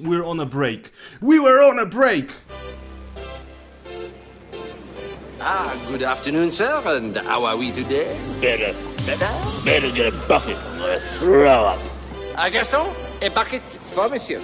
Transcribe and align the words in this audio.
We're 0.00 0.24
on 0.24 0.38
a 0.40 0.46
break. 0.46 0.92
We 1.20 1.40
were 1.40 1.60
on 1.62 1.78
a 1.78 1.86
break! 1.86 2.30
Ah, 5.40 5.74
good 5.88 6.02
afternoon, 6.02 6.50
sir, 6.50 6.80
and 6.86 7.16
how 7.16 7.44
are 7.44 7.56
we 7.56 7.72
today? 7.72 8.06
Better, 8.40 8.74
Better? 9.06 9.28
better 9.64 9.90
get 9.90 10.12
a 10.12 10.16
bucket. 10.28 10.56
I'm 10.56 10.78
gonna 10.78 11.00
throw 11.18 11.66
up. 11.66 11.78
Ah, 12.36 12.48
Gaston, 12.48 12.86
a 13.22 13.28
bucket 13.30 13.62
for 13.94 14.08
monsieur. 14.08 14.40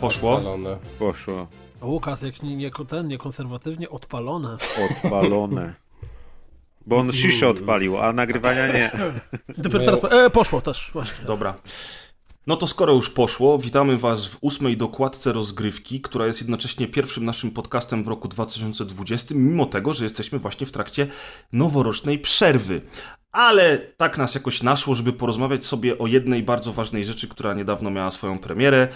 Poszło. 0.00 0.34
Odpalone. 0.34 0.76
Poszło. 0.98 1.46
Łukasz, 1.82 2.22
jak 2.22 2.42
nie, 2.42 2.56
nie, 2.56 2.70
ten, 2.88 3.08
niekonserwatywnie 3.08 3.90
odpalone. 3.90 4.56
Odpalone. 4.90 5.74
Bo 6.86 6.96
on 6.96 7.12
sziszę 7.12 7.48
odpalił, 7.48 7.98
a 7.98 8.12
nagrywania 8.12 8.66
nie. 8.66 8.90
Dopiero 9.58 9.84
teraz, 9.84 10.12
e, 10.12 10.30
poszło 10.30 10.60
też, 10.60 10.90
właśnie. 10.92 11.26
Dobra. 11.26 11.54
No 12.46 12.56
to 12.56 12.66
skoro 12.66 12.92
już 12.92 13.10
poszło, 13.10 13.58
witamy 13.58 13.98
Was 13.98 14.26
w 14.26 14.38
ósmej 14.40 14.76
dokładce 14.76 15.32
rozgrywki, 15.32 16.00
która 16.00 16.26
jest 16.26 16.40
jednocześnie 16.40 16.88
pierwszym 16.88 17.24
naszym 17.24 17.50
podcastem 17.50 18.04
w 18.04 18.08
roku 18.08 18.28
2020, 18.28 19.34
mimo 19.34 19.66
tego, 19.66 19.94
że 19.94 20.04
jesteśmy 20.04 20.38
właśnie 20.38 20.66
w 20.66 20.72
trakcie 20.72 21.06
noworocznej 21.52 22.18
przerwy. 22.18 22.80
Ale 23.32 23.78
tak 23.78 24.18
nas 24.18 24.34
jakoś 24.34 24.62
naszło, 24.62 24.94
żeby 24.94 25.12
porozmawiać 25.12 25.64
sobie 25.64 25.98
o 25.98 26.06
jednej 26.06 26.42
bardzo 26.42 26.72
ważnej 26.72 27.04
rzeczy, 27.04 27.28
która 27.28 27.54
niedawno 27.54 27.90
miała 27.90 28.10
swoją 28.10 28.38
premierę. 28.38 28.88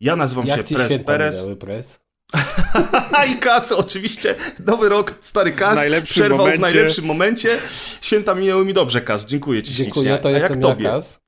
Ja 0.00 0.16
nazywam 0.16 0.46
Jak 0.46 0.58
się 0.58 0.64
ci 0.64 0.74
Pres 0.74 0.86
święta 0.86 1.04
Perez. 1.04 1.36
minęły, 1.36 1.56
Pres? 1.56 2.00
A 3.18 3.24
i 3.24 3.36
Kas, 3.36 3.72
oczywiście. 3.72 4.34
Nowy 4.66 4.88
rok, 4.88 5.14
stary 5.20 5.52
Kas. 5.52 5.78
Przerwał 6.04 6.38
momencie. 6.38 6.58
w 6.58 6.60
najlepszym 6.60 7.04
momencie. 7.04 7.58
Święta 8.00 8.34
minęły 8.34 8.64
mi 8.64 8.74
dobrze, 8.74 9.00
Kas. 9.00 9.26
Dziękuję 9.26 9.62
Ci 9.62 9.74
Dziękuję, 9.74 10.04
ślicznie. 10.10 10.18
to 10.22 10.28
A 10.28 10.32
jak 10.32 10.56
tobie? 10.56 10.84
Jakas. 10.84 11.21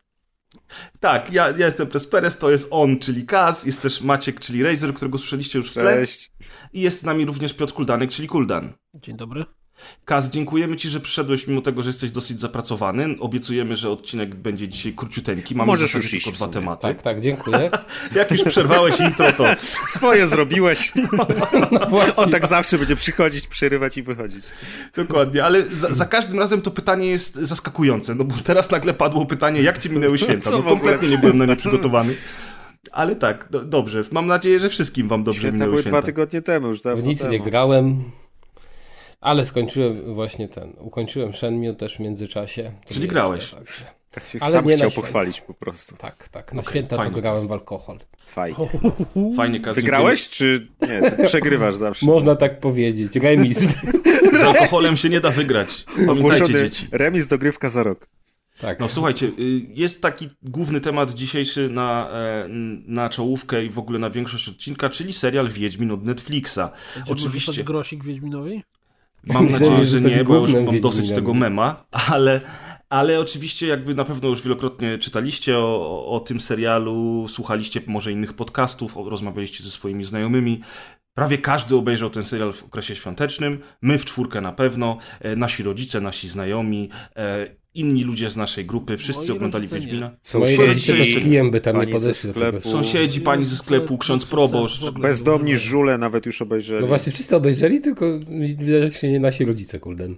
Tak, 1.00 1.32
ja, 1.32 1.50
ja 1.50 1.66
jestem 1.66 1.86
Presperes, 1.86 2.38
to 2.38 2.50
jest 2.50 2.68
on, 2.70 2.98
czyli 2.98 3.26
Kaz, 3.26 3.66
jest 3.66 3.82
też 3.82 4.00
Maciek, 4.00 4.40
czyli 4.40 4.62
Razer, 4.62 4.94
którego 4.94 5.18
słyszeliście 5.18 5.58
już 5.58 5.70
w 5.70 5.72
tle. 5.72 5.94
Cześć. 5.94 6.32
I 6.72 6.80
jest 6.80 7.00
z 7.00 7.02
nami 7.02 7.24
również 7.24 7.54
Piotr 7.54 7.72
Kuldanek, 7.72 8.10
czyli 8.10 8.28
Kuldan. 8.28 8.72
Dzień 8.94 9.16
dobry. 9.16 9.44
Kaz, 10.04 10.30
dziękujemy 10.30 10.76
Ci, 10.76 10.88
że 10.88 11.00
przyszedłeś, 11.00 11.46
mimo 11.46 11.60
tego, 11.60 11.82
że 11.82 11.88
jesteś 11.88 12.10
dosyć 12.10 12.40
zapracowany. 12.40 13.06
Obiecujemy, 13.20 13.76
że 13.76 13.90
odcinek 13.90 14.34
będzie 14.34 14.68
dzisiaj 14.68 14.92
króciuteńki. 14.92 15.54
Mamy 15.54 15.66
Możesz 15.66 15.94
już 15.94 16.14
iść 16.14 16.24
tylko 16.24 16.36
dwa 16.36 16.48
tematy. 16.48 16.82
Tak, 16.82 17.02
tak, 17.02 17.20
dziękuję. 17.20 17.70
Jak 18.16 18.30
już 18.30 18.42
przerwałeś 18.42 19.00
intro, 19.00 19.32
to 19.32 19.44
Swoje 19.96 20.26
zrobiłeś. 20.26 20.92
No 21.70 21.86
właśnie. 21.88 22.16
On 22.16 22.30
tak 22.30 22.46
zawsze 22.46 22.78
będzie 22.78 22.96
przychodzić, 22.96 23.46
przerywać 23.46 23.98
i 23.98 24.02
wychodzić. 24.02 24.44
dokładnie. 24.96 25.44
Ale 25.44 25.66
za, 25.66 25.94
za 25.94 26.04
każdym 26.06 26.38
razem 26.38 26.60
to 26.60 26.70
pytanie 26.70 27.06
jest 27.10 27.34
zaskakujące, 27.34 28.14
no 28.14 28.24
bo 28.24 28.34
teraz 28.44 28.70
nagle 28.70 28.94
padło 28.94 29.26
pytanie, 29.26 29.62
jak 29.62 29.78
Ci 29.78 29.90
minęły 29.90 30.18
święta. 30.18 30.50
No 30.50 30.56
w 30.56 30.60
ogóle? 30.60 30.74
kompletnie 30.74 31.08
nie 31.08 31.18
byłem 31.18 31.38
na 31.38 31.46
nie 31.46 31.56
przygotowany. 31.56 32.14
Ale 32.92 33.16
tak, 33.16 33.46
do, 33.50 33.64
dobrze. 33.64 34.04
Mam 34.12 34.26
nadzieję, 34.26 34.60
że 34.60 34.68
wszystkim 34.68 35.08
Wam 35.08 35.24
dobrze 35.24 35.40
Święta 35.40 35.54
minęły 35.54 35.70
były 35.70 35.82
święta. 35.82 35.98
dwa 35.98 36.06
tygodnie 36.06 36.42
temu, 36.42 36.68
już 36.68 36.82
dawno 36.82 37.02
W 37.02 37.06
nic 37.06 37.18
temu. 37.18 37.32
nie 37.32 37.40
grałem, 37.40 38.02
ale 39.24 39.44
skończyłem 39.44 40.14
właśnie 40.14 40.48
ten. 40.48 40.72
Ukończyłem 40.78 41.32
Shenmue 41.32 41.74
też 41.74 41.96
w 41.96 42.00
międzyczasie. 42.00 42.72
To 42.86 42.94
Czyli 42.94 43.08
grałeś. 43.08 43.50
tak. 43.50 44.24
Się 44.24 44.38
Ale 44.40 44.52
sam 44.52 44.66
nie 44.66 44.76
chciał 44.76 44.90
pochwalić 44.90 45.40
po 45.40 45.54
prostu. 45.54 45.96
Tak, 45.96 46.28
tak. 46.28 46.52
Na 46.52 46.60
Okej, 46.60 46.70
święta 46.70 47.04
to 47.04 47.10
grałem 47.10 47.48
w 47.48 47.52
alkohol. 47.52 47.98
Fajnie. 48.26 48.56
Fajnie. 49.36 49.60
Wygrałeś, 49.60 50.28
czy 50.28 50.68
nie? 50.88 51.24
Przegrywasz 51.26 51.74
zawsze. 51.74 52.06
Można 52.06 52.36
tak 52.36 52.60
powiedzieć. 52.60 53.16
Remis. 53.16 53.58
Z 54.40 54.42
alkoholem 54.42 54.96
się 54.96 55.08
nie 55.08 55.20
da 55.20 55.30
wygrać. 55.30 55.84
Pamiętajcie, 56.06 56.52
dzieci. 56.52 56.88
remis 56.92 57.26
dogrywka 57.26 57.68
za 57.68 57.82
rok. 57.82 58.08
tak. 58.60 58.80
No 58.80 58.88
słuchajcie, 58.88 59.26
y, 59.26 59.32
jest 59.74 60.02
taki 60.02 60.28
główny 60.42 60.80
temat 60.80 61.14
dzisiejszy 61.14 61.68
na, 61.68 62.08
e, 62.10 62.46
na 62.86 63.08
czołówkę 63.08 63.64
i 63.64 63.70
w 63.70 63.78
ogóle 63.78 63.98
na 63.98 64.10
większość 64.10 64.48
odcinka, 64.48 64.90
czyli 64.90 65.12
serial 65.12 65.48
Wiedźmin 65.48 65.90
od 65.90 66.04
Netflixa. 66.04 66.58
Będziemy 66.96 67.28
Oczywiście 67.28 67.64
grosik 67.64 68.04
Wiedźminowi? 68.04 68.62
Mam 69.26 69.44
Myślałem, 69.44 69.72
nadzieję, 69.72 69.86
że 69.86 70.00
że 70.00 70.16
nie, 70.16 70.24
bo 70.24 70.36
już 70.36 70.52
mam 70.52 70.80
dosyć 70.80 71.12
tego 71.12 71.34
mema, 71.34 71.84
ale, 71.90 72.40
ale 72.88 73.20
oczywiście 73.20 73.66
jakby 73.66 73.94
na 73.94 74.04
pewno 74.04 74.28
już 74.28 74.42
wielokrotnie 74.42 74.98
czytaliście 74.98 75.58
o, 75.58 76.06
o 76.06 76.20
tym 76.20 76.40
serialu, 76.40 77.26
słuchaliście 77.28 77.80
może 77.86 78.12
innych 78.12 78.32
podcastów, 78.32 78.96
rozmawialiście 78.96 79.64
ze 79.64 79.70
swoimi 79.70 80.04
znajomymi. 80.04 80.60
Prawie 81.14 81.38
każdy 81.38 81.76
obejrzał 81.76 82.10
ten 82.10 82.24
serial 82.24 82.52
w 82.52 82.64
okresie 82.64 82.96
świątecznym. 82.96 83.60
My 83.82 83.98
w 83.98 84.04
czwórkę 84.04 84.40
na 84.40 84.52
pewno, 84.52 84.98
e, 85.20 85.36
nasi 85.36 85.62
rodzice, 85.62 86.00
nasi 86.00 86.28
znajomi, 86.28 86.90
e, 87.16 87.46
inni 87.74 88.04
ludzie 88.04 88.30
z 88.30 88.36
naszej 88.36 88.64
grupy, 88.64 88.96
wszyscy 88.96 89.22
Moi 89.22 89.36
oglądali. 89.36 89.68
Wiedźmina. 89.68 90.10
Sąsiedzi, 90.22 91.12
z 91.20 91.22
kijem 91.22 91.50
by 91.50 91.60
tam 91.60 91.76
nie 91.76 91.86
pani 91.86 91.98
ze 91.98 92.32
podeszli 92.32 92.70
sąsiedzi, 92.70 93.20
pani 93.20 93.44
ze 93.44 93.56
sklepu, 93.56 93.98
ksiądz 93.98 94.26
proboszcz. 94.26 94.90
Bezdomni 94.90 95.56
żule 95.56 95.98
nawet 95.98 96.26
już 96.26 96.42
obejrzeli. 96.42 96.80
No 96.80 96.86
właśnie, 96.86 97.12
wszyscy 97.12 97.36
obejrzeli, 97.36 97.80
tylko 97.80 98.06
widać 98.58 99.02
nie 99.02 99.20
nasi 99.20 99.44
rodzice, 99.44 99.80
kulden. 99.80 100.16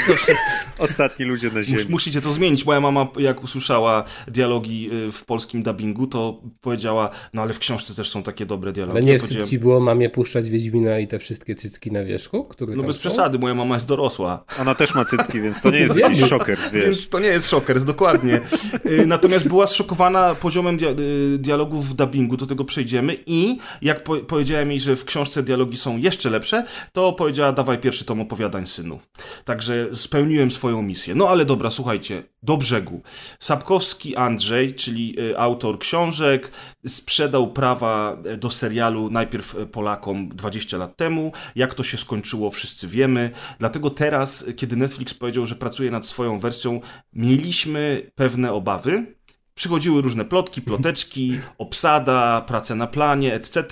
Ostatni 0.78 1.24
ludzie 1.24 1.50
na 1.50 1.62
ziemi. 1.62 1.84
Musicie 1.88 2.20
to 2.20 2.32
zmienić. 2.32 2.66
Moja 2.66 2.80
mama, 2.80 3.08
jak 3.18 3.44
usłyszała 3.44 4.04
dialogi 4.28 4.90
y, 5.08 5.12
w 5.12 5.24
polskim 5.24 5.62
dubbingu, 5.62 6.06
to 6.06 6.42
powiedziała, 6.60 7.10
no 7.34 7.42
ale 7.42 7.54
w 7.54 7.58
książce 7.58 7.94
też 7.94 8.10
są 8.10 8.22
takie 8.22 8.46
dobre 8.46 8.72
dialogi. 8.72 8.98
Ale 8.98 9.06
nie 9.06 9.12
Ja 9.12 9.18
wstyd 9.18 9.28
powiedziałem, 9.28 9.50
ci 9.50 9.58
było 9.58 9.80
mamie 9.80 10.10
puszczać 10.10 10.48
Wiedźmina 10.50 10.98
i 10.98 11.08
te 11.08 11.18
wszystkie 11.18 11.54
cycki 11.54 11.92
na 11.92 12.04
wierzchu? 12.04 12.44
Które 12.44 12.76
No 12.76 12.82
bez 12.82 12.96
są? 12.96 13.00
przesady, 13.00 13.38
moja 13.38 13.54
mama 13.54 13.74
jest 13.74 13.86
dorosła, 13.86 14.44
Ona 14.60 14.74
też 14.74 14.94
ma 14.94 15.04
cycki, 15.04 15.40
więc 15.40 15.60
to 15.62 15.70
nie 15.70 15.78
jest 15.84 15.96
jakiś 15.96 16.24
szoker, 16.24 16.58
więc 16.84 17.08
to 17.08 17.18
nie 17.20 17.28
jest 17.28 17.50
szokers, 17.50 17.84
dokładnie. 17.84 18.40
Y, 18.86 19.06
Natomiast 19.06 19.48
była 19.48 19.66
zszokowana 19.66 20.34
poziomem 20.34 20.76
dia 20.76 20.90
y, 20.90 21.38
dialogów 21.38 21.88
w 21.88 21.94
dubbingu, 21.94 22.36
do 22.36 22.46
tego 22.46 22.64
przejdziemy 22.64 23.16
i 23.26 23.58
jak 23.82 24.04
po 24.04 24.16
powiedziałem 24.16 24.70
jej, 24.70 24.80
że 24.80 24.96
w 24.96 25.04
książce 25.04 25.42
dialogi 25.42 25.76
są 25.76 25.96
jeszcze 25.96 26.30
lepsze, 26.30 26.64
to 26.92 27.12
powiedziała, 27.12 27.52
dawaj 27.52 27.78
pierwszy 27.78 28.04
tom 28.04 28.20
opowiadań, 28.20 28.66
synu. 28.66 29.00
Także 29.44 29.88
spełniłem 29.94 30.50
swoją 30.50 30.82
misję. 30.82 31.14
No 31.14 31.28
ale 31.28 31.44
dobra, 31.44 31.70
słuchajcie, 31.70 32.22
do 32.42 32.56
brzegu. 32.56 33.02
Sapkowski 33.40 34.16
Andrzej, 34.16 34.74
czyli 34.74 35.20
y, 35.20 35.38
autor 35.38 35.78
książek, 35.78 36.50
sprzedał 36.86 37.52
prawa 37.52 38.16
y, 38.34 38.36
do 38.36 38.50
serialu 38.50 39.10
najpierw 39.10 39.54
y, 39.54 39.66
Polakom 39.66 40.28
20 40.28 40.76
lat 40.78 40.96
temu. 40.96 41.32
Jak 41.54 41.74
to 41.74 41.82
się 41.82 41.98
skończyło, 41.98 42.50
wszyscy 42.50 42.88
wiemy. 42.88 43.30
Dlatego 43.58 43.90
teraz, 43.90 44.44
kiedy 44.56 44.76
Netflix 44.76 45.14
powiedział, 45.14 45.46
że 45.46 45.54
pracuje 45.54 45.90
nad 45.90 46.06
swoją 46.06 46.38
wersją, 46.38 46.69
mieliśmy 47.12 48.10
pewne 48.14 48.52
obawy. 48.52 49.14
Przychodziły 49.54 50.02
różne 50.02 50.24
plotki, 50.24 50.62
ploteczki, 50.62 51.40
obsada, 51.58 52.40
prace 52.40 52.74
na 52.74 52.86
planie, 52.86 53.34
etc. 53.34 53.66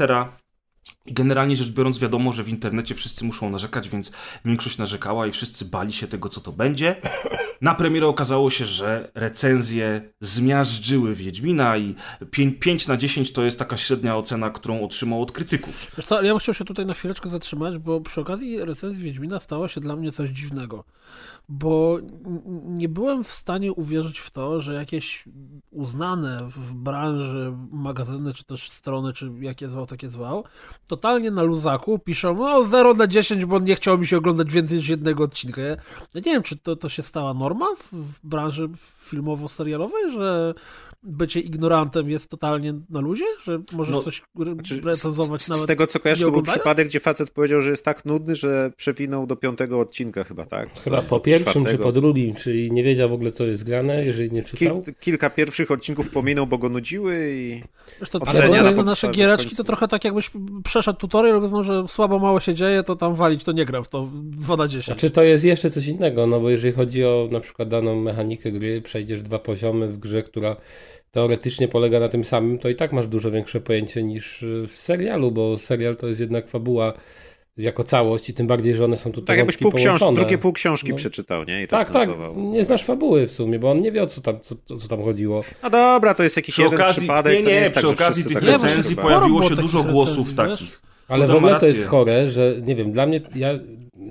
Generalnie 1.11 1.57
rzecz 1.57 1.71
biorąc, 1.71 1.99
wiadomo, 1.99 2.33
że 2.33 2.45
w 2.45 2.49
internecie 2.49 2.95
wszyscy 2.95 3.25
muszą 3.25 3.51
narzekać, 3.51 3.89
więc 3.89 4.13
większość 4.45 4.79
narzekała 4.79 5.27
i 5.27 5.33
wszyscy 5.33 5.65
bali 5.65 5.93
się 5.93 6.07
tego, 6.07 6.29
co 6.29 6.41
to 6.41 6.53
będzie. 6.53 6.97
Na 7.61 7.75
premierę 7.75 8.07
okazało 8.07 8.51
się, 8.51 8.67
że 8.67 9.11
recenzje 9.15 10.13
zmiażdżyły 10.21 11.15
Wiedźmina 11.15 11.77
i 11.77 11.95
5, 12.61 12.87
na 12.87 12.97
10 12.97 13.33
to 13.33 13.45
jest 13.45 13.59
taka 13.59 13.77
średnia 13.77 14.17
ocena, 14.17 14.51
którą 14.51 14.85
otrzymał 14.85 15.23
od 15.23 15.33
krytyków. 15.33 15.93
Wiesz 15.97 16.07
co, 16.07 16.23
ja 16.23 16.33
bym 16.33 16.39
chciał 16.39 16.55
się 16.55 16.65
tutaj 16.65 16.87
na 16.87 16.95
chwileczkę 16.95 17.29
zatrzymać, 17.29 17.79
bo 17.79 18.01
przy 18.01 18.21
okazji 18.21 18.65
recenzji 18.65 19.05
Wiedźmina 19.05 19.41
stało 19.41 19.69
się 19.69 19.81
dla 19.81 19.97
mnie 19.97 20.13
coś 20.13 20.31
dziwnego. 20.31 20.85
Bo 21.49 21.99
nie 22.65 22.89
byłem 22.89 23.25
w 23.25 23.33
stanie 23.33 23.73
uwierzyć 23.73 24.19
w 24.19 24.31
to, 24.31 24.61
że 24.61 24.75
jakieś 24.75 25.25
uznane 25.71 26.49
w 26.49 26.75
branży 26.75 27.53
magazyny, 27.71 28.35
czy 28.35 28.45
też 28.45 28.71
strony, 28.71 29.13
czy 29.13 29.33
jakie 29.41 29.69
zwał, 29.69 29.87
takie 29.87 30.09
zwał, 30.09 30.45
totalnie 30.99 31.31
na 31.31 31.43
luzaku 31.43 31.99
piszą, 31.99 32.35
no 32.35 32.65
0 32.65 32.95
na 32.95 33.07
10, 33.07 33.45
bo 33.45 33.59
nie 33.59 33.77
chciało 33.77 33.99
mi 33.99 34.07
się 34.07 34.17
oglądać 34.17 34.53
więcej 34.53 34.79
niż 34.79 34.89
jednego 34.89 35.25
odcinka. 35.25 35.61
Ja, 35.63 35.77
nie 36.15 36.23
wiem, 36.23 36.43
czy 36.43 36.57
to, 36.57 36.77
to 36.77 36.89
się 36.89 37.03
stała 37.03 37.35
norma 37.35 37.67
w, 37.77 37.97
w 37.97 38.27
branży 38.27 38.69
filmowo-serialowej, 39.11 40.13
że 40.13 40.55
bycie 41.03 41.41
ignorantem 41.41 42.11
jest 42.11 42.29
totalnie 42.29 42.75
na 42.91 43.01
luzie, 43.01 43.25
że 43.45 43.61
możesz 43.73 43.95
No, 43.95 44.03
coś 44.03 44.23
Znaczy, 44.37 44.81
recenzować 44.85 45.43
z, 45.43 45.49
nawet 45.49 45.65
z 45.65 45.67
tego 45.67 45.87
co 45.87 46.01
kojarzę, 46.01 46.25
to 46.25 46.31
był 46.31 46.43
przypadek, 46.43 46.89
gdzie 46.89 47.01
facet 47.01 47.31
powiedział, 47.31 47.61
że 47.61 47.71
jest 47.71 47.85
tak 47.85 48.05
nudny, 48.05 48.37
że 48.37 48.73
przewinął 48.77 49.27
do 49.27 49.37
piątego 49.37 49.81
odcinka 49.81 50.25
chyba, 50.25 50.47
tak? 50.47 50.81
Chyba 50.81 51.03
po 51.03 51.21
pierwszym 51.21 51.65
czy 51.65 51.79
po 51.79 51.93
drugim, 51.93 52.35
czyli 52.35 52.73
nie 52.73 52.83
wiedział 52.85 53.09
w 53.09 53.13
ogóle 53.13 53.33
co 53.33 53.45
jest 53.45 53.65
grane, 53.65 54.05
jeżeli 54.05 54.33
nie 54.33 54.43
czytał. 54.43 54.83
Kil, 54.83 54.95
kilka 55.01 55.31
pierwszych 55.31 55.71
odcinków 55.71 56.11
pominął, 56.11 56.47
bo 56.47 56.59
go 56.59 56.69
nudziły 56.69 57.31
i... 57.33 57.63
Ocenia 58.21 58.61
ale 58.61 58.73
na 58.73 58.83
nasze 58.83 59.11
giereczki 59.11 59.57
to 59.57 59.65
trochę 59.65 59.89
tak 59.89 60.05
jakbyś 60.05 60.31
przeszedł 60.65 60.99
tutorial, 60.99 61.45
uznał, 61.45 61.65
że 61.65 61.85
słabo 61.89 62.19
mało 62.19 62.41
się 62.41 62.55
dzieje, 62.55 62.83
to 62.83 62.97
tam 62.97 63.15
walić, 63.15 63.45
to 63.45 63.53
nie 63.53 63.65
gram 63.65 63.85
w 63.85 63.89
to 63.89 64.09
2 64.13 64.57
na 64.57 64.69
10. 64.69 64.85
Znaczy 64.85 65.11
to 65.11 65.23
jest 65.23 65.45
jeszcze 65.45 65.71
coś 65.71 65.87
innego, 65.87 66.27
no 66.27 66.41
bo 66.41 66.51
jeżeli 66.51 66.75
chodzi 66.75 67.05
o 67.05 67.29
na 67.31 67.41
przykład 67.41 67.69
daną 67.69 68.03
mechanikę 68.03 68.53
gry, 68.53 68.83
przejdziesz 68.83 69.23
dwa 69.23 69.39
poziomy 69.39 69.89
w 69.89 69.99
grze, 69.99 70.23
która 70.23 70.57
teoretycznie 71.11 71.69
polega 71.69 72.01
na 72.01 72.09
tym 72.09 72.25
samym, 72.25 72.59
to 72.59 72.69
i 72.69 72.75
tak 72.77 72.93
masz 72.93 73.07
dużo 73.07 73.31
większe 73.31 73.61
pojęcie 73.61 74.03
niż 74.03 74.43
y, 74.43 74.67
w 74.69 74.73
serialu, 74.73 75.33
bo 75.33 75.57
serial 75.59 75.97
to 75.97 76.07
jest 76.09 76.21
jednak 76.21 76.49
fabuła 76.49 76.93
jako 77.57 77.85
całość 77.85 78.31
i 78.31 78.35
tym 78.35 78.47
bardziej, 78.47 78.75
że 78.75 78.85
one 78.85 78.97
są 78.97 79.13
tutaj 79.13 79.27
Tak 79.27 79.39
jakbyś 79.39 79.57
pół 79.57 79.73
książ- 79.73 80.15
drugie 80.15 80.39
pół 80.39 80.53
książki 80.53 80.91
No. 80.91 80.97
przeczytał, 80.97 81.45
nie? 81.45 81.63
I 81.63 81.69
Tak, 81.69 81.91
tak, 81.91 82.03
cenzował. 82.07 82.35
nie 82.37 82.65
znasz 82.65 82.85
fabuły 82.85 83.27
w 83.27 83.33
sumie, 83.33 83.59
bo 83.59 83.71
on 83.71 83.81
nie 83.81 83.93
wie 83.93 84.03
o 84.03 84.07
co 84.07 84.21
tam, 84.21 84.39
co, 84.43 84.77
co 84.77 84.89
tam 84.89 85.03
chodziło. 85.03 85.43
No 85.63 85.71
dobra, 85.71 86.15
to 86.15 86.23
jest 86.23 86.37
jakiś 86.37 86.55
Przy 86.55 86.63
jeden 86.63 86.81
okazji, 86.81 87.01
przypadek, 87.01 87.33
nie, 87.33 87.43
to 87.43 87.49
nie 87.49 87.55
nie, 87.55 87.61
jest 87.61 87.75
tak, 87.75 87.85
przy 87.85 87.89
że 87.97 88.05
okazji 88.05 88.25
tych 88.25 88.33
tak 88.33 88.43
recenzji 88.43 88.97
pojawiło 88.97 89.43
się 89.43 89.55
dużo 89.55 89.85
głosów 89.85 90.35
takich. 90.35 90.81
Ale 91.09 91.27
w 91.27 91.35
ogóle 91.35 91.61
to 91.61 91.67
jest 91.67 91.87
chore, 91.87 92.29
że 92.29 92.55
nie 92.63 92.75
wiem, 92.77 92.93
dla 92.93 93.07
mnie, 93.07 93.21
ja 93.35 93.51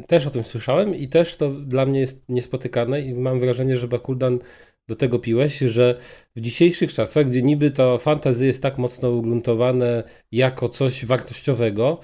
też 0.07 0.27
o 0.27 0.29
tym 0.29 0.43
słyszałem 0.43 0.95
i 0.95 1.07
też 1.07 1.35
to 1.35 1.50
dla 1.50 1.85
mnie 1.85 2.00
jest 2.00 2.23
niespotykane 2.29 3.01
i 3.01 3.13
mam 3.13 3.39
wrażenie, 3.39 3.77
że 3.77 3.88
Bakuldan 3.88 4.39
do 4.88 4.95
tego 4.95 5.19
piłeś, 5.19 5.60
że 5.60 5.98
w 6.36 6.42
dzisiejszych 6.42 6.94
czasach, 6.94 7.28
gdzie 7.28 7.42
niby 7.42 7.72
to 7.72 7.98
fantasy 7.98 8.45
jest 8.45 8.62
tak 8.62 8.78
mocno 8.78 9.10
ugruntowane 9.10 10.04
jako 10.31 10.69
coś 10.69 11.06
wartościowego, 11.06 12.00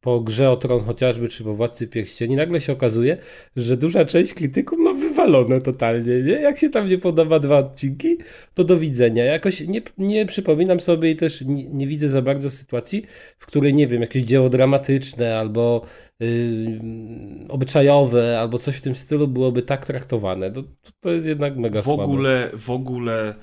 po 0.00 0.20
grze 0.20 0.50
o 0.50 0.56
tron 0.56 0.80
chociażby, 0.80 1.28
czy 1.28 1.44
po 1.44 1.54
Władcy 1.54 1.88
Pierścieni, 1.88 2.36
nagle 2.36 2.60
się 2.60 2.72
okazuje, 2.72 3.16
że 3.56 3.76
duża 3.76 4.04
część 4.04 4.34
krytyków 4.34 4.78
ma 4.78 4.92
wywalone 4.92 5.60
totalnie, 5.60 6.22
nie? 6.22 6.32
Jak 6.32 6.58
się 6.58 6.70
tam 6.70 6.88
nie 6.88 6.98
podoba 6.98 7.38
dwa 7.38 7.58
odcinki, 7.58 8.18
to 8.54 8.64
do 8.64 8.76
widzenia. 8.78 9.24
Jakoś 9.24 9.60
nie, 9.60 9.82
nie 9.98 10.26
przypominam 10.26 10.80
sobie 10.80 11.10
i 11.10 11.16
też 11.16 11.40
nie, 11.40 11.68
nie 11.68 11.86
widzę 11.86 12.08
za 12.08 12.22
bardzo 12.22 12.50
sytuacji, 12.50 13.04
w 13.38 13.46
której, 13.46 13.74
nie 13.74 13.86
wiem, 13.86 14.00
jakieś 14.00 14.22
dzieło 14.22 14.50
dramatyczne 14.50 15.38
albo 15.38 15.86
obyczajowe, 17.48 18.40
albo 18.40 18.58
coś 18.58 18.76
w 18.76 18.80
tym 18.80 18.94
stylu 18.94 19.28
byłoby 19.28 19.62
tak 19.62 19.86
traktowane. 19.86 20.50
To, 20.50 20.62
to, 21.00 21.10
jest 21.10 21.26
jednak 21.26 21.56
mega 21.56 21.82
W 21.82 21.84
słabe. 21.84 22.02
ogóle, 22.02 22.50
w 22.54 22.70
ogóle 22.70 23.34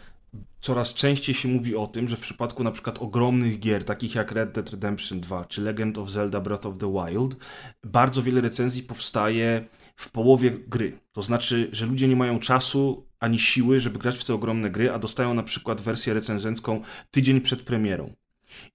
coraz 0.62 0.94
częściej 0.94 1.36
się 1.36 1.48
mówi 1.50 1.76
o 1.76 1.88
tym, 1.88 2.08
że 2.08 2.16
w 2.16 2.22
przypadku 2.22 2.64
na 2.64 2.72
przykład 2.72 3.02
ogromnych 3.02 3.60
gier, 3.60 3.84
takich 3.84 4.16
jak 4.16 4.32
Red 4.32 4.52
Dead 4.52 4.70
Redemption 4.70 5.20
2 5.20 5.46
czy 5.46 5.62
Legend 5.62 5.98
of 5.98 6.10
Zelda 6.10 6.42
Breath 6.42 6.66
of 6.66 6.78
the 6.78 6.94
Wild, 6.94 7.36
bardzo 7.84 8.24
wiele 8.24 8.42
recenzji 8.42 8.84
powstaje 8.84 9.66
w 9.96 10.12
połowie 10.12 10.52
gry. 10.68 11.00
To 11.12 11.22
znaczy, 11.22 11.70
że 11.72 11.86
ludzie 11.86 12.08
nie 12.08 12.16
mają 12.16 12.40
czasu 12.40 13.06
ani 13.20 13.40
siły, 13.40 13.80
żeby 13.80 14.00
grać 14.00 14.18
w 14.18 14.24
te 14.24 14.34
ogromne 14.34 14.70
gry, 14.70 14.92
a 14.92 15.00
dostają 15.00 15.34
na 15.34 15.44
przykład 15.44 15.82
wersję 15.82 16.14
recenzencką 16.14 16.82
tydzień 17.12 17.42
przed 17.42 17.62
premierą. 17.62 18.14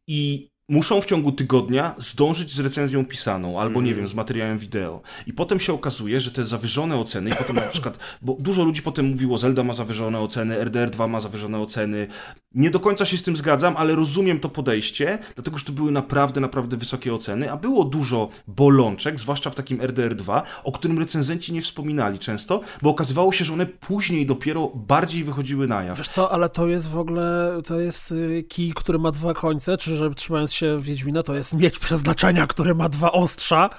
I 0.07 0.50
muszą 0.71 1.01
w 1.01 1.07
ciągu 1.07 1.33
tygodnia 1.33 1.95
zdążyć 1.99 2.55
z 2.55 2.61
recenzją 2.61 3.05
pisaną, 3.05 3.61
albo 3.61 3.83
nie 3.83 3.95
wiem, 3.95 4.09
z 4.09 4.15
materiałem 4.15 4.59
wideo. 4.59 5.01
I 5.27 5.33
potem 5.33 5.61
się 5.61 5.73
okazuje, 5.73 6.21
że 6.21 6.31
te 6.31 6.47
zawyżone 6.47 6.97
oceny, 6.97 7.31
i 7.31 7.35
potem 7.35 7.57
na 7.57 7.63
przykład, 7.63 7.99
bo 8.23 8.37
dużo 8.39 8.65
ludzi 8.65 8.83
potem 8.83 9.07
mówiło, 9.07 9.39
Zelda 9.39 9.65
ma 9.65 9.75
zawyżone 9.75 10.21
oceny, 10.21 10.65
RDR 10.65 10.91
2 10.91 11.09
ma 11.09 11.21
zawyżone 11.21 11.59
oceny. 11.59 12.07
Nie 12.55 12.71
do 12.71 12.81
końca 12.81 13.07
się 13.07 13.19
z 13.19 13.23
tym 13.23 13.37
zgadzam, 13.37 13.77
ale 13.77 13.95
rozumiem 13.95 14.41
to 14.41 14.49
podejście, 14.49 15.19
dlatego 15.35 15.59
że 15.59 15.65
to 15.65 15.73
były 15.73 15.93
naprawdę, 15.93 16.41
naprawdę 16.41 16.77
wysokie 16.77 17.15
oceny, 17.15 17.53
a 17.53 17.57
było 17.57 17.85
dużo 17.85 18.29
bolączek, 18.49 19.21
zwłaszcza 19.21 19.51
w 19.51 19.55
takim 19.55 19.81
RDR 19.81 20.15
2, 20.15 20.43
o 20.65 20.73
którym 20.73 20.99
recenzenci 20.99 21.53
nie 21.53 21.63
wspominali 21.63 22.19
często, 22.19 22.61
bo 22.83 22.91
okazywało 22.91 23.33
się, 23.33 23.45
że 23.45 23.53
one 23.53 23.67
później 23.67 24.27
dopiero 24.27 24.73
bardziej 24.75 25.25
wychodziły 25.25 25.67
na 25.67 25.83
jaw. 25.83 25.99
Wiesz 25.99 26.09
co, 26.09 26.33
ale 26.33 26.49
to 26.49 26.69
jest 26.69 26.89
w 26.89 26.99
ogóle, 26.99 27.61
to 27.67 27.81
jest 27.81 28.13
y, 28.13 28.45
kij, 28.49 28.73
który 28.75 28.99
ma 28.99 29.11
dwa 29.11 29.35
końce, 29.35 29.79
czy 29.79 29.97
że 29.97 30.15
trzymając 30.15 30.53
się 30.53 30.60
Wiedźmina, 30.81 31.23
to 31.23 31.35
jest 31.35 31.53
miecz 31.53 31.79
przeznaczenia, 31.79 32.47
który 32.47 32.75
ma 32.75 32.89
dwa 32.89 33.13
ostrza, 33.13 33.71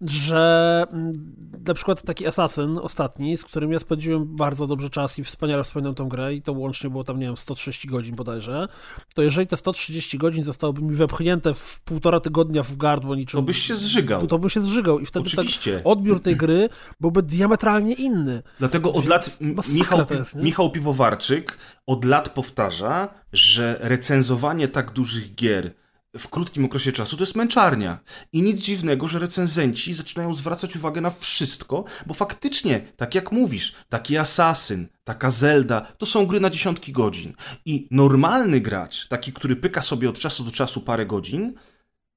że 0.00 0.84
mm, 0.92 1.34
na 1.66 1.74
przykład 1.74 2.02
taki 2.02 2.26
Assassin 2.26 2.78
ostatni, 2.78 3.36
z 3.36 3.44
którym 3.44 3.72
ja 3.72 3.78
spędziłem 3.78 4.36
bardzo 4.36 4.66
dobrze 4.66 4.90
czas 4.90 5.18
i 5.18 5.24
wspaniale 5.24 5.64
wspominam 5.64 5.94
tą 5.94 6.08
grę 6.08 6.34
i 6.34 6.42
to 6.42 6.52
łącznie 6.52 6.90
było 6.90 7.04
tam, 7.04 7.20
nie 7.20 7.26
wiem, 7.26 7.36
130 7.36 7.88
godzin 7.88 8.14
bodajże, 8.16 8.68
to 9.14 9.22
jeżeli 9.22 9.46
te 9.46 9.56
130 9.56 10.18
godzin 10.18 10.42
zostałoby 10.42 10.82
mi 10.82 10.94
wepchnięte 10.94 11.54
w 11.54 11.80
półtora 11.80 12.20
tygodnia 12.20 12.62
w 12.62 12.76
gardło 12.76 13.14
niczym... 13.14 13.38
To 13.40 13.42
byś 13.42 13.58
się 13.58 13.76
zżygał. 13.76 14.20
To, 14.20 14.26
to 14.26 14.38
bym 14.38 14.50
się 14.50 14.60
zżygał 14.60 15.00
i 15.00 15.06
wtedy 15.06 15.26
Oczywiście. 15.26 15.74
tak 15.76 15.86
odbiór 15.86 16.20
tej 16.20 16.36
gry 16.36 16.68
byłby 17.00 17.22
diametralnie 17.22 17.94
inny. 17.94 18.42
Dlatego 18.58 18.92
od 18.92 19.06
lat 19.06 19.38
Michał, 19.72 20.06
jest? 20.10 20.34
Michał 20.34 20.70
Piwowarczyk 20.70 21.58
od 21.86 22.04
lat 22.04 22.28
powtarza, 22.28 23.08
że 23.32 23.78
recenzowanie 23.80 24.68
tak 24.68 24.90
dużych 24.90 25.34
gier 25.34 25.74
w 26.18 26.28
krótkim 26.28 26.64
okresie 26.64 26.92
czasu 26.92 27.16
to 27.16 27.22
jest 27.22 27.36
męczarnia. 27.36 27.98
I 28.32 28.42
nic 28.42 28.60
dziwnego, 28.60 29.08
że 29.08 29.18
recenzenci 29.18 29.94
zaczynają 29.94 30.34
zwracać 30.34 30.76
uwagę 30.76 31.00
na 31.00 31.10
wszystko, 31.10 31.84
bo 32.06 32.14
faktycznie, 32.14 32.80
tak 32.96 33.14
jak 33.14 33.32
mówisz, 33.32 33.74
taki 33.88 34.16
Assassin, 34.16 34.88
taka 35.04 35.30
Zelda, 35.30 35.80
to 35.80 36.06
są 36.06 36.26
gry 36.26 36.40
na 36.40 36.50
dziesiątki 36.50 36.92
godzin. 36.92 37.34
I 37.64 37.88
normalny 37.90 38.60
gracz, 38.60 39.08
taki, 39.08 39.32
który 39.32 39.56
pyka 39.56 39.82
sobie 39.82 40.08
od 40.08 40.18
czasu 40.18 40.44
do 40.44 40.50
czasu 40.50 40.80
parę 40.80 41.06
godzin, 41.06 41.54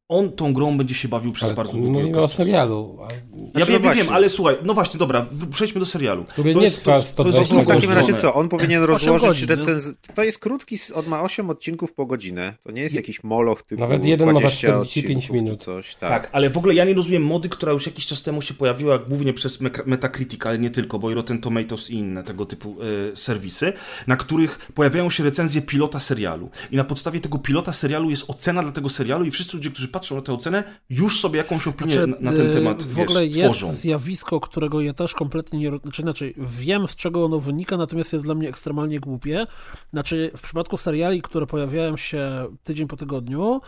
on 0.10 0.32
tą 0.32 0.54
grą 0.54 0.78
będzie 0.78 0.96
się 0.96 1.08
bawił 1.08 1.32
przez 1.32 1.44
Ale 1.44 1.54
bardzo 1.56 1.74
długi 1.74 1.92
mówimy 1.92 2.10
okres 2.10 2.26
o 2.26 2.36
serialu. 2.36 2.98
a- 3.02 3.08
Ja 3.14 3.52
Znaczy, 3.52 3.72
wiem, 3.72 3.82
no 3.82 3.88
wiem, 3.90 3.96
właśnie. 3.96 4.14
ale 4.16 4.30
słuchaj, 4.30 4.56
no 4.64 4.74
właśnie, 4.74 4.98
dobra, 4.98 5.26
przejdźmy 5.52 5.80
do 5.80 5.86
serialu. 5.86 6.24
Który 6.26 6.56
nie 6.56 6.72
trwa 6.72 7.02
120 7.02 7.56
To 7.56 7.62
w 7.62 7.68
takim 7.68 7.92
razie 7.92 8.14
co? 8.14 8.34
On 8.34 8.50
powinien 8.50 8.84
rozłożyć 8.84 9.42
no. 9.42 9.56
recenzję. 9.56 9.94
To 10.16 10.24
jest 10.24 10.40
krótki, 10.40 10.76
on 10.96 11.08
ma 11.08 11.22
8 11.22 11.50
odcinków 11.50 11.94
po 11.94 12.06
godzinę. 12.06 12.54
To 12.64 12.72
nie 12.72 12.82
jest 12.82 12.96
jakiś 12.96 13.24
moloch 13.24 13.64
typu 13.64 13.82
Nawet 13.82 14.06
jeden 14.06 14.28
ma 14.28 14.34
20 14.34 14.58
45 14.58 15.18
odcinków 15.18 15.36
minut. 15.36 15.60
Czy 15.60 15.66
coś, 15.66 15.96
tak. 15.96 16.10
Tak, 16.10 16.30
ale 16.32 16.50
w 16.50 16.58
ogóle 16.58 16.74
ja 16.74 16.86
nie 16.86 16.94
rozumiem 16.94 17.24
mody, 17.24 17.50
która 17.50 17.72
już 17.72 17.86
jakiś 17.86 18.06
czas 18.06 18.22
temu 18.24 18.42
się 18.42 18.54
pojawiła, 18.54 18.98
głównie 18.98 19.34
przez 19.34 19.60
Metacritic, 19.86 20.46
ale 20.46 20.60
nie 20.60 20.70
tylko, 20.70 21.00
bo 21.00 21.12
i 21.12 21.14
Rotten 21.14 21.42
Tomatoes 21.42 21.90
i 21.90 21.94
inne 21.94 22.24
tego 22.24 22.46
typu 22.46 22.76
e, 23.12 23.16
serwisy, 23.16 23.74
na 24.08 24.16
których 24.18 24.60
pojawiają 24.74 25.10
się 25.10 25.24
recenzje 25.24 25.62
pilota 25.62 26.00
serialu. 26.00 26.50
I 26.72 26.76
na 26.76 26.84
podstawie 26.84 27.20
tego 27.20 27.40
pilota 27.40 27.74
serialu 27.74 28.10
jest 28.10 28.24
ocena 28.30 28.62
dla 28.64 28.72
tego 28.72 28.90
serialu 28.90 29.26
i 29.26 29.32
wszyscy 29.32 29.58
ludzie, 29.58 29.70
którzy 29.72 29.88
patrzą 29.88 29.99
na 30.16 30.22
tę 30.22 30.34
ocenę, 30.34 30.64
już 30.90 31.20
sobie 31.20 31.38
jakąś 31.38 31.68
opinię 31.68 31.92
Znaczy, 31.92 32.08
na, 32.08 32.32
na 32.32 32.38
ten 32.38 32.50
y, 32.50 32.54
temat 32.54 32.84
w 32.84 32.96
wiesz, 32.96 33.10
ogóle 33.10 33.28
jest 33.28 33.40
tworzą. 33.40 33.74
zjawisko, 33.74 34.40
którego 34.40 34.82
ja 34.82 34.94
też 34.94 35.14
kompletnie 35.14 35.60
nie. 35.60 35.78
Znaczy, 35.78 36.02
inaczej, 36.02 36.36
wiem 36.38 36.88
z 36.88 36.96
czego 36.96 37.26
ono 37.26 37.40
wynika, 37.40 37.78
natomiast 37.78 38.14
jest 38.14 38.26
dla 38.26 38.36
mnie 38.36 38.50
ekstremalnie 38.50 39.00
głupie. 39.00 39.46
Znaczy, 39.92 40.32
w 40.38 40.42
przypadku 40.42 40.78
seriali, 40.78 41.22
które 41.22 41.46
pojawiają 41.46 41.98
się 41.98 42.48
tydzień 42.64 42.88
po 42.88 42.98
tygodniu, 42.98 43.62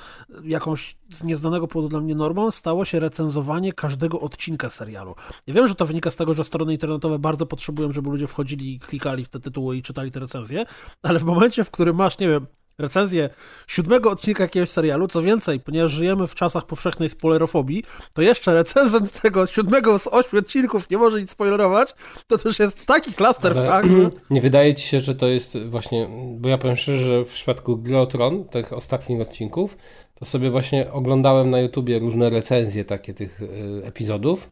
jakąś 0.43 0.95
z 1.09 1.23
nieznanego 1.23 1.67
powodu 1.67 1.89
dla 1.89 2.01
mnie 2.01 2.15
normą 2.15 2.51
stało 2.51 2.85
się 2.85 2.99
recenzowanie 2.99 3.73
każdego 3.73 4.19
odcinka 4.19 4.69
serialu. 4.69 5.15
Ja 5.47 5.53
wiem, 5.53 5.67
że 5.67 5.75
to 5.75 5.85
wynika 5.85 6.11
z 6.11 6.15
tego, 6.15 6.33
że 6.33 6.43
strony 6.43 6.73
internetowe 6.73 7.19
bardzo 7.19 7.45
potrzebują, 7.45 7.91
żeby 7.91 8.09
ludzie 8.09 8.27
wchodzili 8.27 8.73
i 8.73 8.79
klikali 8.79 9.25
w 9.25 9.29
te 9.29 9.39
tytuły 9.39 9.77
i 9.77 9.81
czytali 9.81 10.11
te 10.11 10.19
recenzje, 10.19 10.65
ale 11.03 11.19
w 11.19 11.23
momencie, 11.23 11.63
w 11.63 11.71
którym 11.71 11.95
masz, 11.95 12.19
nie 12.19 12.29
wiem, 12.29 12.45
recenzję 12.81 13.29
siódmego 13.67 14.11
odcinka 14.11 14.43
jakiegoś 14.43 14.69
serialu. 14.69 15.07
Co 15.07 15.21
więcej, 15.21 15.59
ponieważ 15.59 15.91
żyjemy 15.91 16.27
w 16.27 16.35
czasach 16.35 16.65
powszechnej 16.65 17.09
spoilerofobii, 17.09 17.83
to 18.13 18.21
jeszcze 18.21 18.53
recenzent 18.53 19.21
tego 19.21 19.47
siódmego 19.47 19.99
z 19.99 20.07
ośmiu 20.07 20.39
odcinków 20.39 20.89
nie 20.89 20.97
może 20.97 21.21
nic 21.21 21.29
spoilerować, 21.29 21.95
to 22.27 22.37
już 22.45 22.59
jest 22.59 22.85
taki 22.85 23.13
klaster, 23.13 23.55
tak, 23.55 23.85
że... 23.91 24.09
Nie 24.29 24.41
wydaje 24.41 24.75
ci 24.75 24.87
się, 24.87 25.01
że 25.01 25.15
to 25.15 25.27
jest 25.27 25.57
właśnie, 25.65 26.09
bo 26.37 26.49
ja 26.49 26.57
powiem 26.57 26.75
szczerze, 26.77 27.05
że 27.05 27.25
w 27.25 27.29
przypadku 27.29 27.77
Gry 27.77 27.97
o 27.97 28.05
Tron, 28.05 28.45
tych 28.45 28.73
ostatnich 28.73 29.21
odcinków, 29.21 29.77
to 30.15 30.25
sobie 30.25 30.51
właśnie 30.51 30.91
oglądałem 30.91 31.49
na 31.49 31.59
YouTubie 31.59 31.99
różne 31.99 32.29
recenzje 32.29 32.85
takie 32.85 33.13
tych 33.13 33.41
y, 33.41 33.81
epizodów. 33.85 34.51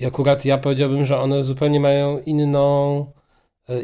I 0.00 0.06
akurat 0.06 0.44
ja 0.44 0.58
powiedziałbym, 0.58 1.04
że 1.04 1.18
one 1.18 1.44
zupełnie 1.44 1.80
mają 1.80 2.18
inną, 2.18 3.06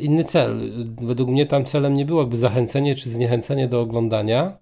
inny 0.00 0.24
cel. 0.24 0.58
Według 1.02 1.30
mnie 1.30 1.46
tam 1.46 1.64
celem 1.64 1.94
nie 1.96 2.04
było 2.04 2.20
jakby 2.20 2.36
zachęcenie 2.36 2.94
czy 2.94 3.10
zniechęcenie 3.10 3.68
do 3.68 3.80
oglądania, 3.80 4.58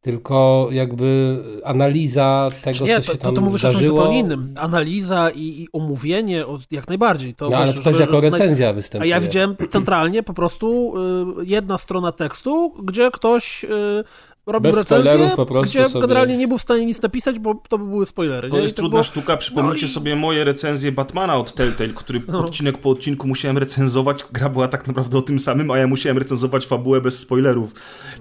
tylko 0.00 0.68
jakby 0.70 1.38
analiza 1.64 2.48
tego, 2.62 2.84
Nie, 2.86 3.00
co 3.00 3.06
to, 3.06 3.12
się 3.12 3.18
to, 3.18 3.24
tam 3.24 3.34
to 3.34 3.40
mówisz 3.40 3.64
o 3.64 3.68
czymś 3.68 3.74
zdarzyło. 3.76 3.98
zupełnie 3.98 4.18
innym. 4.20 4.54
Analiza 4.58 5.30
i, 5.30 5.40
i 5.62 5.68
omówienie, 5.72 6.44
jak 6.70 6.88
najbardziej. 6.88 7.34
To 7.34 7.50
No 7.50 7.56
ale 7.56 7.66
wiesz, 7.66 7.76
to 7.76 7.82
też 7.82 8.00
jako 8.00 8.20
recenzja 8.20 8.68
A 8.68 8.72
występuje. 8.72 9.10
ja 9.10 9.20
widziałem 9.20 9.56
centralnie 9.70 10.22
po 10.22 10.34
prostu 10.34 10.94
y, 11.40 11.44
jedna 11.46 11.78
strona 11.78 12.12
tekstu, 12.12 12.74
gdzie 12.84 13.10
ktoś 13.10 13.64
y, 13.64 13.68
robił 14.46 14.70
Bez 14.72 14.78
recenzję, 14.78 15.04
spoilerów 15.12 15.36
po 15.36 15.46
prostu 15.46 15.70
gdzie 15.70 15.88
sobie- 15.88 16.00
generalnie 16.06 16.36
nie 16.36 16.48
był 16.48 16.58
w 16.58 16.62
stanie 16.62 16.86
nic 16.86 17.02
napisać, 17.02 17.38
bo 17.38 17.54
to 17.68 17.78
by 17.78 17.84
były 17.84 18.06
spoilery. 18.06 18.50
To 18.50 18.56
nie? 18.56 18.62
jest 18.62 18.76
to 18.76 18.82
trudna 18.82 18.94
było- 18.94 19.04
sztuka. 19.04 19.36
Przypomnijcie 19.36 19.86
No 19.86 19.90
i- 19.90 19.94
sobie 19.94 20.16
moje 20.16 20.44
recenzje 20.44 20.92
Batmana 20.92 21.36
od 21.36 21.54
Telltale, 21.54 21.90
który 21.90 22.20
No. 22.28 22.38
odcinek 22.38 22.78
po 22.78 22.90
odcinku 22.90 23.28
musiałem 23.28 23.58
recenzować. 23.58 24.24
Gra 24.32 24.48
była 24.48 24.68
tak 24.68 24.86
naprawdę 24.86 25.18
o 25.18 25.22
tym 25.22 25.38
samym, 25.40 25.70
a 25.70 25.78
ja 25.78 25.86
musiałem 25.86 26.18
recenzować 26.18 26.66
fabułę 26.66 27.00
bez 27.00 27.18
spoilerów. 27.18 27.72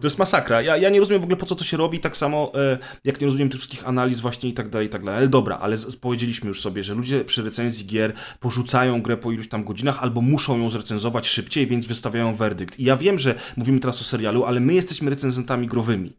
To 0.02 0.08
jest 0.08 0.20
masakra. 0.20 0.62
Ja, 0.62 0.78
ja 0.78 0.90
nie 0.90 1.00
rozumiem 1.00 1.22
w 1.22 1.24
ogóle 1.24 1.38
po 1.38 1.46
co 1.46 1.56
to 1.56 1.64
się 1.64 1.78
robi, 1.78 2.00
tak 2.00 2.18
samo 2.18 2.52
e, 2.56 2.78
jak 3.04 3.22
nie 3.22 3.26
rozumiem 3.28 3.50
tych 3.50 3.60
wszystkich 3.60 3.88
analiz 3.88 4.20
właśnie 4.20 4.50
i 4.50 4.54
tak 4.54 4.70
dalej, 4.70 4.88
i 4.88 4.90
tak 4.90 5.04
dalej. 5.06 5.18
Ale 5.18 5.28
dobra, 5.28 5.58
ale 5.58 5.78
z, 5.78 5.96
powiedzieliśmy 5.96 6.48
już 6.48 6.62
sobie, 6.62 6.84
że 6.84 6.94
ludzie 6.94 7.26
przy 7.26 7.42
recenzji 7.44 7.86
gier 7.86 8.14
porzucają 8.40 9.02
grę 9.02 9.18
po 9.18 9.32
iluś 9.32 9.48
tam 9.50 9.64
godzinach 9.64 10.04
albo 10.04 10.22
muszą 10.22 10.58
ją 10.60 10.70
zrecenzować 10.70 11.28
szybciej, 11.28 11.68
więc 11.68 11.88
wystawiają 11.88 12.36
werdykt. 12.36 12.80
I 12.80 12.84
ja 12.84 12.98
wiem, 12.98 13.20
że 13.20 13.36
mówimy 13.58 13.80
teraz 13.80 14.02
o 14.02 14.04
serialu, 14.04 14.46
ale 14.46 14.60
my 14.60 14.74
jesteśmy 14.74 15.10
recenzentami 15.10 15.68
growymi. 15.68 16.15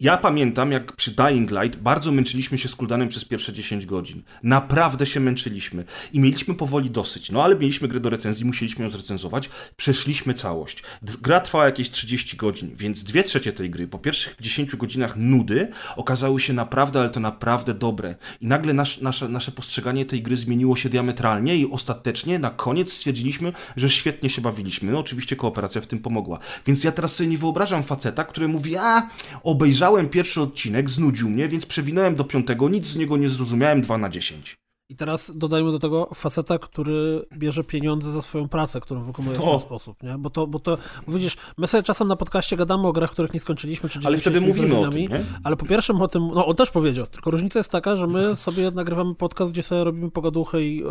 Ja 0.00 0.16
pamiętam, 0.16 0.72
jak 0.72 0.92
przy 0.92 1.10
Dying 1.10 1.50
Light 1.50 1.80
bardzo 1.80 2.12
męczyliśmy 2.12 2.58
się 2.58 2.68
z 2.68 2.76
Kuldanem 2.76 3.08
przez 3.08 3.24
pierwsze 3.24 3.52
10 3.52 3.86
godzin. 3.86 4.22
Naprawdę 4.42 5.06
się 5.06 5.20
męczyliśmy. 5.20 5.84
I 6.12 6.20
mieliśmy 6.20 6.54
powoli 6.54 6.90
dosyć. 6.90 7.30
No 7.30 7.44
ale 7.44 7.56
mieliśmy 7.56 7.88
grę 7.88 8.00
do 8.00 8.10
recenzji, 8.10 8.46
musieliśmy 8.46 8.84
ją 8.84 8.90
zrecenzować. 8.90 9.50
Przeszliśmy 9.76 10.34
całość. 10.34 10.82
Gra 11.02 11.40
trwała 11.40 11.64
jakieś 11.64 11.90
30 11.90 12.36
godzin, 12.36 12.70
więc 12.76 13.04
dwie 13.04 13.22
trzecie 13.22 13.52
tej 13.52 13.70
gry, 13.70 13.88
po 13.88 13.98
pierwszych 13.98 14.36
10 14.40 14.76
godzinach 14.76 15.16
nudy, 15.16 15.68
okazały 15.96 16.40
się 16.40 16.52
naprawdę, 16.52 17.00
ale 17.00 17.10
to 17.10 17.20
naprawdę 17.20 17.74
dobre. 17.74 18.14
I 18.40 18.46
nagle 18.46 18.74
nasz, 18.74 19.00
nasze, 19.00 19.28
nasze 19.28 19.52
postrzeganie 19.52 20.04
tej 20.04 20.22
gry 20.22 20.36
zmieniło 20.36 20.76
się 20.76 20.88
diametralnie 20.88 21.56
i 21.56 21.70
ostatecznie 21.70 22.38
na 22.38 22.50
koniec 22.50 22.92
stwierdziliśmy, 22.92 23.52
że 23.76 23.90
świetnie 23.90 24.30
się 24.30 24.42
bawiliśmy. 24.42 24.92
No 24.92 24.98
oczywiście 24.98 25.36
kooperacja 25.36 25.80
w 25.80 25.86
tym 25.86 25.98
pomogła. 25.98 26.38
Więc 26.66 26.84
ja 26.84 26.92
teraz 26.92 27.16
sobie 27.16 27.30
nie 27.30 27.38
wyobrażam 27.38 27.82
faceta, 27.82 28.24
który 28.24 28.48
mówi, 28.48 28.76
a 28.76 29.08
obejrzałem 29.42 30.08
pierwszy 30.08 30.40
odcinek, 30.40 30.90
znudził 30.90 31.30
mnie, 31.30 31.48
więc 31.48 31.66
przewinąłem 31.66 32.14
do 32.14 32.24
piątego, 32.24 32.68
nic 32.68 32.86
z 32.86 32.96
niego 32.96 33.16
nie 33.16 33.28
zrozumiałem, 33.28 33.82
2 33.82 33.98
na 33.98 34.08
10. 34.08 34.56
I 34.90 34.96
teraz 34.96 35.32
dodajmy 35.34 35.72
do 35.72 35.78
tego 35.78 36.08
faceta, 36.14 36.58
który 36.58 37.26
bierze 37.36 37.64
pieniądze 37.64 38.10
za 38.10 38.22
swoją 38.22 38.48
pracę, 38.48 38.80
którą 38.80 39.02
wykonuje 39.02 39.36
w 39.36 39.44
O. 39.44 39.50
ten 39.50 39.60
sposób, 39.60 40.02
nie? 40.02 40.18
Bo 40.18 40.30
to, 40.30 40.46
bo 40.46 40.58
to, 40.58 40.78
bo 41.06 41.12
widzisz, 41.12 41.36
my 41.58 41.66
sobie 41.66 41.82
czasem 41.82 42.08
na 42.08 42.16
podcaście 42.16 42.56
gadamy 42.56 42.88
o 42.88 42.92
grach, 42.92 43.10
których 43.10 43.34
nie 43.34 43.40
skończyliśmy, 43.40 43.88
czy 43.88 44.00
Ale 44.04 44.18
wtedy 44.18 44.40
mówimy 44.40 44.78
o 44.78 44.88
tym, 44.88 45.00
nie? 45.00 45.24
Ale 45.44 45.56
po 45.56 45.66
pierwsze 45.66 45.92
o 45.92 46.08
tym, 46.08 46.30
no 46.34 46.46
on 46.46 46.56
też 46.56 46.70
powiedział, 46.70 47.06
tylko 47.06 47.30
różnica 47.30 47.58
jest 47.58 47.70
taka, 47.70 47.96
że 47.96 48.06
my 48.06 48.36
sobie 48.36 48.70
nagrywamy 48.70 49.14
podcast, 49.14 49.52
gdzie 49.52 49.62
sobie 49.62 49.84
robimy 49.84 50.10
pogaduchy 50.10 50.64
i 50.64 50.84
y, 50.84 50.86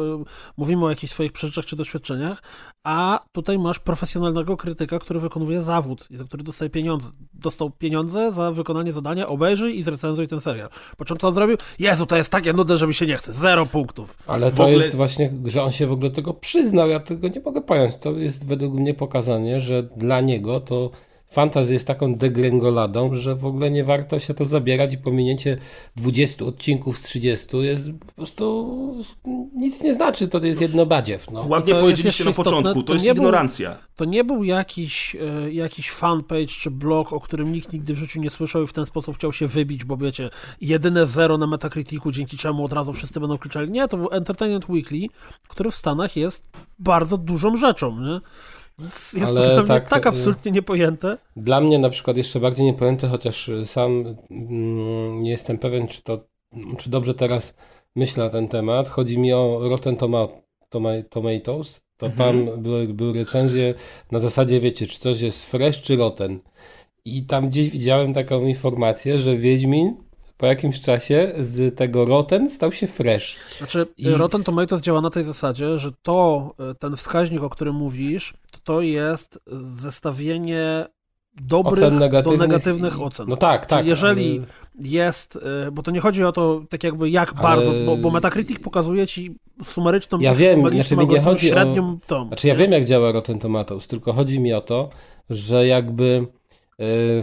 mówimy 0.57 0.85
o 0.85 0.89
jakichś 0.89 1.13
swoich 1.13 1.31
przeżyciach 1.31 1.65
czy 1.65 1.75
doświadczeniach, 1.75 2.43
a 2.83 3.19
tutaj 3.31 3.59
masz 3.59 3.79
profesjonalnego 3.79 4.57
krytyka, 4.57 4.99
który 4.99 5.19
wykonuje 5.19 5.61
zawód 5.61 6.07
i 6.09 6.17
za 6.17 6.23
który 6.23 6.43
dostaje 6.43 6.69
pieniądze. 6.69 7.09
Dostał 7.33 7.69
pieniądze 7.69 8.31
za 8.31 8.51
wykonanie 8.51 8.93
zadania, 8.93 9.27
obejrzyj 9.27 9.77
i 9.77 9.83
zrecenzuj 9.83 10.27
ten 10.27 10.41
serial. 10.41 10.69
Po 10.97 11.05
czym 11.05 11.17
co 11.17 11.27
on 11.27 11.33
zrobił? 11.33 11.57
Jezu, 11.79 12.05
to 12.05 12.15
jest 12.15 12.29
takie 12.29 12.53
nudne, 12.53 12.77
że 12.77 12.87
mi 12.87 12.93
się 12.93 13.05
nie 13.05 13.17
chce. 13.17 13.33
Zero 13.33 13.65
punktów. 13.65 13.88
Ale 14.27 14.51
to 14.51 14.63
ogóle- 14.63 14.77
jest 14.83 14.95
właśnie, 14.95 15.31
że 15.45 15.63
on 15.63 15.71
się 15.71 15.87
w 15.87 15.91
ogóle 15.91 16.09
tego 16.11 16.33
przyznał. 16.33 16.89
Ja 16.89 16.99
tego 16.99 17.27
nie 17.27 17.39
mogę 17.41 17.61
pojąć. 17.61 17.95
To 17.97 18.11
jest 18.11 18.47
według 18.47 18.73
mnie 18.73 18.93
pokazanie, 18.93 19.61
że 19.61 19.83
dla 19.83 20.21
niego 20.21 20.59
to 20.59 20.89
fantasy 21.29 21.73
jest 21.73 21.87
taką 21.87 22.15
degrengoladą, 22.15 23.15
że 23.15 23.35
w 23.35 23.45
ogóle 23.45 23.71
nie 23.71 23.83
warto 23.83 24.19
się 24.19 24.33
to 24.33 24.45
zabierać 24.45 24.93
i 24.93 24.97
pominięcie 24.97 25.57
20 25.95 26.45
odcinków 26.45 26.97
z 26.97 27.01
30 27.03 27.57
jest 27.57 27.89
po 28.07 28.11
prostu 28.15 29.03
nic 29.55 29.81
nie 29.83 29.93
znaczy. 29.93 30.27
To 30.27 30.39
jest 30.45 30.61
jedno 30.61 30.85
badziew. 30.85 31.31
No. 31.31 31.45
Ładnie 31.47 31.73
powiedzieliście 31.75 32.23
na 32.23 32.29
jeszcze 32.29 32.41
istotne, 32.41 32.51
początku, 32.51 32.81
to 32.81 32.87
to 32.87 32.93
jest 32.93 33.05
nie 33.05 33.13
był- 33.13 33.23
ignorancja. 33.23 33.77
To 33.95 34.05
nie 34.05 34.23
był 34.23 34.43
jakiś, 34.43 35.15
e, 35.45 35.51
jakiś 35.51 35.91
fanpage 35.91 36.47
czy 36.47 36.71
blog, 36.71 37.13
o 37.13 37.19
którym 37.19 37.51
nikt 37.51 37.73
nigdy 37.73 37.93
w 37.93 37.97
życiu 37.97 38.21
nie 38.21 38.29
słyszał 38.29 38.63
i 38.63 38.67
w 38.67 38.73
ten 38.73 38.85
sposób 38.85 39.15
chciał 39.15 39.33
się 39.33 39.47
wybić, 39.47 39.83
bo 39.85 39.97
wiecie, 39.97 40.29
jedyne 40.61 41.07
zero 41.07 41.37
na 41.37 41.47
Metacriticu, 41.47 42.11
dzięki 42.11 42.37
czemu 42.37 42.65
od 42.65 42.73
razu 42.73 42.93
wszyscy 42.93 43.19
będą 43.19 43.37
krzyczeli. 43.37 43.71
Nie, 43.71 43.87
to 43.87 43.97
był 43.97 44.07
Entertainment 44.11 44.69
Weekly, 44.69 44.99
który 45.47 45.71
w 45.71 45.75
Stanach 45.75 46.15
jest 46.17 46.49
bardzo 46.79 47.17
dużą 47.17 47.55
rzeczą, 47.55 47.99
nie? 48.01 48.19
Jest 48.83 49.15
Ale 49.15 49.41
to 49.41 49.53
dla 49.53 49.61
mnie 49.61 49.67
tak, 49.67 49.89
tak 49.89 50.05
y- 50.05 50.09
absolutnie 50.09 50.51
niepojęte. 50.51 51.17
Dla 51.35 51.61
mnie 51.61 51.79
na 51.79 51.89
przykład 51.89 52.17
jeszcze 52.17 52.39
bardziej 52.39 52.65
niepojęte, 52.65 53.07
chociaż 53.07 53.51
sam 53.65 54.15
mm, 54.31 55.23
nie 55.23 55.31
jestem 55.31 55.57
pewien, 55.57 55.87
czy 55.87 56.01
to 56.03 56.19
czy 56.77 56.89
dobrze 56.89 57.13
teraz 57.13 57.55
myślę 57.95 58.23
na 58.23 58.29
ten 58.29 58.47
temat. 58.47 58.89
Chodzi 58.89 59.17
mi 59.17 59.33
o 59.33 59.59
Rotten 59.69 59.95
Toma, 59.95 60.27
Toma, 60.69 60.89
Tomatoes. 61.09 61.81
To 61.97 62.05
Mhm. 62.05 62.45
tam 62.47 62.61
były, 62.61 62.87
były 62.87 63.13
recenzje 63.13 63.73
na 64.11 64.19
zasadzie, 64.19 64.59
wiecie, 64.59 64.87
czy 64.87 64.99
coś 64.99 65.21
jest 65.21 65.45
fresh, 65.45 65.81
czy 65.81 65.95
Rotten. 65.95 66.39
I 67.05 67.23
tam 67.23 67.49
gdzieś 67.49 67.69
widziałem 67.69 68.13
taką 68.13 68.45
informację, 68.45 69.19
że 69.19 69.37
Wiedźmin 69.37 69.95
po 70.39 70.45
jakimś 70.45 70.81
czasie 70.81 71.33
z 71.39 71.75
tego 71.77 72.05
Rotten 72.05 72.49
stał 72.49 72.71
się 72.71 72.87
fresh. 72.87 73.37
Znaczy, 73.57 73.87
I- 73.97 74.09
Rotten 74.09 74.43
Tomatoes 74.43 74.81
działa 74.81 75.01
na 75.01 75.09
tej 75.09 75.23
zasadzie, 75.23 75.79
że 75.79 75.91
to, 76.03 76.51
e, 76.71 76.75
ten 76.75 76.95
wskaźnik, 76.95 77.43
o 77.43 77.49
którym 77.49 77.75
mówisz, 77.75 78.33
to, 78.51 78.59
to 78.63 78.81
jest 78.81 79.39
zestawienie 79.61 80.85
dobrych 81.41 81.73
Ocen 81.83 81.93
do 81.93 81.99
negatywnych 81.99 82.39
negatywnych 82.49 82.97
i- 82.97 83.01
ocen. 83.01 83.25
No 83.29 83.35
tak, 83.37 83.65
tak. 83.65 83.79
Czyli 83.79 83.89
jeżeli 83.89 84.37
ale- 84.37 84.87
jest, 84.89 85.39
e, 85.67 85.71
bo 85.71 85.83
to 85.83 85.91
nie 85.91 85.99
chodzi 85.99 86.23
o 86.23 86.31
to 86.31 86.61
tak 86.69 86.83
jakby 86.83 87.09
jak 87.09 87.33
Ale- 87.33 87.41
bardzo, 87.41 87.71
bo, 87.85 87.97
bo 87.97 88.11
Metacritic 88.11 88.59
pokazuje 88.59 89.07
ci 89.07 89.35
sumaryczną, 89.63 90.19
Ja 90.19 90.35
wiem, 90.35 90.59
znaczy 90.71 90.95
mi 90.97 91.07
nie 91.07 91.21
chodzi 91.21 91.47
o- 91.47 91.53
średnią 91.53 91.99
tą. 92.07 92.27
Znaczy 92.27 92.47
ja 92.47 92.55
wiem 92.55 92.71
jak 92.71 92.85
działa 92.85 93.11
Rotten 93.11 93.39
Tomatoes, 93.39 93.87
tylko 93.87 94.13
chodzi 94.13 94.39
mi 94.39 94.53
o 94.53 94.61
to, 94.61 94.89
że 95.29 95.67
jakby 95.67 96.27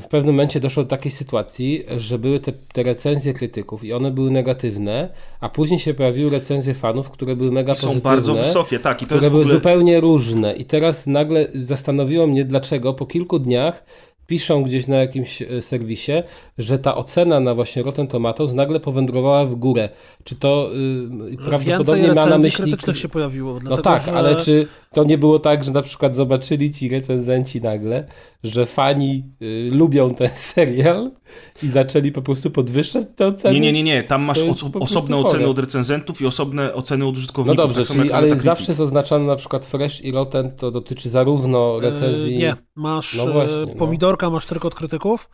w 0.01 0.05
pewnym 0.11 0.35
momencie 0.35 0.61
doszło 0.61 0.83
do 0.83 0.89
takiej 0.89 1.13
sytuacji, 1.13 1.85
że 1.97 2.19
były 2.19 2.41
te, 2.41 2.53
te 2.73 2.83
recenzje 2.83 3.33
krytyków 3.33 3.85
i 3.85 3.93
one 3.93 4.11
były 4.11 4.31
negatywne, 4.31 5.09
a 5.41 5.49
później 5.49 5.81
się 5.81 5.95
pojawiły 5.95 6.31
recenzje 6.31 6.75
fanów, 6.75 7.11
które 7.11 7.37
były 7.37 7.53
mega 7.53 7.73
I 7.73 7.77
są 7.77 7.87
pozytywne. 7.87 8.11
bardzo 8.11 8.35
wysokie, 8.35 8.79
tak. 8.79 9.03
I 9.03 9.07
to 9.07 9.15
które 9.15 9.31
były 9.31 9.43
ogóle... 9.43 9.55
zupełnie 9.55 10.01
różne. 10.01 10.55
I 10.55 10.65
teraz 10.65 11.07
nagle 11.07 11.47
zastanowiło 11.55 12.27
mnie, 12.27 12.45
dlaczego 12.45 12.95
po 12.95 13.07
kilku 13.07 13.39
dniach 13.39 13.85
piszą 14.27 14.63
gdzieś 14.63 14.87
na 14.87 14.97
jakimś 14.97 15.43
e, 15.43 15.63
serwisie, 15.63 16.13
że 16.59 16.79
ta 16.79 16.95
ocena 16.95 17.41
na 17.41 17.55
właśnie 17.55 17.83
Rotten 17.83 18.07
Tomatoes 18.07 18.55
nagle 18.55 18.81
powędrowała 18.81 19.47
w 19.47 19.55
górę. 19.55 19.89
Czy 20.25 20.37
to 20.37 20.71
y, 21.29 21.31
Że 21.31 21.49
prawdopodobnie 21.49 22.13
ma 22.13 22.27
na 22.27 22.39
myśli... 22.39 22.65
krytycznych 22.65 22.99
się 22.99 23.09
pojawiło. 23.09 23.55
No 23.55 23.61
Dlatego, 23.61 23.83
tak, 23.83 24.03
że... 24.03 24.13
ale 24.13 24.37
czy 24.37 24.69
to 24.93 25.05
nie 25.05 25.19
było 25.19 25.39
tak, 25.39 25.65
że 25.65 25.73
na 25.73 25.83
przykład 25.83 26.15
zobaczyli 26.15 26.73
ci 26.73 26.89
recenzenci 26.89 27.61
nagle, 27.61 28.07
że 28.45 28.67
fani 28.67 29.25
y, 29.43 29.71
lubią 29.73 30.15
ten 30.15 30.31
serial 30.55 31.11
i 31.63 31.69
zaczęli 31.69 32.13
po 32.13 32.23
prostu 32.23 32.51
podwyższać 32.51 33.07
te 33.17 33.27
oceny? 33.27 33.55
Nie, 33.55 33.61
nie, 33.61 33.73
nie, 33.73 33.83
nie. 33.83 34.03
Tam 34.03 34.23
masz 34.23 34.39
oso- 34.39 34.71
osobne 34.81 35.17
oceny 35.17 35.47
od 35.47 35.59
recenzentów 35.59 36.21
i 36.21 36.27
osobne 36.27 36.75
oceny 36.75 37.05
od 37.05 37.15
No 37.15 37.19
użytkowników. 37.19 37.57
dobrze, 37.57 37.85
tak 37.87 37.97
czyli, 37.97 38.13
ale 38.13 38.37
zawsze 38.37 38.73
jest 38.73 38.81
oznaczone 38.81 39.25
na 39.25 39.37
przykład 39.37 39.67
fresh 39.67 40.01
i 40.05 40.11
rotten, 40.13 40.57
to 40.57 40.71
dotyczy 40.71 41.11
zarówno 41.11 41.81
recenzji... 41.81 42.33
Yy, 42.33 42.39
Nie, 42.39 42.57
masz 42.75 43.15
No 43.17 43.25
no 43.27 43.33
właśnie, 43.33 43.57
no. 43.67 43.75
pomidorka, 43.75 44.31
masz 44.31 44.47
tylko 44.47 44.69
od 44.69 44.75
krytyków, 44.75 45.29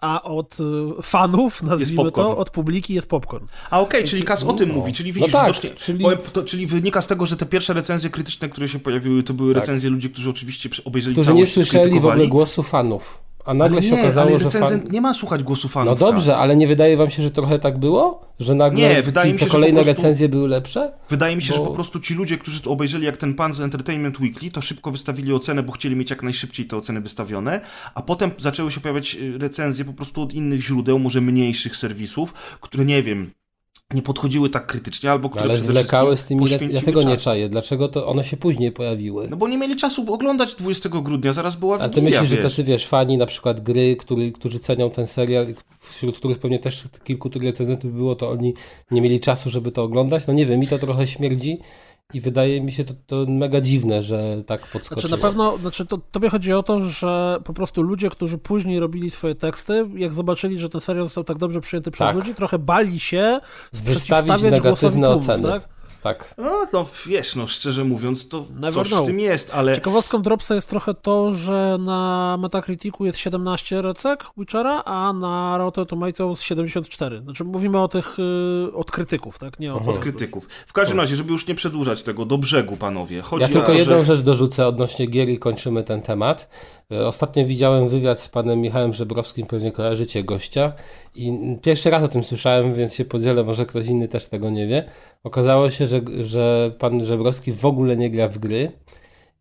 a 0.00 0.22
od 0.22 0.56
y, 0.60 1.02
fanów, 1.02 1.62
nazwijmy 1.62 2.04
popcorn. 2.04 2.28
to, 2.28 2.36
od 2.36 2.50
publiki 2.50 2.94
jest 2.94 3.08
popcorn. 3.08 3.46
A 3.70 3.80
okej, 3.80 4.04
czyli 4.04 4.22
Kas 4.22 4.44
o 4.44 4.52
tym 4.52 4.72
mówi, 4.72 4.92
czyli 4.92 5.12
widzisz, 5.12 5.32
No 5.32 5.38
tak, 5.38 5.46
widocznie, 5.48 5.70
czyli- 5.70 6.04
powiem, 6.04 6.18
to, 6.32 6.42
czyli 6.42 6.66
wynika 6.66 7.00
z 7.00 7.06
tego, 7.06 7.26
że 7.26 7.36
te 7.36 7.46
pierwsze 7.46 7.72
recenzje 7.72 8.10
krytyczne, 8.10 8.48
które 8.48 8.68
się 8.68 8.78
pojawiły, 8.78 9.22
to 9.22 9.34
były 9.34 9.54
recenzje 9.54 9.90
ludzi, 9.90 10.10
którzy 10.10 10.30
oczywiście 10.30 10.68
obejrzeli 10.84 11.16
Tak. 11.16 11.22
którzy 11.24 11.34
nie 11.34 11.46
całość, 11.46 11.52
słyszeli 11.70 12.00
w 12.00 12.06
ogóle 12.06 12.26
głosu 12.28 12.62
fanów. 12.62 13.20
A 13.48 13.54
nagle 13.54 13.82
się 13.82 13.94
okazało, 14.00 14.28
ale 14.30 14.38
że 14.38 14.44
recenzent 14.44 14.82
fan... 14.82 14.92
nie 14.92 15.00
ma 15.00 15.14
słuchać 15.14 15.42
głosu 15.42 15.68
No 15.68 15.72
fanów. 15.72 15.98
dobrze, 16.00 16.30
Kas. 16.30 16.40
ale 16.40 16.56
nie 16.56 16.66
wydaje 16.68 16.96
wam 16.96 17.10
się, 17.10 17.22
że 17.22 17.30
trochę 17.30 17.58
tak 17.58 17.78
było? 17.78 18.28
Że 18.40 18.54
nagle 18.54 18.88
Nie, 18.88 19.02
wydaje 19.02 19.32
mi 19.32 19.38
te 19.38 19.44
się, 19.44 19.46
że 19.46 19.52
kolejne 19.52 19.82
prostu- 19.82 20.02
recenzje 20.02 20.28
były 20.28 20.48
lepsze? 20.48 20.92
Wydaje 21.10 21.36
mi 21.36 21.42
się, 21.42 21.52
że 21.54 21.58
Bo- 21.60 21.66
po 21.66 21.72
prostu 21.74 22.00
ci 22.00 22.14
ludzie, 22.14 22.38
którzy 22.38 22.60
to 22.62 22.70
obejrzeli 22.70 23.06
jak 23.06 23.16
ten 23.16 23.34
pan 23.34 23.54
z 23.54 23.60
Entertainment 23.60 24.20
Weekly, 24.20 24.50
to 24.50 24.62
szybko 24.62 24.90
wystawili 24.90 25.32
ocenę, 25.32 25.62
bo 25.62 25.72
chcieli 25.72 25.96
mieć 25.96 26.10
jak 26.10 26.22
najszybciej 26.22 26.66
te 26.66 26.76
oceny 26.76 27.00
wystawione, 27.00 27.60
a 27.94 28.02
potem 28.02 28.30
zaczęły 28.38 28.70
się 28.72 28.80
pojawiać 28.80 29.14
y, 29.20 29.38
recenzje 29.38 29.84
po 29.84 29.92
prostu 29.92 30.22
od 30.22 30.32
innych 30.34 30.60
źródeł, 30.62 30.98
może 30.98 31.20
mniejszych 31.20 31.76
serwisów, 31.76 32.32
które 32.60 32.84
nie 32.84 33.02
wiem, 33.02 33.30
nie 33.94 34.02
podchodziły 34.02 34.50
tak 34.50 34.66
krytycznie, 34.66 35.10
albo 35.10 35.30
które 35.30 35.44
Ale 35.44 35.56
zwlekały 35.56 36.16
z 36.16 36.24
tymi... 36.24 36.46
Ja 36.70 36.80
tego 36.80 37.02
nie 37.02 37.16
czaję. 37.16 37.48
Dlaczego 37.48 37.88
to 37.88 38.06
one 38.06 38.24
się 38.24 38.36
później 38.36 38.72
pojawiły? 38.72 39.28
No 39.30 39.36
bo 39.36 39.48
nie 39.48 39.58
mieli 39.58 39.76
czasu 39.76 40.14
oglądać 40.14 40.54
20 40.54 40.88
grudnia, 40.88 41.32
zaraz 41.32 41.56
była 41.56 41.78
A 41.78 41.88
ty 41.88 42.02
myślisz, 42.02 42.28
że 42.28 42.36
wiesz. 42.36 42.44
tacy, 42.44 42.64
wiesz, 42.64 42.86
fani 42.86 43.18
na 43.18 43.26
przykład 43.26 43.60
gry, 43.60 43.96
który, 43.96 44.32
którzy 44.32 44.58
cenią 44.58 44.90
ten 44.90 45.06
serial, 45.06 45.46
wśród 45.80 46.18
których 46.18 46.38
pewnie 46.38 46.58
też 46.58 46.84
kilku 47.04 47.30
tych 47.30 47.42
recenzentów 47.42 47.94
było, 47.94 48.16
to 48.16 48.30
oni 48.30 48.54
nie 48.90 49.00
mieli 49.00 49.20
czasu, 49.20 49.50
żeby 49.50 49.72
to 49.72 49.82
oglądać? 49.82 50.26
No 50.26 50.32
nie 50.34 50.46
wiem, 50.46 50.60
mi 50.60 50.66
to 50.66 50.78
trochę 50.78 51.06
śmierdzi 51.06 51.58
i 52.14 52.20
wydaje 52.20 52.60
mi 52.60 52.72
się 52.72 52.84
to, 52.84 52.94
to 53.06 53.24
mega 53.28 53.60
dziwne, 53.60 54.02
że 54.02 54.42
tak 54.46 54.66
podskoczyło. 54.66 55.08
Znaczy 55.08 55.22
na 55.22 55.28
pewno, 55.28 55.56
znaczy 55.56 55.86
to, 55.86 55.98
tobie 56.10 56.28
chodzi 56.30 56.52
o 56.52 56.62
to, 56.62 56.82
że 56.82 57.38
po 57.44 57.52
prostu 57.52 57.82
ludzie, 57.82 58.08
którzy 58.08 58.38
później 58.38 58.80
robili 58.80 59.10
swoje 59.10 59.34
teksty, 59.34 59.86
jak 59.96 60.12
zobaczyli, 60.12 60.58
że 60.58 60.68
ten 60.68 60.80
serial 60.80 61.04
został 61.06 61.24
tak 61.24 61.38
dobrze 61.38 61.60
przyjęty 61.60 61.90
przez 61.90 62.06
Tak. 62.06 62.16
ludzi, 62.16 62.34
trochę 62.34 62.58
bali 62.58 63.00
się 63.00 63.40
Wystawić 63.72 63.96
przeciwstawiać 63.96 64.60
głosowi 64.60 64.96
negatywne 65.00 65.06
tłumów, 65.06 65.22
oceny. 65.22 65.48
tak? 65.48 65.77
Tak. 66.02 66.34
No, 66.38 66.66
no 66.72 66.86
wiesz, 67.06 67.36
no 67.36 67.46
szczerze 67.46 67.84
mówiąc, 67.84 68.28
to 68.28 68.44
Never 68.54 68.72
coś 68.72 68.88
know. 68.88 69.02
w 69.02 69.06
tym 69.06 69.20
jest, 69.20 69.54
ale 69.54 69.74
Ciekawostką 69.74 70.22
Dropsa 70.22 70.54
jest 70.54 70.68
trochę 70.68 70.94
to, 70.94 71.32
że 71.32 71.76
na 71.80 72.36
Metacriticu 72.40 73.04
jest 73.04 73.18
17 73.18 73.82
recek 73.82 74.24
Witchera, 74.36 74.82
a 74.84 75.12
na 75.12 75.58
Rotten 75.58 75.86
Tomatoes 75.86 76.42
74. 76.42 77.22
Znaczy 77.22 77.44
mówimy 77.44 77.80
o 77.80 77.88
tych 77.88 78.16
y, 78.18 78.74
od 78.74 78.90
krytyków, 78.90 79.38
tak? 79.38 79.60
Nie 79.60 79.74
od, 79.74 79.88
od 79.88 79.98
krytyków. 79.98 80.46
W 80.66 80.72
każdym 80.72 81.00
razie, 81.00 81.16
żeby 81.16 81.32
już 81.32 81.46
nie 81.46 81.54
przedłużać 81.54 82.02
tego, 82.02 82.24
do 82.24 82.38
brzegu, 82.38 82.76
panowie. 82.76 83.22
Chodzi 83.22 83.42
Ja 83.42 83.48
tylko 83.48 83.62
o 83.62 83.66
to, 83.66 83.72
jedną 83.72 83.98
że... 83.98 84.04
rzecz 84.04 84.20
dorzucę 84.20 84.66
odnośnie 84.66 85.06
gier 85.06 85.28
i 85.28 85.38
kończymy 85.38 85.84
ten 85.84 86.02
temat. 86.02 86.48
E, 86.92 87.06
Ostatnio 87.06 87.46
widziałem 87.46 87.88
wywiad 87.88 88.20
z 88.20 88.28
panem 88.28 88.60
Michałem 88.60 88.92
Żebrowskim, 88.92 89.46
pewnie 89.46 89.72
kojarzycie 89.72 90.24
gościa 90.24 90.72
i 91.14 91.32
pierwszy 91.62 91.90
raz 91.90 92.02
o 92.02 92.08
tym 92.08 92.24
słyszałem, 92.24 92.74
więc 92.74 92.94
się 92.94 93.04
podzielę, 93.04 93.44
może 93.44 93.66
ktoś 93.66 93.86
inny 93.86 94.08
też 94.08 94.26
tego 94.26 94.50
nie 94.50 94.66
wie. 94.66 94.84
Okazało 95.24 95.70
się, 95.70 95.86
że, 95.86 96.00
że 96.20 96.72
pan 96.78 97.04
Żebrowski 97.04 97.52
w 97.52 97.64
ogóle 97.64 97.96
nie 97.96 98.10
gra 98.10 98.28
w 98.28 98.38
gry 98.38 98.72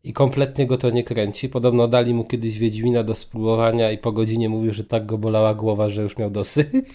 i 0.03 0.13
kompletnie 0.13 0.67
go 0.67 0.77
to 0.77 0.89
nie 0.89 1.03
kręci. 1.03 1.49
Podobno 1.49 1.87
dali 1.87 2.13
mu 2.13 2.23
kiedyś 2.23 2.57
Wiedźmina 2.57 3.03
do 3.03 3.15
spróbowania 3.15 3.91
i 3.91 3.97
po 3.97 4.11
godzinie 4.11 4.49
mówił, 4.49 4.73
że 4.73 4.83
tak 4.83 5.05
go 5.05 5.17
bolała 5.17 5.53
głowa, 5.53 5.89
że 5.89 6.01
już 6.01 6.17
miał 6.17 6.29
dosyć. 6.29 6.85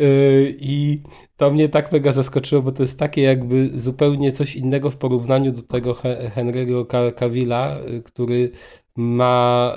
Y, 0.00 0.56
I 0.60 1.02
to 1.36 1.50
mnie 1.50 1.68
tak 1.68 1.92
mega 1.92 2.12
zaskoczyło, 2.12 2.62
bo 2.62 2.72
to 2.72 2.82
jest 2.82 2.98
takie 2.98 3.22
jakby 3.22 3.70
zupełnie 3.74 4.32
coś 4.32 4.56
innego 4.56 4.90
w 4.90 4.96
porównaniu 4.96 5.52
do 5.52 5.62
tego 5.62 5.94
He- 5.94 6.30
Henry'ego 6.36 6.86
Ca- 6.86 7.12
Cavilla, 7.12 7.78
y, 7.88 8.02
który 8.02 8.50
ma 8.96 9.76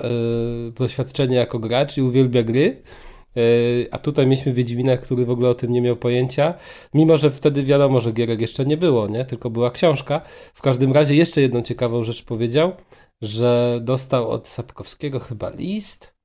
y, 0.68 0.72
doświadczenie 0.72 1.36
jako 1.36 1.58
gracz 1.58 1.96
i 1.96 2.02
uwielbia 2.02 2.42
gry. 2.42 2.82
Y, 3.36 3.88
A 3.90 3.98
tutaj 3.98 4.26
mieliśmy 4.26 4.52
Wiedźmina, 4.52 4.96
który 4.96 5.24
w 5.24 5.30
ogóle 5.30 5.48
o 5.48 5.54
tym 5.54 5.72
nie 5.72 5.82
miał 5.82 5.96
pojęcia, 5.96 6.54
mimo 6.94 7.16
że 7.16 7.30
wtedy 7.30 7.62
wiadomo, 7.62 8.00
że 8.00 8.12
gierek 8.12 8.40
jeszcze 8.40 8.66
nie 8.66 8.76
było, 8.76 9.08
nie? 9.08 9.24
tylko 9.24 9.50
była 9.50 9.70
książka. 9.70 10.20
W 10.54 10.62
każdym 10.62 10.92
razie 10.92 11.14
jeszcze 11.14 11.40
jedną 11.40 11.62
ciekawą 11.62 12.04
rzecz 12.04 12.24
powiedział, 12.24 12.72
że 13.22 13.80
dostał 13.82 14.30
od 14.30 14.48
Sapkowskiego 14.48 15.20
chyba 15.20 15.50
list, 15.50 16.16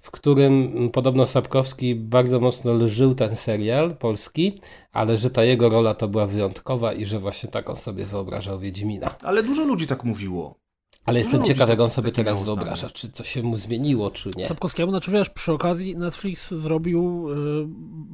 w 0.00 0.10
którym 0.10 0.90
podobno 0.92 1.26
Sapkowski 1.26 1.94
bardzo 1.94 2.40
mocno 2.40 2.72
lżył 2.72 3.14
ten 3.14 3.36
serial 3.36 3.96
polski, 3.96 4.60
ale 4.92 5.16
że 5.16 5.30
ta 5.30 5.44
jego 5.44 5.68
rola 5.68 5.94
to 5.94 6.08
była 6.08 6.26
wyjątkowa 6.26 6.92
i 6.92 7.06
że 7.06 7.18
właśnie 7.18 7.48
tak 7.50 7.70
on 7.70 7.76
sobie 7.76 8.06
wyobrażał 8.06 8.58
Wiedźmina. 8.58 9.14
Ale 9.22 9.42
dużo 9.42 9.64
ludzi 9.64 9.86
tak 9.86 10.04
mówiło. 10.04 10.61
Ale 11.04 11.18
jestem 11.18 11.40
ludzi 11.40 11.52
ciekaw, 11.52 11.68
jak 11.68 11.80
on 11.80 11.86
tak- 11.86 11.94
sobie 11.94 12.10
takie 12.10 12.24
teraz 12.24 12.42
wyobraża, 12.42 12.90
czy 12.90 13.10
coś 13.10 13.28
się 13.28 13.42
mu 13.42 13.56
zmieniło, 13.56 14.10
czy 14.10 14.30
nie. 14.36 14.46
Sapkowskiemu, 14.46 14.90
znaczy 14.92 15.10
wiesz, 15.10 15.30
przy 15.30 15.52
okazji 15.52 15.96
Netflix 15.96 16.54
zrobił 16.54 17.30
y, 17.30 17.34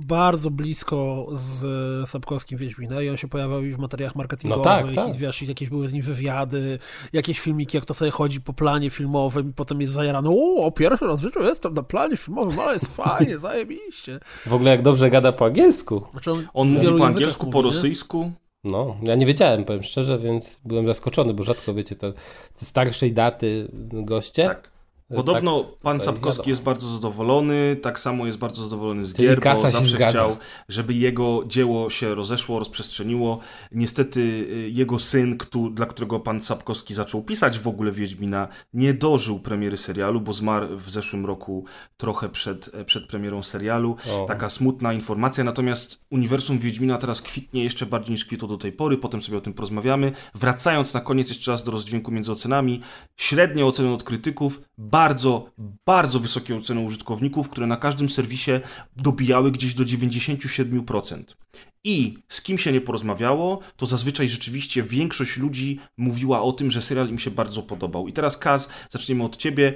bardzo 0.07 0.51
blisko 0.51 1.27
z 1.33 2.09
Sapkowskim 2.09 2.59
Wiedźmina 2.59 3.03
i 3.03 3.09
on 3.09 3.17
się 3.17 3.29
pojawiał 3.29 3.65
i 3.65 3.73
w 3.73 3.79
materiałach 3.79 4.17
marketingowych 4.17 4.65
No 4.65 4.65
tak, 4.65 4.93
tak. 4.95 5.15
i 5.15 5.19
wiesz, 5.19 5.43
i 5.43 5.47
jakieś 5.47 5.69
były 5.69 5.89
z 5.89 5.93
nim 5.93 6.03
wywiady, 6.03 6.79
jakieś 7.13 7.41
filmiki, 7.41 7.77
jak 7.77 7.87
to 7.87 7.95
sobie 7.95 8.11
chodzi 8.11 8.41
po 8.41 8.53
planie 8.53 8.91
filmowym 8.91 9.51
i 9.51 9.53
potem 9.53 9.81
jest 9.81 9.93
zajarany, 9.93 10.29
o, 10.57 10.71
pierwszy 10.73 11.07
raz 11.07 11.21
w 11.21 11.23
życiu 11.23 11.43
jestem 11.43 11.75
na 11.75 11.83
planie 11.83 12.17
filmowym, 12.17 12.61
ale 12.61 12.73
jest 12.73 12.87
fajnie, 12.97 13.39
zajebiście. 13.49 14.21
W 14.47 14.55
ogóle 14.55 14.71
jak 14.71 14.83
dobrze 14.83 15.11
gada 15.11 15.33
po 15.33 15.45
angielsku. 15.45 16.03
Znaczy 16.13 16.33
on, 16.33 16.47
On 16.55 16.69
mówi 16.69 16.99
po 16.99 17.07
angielsku, 17.07 17.47
mówi, 17.47 17.53
po 17.53 17.63
nie? 17.63 17.69
No, 18.71 18.97
ja 19.03 19.15
nie 19.15 19.27
wiedziałem, 19.27 19.65
powiem 19.65 19.83
szczerze, 19.83 20.19
więc 20.19 20.61
byłem 20.65 20.87
zaskoczony, 20.87 21.35
bo 21.35 21.45
rzadko, 21.45 21.75
wiecie, 21.75 21.97
te, 21.97 22.13
te 22.59 22.65
starszej 22.65 23.13
daty 23.13 23.69
goście. 23.93 24.45
Tak. 24.45 24.78
Podobno 25.17 25.65
tak, 25.65 25.79
pan 25.79 26.01
Sapkowski 26.01 26.39
wiadomo. 26.39 26.51
jest 26.51 26.63
bardzo 26.63 26.89
zadowolony, 26.89 27.77
tak 27.83 27.99
samo 28.01 28.27
jest 28.27 28.39
bardzo 28.39 28.63
zadowolony 28.65 29.07
z 29.07 29.15
Czyli 29.15 29.29
gier, 29.29 29.41
bo 29.41 29.57
zawsze 29.71 29.87
zgadza. 29.87 30.11
chciał, 30.11 30.37
żeby 30.69 30.95
jego 30.95 31.43
dzieło 31.47 31.91
się 31.91 32.15
rozeszło, 32.15 32.59
rozprzestrzeniło. 32.59 33.39
Niestety 33.73 34.21
y, 34.21 34.71
jego 34.73 34.99
syn, 34.99 35.39
któ- 35.39 35.71
dla 35.71 35.87
którego 35.87 36.21
pan 36.21 36.43
Sapkowski 36.43 36.95
zaczął 36.95 37.23
pisać 37.23 37.59
w 37.59 37.69
ogóle 37.69 37.93
Wiedźmina, 37.93 38.49
nie 38.73 38.95
dożył 38.95 39.41
premiery 39.41 39.77
serialu, 39.77 40.21
bo 40.21 40.33
zmarł 40.33 40.77
w 40.77 40.91
zeszłym 40.91 41.27
roku 41.27 41.65
trochę 41.97 42.29
przed, 42.29 42.71
e, 42.75 42.85
przed 42.85 43.07
premierą 43.07 43.43
serialu. 43.43 43.97
O. 44.13 44.25
Taka 44.27 44.49
smutna 44.49 44.93
informacja, 44.93 45.45
natomiast 45.45 46.01
uniwersum 46.11 46.59
Wiedźmina 46.59 46.99
teraz 46.99 47.23
kwitnie 47.23 47.65
jeszcze 47.65 47.87
bardziej 47.87 48.13
niż 48.13 48.25
kwitło 48.25 48.49
do 48.49 48.57
tej 48.57 48.73
pory, 48.73 48.99
potem 48.99 49.23
sobie 49.23 49.39
o 49.39 49.41
tym 49.41 49.53
porozmawiamy. 49.53 50.13
Wracając 50.35 50.95
na 50.95 51.01
koniec 51.01 51.29
jeszcze 51.29 51.51
raz 51.51 51.65
do 51.65 51.71
rozdźwięku 51.73 52.11
między 52.11 52.33
ocenami, 52.33 52.81
średnie 53.17 53.67
oceny 53.67 53.93
od 53.93 54.03
krytyków, 54.05 54.61
bardzo, 54.79 54.98
bardzo 55.87 56.21
wysokie 56.21 56.57
oceny 56.57 56.81
użytkowników, 56.81 57.49
które 57.49 57.67
na 57.67 57.77
każdym 57.77 58.09
serwisie 58.09 58.51
dobijały 58.97 59.53
gdzieś 59.53 59.75
do 59.75 59.85
97%. 59.85 61.23
I 61.85 62.19
z 62.29 62.43
kim 62.43 62.59
się 62.59 62.73
nie 62.73 62.81
porozmawiało, 62.81 63.61
to 63.77 63.87
zazwyczaj 63.87 64.29
rzeczywiście 64.29 64.83
większość 64.83 65.37
ludzi 65.37 65.81
mówiła 65.97 66.43
o 66.43 66.53
tym, 66.53 66.71
że 66.71 66.83
serial 66.83 67.09
im 67.09 67.19
się 67.19 67.31
bardzo 67.31 67.63
podobał. 67.63 68.09
I 68.09 68.13
teraz 68.13 68.37
Kaz, 68.37 68.69
zaczniemy 68.91 69.25
od 69.25 69.37
ciebie. 69.37 69.75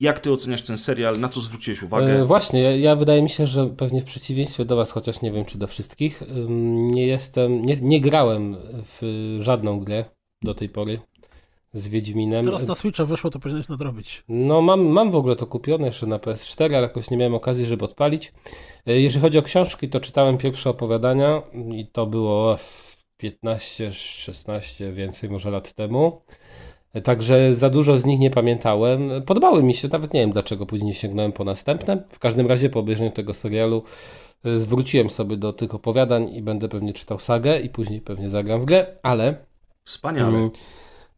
Jak 0.00 0.20
ty 0.20 0.32
oceniasz 0.32 0.62
ten 0.62 0.78
serial? 0.78 1.20
Na 1.20 1.28
co 1.28 1.40
zwróciłeś 1.40 1.82
uwagę? 1.82 2.20
E, 2.20 2.24
właśnie, 2.24 2.62
ja, 2.62 2.76
ja 2.76 2.96
wydaje 2.96 3.22
mi 3.22 3.30
się, 3.30 3.46
że 3.46 3.66
pewnie 3.66 4.00
w 4.00 4.04
przeciwieństwie 4.04 4.64
do 4.64 4.76
Was, 4.76 4.90
chociaż 4.90 5.22
nie 5.22 5.32
wiem 5.32 5.44
czy 5.44 5.58
do 5.58 5.66
wszystkich, 5.66 6.22
nie 6.68 7.06
jestem, 7.06 7.66
nie, 7.66 7.76
nie 7.76 8.00
grałem 8.00 8.56
w 8.84 9.36
żadną 9.40 9.80
grę 9.80 10.04
do 10.42 10.54
tej 10.54 10.68
pory 10.68 11.00
z 11.72 11.88
Wiedźminem. 11.88 12.44
Teraz 12.44 12.66
na 12.66 12.74
Switcha 12.74 13.04
wyszło, 13.04 13.30
to 13.30 13.38
powinieneś 13.38 13.68
nadrobić. 13.68 14.24
No, 14.28 14.62
mam, 14.62 14.86
mam 14.86 15.10
w 15.10 15.16
ogóle 15.16 15.36
to 15.36 15.46
kupione 15.46 15.86
jeszcze 15.86 16.06
na 16.06 16.18
PS4, 16.18 16.64
ale 16.64 16.82
jakoś 16.82 17.10
nie 17.10 17.16
miałem 17.16 17.34
okazji, 17.34 17.66
żeby 17.66 17.84
odpalić. 17.84 18.32
E, 18.86 19.00
Jeżeli 19.00 19.22
chodzi 19.22 19.38
o 19.38 19.42
książki, 19.42 19.88
to 19.88 20.00
czytałem 20.00 20.38
pierwsze 20.38 20.70
opowiadania 20.70 21.42
i 21.72 21.86
to 21.86 22.06
było 22.06 22.56
15, 23.16 23.92
16, 23.92 24.92
więcej 24.92 25.30
może 25.30 25.50
lat 25.50 25.72
temu. 25.72 26.22
E, 26.94 27.00
Także 27.00 27.54
za 27.54 27.70
dużo 27.70 27.98
z 27.98 28.04
nich 28.04 28.20
nie 28.20 28.30
pamiętałem. 28.30 29.10
Podobały 29.26 29.62
mi 29.62 29.74
się, 29.74 29.88
nawet 29.88 30.14
nie 30.14 30.20
wiem 30.20 30.30
dlaczego 30.30 30.66
później 30.66 30.94
sięgnąłem 30.94 31.32
po 31.32 31.44
następne. 31.44 32.02
W 32.10 32.18
każdym 32.18 32.46
razie 32.46 32.70
po 32.70 32.80
obejrzeniu 32.80 33.10
tego 33.10 33.34
serialu 33.34 33.82
e, 34.44 34.58
zwróciłem 34.58 35.10
sobie 35.10 35.36
do 35.36 35.52
tych 35.52 35.74
opowiadań 35.74 36.34
i 36.34 36.42
będę 36.42 36.68
pewnie 36.68 36.92
czytał 36.92 37.18
sagę 37.18 37.60
i 37.60 37.68
później 37.68 38.00
pewnie 38.00 38.28
zagram 38.28 38.60
w 38.60 38.64
grę, 38.64 38.86
ale 39.02 39.34
Wspaniale. 39.84 40.28
Mm, 40.38 40.50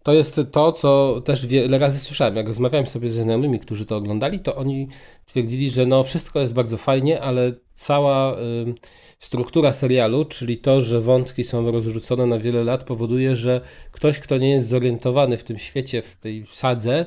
To 0.02 0.12
jest 0.12 0.40
to, 0.52 0.72
co 0.72 1.20
też 1.24 1.46
wiele 1.46 1.78
razy 1.78 2.00
słyszałem. 2.00 2.36
Jak 2.36 2.46
rozmawiałem 2.46 2.86
sobie 2.86 3.10
ze 3.10 3.22
znajomymi, 3.22 3.58
którzy 3.58 3.86
to 3.86 3.96
oglądali, 3.96 4.40
to 4.40 4.56
oni 4.56 4.88
twierdzili, 5.26 5.70
że 5.70 5.86
no 5.86 6.04
wszystko 6.04 6.40
jest 6.40 6.52
bardzo 6.52 6.76
fajnie, 6.76 7.20
ale 7.20 7.52
cała 7.74 8.36
ym, 8.38 8.74
struktura 9.18 9.72
serialu, 9.72 10.24
czyli 10.24 10.56
to, 10.56 10.80
że 10.80 11.00
wątki 11.00 11.44
są 11.44 11.70
rozrzucone 11.70 12.26
na 12.26 12.38
wiele 12.38 12.64
lat, 12.64 12.84
powoduje, 12.84 13.36
że 13.36 13.60
ktoś, 13.92 14.18
kto 14.18 14.38
nie 14.38 14.50
jest 14.50 14.68
zorientowany 14.68 15.36
w 15.36 15.44
tym 15.44 15.58
świecie, 15.58 16.02
w 16.02 16.16
tej 16.16 16.46
sadze, 16.52 17.06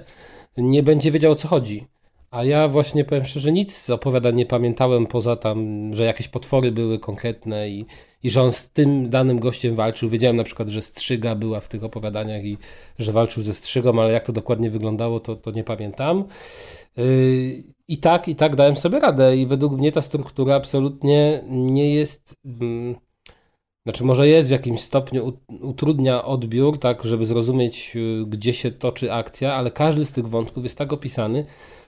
nie 0.58 0.84
będzie 0.84 1.12
wiedział 1.12 1.31
o 1.31 1.36
co 1.36 1.47
chodzi. 1.47 1.88
A 2.36 2.43
ja 2.43 2.67
właśnie 2.67 3.06
powiem 3.06 3.26
szczerze, 3.26 3.52
nic 3.52 3.78
z 3.78 3.89
opowiadań 3.89 4.36
nie 4.36 4.45
pamiętałem 4.45 5.08
poza 5.08 5.36
tam, 5.36 5.89
że 5.93 6.04
jakieś 6.04 6.28
potwory 6.28 6.71
były 6.71 7.00
konkretne 7.00 7.69
i, 7.69 7.86
i 8.24 8.30
że 8.30 8.41
on 8.41 8.52
z 8.52 8.69
tym 8.69 9.10
danym 9.10 9.39
gościem 9.39 9.76
walczył. 9.76 10.10
Wiedziałem 10.10 10.36
na 10.36 10.43
przykład, 10.43 10.69
że 10.69 10.82
strzyga 10.82 11.36
była 11.36 11.60
w 11.60 11.67
tych 11.67 11.84
opowiadaniach 11.84 12.45
i 12.45 12.58
że 13.00 13.12
walczył 13.12 13.43
ze 13.43 13.54
strzygą, 13.54 14.02
ale 14.02 14.13
jak 14.13 14.24
to 14.24 14.34
dokładnie 14.34 14.69
wyglądało, 14.69 15.19
to, 15.19 15.36
to 15.36 15.52
nie 15.52 15.63
pamiętam. 15.63 16.26
Yy, 16.98 17.63
I 17.88 17.98
tak, 17.98 18.28
i 18.28 18.36
tak 18.36 18.56
dałem 18.56 18.78
sobie 18.78 19.00
radę 19.00 19.38
i 19.38 19.45
według 19.45 19.74
mnie 19.74 19.91
ta 19.91 20.02
struktura 20.02 20.56
absolutnie 20.56 21.43
nie 21.50 21.95
jest... 21.95 22.36
mm, 22.45 22.95
Znaczy, 23.86 24.04
może 24.04 24.28
jest 24.28 24.48
w 24.48 24.52
jakimś 24.52 24.82
stopniu 24.82 25.26
ut- 25.28 25.62
utrudnia 25.62 26.26
odbiór, 26.26 26.80
tak, 26.80 27.04
żeby 27.04 27.26
zrozumieć, 27.26 27.95
y, 27.95 28.26
gdzie 28.28 28.54
się 28.54 28.71
toczy 28.71 29.13
akcja, 29.13 29.54
ale 29.54 29.71
każdy 29.71 30.06
z 30.06 30.13
tych 30.13 30.28
wątków 30.28 30.63
jest 30.63 30.78
tak 30.78 30.93
opisany, 30.93 31.45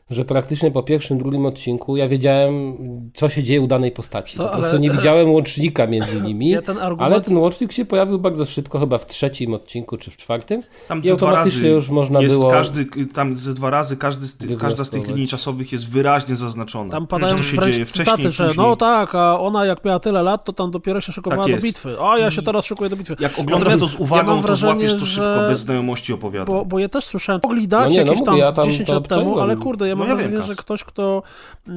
że 0.09 0.25
praktycznie 0.25 0.71
po 0.71 0.83
pierwszym, 0.83 1.17
drugim 1.17 1.45
odcinku 1.45 1.97
ja 1.97 2.07
wiedziałem, 2.07 2.77
co 3.13 3.29
się 3.29 3.43
dzieje 3.43 3.61
u 3.61 3.67
danej 3.67 3.91
postaci. 3.91 4.37
Co, 4.37 4.43
po 4.43 4.51
ale- 4.51 4.61
prostu 4.61 4.77
nie 4.77 4.91
widziałem 4.91 5.31
łącznika 5.31 5.87
między 5.87 6.21
nimi, 6.21 6.49
Ja 6.57 6.61
ten 6.61 6.77
argument- 6.77 7.01
ale 7.03 7.21
ten 7.21 7.37
łącznik 7.37 7.71
się 7.71 7.85
pojawił 7.85 8.19
bardzo 8.19 8.45
szybko, 8.45 8.79
chyba 8.79 8.97
w 8.97 9.05
trzecim 9.05 9.53
odcinku 9.53 9.97
czy 9.97 10.11
w 10.11 10.17
czwartym. 10.17 10.61
Tam 10.87 10.99
I 10.99 11.07
ze 11.07 11.15
dwa 11.15 11.27
automatycznie 11.27 11.61
razy 11.61 11.73
już 11.75 11.89
można 11.89 12.21
jest 12.21 12.35
było 12.35 12.51
każdy, 12.51 12.85
tam 13.13 13.35
ze 13.35 13.53
dwa 13.53 13.69
razy 13.69 13.97
każdy 13.97 14.27
z 14.27 14.37
tych, 14.37 14.57
każda 14.57 14.85
z 14.85 14.89
tych 14.89 15.07
linii 15.07 15.27
czasowych 15.27 15.71
jest 15.71 15.89
wyraźnie 15.89 16.35
zaznaczona. 16.35 16.91
Tam 16.91 17.07
padają 17.07 17.37
że 17.37 17.43
to 17.43 17.49
się 17.65 17.71
dzieje 17.71 17.85
wcześniej, 17.85 18.05
cytaty, 18.05 18.31
że 18.31 18.51
no 18.57 18.75
tak, 18.75 19.15
a 19.15 19.39
ona 19.39 19.65
jak 19.65 19.85
miała 19.85 19.99
tyle 19.99 20.23
lat, 20.23 20.45
to 20.45 20.53
tam 20.53 20.71
dopiero 20.71 21.01
się 21.01 21.11
szykowała 21.11 21.43
Tak 21.43 21.55
do 21.55 21.61
bitwy. 21.61 21.95
A 22.01 22.17
ja 22.17 22.31
się 22.31 22.41
teraz 22.41 22.65
szykuję 22.65 22.89
do 22.89 22.95
bitwy. 22.95 23.15
Jak 23.19 23.39
oglądasz 23.39 23.59
Natomiast 23.59 23.79
to 23.79 23.87
z 23.87 23.93
ja 23.93 23.99
uwagą, 23.99 24.35
to 24.35 24.41
wrażenie, 24.41 24.73
złapiesz 24.73 24.93
to 24.99 25.05
szybko, 25.05 25.41
że- 25.41 25.47
bez 25.49 25.59
znajomości 25.59 26.13
opowiadań. 26.13 26.47
Bo, 26.47 26.65
bo 26.65 26.79
ja 26.79 26.89
też 26.89 27.05
słyszałem, 27.05 27.41
mogli 27.43 27.67
dać 27.67 27.89
No 27.89 27.89
nie, 27.89 28.05
no 28.05 28.11
jakieś 28.11 28.19
mówię, 28.19 28.25
tam 28.25 28.37
ja 28.37 28.51
tam 28.51 28.65
10 28.65 28.87
to 28.87 28.93
lat 28.93 29.07
temu, 29.07 29.39
ale 29.39 29.55
kurde, 29.55 29.87
ja 29.87 29.95
No 29.97 30.05
mam 30.05 30.09
ja 30.09 30.15
wiem, 30.15 30.17
wrażenie, 30.31 30.37
Kas. 30.37 30.47
że 30.47 30.55
ktoś, 30.55 30.83
kto 30.83 31.23
yy, 31.67 31.73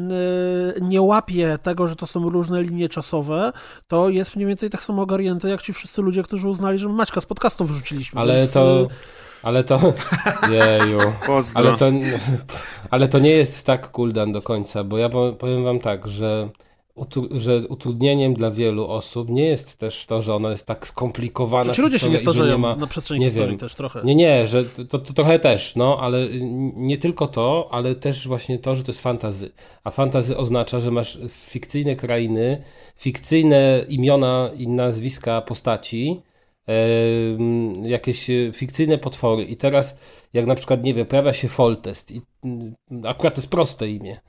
nie 0.80 1.02
łapie 1.02 1.58
tego, 1.62 1.88
że 1.88 1.96
to 1.96 2.06
są 2.06 2.30
różne 2.30 2.62
linie 2.62 2.88
czasowe, 2.88 3.52
to 3.88 4.08
jest 4.08 4.36
mniej 4.36 4.48
więcej 4.48 4.70
tak 4.70 4.82
samo 4.82 5.02
ogarnięty, 5.02 5.48
jak 5.48 5.62
ci 5.62 5.72
wszyscy 5.72 6.02
ludzie, 6.02 6.22
którzy 6.22 6.48
uznali, 6.48 6.78
że 6.78 6.88
Maćka 6.88 7.20
z 7.20 7.26
podcastu 7.26 7.64
wyrzuciliśmy. 7.64 8.20
Ale 8.20 8.36
więc, 8.36 8.52
to. 8.52 8.80
yy, 8.80 8.88
Ale 9.42 9.64
to. 9.64 9.80
Jeju. 10.50 10.98
Ale 11.54 11.76
to, 11.76 11.86
ale 12.90 13.08
to 13.08 13.18
nie 13.18 13.30
jest 13.30 13.66
tak 13.66 13.90
cooldown 13.90 14.32
do 14.32 14.42
końca, 14.42 14.84
bo 14.84 14.98
ja 14.98 15.08
po- 15.08 15.32
powiem 15.32 15.64
wam 15.64 15.78
tak, 15.80 16.08
że, 16.08 16.48
że 17.30 17.68
utrudnieniem 17.68 18.34
dla 18.34 18.50
wielu 18.50 18.86
osób 18.86 19.28
nie 19.28 19.44
jest 19.44 19.78
też 19.78 20.06
to, 20.06 20.22
że 20.22 20.34
ona 20.34 20.50
jest 20.50 20.66
tak 20.66 20.88
skomplikowana. 20.88 21.74
Ci 21.74 21.82
ludzie 21.82 21.98
się 21.98 22.10
nie 22.10 22.18
starzeją 22.18 22.58
ma- 22.58 22.76
na 22.76 22.86
przestrzeni 22.86 23.20
nie 23.20 23.26
historii 23.26 23.50
wiem. 23.50 23.58
też 23.58 23.74
trochę. 23.74 24.00
Nie, 24.04 24.14
nie, 24.14 24.46
że 24.46 24.64
to, 24.64 24.98
to 24.98 25.12
trochę 25.12 25.38
też, 25.38 25.76
no, 25.76 25.98
ale 26.00 26.28
nie 26.76 26.98
tylko 26.98 27.28
to, 27.28 27.68
ale 27.70 27.94
też 27.94 28.28
właśnie 28.28 28.58
to, 28.58 28.74
że 28.74 28.84
to 28.84 28.92
jest 28.92 29.02
fantazy. 29.02 29.52
A 29.84 29.90
fantazy 29.90 30.36
oznacza, 30.36 30.80
że 30.80 30.90
masz 30.90 31.18
fikcyjne 31.28 31.96
krainy, 31.96 32.62
fikcyjne 32.96 33.84
imiona 33.88 34.50
i 34.56 34.68
nazwiska 34.68 35.40
postaci, 35.40 36.22
jakieś 37.82 38.30
fikcyjne 38.52 38.98
potwory. 38.98 39.44
I 39.44 39.56
teraz, 39.56 39.96
jak 40.32 40.46
na 40.46 40.54
przykład, 40.54 40.84
nie 40.84 40.94
wiem, 40.94 41.06
pojawia 41.06 41.32
się 41.32 41.48
Foltest 41.48 42.10
i 42.12 42.20
mm, 42.44 42.74
akurat 43.04 43.34
to 43.34 43.40
jest 43.40 43.50
proste 43.50 43.88
imię. 43.88 44.20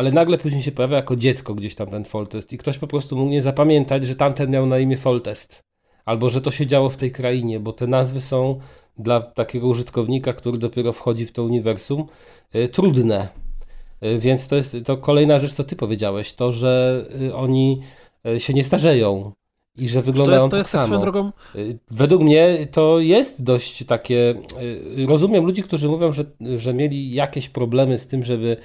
Ale 0.00 0.12
nagle 0.12 0.38
później 0.38 0.62
się 0.62 0.72
pojawia 0.72 0.96
jako 0.96 1.16
dziecko 1.16 1.54
gdzieś 1.54 1.74
tam 1.74 1.88
ten 1.88 2.04
Foltest 2.04 2.52
i 2.52 2.58
ktoś 2.58 2.78
po 2.78 2.86
prostu 2.86 3.16
mógł 3.16 3.30
nie 3.30 3.42
zapamiętać, 3.42 4.06
że 4.06 4.16
tamten 4.16 4.50
miał 4.50 4.66
na 4.66 4.78
imię 4.78 4.96
Foltest. 4.96 5.60
Albo 6.04 6.30
że 6.30 6.40
to 6.40 6.50
się 6.50 6.66
działo 6.66 6.90
w 6.90 6.96
tej 6.96 7.12
krainie, 7.12 7.60
bo 7.60 7.72
te 7.72 7.86
nazwy 7.86 8.20
są 8.20 8.58
dla 8.98 9.20
takiego 9.20 9.66
użytkownika, 9.66 10.32
który 10.32 10.58
dopiero 10.58 10.92
wchodzi 10.92 11.26
w 11.26 11.32
to 11.32 11.44
uniwersum, 11.44 12.06
y, 12.54 12.68
trudne. 12.68 13.28
Y, 14.04 14.18
Więc 14.18 14.48
to 14.48 14.56
jest 14.56 14.76
to 14.84 14.96
kolejna 14.96 15.38
rzecz, 15.38 15.52
co 15.52 15.64
ty 15.64 15.76
powiedziałeś, 15.76 16.32
to, 16.32 16.52
że 16.52 17.04
y, 17.22 17.34
oni 17.34 17.80
y, 18.28 18.40
się 18.40 18.54
nie 18.54 18.64
starzeją 18.64 19.32
i 19.78 19.88
że 19.88 20.00
To 20.00 20.06
wyglądają 20.06 20.38
jest, 20.38 20.44
to 20.44 20.50
tak 20.50 20.58
jest 20.58 20.72
tak 20.72 20.82
samo. 20.82 20.98
drogą, 20.98 21.32
Y, 21.54 21.78
Według 21.90 22.22
mnie 22.22 22.66
to 22.72 23.00
jest 23.00 23.42
dość 23.44 23.84
takie. 23.86 24.34
y, 24.96 25.06
Rozumiem 25.08 25.44
ludzi, 25.44 25.62
którzy 25.62 25.88
mówią, 25.88 26.12
że, 26.12 26.24
że 26.56 26.74
mieli 26.74 27.12
jakieś 27.14 27.48
problemy 27.48 27.98
z 27.98 28.06
tym, 28.06 28.24
żeby 28.24 28.56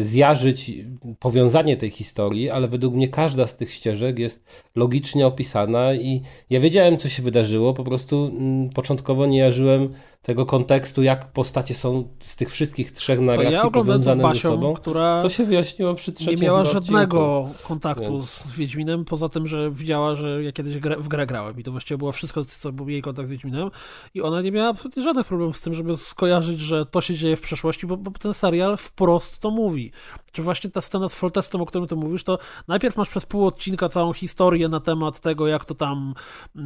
zjarzyć 0.00 0.72
powiązanie 1.18 1.76
tej 1.76 1.90
historii, 1.90 2.50
ale 2.50 2.68
według 2.68 2.94
mnie 2.94 3.08
każda 3.08 3.46
z 3.46 3.56
tych 3.56 3.72
ścieżek 3.72 4.18
jest 4.18 4.44
logicznie 4.76 5.26
opisana 5.26 5.94
i 5.94 6.22
ja 6.50 6.60
wiedziałem, 6.60 6.98
co 6.98 7.08
się 7.08 7.22
wydarzyło. 7.22 7.74
Po 7.74 7.84
prostu 7.84 8.26
mm, 8.26 8.70
początkowo 8.70 9.26
nie 9.26 9.38
jarzyłem 9.38 9.94
tego 10.26 10.46
kontekstu, 10.46 11.02
jak 11.02 11.32
postacie 11.32 11.74
są 11.74 12.08
z 12.26 12.36
tych 12.36 12.50
wszystkich 12.50 12.92
trzech 12.92 13.20
narracji 13.20 13.52
ja 13.52 13.70
powiązane 13.70 14.22
ze 14.22 14.28
Basią, 14.28 14.48
sobą. 14.48 14.74
która 14.74 15.22
Co 15.22 15.28
się 15.28 15.44
wyjaśniło 15.44 15.94
przy 15.94 16.12
trzecim 16.12 16.34
nie 16.34 16.42
miała 16.46 16.64
żadnego 16.64 17.38
odcinku. 17.40 17.68
kontaktu 17.68 18.02
Więc- 18.10 18.30
z 18.30 18.50
Wiedźminem, 18.56 19.04
poza 19.04 19.28
tym, 19.28 19.46
że 19.46 19.70
widziała, 19.70 20.14
że 20.14 20.42
ja 20.44 20.52
kiedyś 20.52 20.78
grę, 20.78 20.96
w 20.96 21.08
grę 21.08 21.26
grałem 21.26 21.60
i 21.60 21.62
to 21.62 21.70
właściwie 21.70 21.98
było 21.98 22.12
wszystko, 22.12 22.44
co 22.44 22.72
był 22.72 22.88
jej 22.88 23.02
kontakt 23.02 23.28
z 23.28 23.30
Wiedźminem 23.30 23.70
i 24.14 24.22
ona 24.22 24.42
nie 24.42 24.52
miała 24.52 24.68
absolutnie 24.68 25.02
żadnych 25.02 25.26
problemów 25.26 25.56
z 25.56 25.60
tym, 25.60 25.74
żeby 25.74 25.96
skojarzyć, 25.96 26.60
że 26.60 26.86
to 26.86 27.00
się 27.00 27.14
dzieje 27.14 27.36
w 27.36 27.40
przeszłości, 27.40 27.86
bo, 27.86 27.96
bo 27.96 28.10
ten 28.10 28.34
serial 28.34 28.76
wprost 28.76 29.38
to 29.38 29.50
mówi. 29.50 29.92
Czy 30.36 30.42
właśnie 30.42 30.70
ta 30.70 30.80
scena 30.80 31.08
z 31.08 31.14
Foltestem, 31.14 31.60
o 31.60 31.66
którym 31.66 31.88
ty 31.88 31.96
mówisz, 31.96 32.24
to 32.24 32.38
najpierw 32.68 32.96
masz 32.96 33.08
przez 33.08 33.26
pół 33.26 33.46
odcinka 33.46 33.88
całą 33.88 34.12
historię 34.12 34.68
na 34.68 34.80
temat 34.80 35.20
tego, 35.20 35.46
jak 35.46 35.64
to 35.64 35.74
tam, 35.74 36.14
yy, 36.54 36.62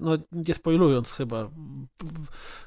no 0.00 0.10
nie 0.32 0.54
spoilując 0.54 1.12
chyba, 1.12 1.48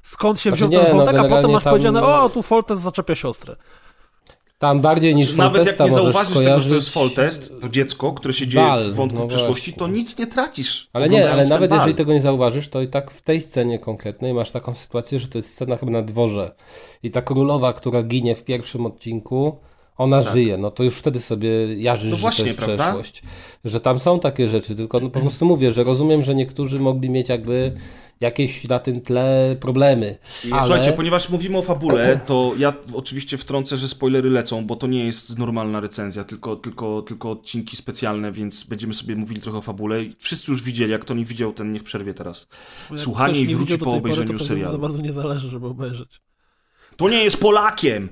skąd 0.04 0.40
się 0.40 0.50
Znaczy 0.50 0.68
wziął 0.68 0.70
nie, 0.82 0.86
ten 0.88 0.98
no 0.98 1.06
wątek, 1.06 1.26
a 1.26 1.30
potem 1.30 1.52
masz 1.52 1.64
tam- 1.64 1.72
powiedziane, 1.72 2.06
o, 2.06 2.30
tu 2.30 2.42
Foltest 2.42 2.82
zaczepia 2.82 3.16
siostrę. 3.16 3.56
Tam 4.60 4.82
bardziej 4.82 5.16
niż 5.16 5.36
Nawet 5.36 5.68
jak 5.68 5.80
nie 5.80 5.92
zauważysz 5.92 6.38
tego, 6.38 6.60
że 6.62 6.70
to 6.70 6.76
jest 6.76 6.88
skojarzyć- 6.88 7.16
Foltest, 7.16 7.62
to 7.62 7.70
dziecko, 7.70 8.14
które 8.14 8.34
się 8.34 8.48
dzieje 8.48 8.66
Bal, 8.66 8.92
w 8.92 8.96
wątku 8.96 9.20
no 9.20 9.26
w 9.26 9.28
przeszłości, 9.28 9.74
to 9.74 9.88
nic 9.88 10.18
nie 10.18 10.28
tracisz. 10.28 10.90
Ale 10.94 11.10
nie, 11.10 11.32
ale 11.32 11.46
nawet 11.46 11.70
bal. 11.70 11.80
jeżeli 11.80 11.96
tego 11.96 12.14
nie 12.14 12.22
zauważysz, 12.22 12.70
to 12.70 12.82
i 12.82 12.88
tak 12.88 13.12
w 13.12 13.22
tej 13.22 13.42
scenie 13.42 13.80
konkretnej 13.80 14.34
masz 14.34 14.52
taką 14.52 14.76
sytuację, 14.76 15.20
że 15.20 15.28
to 15.28 15.38
jest 15.38 15.54
scena 15.54 15.78
chyba 15.78 15.92
na 15.92 16.02
dworze 16.02 16.56
i 17.04 17.12
ta 17.12 17.22
królowa, 17.22 17.74
która 17.74 18.04
ginie 18.04 18.36
w 18.36 18.44
pierwszym 18.44 18.86
odcinku, 18.86 19.60
ona 19.98 20.22
żyje, 20.22 20.58
no 20.58 20.72
to 20.72 20.84
już 20.84 20.96
wtedy 20.96 21.20
sobie 21.20 21.50
jarzysz, 21.82 22.04
Tak. 22.04 22.12
No 22.12 22.18
że 22.18 22.22
właśnie, 22.22 22.44
to 22.44 22.48
jest 22.48 22.58
prawda? 22.58 22.84
przeszłość. 22.84 23.24
Że 23.66 23.80
tam 23.80 24.00
są 24.00 24.20
takie 24.20 24.48
rzeczy, 24.48 24.76
tylko 24.76 25.00
no 25.00 25.10
po 25.10 25.20
prostu 25.20 25.46
mówię, 25.46 25.72
że 25.72 25.84
rozumiem, 25.84 26.24
że 26.24 26.36
niektórzy 26.36 26.80
mogli 26.80 27.10
mieć 27.10 27.30
jakby 27.30 27.78
jakieś 28.20 28.68
na 28.68 28.80
tym 28.80 29.02
tle 29.02 29.56
problemy. 29.60 30.18
Ale... 30.52 30.68
Słuchajcie, 30.68 30.94
ponieważ 30.94 31.30
mówimy 31.30 31.58
o 31.58 31.62
fabule, 31.62 32.20
to 32.28 32.52
ja 32.58 32.74
oczywiście 32.94 33.38
wtrącę, 33.38 33.78
że 33.78 33.88
spoilery 33.88 34.30
lecą, 34.30 34.66
bo 34.66 34.76
to 34.76 34.88
nie 34.88 35.06
jest 35.06 35.38
normalna 35.38 35.80
recenzja, 35.80 36.24
tylko, 36.24 36.56
tylko, 36.56 37.02
tylko 37.02 37.32
odcinki 37.32 37.78
specjalne, 37.78 38.32
więc 38.32 38.64
będziemy 38.64 38.94
sobie 38.94 39.16
mówili 39.16 39.42
trochę 39.42 39.58
o 39.58 39.62
fabule. 39.62 40.00
Wszyscy 40.20 40.52
już 40.52 40.64
widzieli, 40.64 40.92
jak 40.92 41.06
to 41.06 41.14
nie 41.14 41.26
widział, 41.26 41.54
ten 41.54 41.74
niech 41.74 41.84
przerwie 41.84 42.14
teraz. 42.14 42.48
Słuchanie 42.96 43.40
i 43.40 43.56
wróci 43.56 43.78
po 43.78 43.86
pory, 43.86 43.98
obejrzeniu 43.98 44.34
mu 44.34 44.40
serialu. 44.40 44.72
Za 44.72 44.78
bardzo 44.78 45.02
nie 45.02 45.14
zależy, 45.14 45.50
żeby 45.50 45.68
obejrzeć. 45.68 46.22
To 46.98 47.10
nie 47.10 47.24
jest 47.24 47.38
Polakiem! 47.38 48.10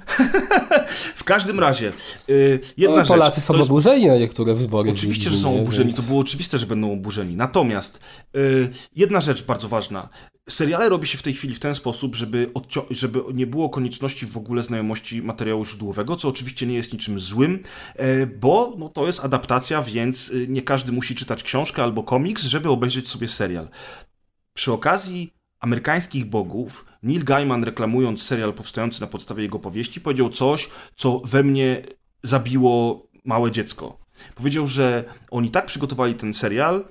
w 1.16 1.24
każdym 1.24 1.60
razie, 1.60 1.92
yy, 2.28 2.60
jedna 2.78 2.96
no, 2.96 3.02
rzecz. 3.02 3.08
Polacy 3.08 3.42
są 3.42 3.54
to 3.54 3.58
jest 3.58 3.70
oburzeni 3.70 4.08
na 4.08 4.18
niektóre 4.18 4.54
wybory. 4.56 4.92
Oczywiście, 4.92 5.30
że 5.30 5.38
są 5.38 5.62
oburzeni, 5.62 5.86
więc- 5.86 5.98
to 5.98 6.04
było 6.04 6.20
oczywiste, 6.20 6.58
że 6.58 6.66
będą 6.66 6.94
oburzeni. 6.94 7.36
Natomiast 7.36 8.00
y, 8.36 8.70
jedna 8.96 9.22
rzecz 9.22 9.44
bardzo 9.44 9.68
ważna. 9.68 10.10
Seriale 10.50 10.90
robi 10.90 11.08
się 11.08 11.18
w 11.18 11.24
tej 11.24 11.34
chwili 11.34 11.56
w 11.56 11.60
ten 11.60 11.76
sposób, 11.76 12.16
żeby, 12.16 12.50
odcio- 12.54 12.86
żeby 12.90 13.22
nie 13.34 13.48
było 13.48 13.70
konieczności 13.70 14.26
w 14.26 14.38
ogóle 14.38 14.64
znajomości 14.64 15.22
materiału 15.22 15.66
źródłowego, 15.66 16.16
co 16.16 16.28
oczywiście 16.28 16.66
nie 16.68 16.76
jest 16.76 16.94
niczym 16.94 17.20
złym, 17.20 17.64
e, 17.96 18.28
bo 18.28 18.76
no, 18.78 18.90
to 18.90 19.06
jest 19.06 19.26
adaptacja, 19.26 19.82
więc 19.82 20.30
y, 20.30 20.48
nie 20.50 20.62
każdy 20.62 20.92
musi 20.92 21.16
czytać 21.16 21.44
książkę 21.44 21.84
albo 21.84 22.04
komiks, 22.04 22.44
żeby 22.44 22.70
obejrzeć 22.70 23.10
sobie 23.10 23.28
serial. 23.28 23.68
Przy 24.54 24.72
okazji 24.72 25.35
amerykańskich 25.66 26.26
bogów, 26.26 26.86
Neil 27.04 27.24
Gaiman 27.24 27.64
reklamując 27.64 28.24
serial 28.24 28.54
powstający 28.54 29.02
na 29.02 29.08
podstawie 29.08 29.44
jego 29.44 29.60
powieści, 29.60 30.02
powiedział 30.02 30.30
coś, 30.30 30.70
co 30.96 31.20
we 31.20 31.44
mnie 31.44 31.84
zabiło 32.24 33.08
małe 33.24 33.52
dziecko. 33.52 33.98
Powiedział, 34.36 34.68
że 34.68 35.04
oni 35.32 35.52
tak 35.52 35.66
przygotowali 35.66 36.16
ten 36.16 36.34
serial, 36.34 36.86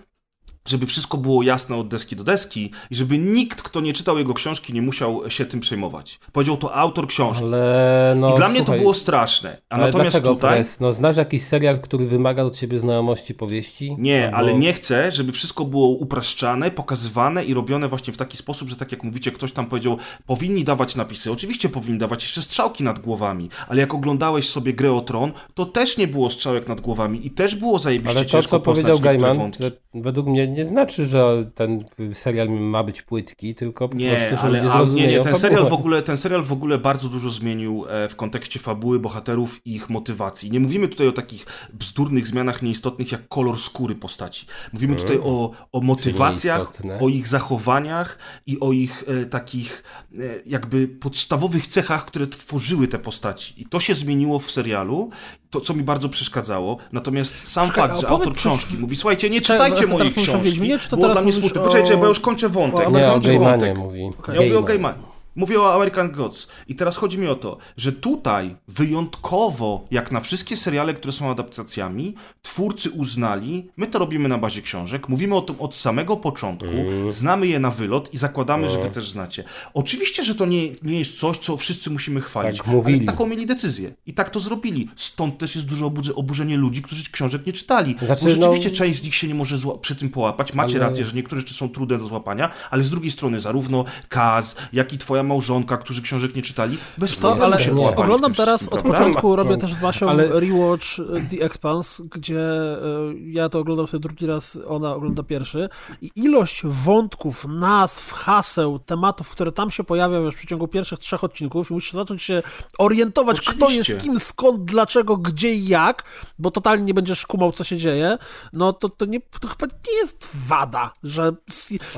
żeby 0.68 0.86
wszystko 0.86 1.18
było 1.18 1.42
jasne 1.42 1.76
od 1.76 1.88
deski 1.88 2.16
do 2.16 2.24
deski 2.24 2.70
i 2.90 2.94
żeby 2.94 3.18
nikt, 3.18 3.62
kto 3.62 3.80
nie 3.80 3.92
czytał 3.92 4.18
jego 4.18 4.34
książki, 4.34 4.72
nie 4.72 4.82
musiał 4.82 5.30
się 5.30 5.46
tym 5.46 5.60
przejmować. 5.60 6.20
Powiedział 6.32 6.56
to 6.56 6.74
autor 6.74 7.06
książki. 7.06 7.44
Ale 7.44 8.14
no, 8.18 8.34
I 8.34 8.36
dla 8.36 8.48
mnie 8.48 8.58
słuchaj, 8.58 8.76
to 8.76 8.82
było 8.82 8.94
straszne. 8.94 9.60
A 9.68 9.78
natomiast 9.78 10.22
tutaj... 10.22 10.56
Press? 10.56 10.80
No, 10.80 10.92
znasz 10.92 11.16
jakiś 11.16 11.42
serial, 11.42 11.80
który 11.80 12.06
wymaga 12.06 12.42
od 12.42 12.56
ciebie 12.56 12.78
znajomości 12.78 13.34
powieści? 13.34 13.96
Nie, 13.98 14.26
Albo- 14.26 14.36
ale 14.36 14.54
nie 14.54 14.72
chcę, 14.72 15.12
żeby 15.12 15.32
wszystko 15.32 15.64
było 15.64 15.88
upraszczane, 15.88 16.70
pokazywane 16.70 17.44
i 17.44 17.54
robione 17.54 17.88
właśnie 17.88 18.12
w 18.12 18.16
taki 18.16 18.36
sposób, 18.36 18.68
że 18.68 18.76
tak 18.76 18.92
jak 18.92 19.04
mówicie, 19.04 19.32
ktoś 19.32 19.52
tam 19.52 19.66
powiedział, 19.66 19.98
powinni 20.26 20.64
dawać 20.64 20.96
napisy. 20.96 21.32
Oczywiście 21.32 21.68
powinni 21.68 21.98
dawać 21.98 22.22
jeszcze 22.22 22.42
strzałki 22.42 22.84
nad 22.84 22.98
głowami, 22.98 23.48
ale 23.68 23.80
jak 23.80 23.94
oglądałeś 23.94 24.48
sobie 24.48 24.72
grę 24.72 24.92
o 24.92 25.00
tron, 25.00 25.32
to 25.54 25.66
też 25.66 25.98
nie 25.98 26.08
było 26.08 26.30
strzałek 26.30 26.68
nad 26.68 26.80
głowami 26.80 27.26
i 27.26 27.30
też 27.30 27.56
było 27.56 27.78
zajebiście 27.78 28.16
Ale 28.16 28.24
to, 28.24 28.30
ciężko 28.30 28.50
co 28.50 28.60
powiedział 28.60 28.98
Gaiman, 28.98 29.50
według 29.94 30.26
mnie 30.26 30.53
nie 30.54 30.64
znaczy, 30.64 31.06
że 31.06 31.50
ten 31.54 31.84
serial 32.12 32.48
ma 32.48 32.82
być 32.82 33.02
płytki, 33.02 33.54
tylko 33.54 33.88
po 33.88 33.96
Nie, 33.96 34.16
prostu, 34.16 34.36
że 34.36 34.42
ale 34.42 34.58
ludzie 34.58 34.72
a, 34.72 34.72
nie, 34.72 34.78
zrozumieją 34.78 35.18
nie, 35.18 35.24
ten 35.24 35.34
serial, 35.34 35.68
w 35.68 35.72
ogóle, 35.72 36.02
ten 36.02 36.16
serial 36.16 36.42
w 36.42 36.52
ogóle 36.52 36.78
bardzo 36.78 37.08
dużo 37.08 37.30
zmienił 37.30 37.84
e, 37.88 38.08
w 38.08 38.16
kontekście 38.16 38.60
fabuły, 38.60 38.98
bohaterów 38.98 39.66
i 39.66 39.74
ich 39.74 39.90
motywacji. 39.90 40.50
Nie 40.50 40.60
mówimy 40.60 40.88
tutaj 40.88 41.08
o 41.08 41.12
takich 41.12 41.46
bzdurnych 41.72 42.26
zmianach 42.26 42.62
nieistotnych 42.62 43.12
jak 43.12 43.28
kolor 43.28 43.58
skóry 43.58 43.94
postaci. 43.94 44.46
Mówimy 44.72 44.96
tutaj 44.96 45.18
o, 45.18 45.50
o 45.72 45.80
motywacjach, 45.80 46.72
o 47.00 47.08
ich 47.08 47.28
zachowaniach 47.28 48.18
i 48.46 48.60
o 48.60 48.72
ich 48.72 49.04
e, 49.08 49.26
takich 49.26 49.82
e, 50.12 50.18
jakby 50.46 50.88
podstawowych 50.88 51.66
cechach, 51.66 52.04
które 52.04 52.26
tworzyły 52.26 52.88
te 52.88 52.98
postaci. 52.98 53.62
I 53.62 53.66
to 53.66 53.80
się 53.80 53.94
zmieniło 53.94 54.38
w 54.38 54.50
serialu, 54.50 55.10
to 55.54 55.60
co 55.60 55.74
mi 55.74 55.82
bardzo 55.82 56.08
przeszkadzało. 56.08 56.76
Natomiast 56.92 57.48
sam 57.48 57.66
Czekaj, 57.66 57.88
fakt, 57.88 58.00
że 58.00 58.08
autor 58.08 58.28
coś- 58.32 58.36
książki 58.38 58.74
mówi, 58.78 58.96
słuchajcie, 58.96 59.30
nie 59.30 59.40
czytajcie 59.40 59.84
o 59.94 59.98
książki, 59.98 60.42
Wiedźminie, 60.42 60.78
czy 60.78 60.88
to 60.88 60.96
było 60.96 61.08
teraz 61.08 61.16
dla 61.16 61.22
mnie 61.22 61.32
smutne. 61.32 61.60
o- 61.60 61.64
Poczekajcie, 61.64 61.96
bo 61.96 62.02
ja 62.02 62.08
już 62.08 62.20
kończę 62.20 62.48
wątek. 62.48 62.86
o 62.88 62.90
Nie, 62.90 63.08
o 63.08 63.12
kończę 63.12 63.28
Gaimanie 63.28 63.50
wątek. 63.50 63.78
mówi. 63.78 64.00
Ja 64.28 64.34
mówię 64.34 64.58
o. 64.58 64.62
Gaimanie. 64.62 65.13
Mówię 65.36 65.60
o 65.60 65.74
American 65.74 66.12
Gods. 66.12 66.48
I 66.68 66.74
teraz 66.74 66.96
chodzi 66.96 67.18
mi 67.18 67.26
o 67.26 67.34
to, 67.34 67.58
że 67.76 67.92
tutaj 67.92 68.56
wyjątkowo, 68.68 69.84
jak 69.90 70.12
na 70.12 70.20
wszystkie 70.20 70.56
seriale, 70.56 70.94
które 70.94 71.12
są 71.12 71.30
adaptacjami, 71.30 72.14
twórcy 72.42 72.90
uznali, 72.90 73.68
my 73.76 73.86
to 73.86 73.98
robimy 73.98 74.28
na 74.28 74.38
bazie 74.38 74.62
książek, 74.62 75.08
mówimy 75.08 75.34
o 75.34 75.40
tym 75.40 75.56
od 75.58 75.76
samego 75.76 76.16
początku, 76.16 76.66
Mhm. 76.66 77.12
znamy 77.12 77.46
je 77.46 77.60
na 77.60 77.70
wylot 77.70 78.14
i 78.14 78.16
zakładamy, 78.18 78.66
No. 78.66 78.72
że 78.72 78.78
wy 78.82 78.90
też 78.90 79.10
znacie. 79.10 79.44
Oczywiście, 79.74 80.24
że 80.24 80.34
to 80.34 80.46
nie, 80.46 80.68
nie 80.82 80.98
jest 80.98 81.18
coś, 81.20 81.38
co 81.38 81.56
wszyscy 81.56 81.90
musimy 81.90 82.20
chwalić, 82.20 82.58
Tak 82.58 82.66
mówili. 82.66 82.98
ale 82.98 83.06
taką 83.06 83.26
mieli 83.26 83.46
decyzję. 83.46 83.90
I 84.06 84.14
tak 84.14 84.30
to 84.30 84.40
zrobili. 84.40 84.88
Stąd 84.96 85.38
też 85.38 85.54
jest 85.54 85.68
duże 85.68 85.90
oburzenie 86.14 86.56
ludzi, 86.56 86.82
którzy 86.82 87.10
książek 87.12 87.46
nie 87.46 87.52
czytali. 87.52 87.96
Znaczy, 88.02 88.24
Bo 88.24 88.30
rzeczywiście 88.30 88.68
no- 88.70 88.76
część 88.76 89.00
z 89.00 89.04
nich 89.04 89.14
się 89.14 89.28
nie 89.28 89.34
może 89.34 89.56
przy 89.80 89.94
tym 89.96 90.08
połapać. 90.10 90.54
Macie 90.54 90.76
Ale- 90.76 90.86
rację, 90.88 91.04
że 91.06 91.12
niektóre 91.16 91.40
rzeczy 91.40 91.54
są 91.54 91.68
trudne 91.68 91.98
do 91.98 92.04
złapania, 92.06 92.50
ale 92.70 92.82
z 92.84 92.90
drugiej 92.90 93.10
strony 93.10 93.40
zarówno 93.40 93.84
Kaz, 94.08 94.56
jak 94.72 94.92
i 94.92 94.98
twoja 94.98 95.22
małżonka, 95.24 95.76
którzy 95.76 96.02
książek 96.02 96.36
nie 96.36 96.42
czytali, 96.42 96.78
bez 96.98 97.14
To, 97.14 97.20
problemu 97.20 97.44
ale 97.44 97.62
się 97.62 97.72
nie. 97.72 97.88
oglądam 97.96 98.34
teraz 98.34 98.56
wszystkim, 98.60 98.78
od 98.78 98.82
prawda? 98.84 98.98
początku, 99.04 99.36
robię 99.36 99.50
No, 99.50 99.56
też 99.56 99.74
z 99.74 99.78
Basią 99.78 100.10
ale- 100.10 100.40
rewatch 100.40 100.86
e, 100.98 101.36
The 101.36 101.44
Expanse, 101.44 102.02
gdzie 102.14 102.40
e, 102.40 102.78
ja 103.26 103.48
to 103.48 103.58
oglądam 103.58 103.86
sobie 103.86 104.00
drugi 104.00 104.26
raz, 104.26 104.58
ona 104.68 104.94
ogląda 104.94 105.22
pierwszy 105.22 105.68
i 106.02 106.10
ilość 106.14 106.62
wątków, 106.64 107.46
nazw, 107.48 108.12
haseł, 108.12 108.78
tematów, 108.78 109.30
które 109.30 109.52
tam 109.52 109.70
się 109.70 109.84
pojawiają 109.84 110.22
już 110.22 110.34
w 110.34 110.38
przeciągu 110.38 110.68
pierwszych 110.68 110.98
trzech 110.98 111.24
odcinków 111.24 111.70
i 111.70 111.74
musisz 111.74 111.92
zacząć 111.92 112.22
się 112.22 112.42
orientować, 112.78 113.40
kto 113.40 113.66
Oczywiście. 113.66 113.92
jest 113.92 114.04
kim, 114.04 114.20
skąd, 114.20 114.64
dlaczego, 114.64 115.16
gdzie 115.16 115.54
i 115.54 115.68
jak, 115.68 116.02
bo 116.38 116.50
totalnie 116.50 116.84
nie 116.84 116.94
będziesz 116.94 117.26
kumał, 117.26 117.52
co 117.52 117.64
się 117.64 117.76
dzieje, 117.76 118.18
no 118.52 118.72
to, 118.72 118.88
to, 118.88 119.04
nie, 119.04 119.20
to 119.40 119.48
chyba 119.48 119.66
nie 119.66 119.96
jest 119.96 120.28
wada, 120.46 120.92
że... 121.02 121.32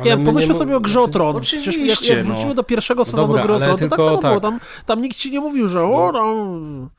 Nie 0.05 0.17
pomyślmy 0.19 0.53
nie 0.55 0.59
sobie 0.59 0.77
o 0.77 0.81
Grze 0.81 1.01
o 1.01 1.03
znaczy- 1.05 1.13
Tron. 1.13 1.41
Przecież 1.41 1.67
jak, 1.67 1.75
Oczywiście, 1.75 2.17
jak 2.17 2.27
no. 2.27 2.33
wrócimy 2.33 2.55
do 2.55 2.63
pierwszego 2.63 3.05
sezonu 3.17 3.35
Dobra, 3.35 3.59
Gry 3.59 3.67
to 3.67 3.71
tak 3.71 3.79
tylko 3.79 3.97
samo 3.97 4.09
było. 4.09 4.21
tak. 4.21 4.43
Tam, 4.43 4.61
tam 4.87 5.03
nikt 5.03 5.17
ci 5.17 5.31
nie 5.31 5.41
mówił, 5.41 5.69
że 5.69 5.83
o, 5.85 6.13
tam... 6.13 6.91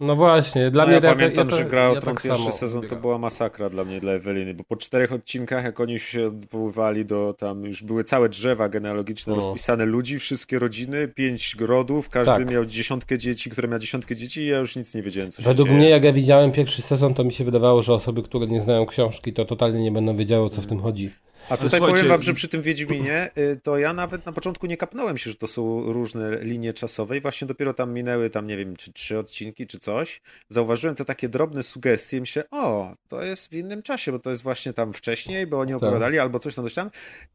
No 0.00 0.16
właśnie, 0.16 0.70
dla 0.70 0.82
No 0.82 0.86
mnie 0.88 1.00
ja 1.02 1.14
pamiętam, 1.14 1.48
to- 1.48 1.56
że 1.56 1.64
gra 1.64 1.90
o 1.90 1.94
ja 1.94 2.00
Tron 2.00 2.14
tak 2.14 2.22
pierwszy 2.24 2.38
samo 2.42 2.52
sezon 2.52 2.86
to 2.88 2.96
była 2.96 3.18
masakra 3.18 3.70
dla 3.70 3.84
mnie, 3.84 4.00
dla 4.00 4.12
Eweliny, 4.12 4.54
bo 4.54 4.64
po 4.64 4.76
czterech 4.76 5.12
odcinkach, 5.12 5.64
jak 5.64 5.80
oni 5.80 5.98
się 5.98 6.26
odwoływali 6.26 7.04
do 7.04 7.34
tam, 7.38 7.64
już 7.64 7.82
były 7.82 8.04
całe 8.04 8.28
drzewa 8.28 8.68
genealogiczne 8.68 9.30
No. 9.36 9.36
rozpisane 9.42 9.86
ludzi, 9.86 10.18
wszystkie 10.18 10.58
rodziny, 10.58 11.08
pięć 11.08 11.56
rodów, 11.60 12.08
każdy 12.08 12.32
Tak. 12.34 12.50
miał 12.50 12.64
dziesiątkę 12.64 13.18
dzieci, 13.18 13.50
które 13.50 13.68
miał 13.68 13.78
dziesiątkę 13.78 14.16
dzieci 14.16 14.40
i 14.40 14.46
ja 14.46 14.58
już 14.58 14.76
nic 14.76 14.94
nie 14.94 15.02
wiedziałem, 15.02 15.32
co 15.32 15.42
się 15.42 15.48
Według 15.48 15.68
dzieje. 15.68 15.78
mnie, 15.80 15.88
jak 15.90 16.04
ja 16.04 16.12
widziałem 16.12 16.52
pierwszy 16.52 16.82
sezon, 16.82 17.14
to 17.14 17.24
mi 17.24 17.32
się 17.32 17.44
wydawało, 17.44 17.82
że 17.82 17.94
osoby, 17.94 18.22
które 18.22 18.46
nie 18.46 18.60
znają 18.60 18.86
książki, 18.86 19.32
to 19.32 19.44
totalnie 19.44 19.80
nie 19.82 19.92
będą 19.92 20.16
wiedziały, 20.16 20.44
o 20.44 20.48
co 20.48 20.62
w 20.62 20.66
tym 20.66 20.80
chodzi. 20.80 21.10
A 21.48 21.56
tutaj 21.56 21.70
Słuchajcie, 21.70 21.86
powiem 21.86 22.08
wam, 22.08 22.22
że 22.22 22.34
przy 22.34 22.48
tym 22.48 22.62
Wiedźminie, 22.62 23.30
y, 23.38 23.60
to 23.62 23.78
ja 23.78 23.92
nawet 23.92 24.26
na 24.26 24.32
początku 24.32 24.66
nie 24.66 24.76
kapnąłem 24.76 25.18
się, 25.18 25.30
że 25.30 25.36
to 25.36 25.46
są 25.46 25.92
różne 25.92 26.38
linie 26.40 26.72
czasowe 26.72 27.16
i 27.16 27.20
właśnie 27.20 27.46
dopiero 27.46 27.74
tam 27.74 27.92
minęły 27.92 28.30
tam, 28.30 28.46
nie 28.46 28.56
wiem, 28.56 28.76
czy 28.76 28.92
trzy 28.92 29.18
odcinki, 29.18 29.66
czy 29.66 29.78
coś. 29.78 30.20
Zauważyłem 30.48 30.96
te 30.96 31.04
takie 31.04 31.28
drobne 31.28 31.62
sugestie 31.62 32.16
i 32.16 32.20
myślę, 32.20 32.44
o, 32.50 32.94
to 33.08 33.22
jest 33.22 33.50
w 33.50 33.54
innym 33.54 33.82
czasie, 33.82 34.12
bo 34.12 34.18
to 34.18 34.30
jest 34.30 34.42
właśnie 34.42 34.72
tam 34.72 34.92
wcześniej, 34.92 35.46
bo 35.46 35.60
oni 35.60 35.72
Tak. 35.72 35.82
opowiadali 35.82 36.18
albo 36.18 36.38
coś 36.38 36.54
tam, 36.54 36.64
coś 36.64 36.74
tam. 36.74 36.90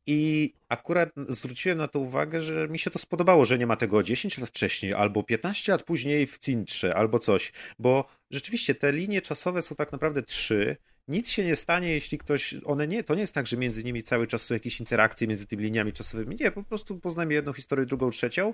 I 0.07 0.53
akurat 0.69 1.09
zwróciłem 1.29 1.77
na 1.77 1.87
to 1.87 1.99
uwagę, 1.99 2.41
że 2.41 2.67
mi 2.67 2.79
się 2.79 2.91
to 2.91 2.99
spodobało, 2.99 3.45
że 3.45 3.57
nie 3.57 3.67
ma 3.67 3.75
tego 3.75 4.03
10 4.03 4.37
lat 4.37 4.49
wcześniej, 4.49 4.93
albo 4.93 5.23
15 5.23 5.71
lat 5.71 5.83
później 5.83 6.27
w 6.27 6.37
Cintrze, 6.37 6.95
albo 6.95 7.19
coś, 7.19 7.51
bo 7.79 8.05
rzeczywiście 8.31 8.75
te 8.75 8.91
linie 8.91 9.21
czasowe 9.21 9.61
są 9.61 9.75
tak 9.75 9.91
naprawdę 9.91 10.21
trzy. 10.21 10.77
Nic 11.07 11.29
się 11.29 11.43
nie 11.45 11.55
stanie, 11.55 11.89
jeśli 11.93 12.17
ktoś. 12.17 12.55
One 12.65 12.87
nie, 12.87 13.03
to 13.03 13.15
nie 13.15 13.21
jest 13.21 13.33
tak, 13.33 13.47
że 13.47 13.57
między 13.57 13.83
nimi 13.83 14.03
cały 14.03 14.27
czas 14.27 14.41
są 14.41 14.53
jakieś 14.53 14.79
interakcje 14.79 15.27
między 15.27 15.45
tymi 15.47 15.63
liniami 15.63 15.93
czasowymi. 15.93 16.35
Nie, 16.39 16.51
po 16.51 16.63
prostu 16.63 16.99
poznajemy 16.99 17.33
jedną 17.33 17.53
historię, 17.53 17.85
drugą, 17.85 18.09
trzecią. 18.09 18.53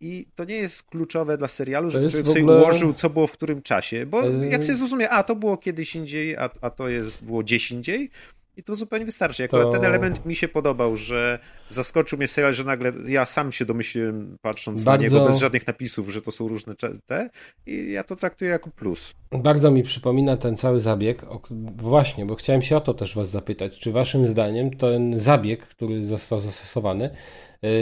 I 0.00 0.26
to 0.34 0.44
nie 0.44 0.56
jest 0.56 0.82
kluczowe 0.82 1.38
dla 1.38 1.48
serialu, 1.48 1.90
żeby 1.90 2.10
człowiek 2.10 2.26
w 2.26 2.28
sobie 2.28 2.40
ogóle- 2.42 2.58
ułożył, 2.62 2.92
co 2.94 3.10
było 3.10 3.26
w 3.26 3.32
którym 3.32 3.62
czasie. 3.62 4.06
Bo 4.06 4.22
jak 4.30 4.64
sobie 4.64 4.76
zrozumie, 4.76 5.10
a 5.10 5.22
to 5.22 5.36
było 5.36 5.56
kiedyś 5.56 5.94
indziej, 5.96 6.36
a, 6.36 6.50
a 6.60 6.70
to 6.70 6.88
jest, 6.88 7.22
było 7.24 7.42
gdzieś 7.42 7.70
indziej. 7.70 8.10
I 8.58 8.62
to 8.62 8.74
zupełnie 8.74 9.06
wystarczy. 9.06 9.44
Akurat 9.44 9.66
To- 9.66 9.72
ten 9.72 9.84
element 9.84 10.26
mi 10.26 10.36
się 10.36 10.48
podobał, 10.48 10.96
że 10.96 11.38
zaskoczył 11.68 12.18
mnie 12.18 12.28
serial, 12.28 12.52
że 12.52 12.64
nagle 12.64 12.92
ja 13.06 13.24
sam 13.24 13.52
się 13.52 13.64
domyśliłem, 13.64 14.38
patrząc 14.42 14.84
na 14.84 14.92
Bardzo- 14.92 15.04
niego 15.04 15.26
bez 15.28 15.38
żadnych 15.38 15.66
napisów, 15.66 16.08
że 16.12 16.22
to 16.22 16.30
są 16.30 16.48
różne 16.48 16.74
te. 17.06 17.30
I 17.66 17.92
ja 17.92 18.04
to 18.04 18.16
traktuję 18.16 18.50
jako 18.50 18.70
plus. 18.70 19.14
Bardzo 19.32 19.70
mi 19.70 19.82
przypomina 19.82 20.36
ten 20.36 20.56
cały 20.56 20.80
zabieg. 20.80 21.22
Właśnie, 21.76 22.26
bo 22.26 22.34
chciałem 22.34 22.62
się 22.62 22.76
o 22.76 22.80
to 22.80 22.94
też 22.94 23.14
Was 23.14 23.30
zapytać. 23.30 23.78
Czy 23.78 23.92
Waszym 23.92 24.28
zdaniem 24.28 24.70
ten 24.76 25.20
zabieg, 25.20 25.66
który 25.66 26.04
został 26.06 26.40
zastosowany, 26.40 27.10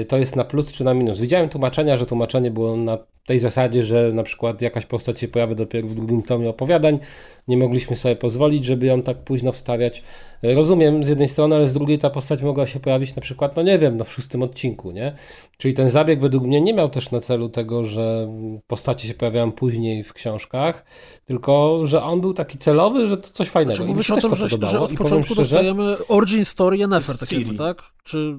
to 0.09 0.19
jest 0.19 0.37
na 0.37 0.45
plus 0.45 0.67
czy 0.73 0.85
na 0.85 0.95
minus? 0.95 1.19
Widziałem 1.19 1.49
tłumaczenia, 1.49 1.97
że 1.97 2.07
tłumaczenie 2.07 2.51
było 2.51 2.77
na 2.77 2.99
tej 3.27 3.39
zasadzie, 3.39 3.85
że 3.85 4.12
na 4.12 4.23
przykład 4.23 4.62
jakaś 4.62 4.87
postać 4.87 5.21
się 5.21 5.29
pojawia 5.29 5.55
dopiero 5.55 5.89
w 5.89 5.95
drugim 5.95 6.23
tomie 6.23 6.51
opowiadań. 6.51 6.99
Nie 7.49 7.57
mogliśmy 7.57 7.97
sobie 7.97 8.17
pozwolić, 8.17 8.65
żeby 8.65 8.87
ją 8.87 9.03
tak 9.03 9.17
późno 9.19 9.53
wstawiać. 9.53 10.03
Y, 10.45 10.55
Rozumiem 10.55 11.05
z 11.05 11.09
jednej 11.09 11.29
strony, 11.29 11.55
ale 11.55 11.69
z 11.71 11.75
drugiej 11.75 11.99
ta 11.99 12.11
postać 12.11 12.43
mogła 12.43 12.67
się 12.67 12.81
pojawić 12.81 13.17
na 13.17 13.23
przykład, 13.23 13.57
no 13.57 13.62
nie 13.62 13.79
wiem, 13.79 13.97
no 13.97 14.05
w 14.05 14.12
szóstym 14.12 14.43
odcinku, 14.43 14.91
nie? 14.91 15.15
Czyli 15.59 15.75
ten 15.75 15.89
zabieg 15.89 16.21
według 16.21 16.45
mnie 16.45 16.61
nie 16.61 16.75
miał 16.75 16.91
też 16.91 17.11
na 17.11 17.21
celu 17.21 17.49
tego, 17.49 17.85
że 17.85 18.29
postacie 18.67 19.09
się 19.09 19.15
pojawiają 19.15 19.53
później 19.53 20.05
w 20.05 20.12
książkach, 20.12 20.85
tylko 21.25 21.81
że 21.87 22.03
on 22.03 22.21
był 22.21 22.35
taki 22.35 22.59
celowy, 22.59 23.07
że 23.07 23.17
to 23.17 23.29
coś 23.29 23.49
fajnego. 23.49 23.77
Czy 23.77 23.83
mi 23.83 23.89
mówisz 23.89 24.11
o 24.11 24.17
tym, 24.17 24.31
to 24.31 24.37
że, 24.37 24.49
że 24.49 24.81
od 24.81 24.93
początku 24.93 25.35
szczerze, 25.35 25.43
dostajemy 25.43 25.97
origin 26.09 26.45
story 26.45 26.79
Yennefer, 26.79 27.19
tak 27.19 27.29
tak? 27.59 27.83
Czy... 28.05 28.39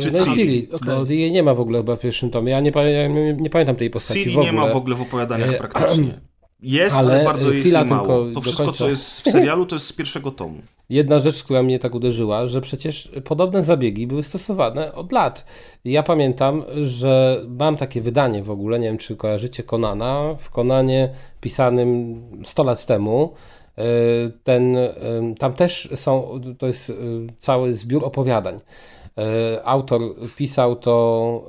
Czy 0.00 0.10
no 0.10 0.34
Ciri? 0.34 0.68
Bo 0.86 1.04
jej 1.12 1.32
nie 1.32 1.42
ma 1.42 1.54
w 1.54 1.60
ogóle 1.60 1.78
chyba 1.78 1.96
w 1.96 2.00
pierwszym 2.00 2.30
tomie. 2.30 2.52
Ja 2.52 2.60
nie, 2.60 2.72
ja 2.74 3.08
nie, 3.08 3.32
nie 3.34 3.50
pamiętam 3.50 3.76
tej 3.76 3.90
postaci 3.90 4.20
Ciri 4.20 4.34
w 4.34 4.38
ogóle. 4.38 4.52
nie 4.52 4.58
ma 4.58 4.66
w 4.66 4.76
ogóle 4.76 4.96
w 4.96 5.02
opowiadaniach 5.02 5.50
E, 5.50 5.58
praktycznie. 5.68 6.20
Jest, 6.62 6.96
ale, 6.96 7.14
ale, 7.14 7.24
bardzo 7.24 7.48
e, 7.48 7.50
jest 7.50 7.60
chwila 7.60 7.80
jej 7.80 7.88
mało. 7.88 8.06
tylko 8.06 8.34
To 8.34 8.40
wszystko, 8.40 8.72
co 8.72 8.88
jest 8.88 9.20
w 9.20 9.30
serialu, 9.30 9.66
to 9.66 9.76
jest 9.76 9.86
z 9.86 9.92
pierwszego 9.92 10.30
tomu. 10.30 10.58
Jedna 10.90 11.18
rzecz, 11.18 11.44
która 11.44 11.62
mnie 11.62 11.78
tak 11.78 11.94
uderzyła, 11.94 12.46
że 12.46 12.60
przecież 12.60 13.12
podobne 13.24 13.62
zabiegi 13.62 14.06
były 14.06 14.22
stosowane 14.22 14.94
od 14.94 15.12
lat. 15.12 15.46
Ja 15.84 16.02
pamiętam, 16.02 16.62
że 16.82 17.42
mam 17.48 17.76
takie 17.76 18.00
wydanie 18.00 18.42
w 18.42 18.50
ogóle, 18.50 18.78
nie 18.78 18.86
wiem 18.86 18.98
czy 18.98 19.16
kojarzycie 19.16 19.62
Konana, 19.62 20.34
w 20.38 20.50
Konanie 20.50 21.08
pisanym 21.40 22.22
100 22.44 22.64
lat 22.64 22.86
temu. 22.86 23.34
e, 23.78 23.82
Ten, 24.44 24.76
tam 25.38 25.52
też 25.52 25.88
są, 25.94 26.40
to 26.58 26.66
jest 26.66 26.92
cały 27.38 27.74
zbiór 27.74 28.04
opowiadań. 28.04 28.60
E, 29.18 29.64
Autor 29.64 30.00
pisał 30.36 30.76
to 30.76 31.46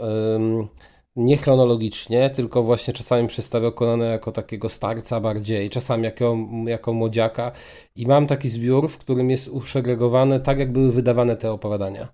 nie 1.15 1.37
chronologicznie, 1.37 2.29
tylko 2.29 2.63
właśnie 2.63 2.93
czasami 2.93 3.27
przedstawiał 3.27 3.71
Konana 3.71 4.05
jako 4.05 4.31
takiego 4.31 4.69
starca 4.69 5.19
bardziej, 5.19 5.69
czasami 5.69 6.03
jako, 6.03 6.37
jako 6.65 6.93
młodziaka. 6.93 7.51
I 7.95 8.07
mam 8.07 8.27
taki 8.27 8.49
zbiór, 8.49 8.89
w 8.89 8.97
którym 8.97 9.29
jest 9.29 9.47
uszegregowane 9.47 10.39
tak, 10.39 10.59
jak 10.59 10.71
były 10.71 10.91
wydawane 10.91 11.37
te 11.37 11.51
opowiadania. 11.51 12.07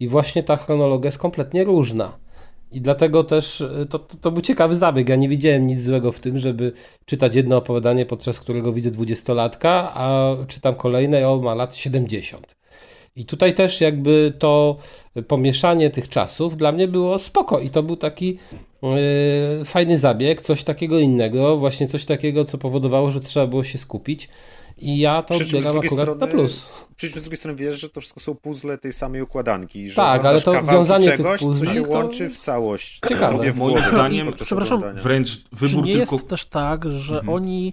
I 0.00 0.08
właśnie 0.08 0.42
ta 0.42 0.56
chronologia 0.56 1.08
jest 1.08 1.18
kompletnie 1.18 1.64
różna. 1.64 2.18
I 2.72 2.80
dlatego 2.80 3.24
też 3.24 3.60
y, 3.60 3.86
to, 3.90 3.98
to, 3.98 4.16
to 4.16 4.30
był 4.30 4.42
ciekawy 4.42 4.76
zabieg. 4.76 5.08
Ja 5.08 5.16
nie 5.16 5.28
widziałem 5.28 5.66
nic 5.66 5.82
złego 5.82 6.12
w 6.12 6.20
tym, 6.20 6.38
żeby 6.38 6.72
czytać 7.04 7.34
jedno 7.36 7.56
opowiadanie, 7.56 8.06
podczas 8.06 8.40
którego 8.40 8.72
widzę 8.72 8.90
dwudziestolatka, 8.90 9.92
a 9.94 10.36
czytam 10.48 10.74
kolejne 10.74 11.28
on 11.28 11.42
ma 11.42 11.54
lat 11.54 11.74
70. 11.74 12.61
I 13.16 13.24
tutaj 13.26 13.54
też 13.54 13.80
jakby 13.80 14.32
to 14.38 14.76
pomieszanie 15.28 15.90
tych 15.90 16.08
czasów 16.08 16.56
dla 16.56 16.72
mnie 16.72 16.88
było 16.88 17.18
spoko 17.18 17.58
i 17.58 17.70
to 17.70 17.82
był 17.82 17.96
taki 17.96 18.38
yy, 18.82 19.64
fajny 19.64 19.98
zabieg, 19.98 20.40
coś 20.40 20.64
takiego 20.64 20.98
innego, 20.98 21.56
właśnie 21.56 21.88
coś 21.88 22.04
takiego, 22.04 22.44
co 22.44 22.58
powodowało, 22.58 23.10
że 23.10 23.20
trzeba 23.20 23.46
było 23.46 23.64
się 23.64 23.78
skupić 23.78 24.28
i 24.78 24.98
ja 24.98 25.22
to 25.22 25.34
odbieram 25.34 25.78
akurat 25.78 26.08
na 26.08 26.14
strony- 26.14 26.32
plus. 26.32 26.66
Przy 26.96 27.10
czym 27.10 27.20
z 27.20 27.22
drugiej 27.24 27.36
strony 27.38 27.56
wiesz, 27.58 27.80
że 27.80 27.88
to 27.88 28.00
wszystko 28.00 28.20
są 28.20 28.34
puzzle 28.34 28.78
tej 28.78 28.92
samej 28.92 29.22
układanki. 29.22 29.88
Że 29.88 29.96
Tak, 29.96 30.24
ale 30.24 30.40
to 30.40 30.62
wiązanie 30.62 31.06
tych 31.06 31.16
czegoś, 31.16 31.40
co 31.40 31.46
puzli 31.46 31.68
się 31.68 31.82
to 31.82 31.88
łączy 31.90 32.30
w 32.30 32.38
całość. 32.38 33.00
ciekawe. 33.08 33.52
W 33.52 33.56
Moim 33.58 33.78
zdaniem- 33.78 34.32
Przepraszam, 34.44 34.78
oglądania. 34.78 35.02
Wręcz 35.02 35.28
Czy 35.44 35.48
wybór 35.52 35.84
nie 35.84 35.96
tylko... 35.96 36.14
jest 36.16 36.28
też 36.28 36.46
tak, 36.46 36.90
że 36.90 37.14
Mhm. 37.18 37.34
oni 37.34 37.72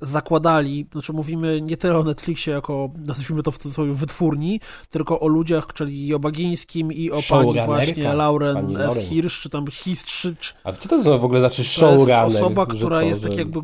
zakładali, 0.00 0.86
znaczy 0.92 1.12
mówimy 1.12 1.60
nie 1.60 1.76
tyle 1.76 1.98
o 1.98 2.02
Netflixie 2.02 2.52
jako, 2.52 2.90
nazwijmy 3.06 3.42
to 3.42 3.50
w 3.50 3.58
cudzysłowie, 3.58 3.92
wytwórni, 3.92 4.60
tylko 4.90 5.20
o 5.20 5.28
ludziach, 5.28 5.66
czyli 5.74 6.14
o 6.14 6.18
Bagińskim 6.18 6.92
i 6.92 7.10
o 7.10 7.20
pani 7.28 7.60
właśnie 7.64 8.14
Lauren 8.14 8.54
pani 8.54 8.76
S. 8.76 9.08
Hirsch, 9.08 9.40
czy 9.40 9.50
tam 9.50 9.66
Histrzy, 9.66 10.36
czy 10.40 10.54
A 10.64 10.72
co 10.72 10.88
to 10.88 11.18
w 11.18 11.24
ogóle 11.24 11.40
znaczy 11.40 11.56
to 11.56 11.62
jest 11.62 11.74
showrunner? 11.74 12.26
osoba, 12.26 12.66
która 12.66 13.02
jest 13.02 13.22
tak 13.22 13.36
jakby, 13.36 13.60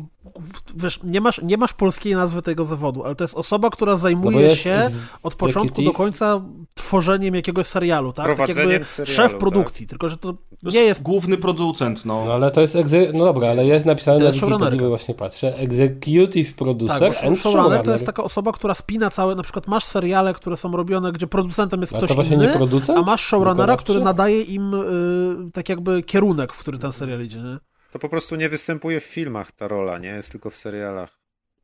wiesz, 0.75 0.99
nie 1.03 1.21
masz, 1.21 1.41
nie 1.43 1.57
masz 1.57 1.73
polskiej 1.73 2.15
nazwy 2.15 2.41
tego 2.41 2.65
zawodu, 2.65 3.03
ale 3.03 3.15
to 3.15 3.23
jest 3.23 3.35
osoba, 3.35 3.69
która 3.69 3.91
No 3.91 3.97
zajmuje 3.97 4.41
jest 4.41 4.55
się 4.55 4.87
od 5.23 5.35
początku 5.35 5.81
do 5.81 5.91
końca 5.91 6.41
tworzeniem 6.73 7.35
jakiegoś 7.35 7.67
serialu, 7.67 8.13
tak? 8.13 8.25
Tak 8.25 8.35
Prowadzeniem 8.35 8.71
jakby 8.71 8.85
serialu, 8.85 9.15
szef 9.15 9.31
tak. 9.31 9.39
produkcji, 9.39 9.87
tylko 9.87 10.09
że 10.09 10.17
to 10.17 10.33
To 10.33 10.69
nie 10.69 10.79
jest 10.79 11.01
główny 11.01 11.37
producent, 11.37 12.05
no. 12.05 12.25
No 12.25 12.33
ale 12.33 12.51
to 12.51 12.61
jest, 12.61 12.75
egze... 12.75 12.97
no 13.13 13.25
dobra, 13.25 13.49
ale 13.49 13.65
jest 13.65 13.85
napisane 13.85 14.19
To 14.19 14.25
na 14.25 14.31
Wikipedii, 14.31 14.79
właśnie 14.79 15.15
patrzę, 15.15 15.57
executive 15.57 16.53
producer 16.53 17.15
Tak, 17.15 17.25
and 17.25 17.39
showrunner 17.39 17.83
to 17.83 17.91
jest 17.91 18.05
taka 18.05 18.23
osoba, 18.23 18.51
która 18.51 18.73
spina 18.73 19.09
całe, 19.09 19.35
na 19.35 19.43
przykład 19.43 19.67
masz 19.67 19.83
seriale, 19.83 20.33
które 20.33 20.57
są 20.57 20.71
robione, 20.71 21.11
gdzie 21.11 21.27
producentem 21.27 21.81
jest 21.81 21.93
ktoś 21.93 22.09
to 22.09 22.15
właśnie 22.15 22.35
inny, 22.35 22.47
nie 22.47 22.53
producent? 22.53 22.97
a 22.97 23.01
masz 23.01 23.21
showrunnera, 23.21 23.77
który 23.77 23.99
nadaje 23.99 24.41
im 24.41 24.73
y, 24.73 25.51
tak 25.53 25.69
jakby 25.69 26.03
kierunek, 26.03 26.53
w 26.53 26.59
który 26.59 26.77
ten 26.77 26.91
serial 26.91 27.23
idzie, 27.23 27.39
nie? 27.39 27.68
To 27.91 27.99
po 27.99 28.09
prostu 28.09 28.35
nie 28.35 28.49
występuje 28.49 28.99
w 28.99 29.03
filmach 29.03 29.51
ta 29.51 29.67
rola, 29.67 29.97
nie? 29.97 30.09
Jest 30.09 30.31
tylko 30.31 30.49
w 30.49 30.55
serialach. 30.55 31.19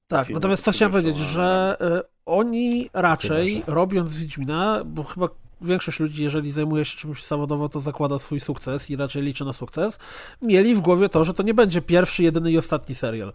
Tak, 0.08 0.28
Filmy 0.28 0.38
natomiast 0.38 0.64
co 0.64 0.72
to 0.72 0.76
chciałem 0.76 0.94
są 0.94 1.00
powiedzieć, 1.00 1.18
że 1.18 1.78
y, 2.00 2.02
oni 2.26 2.90
raczej 2.94 3.64
robiąc 3.68 4.18
Wiedźmina, 4.18 4.82
bo 4.86 5.04
chyba 5.04 5.30
większość 5.62 6.00
ludzi, 6.00 6.24
jeżeli 6.24 6.52
zajmuje 6.52 6.86
się 6.86 6.98
czymś 6.98 7.26
zawodowo, 7.26 7.70
to 7.70 7.80
zakłada 7.80 8.20
swój 8.20 8.40
sukces 8.40 8.90
i 8.90 8.96
raczej 8.96 9.24
liczy 9.24 9.46
na 9.46 9.54
sukces, 9.54 10.00
mieli 10.42 10.76
w 10.76 10.82
głowie 10.82 11.10
to, 11.10 11.24
że 11.24 11.34
to 11.34 11.44
nie 11.44 11.54
będzie 11.54 11.82
pierwszy, 11.82 12.24
jedyny 12.24 12.52
i 12.52 12.58
ostatni 12.58 12.96
serial. 12.96 13.34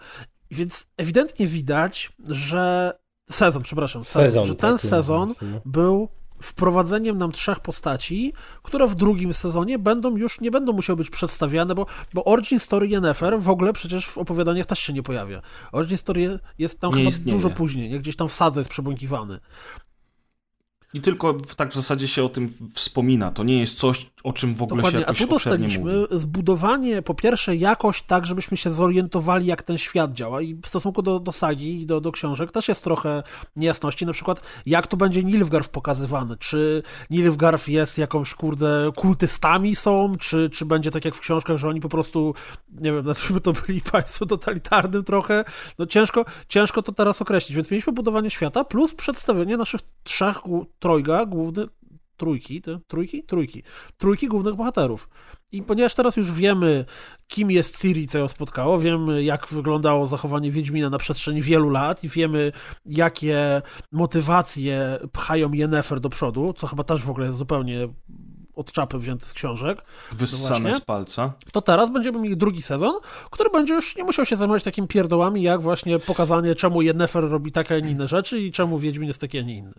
Więc 0.50 0.87
ewidentnie 0.96 1.46
widać, 1.46 2.12
że 2.29 2.92
sezon, 3.31 3.62
przepraszam, 3.62 4.05
sezon, 4.05 4.22
Sezon, 4.22 4.44
że 4.44 4.55
ten 4.55 4.72
tak, 4.72 4.81
sezon 4.81 5.35
no. 5.42 5.61
był 5.64 6.09
wprowadzeniem 6.42 7.18
nam 7.18 7.33
trzech 7.33 7.61
postaci, 7.61 8.33
które 8.62 8.88
w 8.88 8.94
drugim 8.94 9.35
sezonie 9.35 9.79
będą 9.79 10.16
już, 10.16 10.40
nie 10.40 10.50
będą 10.50 10.72
musiały 10.72 10.96
być 10.96 11.11
przedstawiane, 11.11 11.74
bo, 11.74 11.87
bo 12.14 12.24
Origin 12.24 12.59
Story 12.59 12.88
Yennefer 12.88 13.40
w 13.40 13.48
ogóle 13.48 13.72
przecież 13.72 14.07
w 14.07 14.18
opowiadaniach 14.18 14.66
też 14.66 14.79
się 14.79 14.92
nie 14.92 15.03
pojawia. 15.03 15.42
Origin 15.72 15.98
Story 15.98 16.38
jest 16.59 16.81
tam 16.81 16.90
Nie 16.90 16.96
chyba 16.96 17.09
istnieje. 17.09 17.38
dużo 17.38 17.50
później, 17.50 17.92
jak 17.92 18.00
gdzieś 18.00 18.16
tam 18.16 18.29
w 18.29 18.35
sadze 18.35 18.61
jest 18.61 18.70
przebłąkiwany. 18.70 19.40
I 20.94 21.00
tylko 21.00 21.35
tak 21.57 21.70
w 21.70 21.74
zasadzie 21.74 22.09
się 22.09 22.24
o 22.24 22.29
tym 22.29 22.48
wspomina. 22.74 23.31
To 23.31 23.44
nie 23.44 23.61
jest 23.61 23.79
coś, 23.79 24.11
o 24.24 24.33
czym 24.33 24.55
w 24.55 24.62
ogóle 24.62 24.76
Dokładnie, 24.76 25.00
się 25.00 25.07
a 25.07 25.09
jakoś 25.09 25.29
tu 25.29 25.35
obszernie 25.35 25.66
dostaliśmy 25.66 26.00
mówi. 26.00 26.18
zbudowanie 26.18 27.03
po 27.03 27.14
pierwsze 27.14 27.57
jakoś 27.57 28.03
tak, 28.03 28.26
żebyśmy 28.26 28.57
się 28.57 28.70
zorientowali, 28.70 29.46
jak 29.46 29.62
ten 29.62 29.79
świat 29.79 30.12
działa. 30.12 30.42
I 30.42 30.55
w 30.55 30.66
stosunku 30.66 31.03
do, 31.03 31.20
do 31.20 31.33
sagi 31.33 31.83
i 31.83 31.87
do, 31.87 32.00
do 32.00 32.12
książek 32.12 32.53
też 32.53 32.68
jest 32.68 32.85
trochę 32.85 33.22
niejasności, 33.57 34.07
na 34.07 34.12
przykład 34.12 34.42
jak 34.66 34.87
to 34.87 34.96
będzie 34.96 35.24
Nilfgaard 35.24 35.68
pokazywany, 35.68 36.37
czy 36.37 36.83
Nilfgaard 37.11 37.68
jest 37.68 37.98
jakąś, 37.98 38.35
kurde, 38.35 38.90
kultystami 38.96 39.76
są, 39.76 40.12
czy, 40.20 40.50
czy 40.50 40.66
będzie 40.66 40.90
tak 40.90 41.05
jak 41.05 41.14
w 41.14 41.20
książkach, 41.20 41.57
że 41.57 41.68
oni 41.68 41.81
po 41.81 41.88
prostu, 41.88 42.35
nie 42.72 42.92
wiem, 42.92 43.07
nazwijmy 43.07 43.40
to 43.40 43.53
byli 43.66 43.81
państwem 43.81 44.29
totalitarnym 44.29 45.05
trochę, 45.05 45.44
no 45.79 45.87
ciężko, 45.87 46.24
ciężko 46.48 46.83
to 46.83 46.92
teraz 46.92 47.22
określić, 47.22 47.57
więc 47.57 47.70
mieliśmy 47.70 47.92
budowanie 47.92 48.31
świata 48.31 48.64
plus 48.64 48.94
przedstawienie 48.94 49.57
naszych 49.57 49.81
trzech, 50.03 50.46
trojga 50.80 51.26
głównych, 51.26 51.68
trójki, 52.16 52.62
te, 52.62 52.80
trójki? 52.88 53.22
Trójki. 53.22 53.62
Trójki 53.98 54.28
głównych 54.28 54.54
bohaterów. 54.54 55.08
I 55.52 55.62
ponieważ 55.62 55.94
teraz 55.94 56.16
już 56.16 56.32
wiemy, 56.32 56.84
kim 57.26 57.50
jest 57.50 57.80
Ciri, 57.80 58.08
co 58.08 58.18
ją 58.18 58.28
spotkało, 58.28 58.78
wiemy, 58.78 59.22
jak 59.22 59.46
wyglądało 59.46 60.06
zachowanie 60.06 60.50
Wiedźmina 60.50 60.90
na 60.90 60.98
przestrzeni 60.98 61.42
wielu 61.42 61.70
lat 61.70 62.04
i 62.04 62.08
wiemy, 62.08 62.52
jakie 62.86 63.62
motywacje 63.92 64.98
pchają 65.12 65.52
Yennefer 65.52 66.00
do 66.00 66.08
przodu, 66.08 66.52
co 66.56 66.66
chyba 66.66 66.84
też 66.84 67.04
w 67.04 67.10
ogóle 67.10 67.26
jest 67.26 67.38
zupełnie 67.38 67.88
od 68.54 68.72
czapy 68.72 68.98
wzięte 68.98 69.26
z 69.26 69.32
książek. 69.32 69.82
Wyssane 70.12 70.74
z 70.74 70.80
palca. 70.80 71.32
To 71.52 71.60
teraz 71.60 71.92
będziemy 71.92 72.18
mieli 72.20 72.36
drugi 72.36 72.62
sezon, 72.62 72.92
który 73.30 73.50
będzie 73.50 73.74
już 73.74 73.96
nie 73.96 74.04
musiał 74.04 74.24
się 74.24 74.36
zajmować 74.36 74.62
takimi 74.62 74.88
pierdołami, 74.88 75.42
jak 75.42 75.62
właśnie 75.62 75.98
pokazanie, 75.98 76.54
czemu 76.54 76.82
Yennefer 76.82 77.24
robi 77.24 77.52
takie, 77.52 77.74
a 77.74 77.78
nie 77.78 77.90
inne 77.90 78.08
rzeczy 78.08 78.40
i 78.40 78.52
czemu 78.52 78.78
Wiedźmin 78.78 79.08
jest 79.08 79.20
taki, 79.20 79.38
a 79.38 79.42
nie 79.42 79.56
inny. 79.56 79.74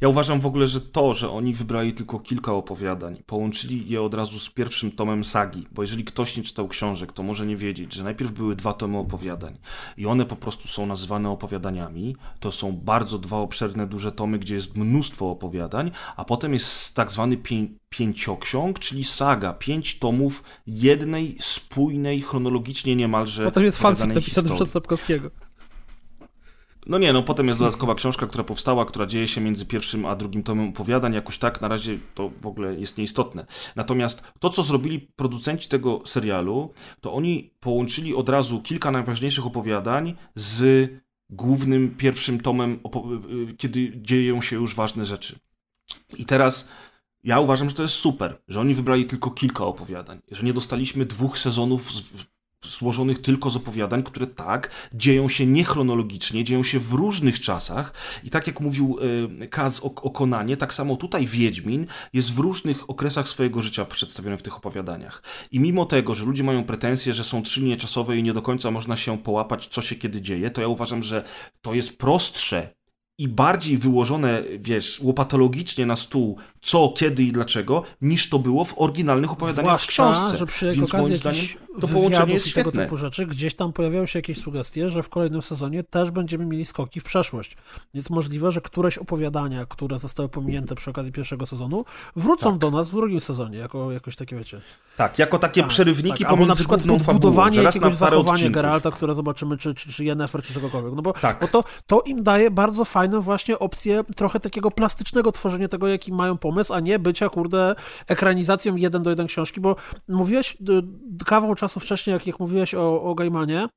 Ja 0.00 0.08
uważam 0.08 0.40
w 0.40 0.46
ogóle, 0.46 0.68
że 0.68 0.80
to, 0.80 1.14
że 1.14 1.30
oni 1.30 1.54
wybrali 1.54 1.92
tylko 1.92 2.18
kilka 2.18 2.52
opowiadań, 2.52 3.22
połączyli 3.26 3.88
je 3.88 4.02
od 4.02 4.14
razu 4.14 4.38
z 4.38 4.50
pierwszym 4.50 4.90
tomem 4.90 5.24
sagi, 5.24 5.66
bo 5.72 5.82
jeżeli 5.82 6.04
ktoś 6.04 6.36
nie 6.36 6.42
czytał 6.42 6.68
książek, 6.68 7.12
to 7.12 7.22
może 7.22 7.46
nie 7.46 7.56
wiedzieć, 7.56 7.94
że 7.94 8.04
najpierw 8.04 8.32
były 8.32 8.56
dwa 8.56 8.72
tomy 8.72 8.98
opowiadań 8.98 9.58
i 9.96 10.06
one 10.06 10.24
po 10.24 10.36
prostu 10.36 10.68
są 10.68 10.86
nazywane 10.86 11.30
opowiadaniami. 11.30 12.16
To 12.40 12.52
są 12.52 12.72
bardzo 12.72 13.18
dwa 13.18 13.36
obszerne, 13.36 13.86
duże 13.86 14.12
tomy, 14.12 14.38
gdzie 14.38 14.54
jest 14.54 14.76
mnóstwo 14.76 15.30
opowiadań, 15.30 15.90
a 16.16 16.24
potem 16.24 16.52
jest 16.52 16.94
tak 16.94 17.12
zwany 17.12 17.36
pię 17.36 17.66
pięcioksiąg, 17.88 18.78
czyli 18.78 19.04
saga, 19.04 19.52
pięć 19.52 19.98
tomów 19.98 20.44
jednej, 20.66 21.36
spójnej, 21.40 22.20
chronologicznie 22.20 22.96
niemalże. 22.96 23.44
Potem 23.44 23.64
jest 23.64 23.78
fanfic 23.78 24.14
napisany 24.14 24.50
przez 24.54 24.70
Sapkowskiego. 24.70 25.30
No 26.86 26.98
nie, 26.98 27.12
no 27.12 27.22
potem 27.22 27.46
jest 27.46 27.58
dodatkowa 27.58 27.94
książka, 27.94 28.26
która 28.26 28.44
powstała, 28.44 28.84
która 28.84 29.06
dzieje 29.06 29.28
się 29.28 29.40
między 29.40 29.66
pierwszym 29.66 30.06
a 30.06 30.16
drugim 30.16 30.42
tomem 30.42 30.68
opowiadań. 30.68 31.14
Jakoś 31.14 31.38
tak 31.38 31.60
na 31.60 31.68
razie 31.68 31.98
to 32.14 32.28
w 32.28 32.46
ogóle 32.46 32.74
jest 32.74 32.98
nieistotne. 32.98 33.46
Natomiast 33.76 34.32
to, 34.40 34.50
co 34.50 34.62
zrobili 34.62 35.00
producenci 35.00 35.68
tego 35.68 36.02
serialu, 36.04 36.72
to 37.00 37.12
oni 37.12 37.50
połączyli 37.60 38.14
od 38.14 38.28
razu 38.28 38.60
kilka 38.62 38.90
najważniejszych 38.90 39.46
opowiadań 39.46 40.14
z 40.34 40.90
głównym 41.30 41.94
pierwszym 41.96 42.40
tomem, 42.40 42.78
opo- 42.78 43.24
y, 43.50 43.56
kiedy 43.56 43.92
dzieją 43.96 44.42
się 44.42 44.56
już 44.56 44.74
ważne 44.74 45.04
rzeczy. 45.04 45.38
I 46.16 46.26
teraz 46.26 46.68
ja 47.24 47.40
uważam, 47.40 47.68
że 47.68 47.76
to 47.76 47.82
jest 47.82 47.94
super, 47.94 48.38
że 48.48 48.60
oni 48.60 48.74
wybrali 48.74 49.04
tylko 49.06 49.30
kilka 49.30 49.64
opowiadań, 49.64 50.18
że 50.30 50.42
nie 50.42 50.52
dostaliśmy 50.52 51.04
dwóch 51.04 51.38
sezonów 51.38 51.92
z, 51.92 52.12
złożonych 52.66 53.22
tylko 53.22 53.50
z 53.50 53.56
opowiadań, 53.56 54.02
które 54.02 54.26
tak, 54.26 54.70
dzieją 54.94 55.28
się 55.28 55.46
niechronologicznie, 55.46 56.44
dzieją 56.44 56.62
się 56.62 56.78
w 56.78 56.92
różnych 56.92 57.40
czasach 57.40 57.92
i 58.24 58.30
tak 58.30 58.46
jak 58.46 58.60
mówił 58.60 58.98
y, 59.42 59.48
Kaz 59.48 59.80
o 59.80 60.10
Konanie, 60.10 60.56
tak 60.56 60.74
samo 60.74 60.96
tutaj 60.96 61.26
Wiedźmin 61.26 61.86
jest 62.12 62.32
w 62.34 62.38
różnych 62.38 62.90
okresach 62.90 63.28
swojego 63.28 63.62
życia 63.62 63.84
przedstawiony 63.84 64.38
w 64.38 64.42
tych 64.42 64.56
opowiadaniach. 64.56 65.22
I 65.52 65.60
mimo 65.60 65.84
tego, 65.84 66.14
że 66.14 66.24
ludzie 66.24 66.44
mają 66.44 66.64
pretensje, 66.64 67.14
że 67.14 67.24
są 67.24 67.42
trzy 67.42 67.60
linie 67.60 67.76
czasowe 67.76 68.16
i 68.16 68.22
nie 68.22 68.32
do 68.32 68.42
końca 68.42 68.70
można 68.70 68.96
się 68.96 69.18
połapać, 69.18 69.66
co 69.66 69.82
się 69.82 69.94
kiedy 69.94 70.20
dzieje, 70.20 70.50
to 70.50 70.60
ja 70.60 70.68
uważam, 70.68 71.02
że 71.02 71.24
to 71.62 71.74
jest 71.74 71.98
prostsze 71.98 72.76
i 73.18 73.28
bardziej 73.28 73.78
wyłożone, 73.78 74.42
wiesz, 74.58 75.00
łopatologicznie 75.00 75.86
na 75.86 75.96
stół, 75.96 76.38
co, 76.66 76.88
kiedy 76.96 77.22
i 77.22 77.32
dlaczego, 77.32 77.82
niż 78.02 78.28
to 78.28 78.38
było 78.38 78.64
w 78.64 78.74
oryginalnych 78.80 79.32
opowiadaniach 79.32 79.80
w 79.80 79.82
Zwłaszcza, 79.84 80.12
książce. 80.12 80.36
że 80.36 80.46
przy 80.46 80.72
Więc 80.72 80.88
okazji 80.88 81.06
moim 81.08 81.16
zdaniem 81.16 81.46
to 81.80 81.88
połączenie 81.88 82.34
jest 82.34 82.46
i 82.46 82.52
tego 82.52 82.70
świetne. 82.70 82.84
typu 82.84 82.96
rzeczy, 82.96 83.26
gdzieś 83.26 83.54
tam 83.54 83.72
pojawiają 83.72 84.06
się 84.06 84.18
jakieś 84.18 84.38
sugestie, 84.38 84.90
że 84.90 85.02
w 85.02 85.08
kolejnym 85.08 85.42
sezonie 85.42 85.82
też 85.82 86.10
będziemy 86.10 86.46
mieli 86.46 86.64
skoki 86.64 87.00
w 87.00 87.04
przeszłość. 87.04 87.56
Jest 87.94 88.10
możliwe, 88.10 88.52
że 88.52 88.60
któreś 88.60 88.98
opowiadania, 88.98 89.66
które 89.66 89.98
zostały 89.98 90.28
pominięte 90.28 90.74
przy 90.74 90.90
okazji 90.90 91.12
pierwszego 91.12 91.46
sezonu, 91.46 91.84
wrócą 92.16 92.50
Tak. 92.50 92.58
do 92.58 92.70
nas 92.70 92.88
w 92.88 92.94
drugim 92.94 93.20
sezonie, 93.20 93.58
jako 93.58 93.92
jakoś 93.92 94.16
takie, 94.16 94.36
wiecie... 94.36 94.60
Tak, 94.96 95.18
jako 95.18 95.38
takie 95.38 95.60
Tak, 95.60 95.70
przerywniki 95.70 96.18
tak. 96.24 96.32
Albo 96.32 96.36
pomiędzy 96.36 96.48
na 96.48 96.76
przykład 96.76 97.02
podbudowanie 97.06 97.62
jakiegoś 97.62 97.94
zachowania 97.94 98.30
odcinków. 98.32 98.54
Geralta, 98.54 98.90
które 98.90 99.14
zobaczymy, 99.14 99.56
czy, 99.58 99.74
czy, 99.74 99.92
czy 99.92 100.04
Yennefer, 100.04 100.42
czy 100.42 100.54
czegokolwiek. 100.54 100.92
No 100.96 101.02
bo, 101.02 101.12
Tak. 101.12 101.40
bo 101.40 101.48
to, 101.48 101.64
to 101.86 102.00
im 102.00 102.22
daje 102.22 102.50
bardzo 102.50 102.84
fajną 102.84 103.20
właśnie 103.20 103.58
opcję 103.58 104.04
trochę 104.16 104.40
takiego 104.40 104.70
plastycznego 104.70 105.32
tworzenia 105.32 105.68
tego, 105.68 105.88
jaki 105.88 106.12
mają 106.12 106.38
pomysł, 106.38 106.55
a 106.70 106.80
nie 106.80 106.98
bycia, 106.98 107.28
kurde, 107.28 107.74
ekranizacją 108.08 108.76
jeden 108.76 109.02
do 109.02 109.10
jeden 109.10 109.26
książki, 109.26 109.60
bo 109.60 109.76
mówiłeś 110.08 110.56
kawał 111.26 111.54
czasu 111.54 111.80
wcześniej, 111.80 112.14
jak, 112.14 112.26
jak 112.26 112.40
mówiłeś 112.40 112.74
o, 112.74 113.02
o 113.02 113.14
Gaimanie, 113.14 113.68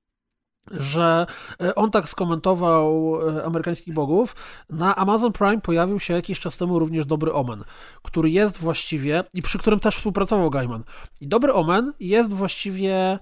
że 0.71 1.25
e, 1.61 1.75
on 1.75 1.91
tak 1.91 2.09
skomentował 2.09 3.19
e, 3.37 3.43
amerykańskich 3.43 3.93
bogów. 3.93 4.35
Na 4.69 4.95
Amazon 4.95 5.31
Prime 5.31 5.61
pojawił 5.61 5.99
się 5.99 6.13
jakiś 6.13 6.39
czas 6.39 6.57
temu 6.57 6.79
również 6.79 7.05
Dobry 7.05 7.33
Omen, 7.33 7.63
który 8.03 8.29
jest 8.29 8.57
właściwie, 8.57 9.23
i 9.33 9.41
przy 9.41 9.59
którym 9.59 9.79
też 9.79 9.95
współpracował 9.97 10.49
Gaiman. 10.49 10.83
I 11.21 11.27
Dobry 11.27 11.53
Omen 11.53 11.93
jest 11.99 12.33
właściwie 12.33 13.19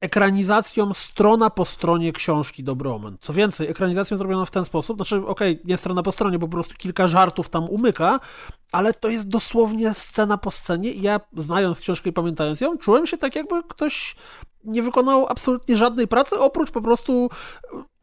ekranizacją 0.00 0.94
strona 0.94 1.50
po 1.50 1.64
stronie 1.64 2.12
książki 2.12 2.64
Dobry 2.64 2.90
Omen. 2.90 3.16
Co 3.20 3.32
więcej, 3.32 3.68
ekranizacją 3.68 4.16
zrobiono 4.16 4.46
w 4.46 4.50
ten 4.50 4.64
sposób, 4.64 4.96
znaczy, 4.96 5.26
okej, 5.26 5.60
nie 5.64 5.76
strona 5.76 6.02
po 6.02 6.12
stronie, 6.12 6.38
bo 6.38 6.46
po 6.46 6.52
prostu 6.52 6.74
kilka 6.76 7.08
żartów 7.08 7.48
tam 7.48 7.64
umyka, 7.64 8.20
ale 8.72 8.94
to 8.94 9.08
jest 9.08 9.28
dosłownie 9.28 9.94
scena 9.94 10.38
po 10.38 10.50
scenie 10.50 10.90
i 10.90 11.02
ja, 11.02 11.20
znając 11.36 11.80
książkę 11.80 12.10
i 12.10 12.12
pamiętając 12.12 12.60
ją, 12.60 12.78
czułem 12.78 13.06
się 13.06 13.18
tak, 13.18 13.36
jakby 13.36 13.62
ktoś 13.62 14.16
nie 14.64 14.82
wykonał 14.82 15.26
absolutnie 15.28 15.76
żadnej 15.76 16.08
pracy, 16.08 16.38
oprócz 16.38 16.70
po 16.70 16.82
prostu 16.82 17.30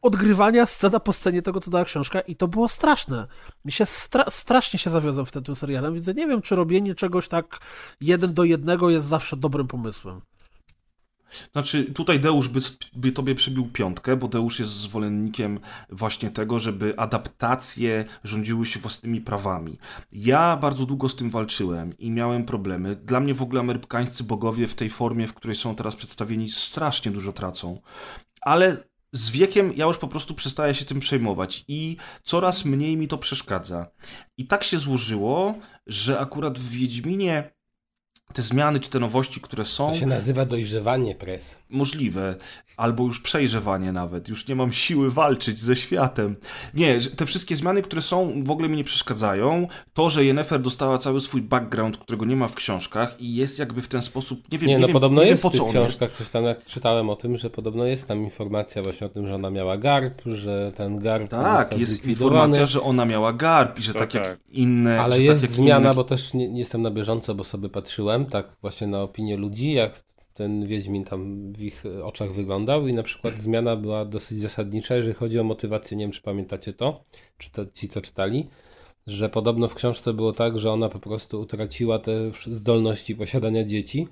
odgrywania 0.02 0.66
scena 0.66 1.00
po 1.00 1.14
scenie 1.14 1.42
tego, 1.42 1.60
co 1.60 1.72
dała 1.72 1.86
książka 1.86 2.22
i 2.22 2.36
to 2.36 2.48
było 2.48 2.68
straszne. 2.68 3.28
Mi 3.66 3.72
się 3.72 3.84
stra- 3.84 4.30
strasznie 4.30 4.80
się 4.80 4.90
zawiodłem 4.90 5.26
w 5.26 5.32
tym, 5.32 5.56
serialem, 5.56 5.94
więc 5.94 6.08
nie 6.08 6.28
wiem, 6.28 6.42
czy 6.42 6.56
robienie 6.56 6.96
czegoś 6.96 7.28
tak 7.28 7.60
jeden 8.02 8.34
do 8.34 8.44
jednego 8.44 8.90
jest 8.90 9.06
zawsze 9.06 9.38
dobrym 9.38 9.68
pomysłem. 9.68 10.22
Znaczy, 11.52 11.84
tutaj 11.84 12.20
Deusz 12.20 12.48
by, 12.48 12.60
by 12.96 13.12
tobie 13.12 13.36
przybił 13.36 13.68
piątkę, 13.68 14.18
bo 14.18 14.28
Deusz 14.28 14.60
jest 14.60 14.72
zwolennikiem 14.72 15.60
właśnie 15.90 16.32
tego, 16.32 16.60
żeby 16.60 16.94
adaptacje 16.98 18.06
rządziły 18.24 18.66
się 18.66 18.80
własnymi 18.80 19.22
prawami. 19.22 19.78
Ja 20.12 20.58
bardzo 20.58 20.86
długo 20.86 21.10
z 21.10 21.16
tym 21.16 21.30
walczyłem 21.30 21.98
i 21.98 22.12
miałem 22.12 22.46
problemy. 22.46 22.96
Dla 22.96 23.20
mnie 23.20 23.34
w 23.34 23.42
ogóle 23.42 23.60
amerykańscy 23.60 24.24
bogowie 24.24 24.68
w 24.68 24.76
tej 24.76 24.90
formie, 24.90 25.28
w 25.28 25.34
której 25.34 25.56
są 25.56 25.76
teraz 25.76 25.96
przedstawieni, 25.96 26.50
strasznie 26.50 27.12
dużo 27.12 27.34
tracą. 27.34 27.82
Ale 28.42 28.78
z 29.12 29.30
wiekiem 29.30 29.74
ja 29.76 29.86
już 29.86 29.98
po 29.98 30.08
prostu 30.08 30.34
przestaję 30.34 30.74
się 30.74 30.86
tym 30.86 31.00
przejmować 31.00 31.66
i 31.68 31.98
coraz 32.24 32.66
mniej 32.66 32.98
mi 32.98 33.08
to 33.08 33.18
przeszkadza. 33.18 33.88
I 34.38 34.48
tak 34.48 34.64
się 34.64 34.78
złożyło, 34.78 35.56
że 35.88 36.20
akurat 36.20 36.60
w 36.60 36.70
Wiedźminie 36.70 37.57
te 38.34 38.42
zmiany 38.42 38.80
czy 38.80 38.90
te 38.90 39.00
nowości, 39.00 39.42
które 39.42 39.66
są, 39.66 39.88
To 39.92 39.94
się 39.98 40.06
nazywa 40.06 40.46
dojrzewanie 40.46 41.16
pres. 41.16 41.58
możliwe, 41.70 42.36
albo 42.78 43.04
już 43.04 43.20
przejrzewanie 43.20 43.92
nawet. 43.92 44.30
Już 44.30 44.48
nie 44.48 44.56
mam 44.56 44.74
siły 44.74 45.12
walczyć 45.12 45.60
ze 45.60 45.76
światem. 45.76 46.36
Nie, 46.74 47.00
te 47.02 47.26
wszystkie 47.26 47.56
zmiany, 47.56 47.82
które 47.82 48.02
są, 48.02 48.44
w 48.44 48.52
ogóle 48.52 48.70
mi 48.70 48.78
nie 48.78 48.84
przeszkadzają. 48.84 49.68
To, 49.94 50.10
że 50.10 50.26
Yennefer 50.26 50.62
dostała 50.62 50.98
cały 50.98 51.22
swój 51.22 51.42
background, 51.42 51.98
którego 51.98 52.26
nie 52.26 52.36
ma 52.36 52.48
w 52.48 52.56
książkach 52.56 53.16
i 53.22 53.36
jest 53.36 53.60
jakby 53.60 53.82
w 53.82 53.88
ten 53.88 54.02
sposób, 54.02 54.52
nie 54.52 54.58
wiem, 54.58 54.68
Nie, 54.68 54.74
nie 54.76 54.80
no 54.82 54.88
wiem, 54.88 54.94
podobno 54.94 55.22
nie 55.24 55.28
jest 55.30 55.44
wiem 55.44 55.52
w 55.52 55.54
po 55.54 55.58
co 55.58 55.64
jest. 55.64 55.76
książkach, 55.76 56.14
coś 56.14 56.30
tam 56.30 56.44
jak 56.44 56.64
czytałem 56.66 57.10
o 57.10 57.16
tym, 57.16 57.38
że 57.38 57.50
podobno 57.50 57.86
jest 57.86 58.08
tam 58.08 58.24
informacja 58.24 58.84
właśnie 58.84 59.08
o 59.08 59.10
tym, 59.10 59.28
że 59.28 59.36
ona 59.36 59.50
miała 59.50 59.78
garb, 59.78 60.22
że 60.26 60.72
ten 60.76 61.00
garb 61.00 61.30
Tak, 61.30 61.78
jest 61.80 62.06
informacja, 62.06 62.66
że 62.66 62.82
ona 62.82 63.06
miała 63.06 63.34
garb 63.34 63.80
i 63.80 63.82
że 63.82 63.94
To 63.94 64.00
tak, 64.00 64.14
jak 64.14 64.24
tak. 64.24 64.38
inne... 64.52 65.02
Ale 65.02 65.16
że 65.16 65.22
jest 65.22 65.42
tak 65.42 65.50
jak 65.50 65.58
zmiana, 65.58 65.80
inne... 65.86 65.96
bo 65.96 66.04
też 66.04 66.34
nie, 66.34 66.50
nie 66.50 66.60
jestem 66.60 66.82
na 66.82 66.92
bieżąco, 66.92 67.36
bo 67.36 67.44
sobie 67.44 67.70
patrzyłem 67.70 68.17
tak 68.26 68.58
właśnie 68.62 68.88
na 68.88 69.02
opinię 69.02 69.38
ludzi, 69.38 69.74
jak 69.74 70.04
ten 70.34 70.68
Wiedźmin 70.68 71.04
tam 71.04 71.54
w 71.54 71.62
ich 71.62 71.84
oczach 72.04 72.34
wyglądał 72.34 72.88
i 72.88 72.94
na 72.94 73.04
przykład 73.04 73.38
zmiana 73.40 73.76
była 73.76 74.06
dosyć 74.06 74.40
zasadnicza, 74.40 74.96
jeżeli 74.96 75.16
chodzi 75.16 75.40
o 75.40 75.44
motywację, 75.44 75.98
nie 75.98 76.04
wiem 76.04 76.12
czy 76.12 76.22
pamiętacie 76.22 76.74
to, 76.74 77.04
czy 77.38 77.52
to 77.52 77.66
ci 77.74 77.90
co 77.90 78.02
czytali, 78.02 78.48
że 79.08 79.30
podobno 79.30 79.68
w 79.68 79.76
książce 79.76 80.14
było 80.14 80.34
tak, 80.34 80.60
że 80.60 80.72
ona 80.72 80.90
po 80.90 81.00
prostu 81.00 81.42
utraciła 81.42 82.00
te 82.00 82.12
zdolności 82.48 83.16
posiadania 83.16 83.64
dzieci 83.64 84.08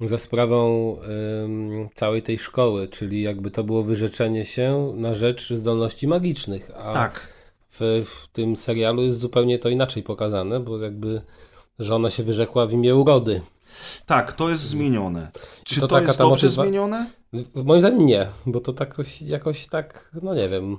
za 0.00 0.18
sprawą 0.18 0.96
ym, 1.44 1.88
całej 1.94 2.22
tej 2.22 2.38
szkoły, 2.38 2.88
czyli 2.88 3.22
jakby 3.22 3.50
to 3.50 3.64
było 3.64 3.82
wyrzeczenie 3.82 4.44
się 4.44 4.92
na 4.96 5.14
rzecz 5.14 5.52
zdolności 5.52 6.08
magicznych, 6.08 6.70
a 6.76 6.92
Tak. 6.92 7.32
w, 7.70 8.04
w 8.06 8.28
tym 8.32 8.56
serialu 8.56 9.02
jest 9.02 9.18
zupełnie 9.18 9.58
to 9.58 9.68
inaczej 9.68 10.02
pokazane, 10.02 10.60
bo 10.60 10.78
jakby 10.78 11.20
że 11.78 11.94
ona 11.94 12.10
się 12.10 12.22
wyrzekła 12.22 12.66
w 12.66 12.72
imię 12.72 12.94
urody. 12.96 13.40
Tak, 14.06 14.32
to 14.32 14.48
jest 14.50 14.62
zmienione. 14.62 15.30
Czy 15.64 15.80
To 15.80 15.88
to, 15.88 15.94
taka 15.96 16.06
jest 16.06 16.18
ta 16.18 16.24
dobrze 16.24 16.46
motywa- 16.46 16.62
zmienione? 16.62 17.10
W- 17.32 17.64
Moim 17.64 17.80
zdaniem 17.80 18.06
nie, 18.06 18.26
bo 18.46 18.60
to 18.60 18.72
tak 18.72 18.88
jakoś, 18.88 19.22
jakoś 19.22 19.66
tak, 19.66 20.10
no 20.22 20.34
nie 20.34 20.48
wiem. 20.48 20.76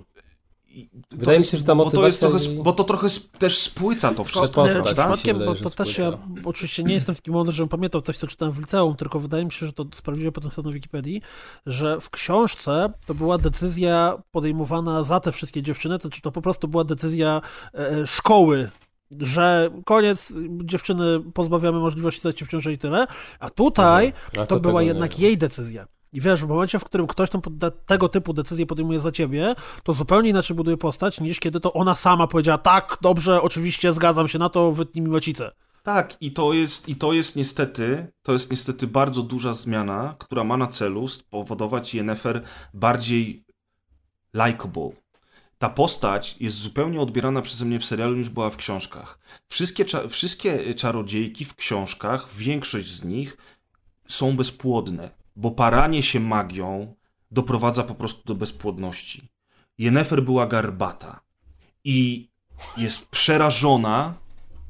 Wydaje 1.12 1.26
to 1.26 1.32
mi 1.32 1.38
jest, 1.38 1.52
się, 1.52 1.58
że 1.58 1.64
ta 1.64 1.76
bo 1.76 1.92
to 1.92 2.06
jest 2.08 2.22
motywacja 2.22 2.50
trochę, 2.50 2.64
bo 2.64 2.74
to 2.74 2.84
trochę 2.84 3.08
też 3.40 3.58
spłyca 3.58 4.14
to 4.14 4.24
wszystko, 4.24 4.68
Nie, 4.68 4.72
prawda? 4.74 4.90
się 4.90 4.96
przypadkiem, 4.96 5.38
wydaje, 5.38 5.58
bo 5.64 5.70
to 5.70 5.76
też 5.76 5.98
ja 5.98 6.18
oczywiście 6.46 6.84
nie 6.84 6.94
jestem 6.94 7.16
taki 7.16 7.32
mądry, 7.32 7.54
żebym 7.56 7.70
pamiętał 7.70 8.02
coś, 8.02 8.18
co 8.18 8.28
czytałem 8.28 8.54
w 8.54 8.60
liceum, 8.60 8.96
tylko 8.96 9.20
wydaje 9.20 9.46
mi 9.46 9.52
się, 9.52 9.66
że 9.66 9.74
to 9.74 9.86
sprawdziłem 9.94 10.34
potem 10.34 10.52
sobie 10.52 10.68
na 10.68 10.74
Wikipedii, 10.74 11.22
że 11.66 12.02
w 12.02 12.10
książce 12.10 12.94
to 13.06 13.14
była 13.14 13.38
decyzja 13.38 14.18
podejmowana 14.32 15.04
za 15.04 15.20
te 15.20 15.32
wszystkie 15.32 15.62
dziewczyny, 15.64 16.00
to 16.00 16.10
czy 16.10 16.22
to 16.22 16.32
po 16.32 16.42
prostu 16.42 16.68
była 16.68 16.84
decyzja 16.84 17.42
e, 17.74 18.08
szkoły 18.08 18.70
że 19.20 19.70
koniec, 19.86 20.34
dziewczyny 20.50 21.20
pozbawiamy 21.34 21.80
możliwości 21.80 22.22
zajścia 22.22 22.46
w 22.46 22.50
ciąży 22.50 22.74
i 22.74 22.78
tyle, 22.78 23.08
a 23.40 23.50
tutaj 23.50 24.14
A 24.38 24.46
to, 24.46 24.46
to 24.46 24.60
była 24.60 24.82
nie 24.82 24.88
jednak 24.88 25.12
wiem. 25.12 25.22
jej 25.22 25.38
decyzja. 25.38 25.88
I 26.14 26.22
wiesz, 26.22 26.42
w 26.44 26.48
momencie, 26.48 26.80
w 26.80 26.84
którym 26.84 27.08
ktoś 27.08 27.30
tą, 27.30 27.42
tego 27.86 28.10
typu 28.10 28.34
decyzję 28.34 28.66
podejmuje 28.66 29.00
za 29.00 29.12
ciebie, 29.12 29.56
to 29.84 29.94
zupełnie 29.94 30.30
inaczej 30.30 30.56
buduje 30.56 30.78
postać, 30.78 31.20
niż 31.20 31.40
kiedy 31.40 31.60
to 31.60 31.74
ona 31.74 31.96
sama 31.96 32.28
powiedziała, 32.28 32.58
tak, 32.58 32.98
dobrze, 33.02 33.42
oczywiście, 33.42 33.94
zgadzam 33.94 34.28
się 34.28 34.40
na 34.40 34.50
to, 34.50 34.72
wytnij 34.72 35.02
mi 35.04 35.10
macicę. 35.10 35.52
Tak, 35.84 36.18
i 36.22 36.32
to 36.32 36.54
jest, 36.54 36.90
i 36.90 36.96
to 36.96 37.14
jest 37.14 37.36
niestety, 37.36 38.08
to 38.24 38.34
jest 38.34 38.52
niestety 38.52 38.88
bardzo 38.88 39.22
duża 39.22 39.54
zmiana, 39.54 40.16
która 40.20 40.44
ma 40.44 40.58
na 40.58 40.68
celu 40.68 41.08
spowodować 41.08 41.94
Yennefer 41.94 42.44
bardziej 42.74 43.44
likable. 44.34 44.92
Ta 45.60 45.70
postać 45.70 46.36
jest 46.40 46.58
zupełnie 46.58 47.02
odbierana 47.02 47.42
przeze 47.42 47.66
mnie 47.66 47.80
w 47.80 47.86
serialu 47.86 48.16
niż 48.16 48.30
była 48.30 48.50
w 48.50 48.58
książkach. 48.58 49.20
Wszystkie, 49.48 49.86
cza- 49.86 50.10
wszystkie 50.10 50.76
czarodziejki 50.76 51.46
w 51.46 51.56
książkach, 51.56 52.34
większość 52.34 52.88
z 52.88 53.04
nich 53.04 53.38
są 54.08 54.36
bezpłodne, 54.36 55.10
bo 55.36 55.52
paranie 55.52 56.04
się 56.04 56.20
magią 56.20 56.96
doprowadza 57.32 57.84
po 57.84 57.96
prostu 57.96 58.22
do 58.26 58.36
bezpłodności. 58.36 59.30
Yennefer 59.78 60.24
była 60.24 60.48
garbata 60.48 61.20
i 61.84 62.30
jest 62.78 63.10
przerażona 63.10 64.14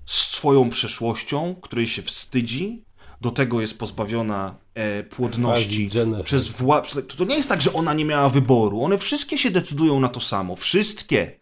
swoją 0.06 0.70
przeszłością, 0.70 1.56
której 1.62 1.88
się 1.88 2.02
wstydzi, 2.02 2.86
do 3.22 3.32
tego 3.32 3.62
jest 3.62 3.80
pozbawiona 3.80 4.56
e, 4.74 5.04
płodności 5.04 5.90
przez 6.24 6.50
wła... 6.50 6.82
To 6.82 7.02
to 7.02 7.26
nie 7.26 7.36
jest 7.36 7.50
tak, 7.50 7.62
że 7.62 7.74
ona 7.74 7.94
nie 7.94 8.06
miała 8.06 8.30
wyboru. 8.30 8.84
One 8.84 8.98
wszystkie 8.98 9.38
się 9.38 9.52
decydują 9.52 10.00
na 10.00 10.10
to 10.10 10.22
samo. 10.22 10.56
Wszystkie. 10.56 11.40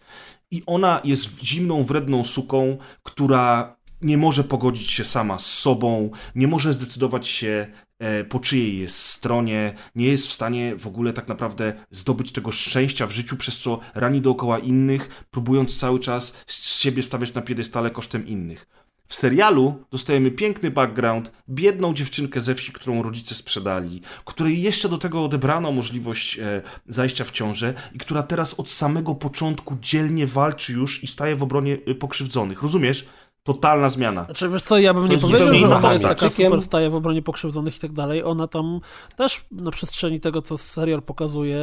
I 0.52 0.64
ona 0.66 1.02
jest 1.04 1.44
zimną, 1.44 1.84
wredną 1.84 2.24
suką, 2.24 2.78
która 3.04 3.78
nie 4.02 4.18
może 4.18 4.44
pogodzić 4.44 4.92
się 4.92 5.06
sama 5.06 5.40
z 5.40 5.46
sobą, 5.46 6.10
nie 6.36 6.48
może 6.48 6.74
zdecydować 6.74 7.28
się 7.28 7.68
e, 8.00 8.24
po 8.24 8.40
czyjej 8.40 8.80
jest 8.80 8.98
stronie, 8.98 9.74
nie 9.96 10.08
jest 10.08 10.28
w 10.28 10.34
stanie 10.34 10.76
w 10.76 10.88
ogóle 10.88 11.14
tak 11.14 11.28
naprawdę 11.28 11.74
zdobyć 11.92 12.32
tego 12.32 12.52
szczęścia 12.52 13.08
w 13.08 13.12
życiu, 13.12 13.38
przez 13.38 13.60
co 13.60 13.80
rani 13.96 14.22
dookoła 14.22 14.60
innych, 14.60 15.26
próbując 15.32 15.78
cały 15.78 16.00
czas 16.00 16.34
z 16.48 16.80
siebie 16.80 17.04
stawiać 17.04 17.34
na 17.34 17.42
piedestale 17.42 17.92
kosztem 17.92 18.28
innych. 18.28 18.68
W 19.08 19.16
serialu 19.16 19.84
dostajemy 19.92 20.32
piękny 20.32 20.72
background, 20.72 21.32
biedną 21.50 21.94
dziewczynkę 21.94 22.42
ze 22.42 22.56
wsi, 22.56 22.72
którą 22.72 23.04
rodzice 23.04 23.36
sprzedali, 23.36 24.02
której 24.26 24.62
jeszcze 24.62 24.90
do 24.90 24.98
tego 24.98 25.24
odebrano 25.24 25.72
możliwość 25.72 26.40
e, 26.40 26.62
zajścia 26.88 27.26
w 27.26 27.32
ciążę 27.32 27.74
i 27.94 27.98
która 27.98 28.24
teraz 28.24 28.54
od 28.54 28.72
samego 28.72 29.16
początku 29.16 29.78
dzielnie 29.82 30.28
walczy 30.28 30.74
już 30.74 31.04
i 31.04 31.08
staje 31.08 31.36
w 31.36 31.44
obronie 31.44 31.78
e, 31.88 31.96
pokrzywdzonych. 31.96 32.62
Rozumiesz? 32.62 33.06
Totalna 33.48 33.90
zmiana. 33.90 34.26
Znaczy, 34.26 34.50
wiesz 34.50 34.64
co, 34.64 34.80
ja 34.80 34.94
bym 34.94 35.08
To 35.08 35.14
nie 35.14 35.20
powiedział, 35.20 35.56
że 35.56 35.76
ona 35.76 35.94
jest 35.94 36.06
taka 36.06 36.30
super 36.30 36.62
staje 36.62 36.90
w 36.90 36.96
obronie 36.96 37.22
pokrzywdzonych 37.22 37.78
i 37.78 37.80
tak 37.80 37.94
dalej. 37.94 38.24
Ona 38.24 38.48
tam 38.48 38.80
też 39.16 39.46
na 39.52 39.72
przestrzeni 39.72 40.20
tego, 40.20 40.42
co 40.42 40.58
serial 40.58 41.02
pokazuje, 41.02 41.58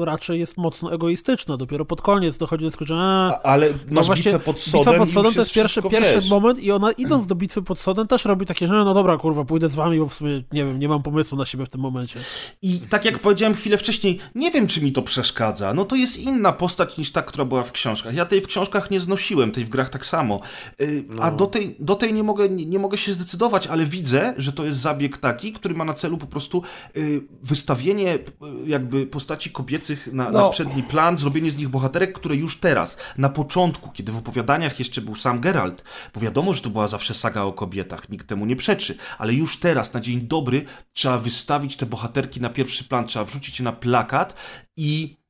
y, 0.00 0.04
raczej 0.04 0.40
jest 0.40 0.56
mocno 0.56 0.94
egoistyczna. 0.94 1.56
Dopiero 1.56 1.84
pod 1.84 2.02
koniec 2.02 2.38
dochodzi 2.38 2.64
do 2.64 2.70
skończenia. 2.70 3.38
Ale 3.42 3.68
No 3.68 3.74
masz 3.90 4.06
właśnie, 4.06 4.24
bitwę 4.24 4.38
pod 4.38 4.60
sodem 4.60 4.92
bitwa 4.92 4.98
pod 4.98 5.14
sodem 5.14 5.34
to 5.34 5.40
jest 5.40 5.54
pierwszy, 5.54 5.82
pierwszy 5.82 6.14
wiesz. 6.14 6.30
moment 6.30 6.58
i 6.58 6.72
ona 6.72 6.92
idąc 6.92 7.26
do 7.26 7.34
bitwy 7.34 7.62
pod 7.62 7.78
sodem 7.78 8.06
też 8.06 8.24
robi 8.24 8.46
takie, 8.46 8.68
że 8.68 8.74
no 8.74 8.94
dobra, 8.94 9.16
kurwa, 9.16 9.44
pójdę 9.44 9.68
z 9.68 9.74
wami, 9.74 9.98
bo 9.98 10.06
w 10.06 10.14
sumie, 10.14 10.42
nie 10.52 10.64
wiem, 10.64 10.78
nie 10.78 10.88
mam 10.88 11.02
pomysłu 11.02 11.38
na 11.38 11.44
siebie 11.44 11.66
w 11.66 11.68
tym 11.68 11.80
momencie. 11.80 12.20
I 12.62 12.80
tak 12.80 13.04
jak 13.04 13.18
powiedziałem 13.18 13.54
chwilę 13.54 13.78
wcześniej, 13.78 14.18
nie 14.34 14.50
wiem, 14.50 14.66
czy 14.66 14.82
mi 14.82 14.92
to 14.92 15.02
przeszkadza. 15.02 15.74
No 15.74 15.84
to 15.84 15.96
jest 15.96 16.18
inna 16.18 16.52
postać 16.52 16.96
niż 16.96 17.12
ta, 17.12 17.22
która 17.22 17.44
była 17.44 17.64
w 17.64 17.72
książkach. 17.72 18.14
Ja 18.14 18.24
tej 18.26 18.40
w 18.40 18.46
książkach 18.46 18.90
nie 18.90 19.00
znosiłem, 19.00 19.52
tej 19.52 19.64
w 19.64 19.68
grach 19.68 19.90
tak 19.90 20.06
samo. 20.06 20.40
Y, 20.82 21.04
A 21.20 21.30
do 21.30 21.46
tej, 21.46 21.76
do 21.78 21.94
tej 21.94 22.14
nie, 22.14 22.22
mogę, 22.22 22.48
nie, 22.48 22.66
nie 22.66 22.78
mogę 22.78 22.98
się 22.98 23.14
zdecydować, 23.14 23.66
ale 23.66 23.86
widzę, 23.86 24.34
że 24.36 24.52
to 24.52 24.64
jest 24.64 24.78
zabieg 24.78 25.18
taki, 25.18 25.52
który 25.52 25.74
ma 25.74 25.84
na 25.84 25.94
celu 25.94 26.18
po 26.18 26.26
prostu 26.26 26.62
y, 26.96 27.22
wystawienie 27.42 28.14
y, 28.14 28.20
jakby 28.66 29.06
postaci 29.06 29.50
kobiecych 29.50 30.08
na, 30.12 30.24
na 30.24 30.30
No. 30.30 30.50
przedni 30.50 30.82
plan, 30.82 31.18
zrobienie 31.18 31.50
z 31.50 31.56
nich 31.56 31.68
bohaterek, 31.68 32.12
które 32.12 32.36
już 32.36 32.60
teraz, 32.60 32.98
na 33.18 33.28
początku, 33.28 33.90
kiedy 33.90 34.12
w 34.12 34.16
opowiadaniach 34.16 34.78
jeszcze 34.78 35.00
był 35.00 35.16
sam 35.16 35.40
Geralt, 35.40 35.84
bo 36.14 36.20
wiadomo, 36.20 36.54
że 36.54 36.62
to 36.62 36.70
była 36.70 36.88
zawsze 36.88 37.14
saga 37.14 37.42
o 37.42 37.52
kobietach, 37.52 38.08
nikt 38.08 38.26
temu 38.26 38.46
nie 38.46 38.56
przeczy, 38.56 38.96
ale 39.18 39.34
już 39.34 39.60
teraz, 39.60 39.94
na 39.94 40.00
dzień 40.00 40.20
dobry, 40.20 40.64
trzeba 40.92 41.18
wystawić 41.18 41.76
te 41.76 41.86
bohaterki 41.86 42.40
na 42.40 42.50
pierwszy 42.50 42.84
plan, 42.84 43.06
trzeba 43.06 43.24
wrzucić 43.24 43.58
je 43.58 43.64
na 43.64 43.72
plakat 43.72 44.34
i 44.76 45.21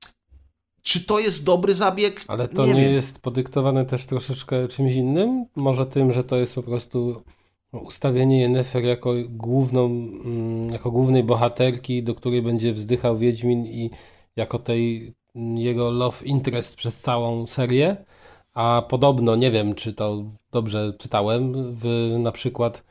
czy 0.83 1.07
to 1.07 1.19
jest 1.19 1.45
dobry 1.45 1.75
zabieg? 1.75 2.25
Ale 2.29 2.49
to 2.49 2.67
nie, 2.67 2.75
wiem. 2.75 2.93
jest 2.93 3.23
podyktowane 3.23 3.85
też 3.85 4.07
troszeczkę 4.07 4.69
czymś 4.69 4.93
innym? 4.93 5.47
Może 5.57 5.87
tym, 5.87 6.13
że 6.13 6.25
to 6.25 6.37
jest 6.37 6.55
po 6.55 6.63
prostu 6.63 7.23
ustawienie 7.73 8.41
Yennefer 8.41 8.85
jako 8.85 9.13
główną, 9.29 9.87
mm, 9.87 10.71
jako 10.71 10.91
głównej 10.91 11.25
bohaterki, 11.25 12.03
do 12.03 12.15
której 12.15 12.43
będzie 12.43 12.73
wzdychał 12.73 13.19
Wiedźmin 13.19 13.67
i 13.67 13.91
jako 14.37 14.59
tej 14.59 15.15
mm, 15.37 15.59
jego 15.59 15.91
love 15.91 16.25
interest 16.25 16.77
przez 16.77 17.01
całą 17.01 17.47
serię. 17.47 17.97
A 18.55 18.83
podobno, 18.89 19.37
nie 19.37 19.51
wiem, 19.51 19.75
czy 19.75 19.93
to 19.93 20.25
dobrze 20.51 20.93
czytałem, 20.99 21.75
w 21.75 22.17
na 22.19 22.33
przykład 22.33 22.85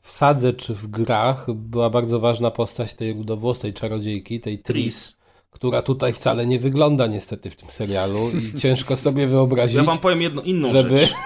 w 0.00 0.12
Sadze 0.12 0.52
czy 0.52 0.74
w 0.74 0.86
grach 0.86 1.52
była 1.54 1.90
bardzo 1.90 2.20
ważna 2.20 2.50
postać 2.50 2.94
tej 2.94 3.12
rudowłosej 3.12 3.72
czarodziejki, 3.74 4.40
tej 4.40 4.58
Tris, 4.58 5.16
która 5.58 5.82
tutaj 5.82 6.12
wcale 6.12 6.46
nie 6.46 6.58
wygląda 6.58 7.06
niestety 7.06 7.50
w 7.50 7.56
tym 7.56 7.70
serialu 7.70 8.18
i 8.56 8.58
ciężko 8.62 8.96
sobie 8.96 9.26
wyobrazić, 9.26 9.76
Ja 9.76 9.82
wam 9.82 9.98
powiem 9.98 10.22
jedną 10.22 10.42
inną 10.42 10.72
żeby... 10.72 10.98
rzecz. 10.98 11.12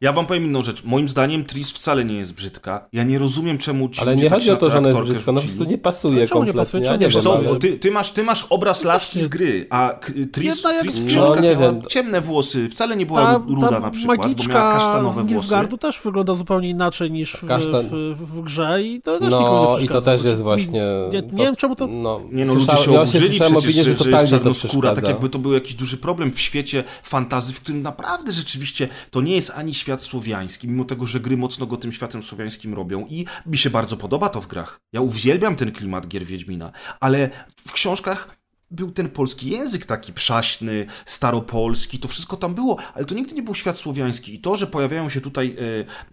Ja 0.00 0.12
wam 0.12 0.26
powiem 0.26 0.44
inną 0.44 0.62
rzecz. 0.62 0.84
Moim 0.84 1.08
zdaniem 1.08 1.44
Tris 1.44 1.70
wcale 1.70 2.04
nie 2.04 2.14
jest 2.14 2.34
brzydka. 2.34 2.88
Ja 2.92 3.04
nie 3.04 3.18
rozumiem, 3.18 3.58
czemu 3.58 3.88
ci 3.88 4.00
Ale 4.00 4.16
nie 4.16 4.22
tak 4.30 4.32
chodzi 4.38 4.50
o 4.50 4.56
to, 4.56 4.70
że 4.70 4.78
ona 4.78 4.88
jest 4.88 5.00
brzydka, 5.00 5.32
no 5.32 5.40
po 5.40 5.46
prostu 5.46 5.64
nie 5.64 5.78
pasuje 5.78 6.28
czemu 6.28 6.44
nie 6.44 6.52
kompletnie. 6.52 6.60
pasuje? 6.60 6.82
Ja 6.82 6.86
Czemu 6.88 7.00
nie 7.00 7.06
nie 7.06 7.12
wiem, 7.12 7.22
Są, 7.22 7.30
pasuje? 7.30 7.48
bo 7.48 7.56
ty, 7.56 7.78
ty, 7.78 7.90
masz, 7.90 8.10
ty 8.10 8.22
masz 8.22 8.46
obraz 8.50 8.84
laski 8.84 9.20
z 9.22 9.28
gry, 9.28 9.66
a 9.70 9.94
Tris, 10.32 10.62
Tris 10.80 10.98
w 10.98 11.06
książkach 11.06 11.36
No, 11.36 11.42
nie 11.42 11.56
wiem. 11.56 11.82
ciemne 11.88 12.20
włosy. 12.20 12.68
Wcale 12.68 12.96
nie 12.96 13.06
była 13.06 13.24
Ta, 13.24 13.40
ruda 13.48 13.68
ta 13.68 13.80
na 13.80 13.90
przykład, 13.90 14.16
bo 14.18 14.22
miała 14.22 14.28
magiczka 14.34 14.72
kasztanowe 14.72 15.10
z 15.10 15.14
włosy. 15.14 15.34
Nilfgaardu 15.34 15.78
też 15.78 16.00
wygląda 16.04 16.34
zupełnie 16.34 16.68
inaczej 16.68 17.10
niż 17.10 17.32
w, 17.32 17.46
Kasztan. 17.46 17.86
w, 17.86 18.18
w, 18.18 18.26
w 18.26 18.42
grze 18.42 18.82
i 18.82 19.00
to 19.00 19.18
też 19.18 19.32
nikomu 19.32 19.62
nie 19.62 19.68
No 19.70 19.78
i 19.78 19.88
to 19.88 20.02
też 20.02 20.20
Znaczy, 20.20 20.28
jest 20.30 20.42
właśnie... 20.42 20.82
Nie, 21.12 21.22
nie 21.32 21.44
wiem 21.44 21.56
czemu 21.56 21.76
to... 21.76 21.86
No, 21.86 22.20
Nie 22.32 22.44
no, 22.44 22.54
ludzie 22.54 22.76
się 22.76 23.00
oburzyli 23.00 23.28
przecież, 23.28 23.38
opinię, 23.70 23.84
że, 23.84 24.04
że 24.04 24.10
jest 24.10 24.30
czarnoskóra, 24.30 24.94
tak 24.94 25.08
jakby 25.08 25.28
to 25.28 25.38
był 25.38 25.52
jakiś 25.52 25.74
duży 25.74 25.96
problem 25.96 26.32
w 26.32 26.40
świecie 26.40 26.84
fantazy, 27.02 27.52
w 27.52 27.60
którym 27.60 27.82
naprawdę 27.82 28.32
rzeczywiście 28.32 28.88
to 29.10 29.20
nie 29.20 29.36
jest 29.36 29.50
ani 29.50 29.74
świat 29.74 30.02
słowiański, 30.02 30.68
mimo 30.68 30.84
tego, 30.84 31.06
że 31.06 31.20
gry 31.20 31.36
mocno 31.36 31.66
go 31.66 31.76
tym 31.76 31.92
światem 31.92 32.22
słowiańskim 32.22 32.74
robią 32.74 33.06
i 33.06 33.26
mi 33.46 33.58
się 33.58 33.70
bardzo 33.70 33.96
podoba 33.96 34.28
to 34.28 34.40
w 34.40 34.46
grach. 34.46 34.80
Ja 34.92 35.00
uwielbiam 35.00 35.56
ten 35.56 35.72
klimat 35.72 36.08
gier 36.08 36.24
Wiedźmina, 36.24 36.72
ale 37.00 37.30
w 37.66 37.72
książkach 37.72 38.39
był 38.70 38.92
ten 38.92 39.08
polski 39.08 39.50
język 39.50 39.86
taki 39.86 40.12
przaśny, 40.12 40.86
staropolski, 41.06 41.98
to 41.98 42.08
wszystko 42.08 42.36
tam 42.36 42.54
było, 42.54 42.76
ale 42.94 43.04
to 43.04 43.14
nigdy 43.14 43.34
nie 43.34 43.42
był 43.42 43.54
świat 43.54 43.76
słowiański 43.76 44.34
i 44.34 44.38
to, 44.38 44.56
że 44.56 44.66
pojawiają 44.66 45.08
się 45.08 45.20
tutaj 45.20 45.56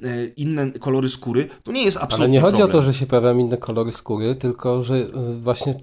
e, 0.04 0.08
e, 0.08 0.26
inne 0.28 0.72
kolory 0.72 1.10
skóry, 1.10 1.50
to 1.64 1.72
nie 1.72 1.84
jest 1.84 1.98
absolutnie 1.98 2.24
Ale 2.24 2.30
nie 2.30 2.42
chodzi 2.42 2.58
problem. 2.58 2.70
o 2.70 2.80
to, 2.80 2.86
że 2.86 2.94
się 2.94 3.06
pojawiają 3.06 3.38
inne 3.38 3.58
kolory 3.58 3.92
skóry, 3.92 4.36
tylko 4.36 4.82
że 4.82 4.96
y, 4.96 5.10
właśnie 5.40 5.76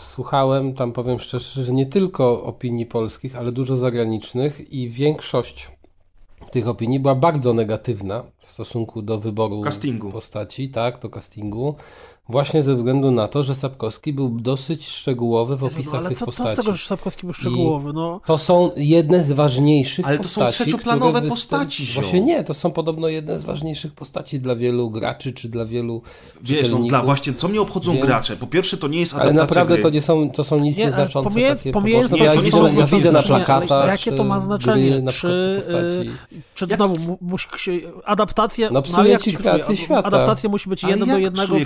słuchałem, 0.00 0.74
tam 0.74 0.92
powiem 0.92 1.20
szczerze, 1.20 1.62
że 1.62 1.72
nie 1.72 1.86
tylko 1.86 2.42
opinii 2.42 2.86
polskich, 2.86 3.36
ale 3.36 3.52
dużo 3.52 3.76
zagranicznych 3.76 4.72
i 4.72 4.90
większość 4.90 5.70
tych 6.50 6.68
opinii 6.68 7.00
była 7.00 7.14
bardzo 7.14 7.52
negatywna 7.52 8.24
w 8.38 8.50
stosunku 8.50 9.02
do 9.02 9.18
wyboru 9.18 9.62
Castingu. 9.62 10.10
postaci, 10.12 10.68
tak, 10.68 11.00
do 11.00 11.08
castingu. 11.08 11.74
Właśnie 12.28 12.62
ze 12.62 12.74
względu 12.74 13.10
na 13.10 13.28
to, 13.28 13.42
że 13.42 13.54
Sapkowski 13.54 14.12
był 14.12 14.28
dosyć 14.28 14.88
szczegółowy 14.88 15.56
w 15.56 15.62
Jezu, 15.62 15.74
opisach 15.74 15.92
no, 15.92 15.98
ale 15.98 16.08
tych 16.08 16.18
co, 16.18 16.24
co 16.24 16.26
postaci. 16.26 16.52
z 16.52 16.56
tego, 16.56 16.72
że 16.72 16.86
Sapkowski 16.86 17.26
był 17.26 17.34
szczegółowy? 17.34 17.92
No, 17.92 18.20
To 18.26 18.38
są 18.38 18.70
jedne 18.76 19.22
z 19.22 19.32
ważniejszych 19.32 20.06
Ale 20.08 20.18
to 20.18 20.28
są 20.28 20.40
postaci. 20.40 20.54
trzecioplanowe 20.70 21.20
występ- 21.20 21.28
postaci, 21.28 21.86
ziom. 21.86 22.02
Właśnie 22.02 22.20
nie, 22.20 22.44
to 22.44 22.54
są 22.54 22.70
podobno 22.70 23.08
jedne 23.08 23.38
z 23.38 23.44
ważniejszych 23.44 23.92
postaci 23.92 24.38
dla 24.40 24.56
wielu 24.56 24.90
graczy, 24.90 25.32
czy 25.32 25.48
dla 25.48 25.64
wielu 25.64 26.02
Wiesz, 26.42 26.70
no 26.70 26.78
dla 26.78 27.02
właśnie, 27.02 27.34
co 27.34 27.48
mnie 27.48 27.60
obchodzą 27.60 27.92
Więc- 27.92 28.06
gracze? 28.06 28.36
Po 28.36 28.46
pierwsze, 28.46 28.76
to 28.76 28.88
nie 28.88 29.00
jest 29.00 29.14
Ale 29.14 29.22
adaptacja 29.22 29.42
naprawdę 29.44 29.74
gry. 29.74 29.82
to 29.82 29.90
nie 29.90 30.00
są, 30.00 30.30
to 30.30 30.44
są 30.44 30.58
nic 30.58 30.76
Nie, 30.76 30.84
ale 30.84 30.90
nieznaczące 30.92 31.28
pomijając- 31.30 31.60
takie 31.60 31.72
pomijając 31.72 32.10
postaci. 32.10 32.28
to, 32.30 32.36
Ja 32.36 32.42
widzę, 32.42 32.62
nie 32.62 32.70
są 32.70 32.78
ja 32.80 32.86
widzę 32.86 33.12
na 33.12 33.18
ale 33.18 33.28
plakatach, 33.28 33.86
jakie 33.88 34.10
to 34.10 34.16
czy 34.16 34.24
ma 34.24 34.40
znaczenie? 34.40 34.90
gry, 34.90 35.02
na 35.02 35.12
Czy, 35.12 35.54
postaci. 35.56 36.10
Czy 36.54 36.66
Jak- 36.70 36.78
znowu 36.78 37.18
musi 37.20 37.48
się, 37.56 37.72
adaptacja. 38.04 38.70
No 38.70 38.78
ale 38.78 38.82
psuje 38.82 39.18
ci 39.18 39.32
kreację 39.36 39.76
świata. 39.76 40.08
Adaptacja 40.08 40.50
musi 40.50 40.68
być 40.68 40.84
Ale 40.84 40.92
jeden 40.92 41.08
do 41.08 41.18
jednego 41.18 41.56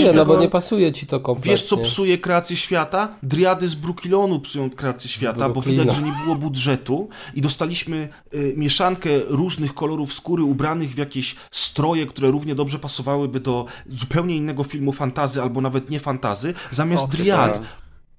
psuje 0.00 0.12
No 0.12 0.18
no 0.20 0.26
bo 0.26 0.32
tego- 0.32 0.42
nie 0.42 0.48
pasuje 0.50 0.92
ci 0.92 1.06
to 1.06 1.20
kompletnie. 1.20 1.52
Wiesz, 1.52 1.62
co 1.62 1.76
psuje 1.76 2.18
kreację 2.18 2.56
świata? 2.56 3.08
Driady 3.22 3.68
z 3.68 3.74
Brookilonu 3.74 4.40
psują 4.40 4.70
kreację 4.70 5.10
świata, 5.10 5.48
bo 5.48 5.62
widać, 5.62 5.94
że 5.94 6.02
nie 6.02 6.12
było 6.24 6.34
budżetu 6.36 7.08
i 7.34 7.40
dostaliśmy 7.40 8.08
y, 8.34 8.54
mieszankę 8.56 9.10
różnych 9.28 9.74
kolorów 9.74 10.12
skóry 10.12 10.42
ubranych 10.42 10.90
w 10.94 10.98
jakieś 10.98 11.36
stroje, 11.50 12.06
które 12.06 12.30
równie 12.30 12.54
dobrze 12.54 12.78
pasowałyby 12.78 13.40
do 13.40 13.66
zupełnie 13.92 14.36
innego 14.36 14.64
filmu 14.64 14.92
fantazy 14.92 15.42
albo 15.42 15.60
nawet 15.60 15.90
nie 15.90 16.00
fantazy, 16.00 16.54
zamiast 16.70 17.04
O, 17.04 17.08
driad. 17.08 17.60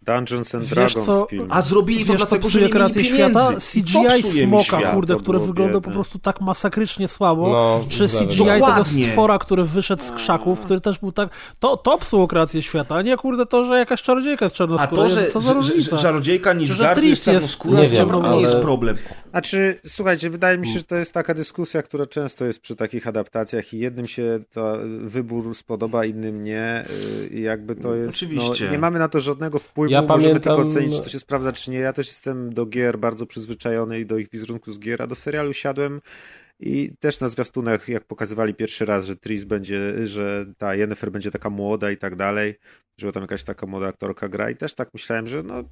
Dungeons 0.06 0.56
and 0.56 0.64
Wiesz 0.64 0.74
Dragons 0.74 1.06
co? 1.06 1.26
film. 1.30 1.48
A 1.50 1.62
zrobili 1.62 2.06
to 2.06 2.12
Wiesz, 2.14 2.22
dlatego, 2.22 2.50
że 2.50 2.62
nie 2.62 2.70
kreację 2.70 3.04
świata? 3.06 3.50
CGI 3.74 4.24
smoka, 4.44 4.64
świat. 4.64 4.94
kurde, 4.96 5.16
było 5.16 5.40
wygląda 5.40 5.74
biedne. 5.74 5.82
po 5.82 5.92
prostu 5.92 6.20
tak 6.20 6.42
masakrycznie 6.42 7.08
słabo, 7.08 7.50
No, 7.50 7.80
czy. 7.90 8.08
CGI 8.08 8.38
tego 8.38 8.60
Dokładnie. 8.60 9.08
stwora, 9.10 9.38
który 9.40 9.64
wyszedł 9.64 10.04
z 10.04 10.12
krzaków, 10.12 10.60
który 10.60 10.82
też 10.82 11.00
był 11.00 11.12
tak... 11.12 11.30
To, 11.60 11.78
to 11.78 11.98
psło 11.98 12.28
kreację 12.28 12.62
świata, 12.62 12.96
a 12.96 13.02
nie 13.02 13.18
kurde 13.18 13.46
to, 13.46 13.64
że 13.64 13.78
jakaś 13.78 14.02
czarodziejka 14.02 14.46
jest 14.46 14.56
A 14.56 14.58
czarnoskóra. 14.58 15.04
to, 15.04 15.10
że, 15.10 15.32
Co 15.32 15.40
za 15.42 15.48
że, 15.48 15.48
że, 15.48 15.54
różnica? 15.74 15.96
że 15.96 16.02
czarodziejka 16.02 16.54
niż 16.54 16.78
Czy 16.78 17.06
jest 17.06 17.24
czarnoskóra, 17.24 17.82
jest- 17.82 17.94
nie 17.94 18.00
wiem, 18.00 18.10
to 18.10 18.34
nie 18.36 18.42
jest 18.42 18.54
ale- 18.54 18.62
problem. 18.64 18.96
Znaczy, 19.32 19.80
słuchajcie, 19.86 20.30
wydaje 20.30 20.58
mi 20.58 20.68
się, 20.68 20.78
że 20.78 20.84
to 20.84 20.96
jest 20.96 21.14
taka 21.14 21.34
dyskusja, 21.34 21.82
która 21.82 22.06
często 22.06 22.46
jest 22.46 22.60
przy 22.62 22.76
takich 22.76 23.08
adaptacjach 23.08 23.74
i 23.74 23.80
jednym 23.80 24.08
się 24.08 24.40
to 24.54 24.78
wybór 25.02 25.56
spodoba, 25.56 26.06
innym 26.06 26.44
nie. 26.44 26.86
I 27.32 27.42
jakby 27.42 27.76
to 27.76 27.96
jest. 27.96 28.16
Oczywiście. 28.18 28.66
No, 28.66 28.72
nie 28.72 28.80
mamy 28.80 29.00
na 29.00 29.08
to 29.08 29.20
żadnego 29.20 29.60
wpływu, 29.60 29.91
Ja 29.92 30.02
możemy 30.02 30.40
pamiętam- 30.40 30.56
tylko 30.56 30.68
ocenić, 30.68 30.96
czy 30.98 31.04
to 31.04 31.10
się 31.10 31.20
sprawdza, 31.20 31.52
czy 31.52 31.72
nie. 31.72 31.80
Ja 31.80 31.94
też 31.94 32.08
jestem 32.08 32.54
do 32.54 32.66
gier 32.66 33.00
bardzo 33.00 33.26
przyzwyczajony 33.26 34.00
i 34.00 34.06
do 34.06 34.18
ich 34.18 34.30
wizerunku 34.30 34.72
z 34.72 34.80
gier, 34.80 35.02
a 35.02 35.08
do 35.08 35.16
serialu 35.16 35.54
siadłem. 35.54 36.02
I 36.60 36.92
też 37.00 37.20
na 37.20 37.30
zwiastunach, 37.30 37.88
jak 37.90 38.04
pokazywali 38.04 38.54
pierwszy 38.54 38.86
raz, 38.86 39.06
że 39.06 39.16
Tris 39.16 39.44
będzie, 39.44 40.08
że 40.08 40.46
ta 40.58 40.76
Yennefer 40.76 41.12
będzie 41.12 41.32
taka 41.32 41.50
młoda 41.50 41.92
i 41.92 41.98
tak 41.98 42.16
dalej, 42.16 42.56
że 42.98 43.12
tam 43.12 43.22
jakaś 43.22 43.44
taka 43.44 43.66
młoda 43.66 43.88
aktorka 43.88 44.30
gra 44.30 44.50
i 44.50 44.56
też 44.56 44.74
tak 44.74 44.90
myślałem, 44.94 45.28
że 45.28 45.44
no, 45.44 45.64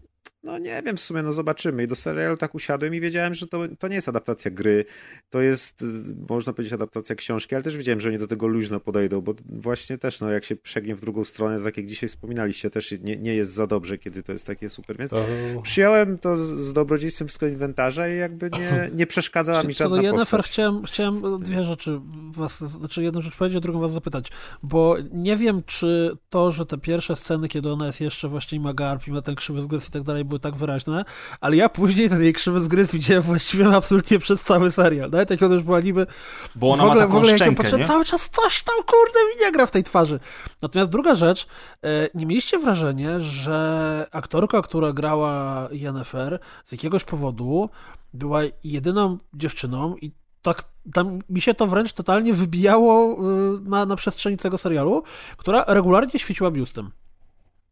no 0.43 0.57
nie 0.57 0.81
wiem, 0.85 0.97
w 0.97 1.01
sumie 1.01 1.21
no 1.21 1.33
zobaczymy. 1.33 1.83
I 1.83 1.87
do 1.87 1.95
serialu 1.95 2.37
tak 2.37 2.55
usiadłem 2.55 2.95
i 2.95 3.01
wiedziałem, 3.01 3.33
że 3.33 3.47
to, 3.47 3.59
to 3.79 3.87
nie 3.87 3.95
jest 3.95 4.09
adaptacja 4.09 4.51
gry, 4.51 4.85
to 5.29 5.41
jest, 5.41 5.81
y, 5.81 5.85
można 6.29 6.53
powiedzieć, 6.53 6.73
adaptacja 6.73 7.15
książki, 7.15 7.55
ale 7.55 7.63
też 7.63 7.77
wiedziałem, 7.77 8.01
że 8.01 8.09
oni 8.09 8.17
do 8.17 8.27
tego 8.27 8.47
luźno 8.47 8.79
podejdą, 8.79 9.21
bo 9.21 9.33
właśnie 9.45 9.97
też, 9.97 10.21
no 10.21 10.31
jak 10.31 10.45
się 10.45 10.55
przegnie 10.55 10.95
w 10.95 11.01
drugą 11.01 11.23
stronę, 11.23 11.63
tak 11.63 11.77
jak 11.77 11.85
dzisiaj 11.85 12.09
wspominaliście, 12.09 12.69
też 12.69 12.91
nie, 13.01 13.17
nie 13.17 13.35
jest 13.35 13.53
za 13.53 13.67
dobrze, 13.67 13.97
kiedy 13.97 14.23
to 14.23 14.31
jest 14.31 14.47
takie 14.47 14.69
super, 14.69 14.97
więc 14.97 15.11
To... 15.11 15.25
przyjąłem 15.63 16.17
to 16.17 16.37
z, 16.37 16.73
dobrodziejstwem 16.73 17.27
wszystko 17.27 17.47
inwentarza 17.47 18.09
i 18.09 18.17
jakby 18.17 18.49
nie, 18.49 18.89
nie 18.93 19.07
przeszkadzała 19.07 19.63
mi 19.63 19.73
żadna 19.73 20.01
Yennefer 20.01 20.39
postać. 20.39 20.47
chciałem, 20.51 20.83
chciałem 20.83 21.43
dwie 21.43 21.63
rzeczy 21.63 21.99
was, 22.31 22.59
znaczy 22.59 23.03
jedną 23.03 23.21
rzecz 23.21 23.35
powiedzieć, 23.35 23.57
a 23.57 23.61
drugą 23.61 23.79
was 23.79 23.91
zapytać, 23.91 24.27
bo 24.63 24.95
nie 25.11 25.37
wiem, 25.37 25.63
czy 25.65 26.17
to, 26.29 26.51
że 26.51 26.65
te 26.65 26.77
pierwsze 26.77 27.15
sceny, 27.15 27.47
kiedy 27.47 27.71
ona 27.71 27.87
jest 27.87 28.01
jeszcze 28.01 28.27
właśnie 28.27 28.59
ma 28.59 28.73
garb 28.73 29.07
i 29.07 29.11
ma 29.11 29.21
ten 29.21 29.35
krzywy 29.35 29.61
zgryz 29.61 29.87
i 29.87 29.91
tak 29.91 30.03
dalej, 30.03 30.18
były 30.25 30.39
tak 30.39 30.55
wyraźne, 30.55 31.05
ale 31.41 31.55
ja 31.55 31.69
później 31.69 32.09
ten 32.09 32.23
jej 32.23 32.33
krzywy 32.33 32.61
zgryz 32.61 32.91
widziałem 32.91 33.23
właściwie 33.23 33.67
absolutnie 33.75 34.19
przez 34.19 34.43
cały 34.43 34.71
serial, 34.71 35.09
nawet 35.09 35.29
jak 35.29 35.43
ona 35.43 35.55
już 35.55 35.63
była 35.63 35.79
niby 35.79 36.07
Bo 36.55 36.71
ona 36.71 36.83
w 36.83 36.85
ogóle, 36.85 37.01
ma 37.01 37.05
w 37.05 37.07
taką 37.07 37.17
ogóle 37.17 37.31
jak 37.31 37.39
ja 37.39 37.45
szczękę, 37.45 37.63
patrzę, 37.63 37.77
nie? 37.77 37.85
cały 37.85 38.05
czas 38.05 38.29
coś 38.29 38.63
tam, 38.63 38.75
kurde, 38.75 39.19
mi 39.19 39.45
nie 39.45 39.51
gra 39.51 39.65
w 39.65 39.71
tej 39.71 39.83
twarzy. 39.83 40.19
Natomiast 40.61 40.91
druga 40.91 41.15
rzecz, 41.15 41.47
e, 41.83 42.09
nie 42.13 42.25
mieliście 42.25 42.59
wrażenia, 42.59 43.19
że 43.19 44.07
aktorka, 44.11 44.61
która 44.61 44.93
grała 44.93 45.67
Yennefer, 45.71 46.39
z 46.65 46.71
jakiegoś 46.71 47.03
powodu 47.03 47.69
była 48.13 48.41
jedyną 48.63 49.17
dziewczyną 49.33 49.95
i 49.95 50.11
tak 50.41 50.63
tam 50.93 51.19
mi 51.29 51.41
się 51.41 51.53
to 51.53 51.67
wręcz 51.67 51.93
totalnie 51.93 52.33
wybijało 52.33 53.13
y, 53.13 53.61
na, 53.61 53.85
na 53.85 53.95
przestrzeni 53.95 54.37
tego 54.37 54.57
serialu, 54.57 55.03
która 55.37 55.63
regularnie 55.67 56.19
świeciła 56.19 56.51
biustem. 56.51 56.91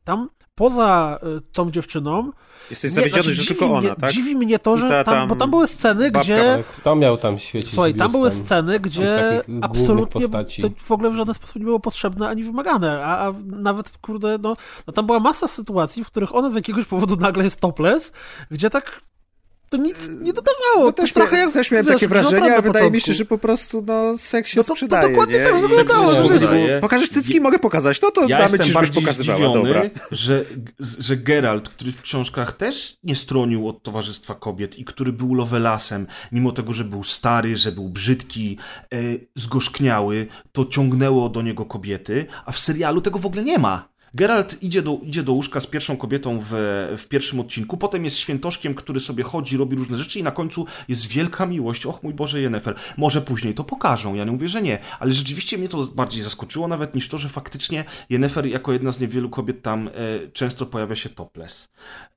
Tam 0.04 0.30
poza 0.58 1.20
y, 1.38 1.41
tą 1.51 1.72
dziewczyną 1.72 2.32
Jesteś 2.70 2.91
nie, 2.91 2.95
zawiedziony, 2.95 3.24
znaczy, 3.24 3.36
że 3.36 3.41
dziwi 3.41 3.60
tylko 3.60 3.80
mnie, 3.80 3.88
ona, 3.88 3.95
tak? 3.95 4.12
Dziwi 4.12 4.36
mnie 4.36 4.60
to, 4.60 4.78
że 4.78 4.89
ta 4.89 5.03
tam, 5.03 5.14
tam 5.14 5.30
bo 5.30 5.36
tam 5.36 5.49
były 5.49 5.68
sceny, 5.68 6.12
babka 6.12 6.20
gdzie 6.20 6.64
Kto 6.78 6.95
miał 6.95 7.18
tam 7.18 7.39
świecić 7.39 7.74
Słuchaj, 7.74 7.93
tam 7.93 8.12
były 8.12 8.32
sceny, 8.32 8.80
gdzie 8.80 9.41
absolutnie 9.62 10.22
postaci. 10.22 10.62
to 10.62 10.70
w 10.84 10.91
ogóle 10.91 11.10
w 11.10 11.16
żaden 11.16 11.34
sposób 11.34 11.55
nie 11.55 11.66
było 11.66 11.80
potrzebne 11.80 12.30
ani 12.30 12.43
wymagane, 12.43 13.03
a, 13.03 13.28
a 13.28 13.34
nawet, 13.45 13.97
kurde, 13.97 14.38
no, 14.41 14.55
no 14.88 14.93
tam 14.93 15.05
była 15.05 15.20
masa 15.20 15.47
sytuacji, 15.47 16.03
w 16.03 16.08
których 16.08 16.36
ona 16.36 16.49
z 16.49 16.55
jakiegoś 16.55 16.86
powodu 16.86 17.16
nagle 17.16 17.43
jest 17.43 17.60
topless, 17.60 18.14
gdzie 18.51 18.70
tak 18.70 19.01
to 19.70 19.78
nic 19.78 19.95
nie 20.22 20.34
dodawało. 20.34 20.86
No 20.86 20.91
to 20.91 21.01
też, 21.01 21.13
trochę 21.13 21.38
jak, 21.38 21.53
też 21.53 21.72
miałem 21.72 21.86
wiesz, 21.86 21.95
takie 21.95 22.07
wrażenie, 22.07 22.53
ale 22.53 22.61
wydaje 22.61 22.91
mi 22.91 23.01
się, 23.01 23.13
że 23.13 23.26
po 23.26 23.38
prostu 23.38 23.84
no, 23.88 24.18
seks 24.18 24.51
się 24.51 24.57
No 24.59 24.63
to- 24.63 24.68
to 24.68 24.74
sprzedaje, 24.74 25.09
dokładnie 25.09 25.39
nie? 25.39 25.45
tak 25.45 25.61
wyglądało, 25.61 26.11
że. 26.39 26.82
Pokażesz 26.82 27.09
cycki, 27.09 27.41
mogę 27.41 27.59
pokazać. 27.59 28.01
No 28.01 28.11
to 28.11 28.28
Ja 28.28 28.38
damy 28.38 28.59
ci, 28.59 28.72
żebyś 28.72 28.89
pokazywała, 28.89 29.38
zdziwiony, 29.38 29.63
dobra. 29.63 29.82
że, 30.11 30.43
że 30.99 31.18
Geralt, 31.18 31.70
który 31.70 31.91
w 31.91 32.01
książkach 32.01 32.57
też 32.57 32.97
nie 33.03 33.15
stronił 33.15 33.68
od 33.70 33.84
towarzystwa 33.84 34.36
kobiet 34.36 34.80
i 34.80 34.86
który 34.86 35.13
był 35.13 35.34
lovelasem, 35.34 36.07
mimo 36.32 36.51
tego, 36.51 36.74
że 36.74 36.84
był 36.84 37.03
stary, 37.03 37.57
że 37.57 37.72
był 37.72 37.89
brzydki, 37.89 38.57
e, 38.93 38.97
zgorzkniały, 39.36 40.28
to 40.51 40.65
ciągnęło 40.65 41.30
do 41.30 41.41
niego 41.41 41.65
kobiety, 41.65 42.26
a 42.45 42.51
w 42.51 42.59
serialu 42.59 43.01
tego 43.01 43.20
w 43.20 43.26
ogóle 43.26 43.43
nie 43.43 43.59
ma. 43.59 43.89
Geralt 44.14 44.64
idzie 44.64 44.82
do, 44.82 44.99
idzie 45.03 45.24
do 45.24 45.34
łóżka 45.34 45.60
z 45.60 45.68
pierwszą 45.68 45.97
kobietą 45.97 46.39
w, 46.39 46.47
w 46.97 47.08
pierwszym 47.08 47.39
odcinku, 47.39 47.78
potem 47.78 48.05
jest 48.05 48.18
świętoszkiem, 48.18 48.76
który 48.76 48.99
sobie 48.99 49.24
chodzi, 49.24 49.58
robi 49.58 49.76
różne 49.76 49.97
rzeczy 49.97 50.20
i 50.20 50.24
na 50.24 50.32
końcu 50.32 50.66
jest 50.88 51.08
wielka 51.08 51.45
miłość. 51.45 51.86
Och 51.86 52.03
mój 52.03 52.14
Boże, 52.14 52.41
Yennefer. 52.41 52.76
Może 52.97 53.22
później 53.22 53.53
to 53.53 53.64
pokażą, 53.64 54.16
ja 54.16 54.26
nie 54.26 54.32
mówię, 54.32 54.49
że 54.49 54.62
nie, 54.62 54.80
ale 54.99 55.14
rzeczywiście 55.14 55.58
mnie 55.58 55.70
to 55.70 55.84
bardziej 55.84 56.24
zaskoczyło 56.24 56.68
nawet 56.68 56.95
niż 56.95 57.10
to, 57.10 57.18
że 57.18 57.30
faktycznie 57.30 57.86
Yennefer 58.10 58.45
jako 58.45 58.74
jedna 58.74 58.91
z 58.91 58.99
niewielu 58.99 59.30
kobiet 59.30 59.62
tam 59.62 59.88
e, 59.88 59.91
często 60.34 60.66
pojawia 60.66 60.95
się 60.95 61.10
topless. 61.10 61.70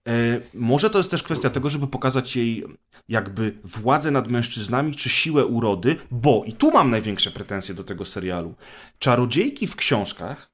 E, 0.08 0.12
może 0.54 0.90
to 0.90 0.98
jest 0.98 1.10
też 1.10 1.22
kwestia 1.22 1.50
tego, 1.50 1.70
żeby 1.70 1.86
pokazać 1.86 2.36
jej 2.36 2.64
jakby 3.08 3.58
władzę 3.64 4.10
nad 4.10 4.30
mężczyznami, 4.30 4.94
czy 4.94 5.08
siłę 5.08 5.46
urody, 5.46 5.96
bo, 6.10 6.42
i 6.46 6.52
tu 6.52 6.70
mam 6.70 6.90
największe 6.90 7.30
pretensje 7.30 7.74
do 7.74 7.84
tego 7.84 8.04
serialu, 8.04 8.54
czarodziejki 8.98 9.66
w 9.66 9.76
książkach 9.76 10.49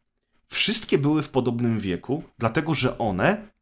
wszystkie 0.48 0.98
były 0.98 1.22
w 1.22 1.28
podobnym 1.28 1.80
wieku, 1.80 2.22
dlatego 2.38 2.74
że 2.74 2.98
one 2.98 3.55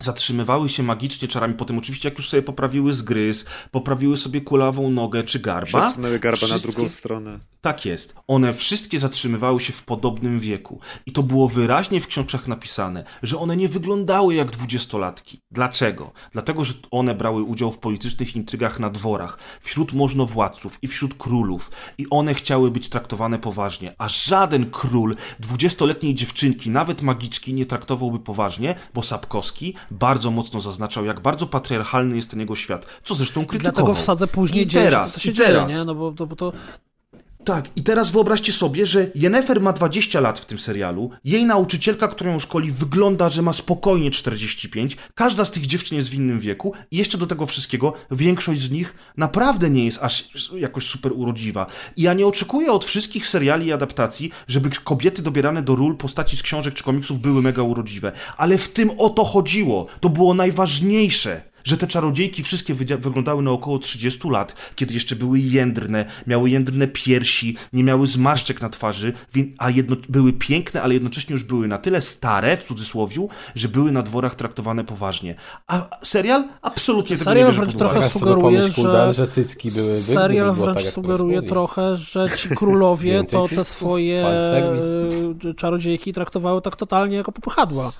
zatrzymywały 0.00 0.68
się 0.68 0.82
magicznie 0.82 1.28
czarami. 1.28 1.54
Potem 1.54 1.78
oczywiście 1.78 2.08
jak 2.08 2.18
już 2.18 2.28
sobie 2.28 2.42
poprawiły 2.42 2.94
zgryz, 2.94 3.44
poprawiły 3.70 4.16
sobie 4.16 4.40
kulawą 4.40 4.90
nogę 4.90 5.22
czy 5.24 5.38
garba. 5.38 5.80
Przesunęły 5.80 6.18
garba 6.18 6.40
na 6.46 6.46
wszystkie- 6.46 6.72
drugą 6.72 6.88
stronę. 6.88 7.38
Tak 7.60 7.84
jest. 7.84 8.14
One 8.28 8.54
wszystkie 8.54 9.00
zatrzymywały 9.00 9.60
się 9.60 9.72
w 9.72 9.82
podobnym 9.84 10.40
wieku. 10.40 10.80
I 11.06 11.12
to 11.12 11.22
było 11.22 11.48
wyraźnie 11.48 12.00
w 12.00 12.06
książkach 12.06 12.48
napisane, 12.48 13.04
że 13.22 13.38
one 13.38 13.56
nie 13.56 13.68
wyglądały 13.68 14.34
jak 14.34 14.50
dwudziestolatki. 14.50 15.40
Dlaczego? 15.50 16.12
Dlatego, 16.32 16.64
że 16.64 16.74
one 16.90 17.14
brały 17.14 17.42
udział 17.42 17.72
w 17.72 17.78
politycznych 17.78 18.36
intrygach 18.36 18.80
na 18.80 18.90
dworach, 18.90 19.38
wśród 19.60 19.92
możnowładców 19.92 20.78
i 20.82 20.88
wśród 20.88 21.14
królów. 21.14 21.70
I 21.98 22.06
one 22.10 22.34
chciały 22.34 22.70
być 22.70 22.88
traktowane 22.88 23.38
poważnie. 23.38 23.94
A 23.98 24.08
żaden 24.08 24.70
król 24.70 25.16
dwudziestoletniej 25.40 26.14
dziewczynki, 26.14 26.70
nawet 26.70 27.02
magiczki, 27.02 27.54
nie 27.54 27.66
traktowałby 27.66 28.18
poważnie, 28.18 28.74
bo 28.94 29.02
Sapkowski 29.02 29.74
bardzo 29.90 30.30
mocno 30.30 30.60
zaznaczał, 30.60 31.04
jak 31.04 31.20
bardzo 31.20 31.46
patriarchalny 31.46 32.16
jest 32.16 32.30
ten 32.30 32.40
jego 32.40 32.56
świat. 32.56 32.86
Co 33.04 33.14
zresztą 33.14 33.46
krytykował. 33.46 33.74
Dlatego 33.84 33.94
wsadzę 33.94 34.26
później 34.26 34.64
I 34.64 34.66
dzieje, 34.66 34.84
teraz, 34.84 35.14
to 35.14 35.20
się 35.20 35.30
i 35.30 35.34
dzieje, 35.34 35.48
teraz. 35.48 35.68
nie? 35.68 35.84
No 35.84 35.94
bo, 35.94 36.12
to, 36.12 36.26
bo 36.26 36.36
to 36.36 36.52
Tak, 37.46 37.68
i 37.76 37.82
teraz 37.82 38.10
wyobraźcie 38.10 38.52
sobie, 38.52 38.86
że 38.86 39.10
Yennefer 39.14 39.60
ma 39.60 39.72
20 39.72 40.20
lat 40.20 40.38
w 40.38 40.46
tym 40.46 40.58
serialu, 40.58 41.10
jej 41.24 41.44
nauczycielka, 41.44 42.08
którą 42.08 42.30
ją 42.30 42.38
szkoli, 42.38 42.70
wygląda, 42.70 43.28
że 43.28 43.42
ma 43.42 43.52
spokojnie 43.52 44.10
45, 44.10 44.96
każda 45.14 45.44
z 45.44 45.50
tych 45.50 45.66
dziewczyn 45.66 45.98
jest 45.98 46.10
w 46.10 46.14
innym 46.14 46.40
wieku 46.40 46.72
i 46.90 46.96
jeszcze 46.96 47.18
do 47.18 47.26
tego 47.26 47.46
wszystkiego 47.46 47.92
większość 48.10 48.60
z 48.60 48.70
nich 48.70 48.94
naprawdę 49.16 49.70
nie 49.70 49.84
jest 49.84 49.98
aż 50.02 50.28
jakoś 50.56 50.86
super 50.86 51.12
urodziwa. 51.12 51.66
I 51.96 52.02
ja 52.02 52.14
nie 52.14 52.26
oczekuję 52.26 52.72
od 52.72 52.84
wszystkich 52.84 53.26
seriali 53.26 53.66
i 53.66 53.72
adaptacji, 53.72 54.30
żeby 54.48 54.70
kobiety 54.84 55.22
dobierane 55.22 55.62
do 55.62 55.76
ról 55.76 55.96
postaci 55.96 56.36
z 56.36 56.42
książek 56.42 56.74
czy 56.74 56.84
komiksów 56.84 57.20
były 57.20 57.42
mega 57.42 57.62
urodziwe, 57.62 58.12
ale 58.36 58.58
w 58.58 58.68
tym 58.68 58.90
o 58.98 59.10
to 59.10 59.24
chodziło, 59.24 59.86
to 60.00 60.08
było 60.08 60.34
najważniejsze 60.34 61.42
że 61.66 61.76
te 61.76 61.86
czarodziejki 61.86 62.42
wszystkie 62.42 62.74
wyglądały 62.74 63.42
na 63.42 63.50
około 63.50 63.78
30 63.78 64.28
lat, 64.30 64.72
kiedy 64.76 64.94
jeszcze 64.94 65.16
były 65.16 65.38
jędrne, 65.38 66.04
miały 66.26 66.50
jędrne 66.50 66.88
piersi, 66.88 67.56
nie 67.72 67.84
miały 67.84 68.06
zmarszczek 68.06 68.62
na 68.62 68.68
twarzy, 68.68 69.12
a 69.58 69.70
jedno, 69.70 69.96
były 70.08 70.32
piękne, 70.32 70.82
ale 70.82 70.94
jednocześnie 70.94 71.32
już 71.32 71.44
były 71.44 71.68
na 71.68 71.78
tyle 71.78 72.00
stare, 72.00 72.56
w 72.56 72.62
cudzysłowiu, 72.62 73.28
że 73.54 73.68
były 73.68 73.92
na 73.92 74.02
dworach 74.02 74.34
traktowane 74.34 74.84
poważnie. 74.84 75.34
A 75.66 75.88
serial 76.02 76.44
absolutnie 76.62 77.16
tego 77.16 77.30
nie 77.30 77.34
serial 77.34 77.48
bierze 77.48 77.60
wręcz 77.60 77.72
pod 77.72 77.82
uwagę. 77.82 77.94
trochę 77.94 78.10
sugeruje, 78.10 78.70
Kuldan, 78.70 79.12
że 79.12 79.26
że 79.26 79.32
cycki 79.32 79.70
były 79.70 79.90
by, 79.90 79.96
serial 79.96 80.54
wręcz 80.54 80.84
tak, 80.84 80.92
sugeruje 80.92 81.42
trochę, 81.42 81.96
że 81.96 82.28
ci 82.36 82.48
królowie 82.58 83.24
to 83.24 83.48
te 83.48 83.64
swoje 83.64 84.26
e, 84.26 85.54
czarodziejki 85.56 86.12
traktowały 86.12 86.62
tak 86.62 86.76
totalnie 86.76 87.16
jako 87.16 87.32
popychadła. 87.32 87.92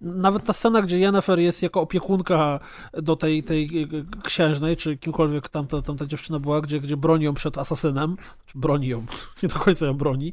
Nawet 0.00 0.44
ta 0.44 0.52
scena, 0.52 0.82
gdzie 0.82 0.98
Yennefer 0.98 1.38
jest 1.38 1.62
jako 1.62 1.80
opiekunka 1.80 2.60
do 2.92 3.16
tej, 3.16 3.42
tej 3.42 3.82
e, 3.82 4.22
księżnej, 4.22 4.76
czy 4.76 4.96
kimkolwiek 4.96 5.48
tamta, 5.48 5.82
tamta 5.82 6.06
dziewczyna 6.06 6.38
była, 6.38 6.60
gdzie, 6.60 6.80
gdzie 6.80 6.96
broni 6.96 7.24
ją 7.24 7.34
przed 7.34 7.58
asasynem, 7.58 8.16
czy 8.46 8.58
broni 8.58 8.88
ją, 8.88 9.06
nie 9.42 9.48
do 9.48 9.58
końca 9.58 9.86
ją 9.86 9.94
broni, 9.94 10.32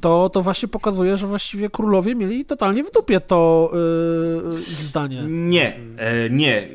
to, 0.00 0.30
to 0.30 0.42
właśnie 0.42 0.68
pokazuje, 0.68 1.16
że 1.16 1.26
właściwie 1.26 1.70
królowie 1.70 2.14
mieli 2.14 2.44
totalnie 2.44 2.84
w 2.84 2.90
dupie 2.90 3.20
to 3.20 3.70
yy, 4.54 4.62
zdanie. 4.62 5.22
Nie, 5.26 5.76
e, 5.96 6.30
nie. 6.30 6.68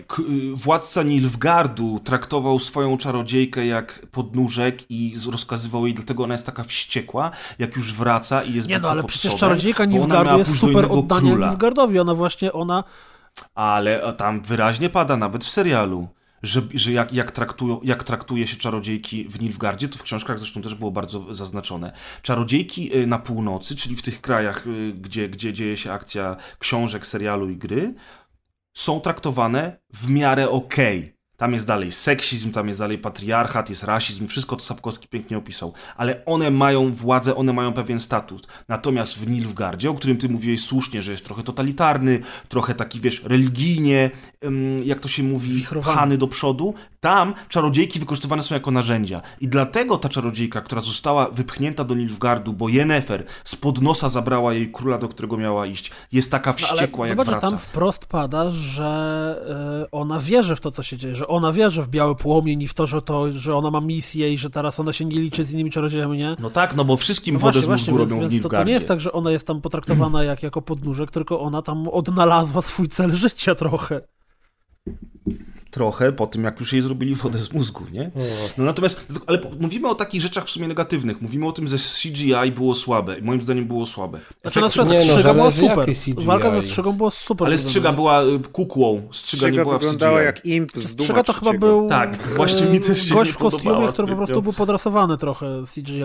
Władca 0.53 1.03
Nilfgardu 1.03 1.99
traktował 2.03 2.59
swoją 2.59 2.97
czarodziejkę 2.97 3.65
jak 3.65 4.07
podnóżek 4.11 4.91
i 4.91 5.15
rozkazywał 5.31 5.85
jej, 5.85 5.95
dlatego 5.95 6.23
ona 6.23 6.33
jest 6.33 6.45
taka 6.45 6.63
wściekła, 6.63 7.31
jak 7.59 7.75
już 7.75 7.93
wraca 7.93 8.43
i 8.43 8.53
jest 8.53 8.67
Nie 8.67 8.79
no, 8.79 8.89
ale 8.89 9.03
przecież 9.03 9.31
Sodem, 9.31 9.39
czarodziejka 9.39 9.87
miała 9.87 10.37
jest 10.37 10.57
super 10.59 10.87
króla. 10.87 11.47
Nilfgaardowi. 11.47 11.99
Ona 11.99 12.15
właśnie, 12.21 12.53
ona 12.53 12.83
ale 13.55 14.13
tam 14.17 14.41
wyraźnie 14.41 14.89
pada 14.89 15.17
nawet 15.17 15.45
w 15.45 15.49
serialu. 15.49 16.07
Że, 16.43 16.61
że 16.73 16.91
jak, 16.91 17.13
jak, 17.13 17.31
traktują, 17.31 17.79
jak 17.83 18.03
traktuje 18.03 18.47
się 18.47 18.57
czarodziejki 18.57 19.25
w 19.29 19.41
Nilfgardzie, 19.41 19.89
to 19.89 19.97
w 19.97 20.03
książkach 20.03 20.39
zresztą 20.39 20.61
też 20.61 20.75
było 20.75 20.91
bardzo 20.91 21.33
zaznaczone. 21.33 21.93
Czarodziejki 22.21 22.97
y, 22.97 23.07
na 23.07 23.19
północy, 23.19 23.75
czyli 23.75 23.95
w 23.95 24.01
tych 24.01 24.21
krajach, 24.21 24.67
y, 24.67 24.93
gdzie, 24.93 25.29
gdzie 25.29 25.53
dzieje 25.53 25.77
się 25.77 25.93
akcja 25.93 26.35
książek, 26.59 27.05
serialu 27.05 27.49
i 27.49 27.57
gry, 27.57 27.93
są 28.73 28.99
traktowane 28.99 29.79
w 29.93 30.09
miarę 30.09 30.49
okej. 30.49 30.99
Okay. 30.99 31.20
Tam 31.41 31.53
jest 31.53 31.65
dalej 31.65 31.91
seksizm, 31.91 32.51
tam 32.51 32.67
jest 32.67 32.79
dalej 32.79 32.97
patriarchat, 32.97 33.69
jest 33.69 33.83
rasizm, 33.83 34.27
wszystko 34.27 34.55
to 34.55 34.63
Sapkowski 34.63 35.07
pięknie 35.07 35.37
opisał. 35.37 35.73
Ale 35.97 36.25
one 36.25 36.51
mają 36.51 36.93
władzę, 36.93 37.35
one 37.35 37.53
mają 37.53 37.73
pewien 37.73 37.99
status. 37.99 38.41
Natomiast 38.67 39.19
w 39.19 39.29
Nilfgardzie, 39.29 39.89
o 39.89 39.93
którym 39.93 40.17
ty 40.17 40.29
mówiłeś 40.29 40.63
słusznie, 40.63 41.03
że 41.03 41.11
jest 41.11 41.25
trochę 41.25 41.43
totalitarny, 41.43 42.19
trochę 42.49 42.73
taki, 42.73 42.99
wiesz, 42.99 43.23
religijnie, 43.23 44.11
jak 44.83 44.99
to 44.99 45.09
się 45.09 45.23
mówi, 45.23 45.65
pchany 45.81 46.17
do 46.17 46.27
przodu, 46.27 46.73
tam 46.99 47.33
czarodziejki 47.49 47.99
wykorzystywane 47.99 48.43
są 48.43 48.55
jako 48.55 48.71
narzędzia. 48.71 49.21
I 49.39 49.47
dlatego 49.47 49.97
ta 49.97 50.09
czarodziejka, 50.09 50.61
która 50.61 50.81
została 50.81 51.29
wypchnięta 51.29 51.83
do 51.83 51.95
Nilfgardu, 51.95 52.53
bo 52.53 52.69
Yennefer 52.69 53.23
z 53.43 53.55
pod 53.55 53.81
nosa 53.81 54.09
zabrała 54.09 54.53
jej 54.53 54.71
króla, 54.71 54.97
do 54.97 55.07
którego 55.07 55.37
miała 55.37 55.65
iść, 55.65 55.91
jest 56.11 56.31
taka 56.31 56.53
wściekła, 56.53 57.05
no, 57.05 57.09
jak 57.09 57.17
zobacz, 57.17 57.27
wraca. 57.27 57.49
tam 57.49 57.59
wprost 57.59 58.05
pada, 58.05 58.51
że 58.51 59.35
y, 59.85 59.91
ona 59.91 60.19
wierzy 60.19 60.55
w 60.55 60.59
to, 60.59 60.71
co 60.71 60.83
się 60.83 60.97
dzieje, 60.97 61.15
że 61.15 61.27
ona 61.31 61.53
wierzy 61.53 61.83
w 61.83 61.87
biały 61.89 62.15
płomień 62.15 62.61
i 62.61 62.67
w 62.67 62.73
to, 62.73 62.87
że, 62.87 63.01
to, 63.01 63.31
że 63.31 63.55
ona 63.55 63.71
ma 63.71 63.81
misję 63.81 64.33
i 64.33 64.37
że 64.37 64.49
teraz 64.49 64.79
ona 64.79 64.93
się 64.93 65.05
nie 65.05 65.19
liczy 65.19 65.43
z 65.43 65.51
innymi 65.51 65.71
czarodziejami, 65.71 66.17
nie? 66.17 66.35
No 66.39 66.49
tak, 66.49 66.75
no 66.75 66.85
bo 66.85 66.97
wszystkim 66.97 67.35
no 67.35 67.39
wodę 67.39 67.61
właśnie, 67.61 67.85
z 67.85 67.87
mózgu 67.87 67.97
robią 67.97 68.29
więc, 68.29 68.43
to, 68.43 68.49
to 68.49 68.63
nie 68.63 68.73
jest 68.73 68.87
tak, 68.87 69.01
że 69.01 69.11
ona 69.11 69.31
jest 69.31 69.47
tam 69.47 69.61
potraktowana 69.61 70.23
jak 70.23 70.43
jako 70.43 70.61
podnóżek, 70.61 71.11
tylko 71.11 71.39
ona 71.39 71.61
tam 71.61 71.87
odnalazła 71.87 72.61
swój 72.61 72.87
cel 72.87 73.15
życia 73.15 73.55
trochę 73.55 74.01
trochę 75.71 76.11
po 76.11 76.27
tym, 76.27 76.43
jak 76.43 76.59
już 76.59 76.73
jej 76.73 76.81
zrobili 76.81 77.15
wodę 77.15 77.39
z 77.39 77.53
mózgu, 77.53 77.85
nie? 77.91 78.11
No 78.57 78.63
natomiast, 78.63 79.05
ale 79.27 79.39
mówimy 79.59 79.89
o 79.89 79.95
takich 79.95 80.21
rzeczach 80.21 80.45
w 80.45 80.49
sumie 80.49 80.67
negatywnych. 80.67 81.21
Mówimy 81.21 81.47
o 81.47 81.51
tym, 81.51 81.67
że 81.67 81.77
CGI 81.77 82.51
było 82.55 82.75
słabe. 82.75 83.19
I 83.19 83.21
moim 83.21 83.41
zdaniem 83.41 83.65
było 83.65 83.85
słabe. 83.85 84.19
Znaczy 84.41 84.61
na 84.61 84.69
przykład 84.69 84.89
nie, 84.91 84.97
no, 84.97 85.03
strzyga 85.03 85.33
była 85.33 85.51
super. 85.51 85.89
Walka 86.17 86.51
ze 86.51 86.61
strzygą 86.61 86.93
była 86.93 87.11
super. 87.11 87.47
Ale 87.47 87.57
strzyga 87.57 87.91
była 87.91 88.23
y, 88.23 88.39
kukłą. 88.51 89.01
Strzyga, 89.11 89.37
strzyga 89.37 89.49
nie 89.49 89.63
była 89.63 89.77
wyglądała 89.77 90.13
w 90.13 90.17
CGI. 90.17 90.25
jak 90.25 90.45
imp 90.45 90.71
z 90.71 90.95
Duma 90.95 91.03
Strzyga 91.03 91.23
to 91.23 91.33
chyba 91.33 91.53
był 91.53 91.89
tak, 91.89 92.17
właśnie 92.17 92.65
mi 92.65 92.79
też 92.79 93.01
się 93.01 93.13
gość 93.13 93.31
w 93.31 93.37
kostiumie, 93.37 93.87
który 93.87 94.07
po 94.07 94.15
prostu 94.15 94.41
był 94.41 94.53
podrasowany 94.53 95.17
trochę 95.17 95.63
CGI. 95.75 96.03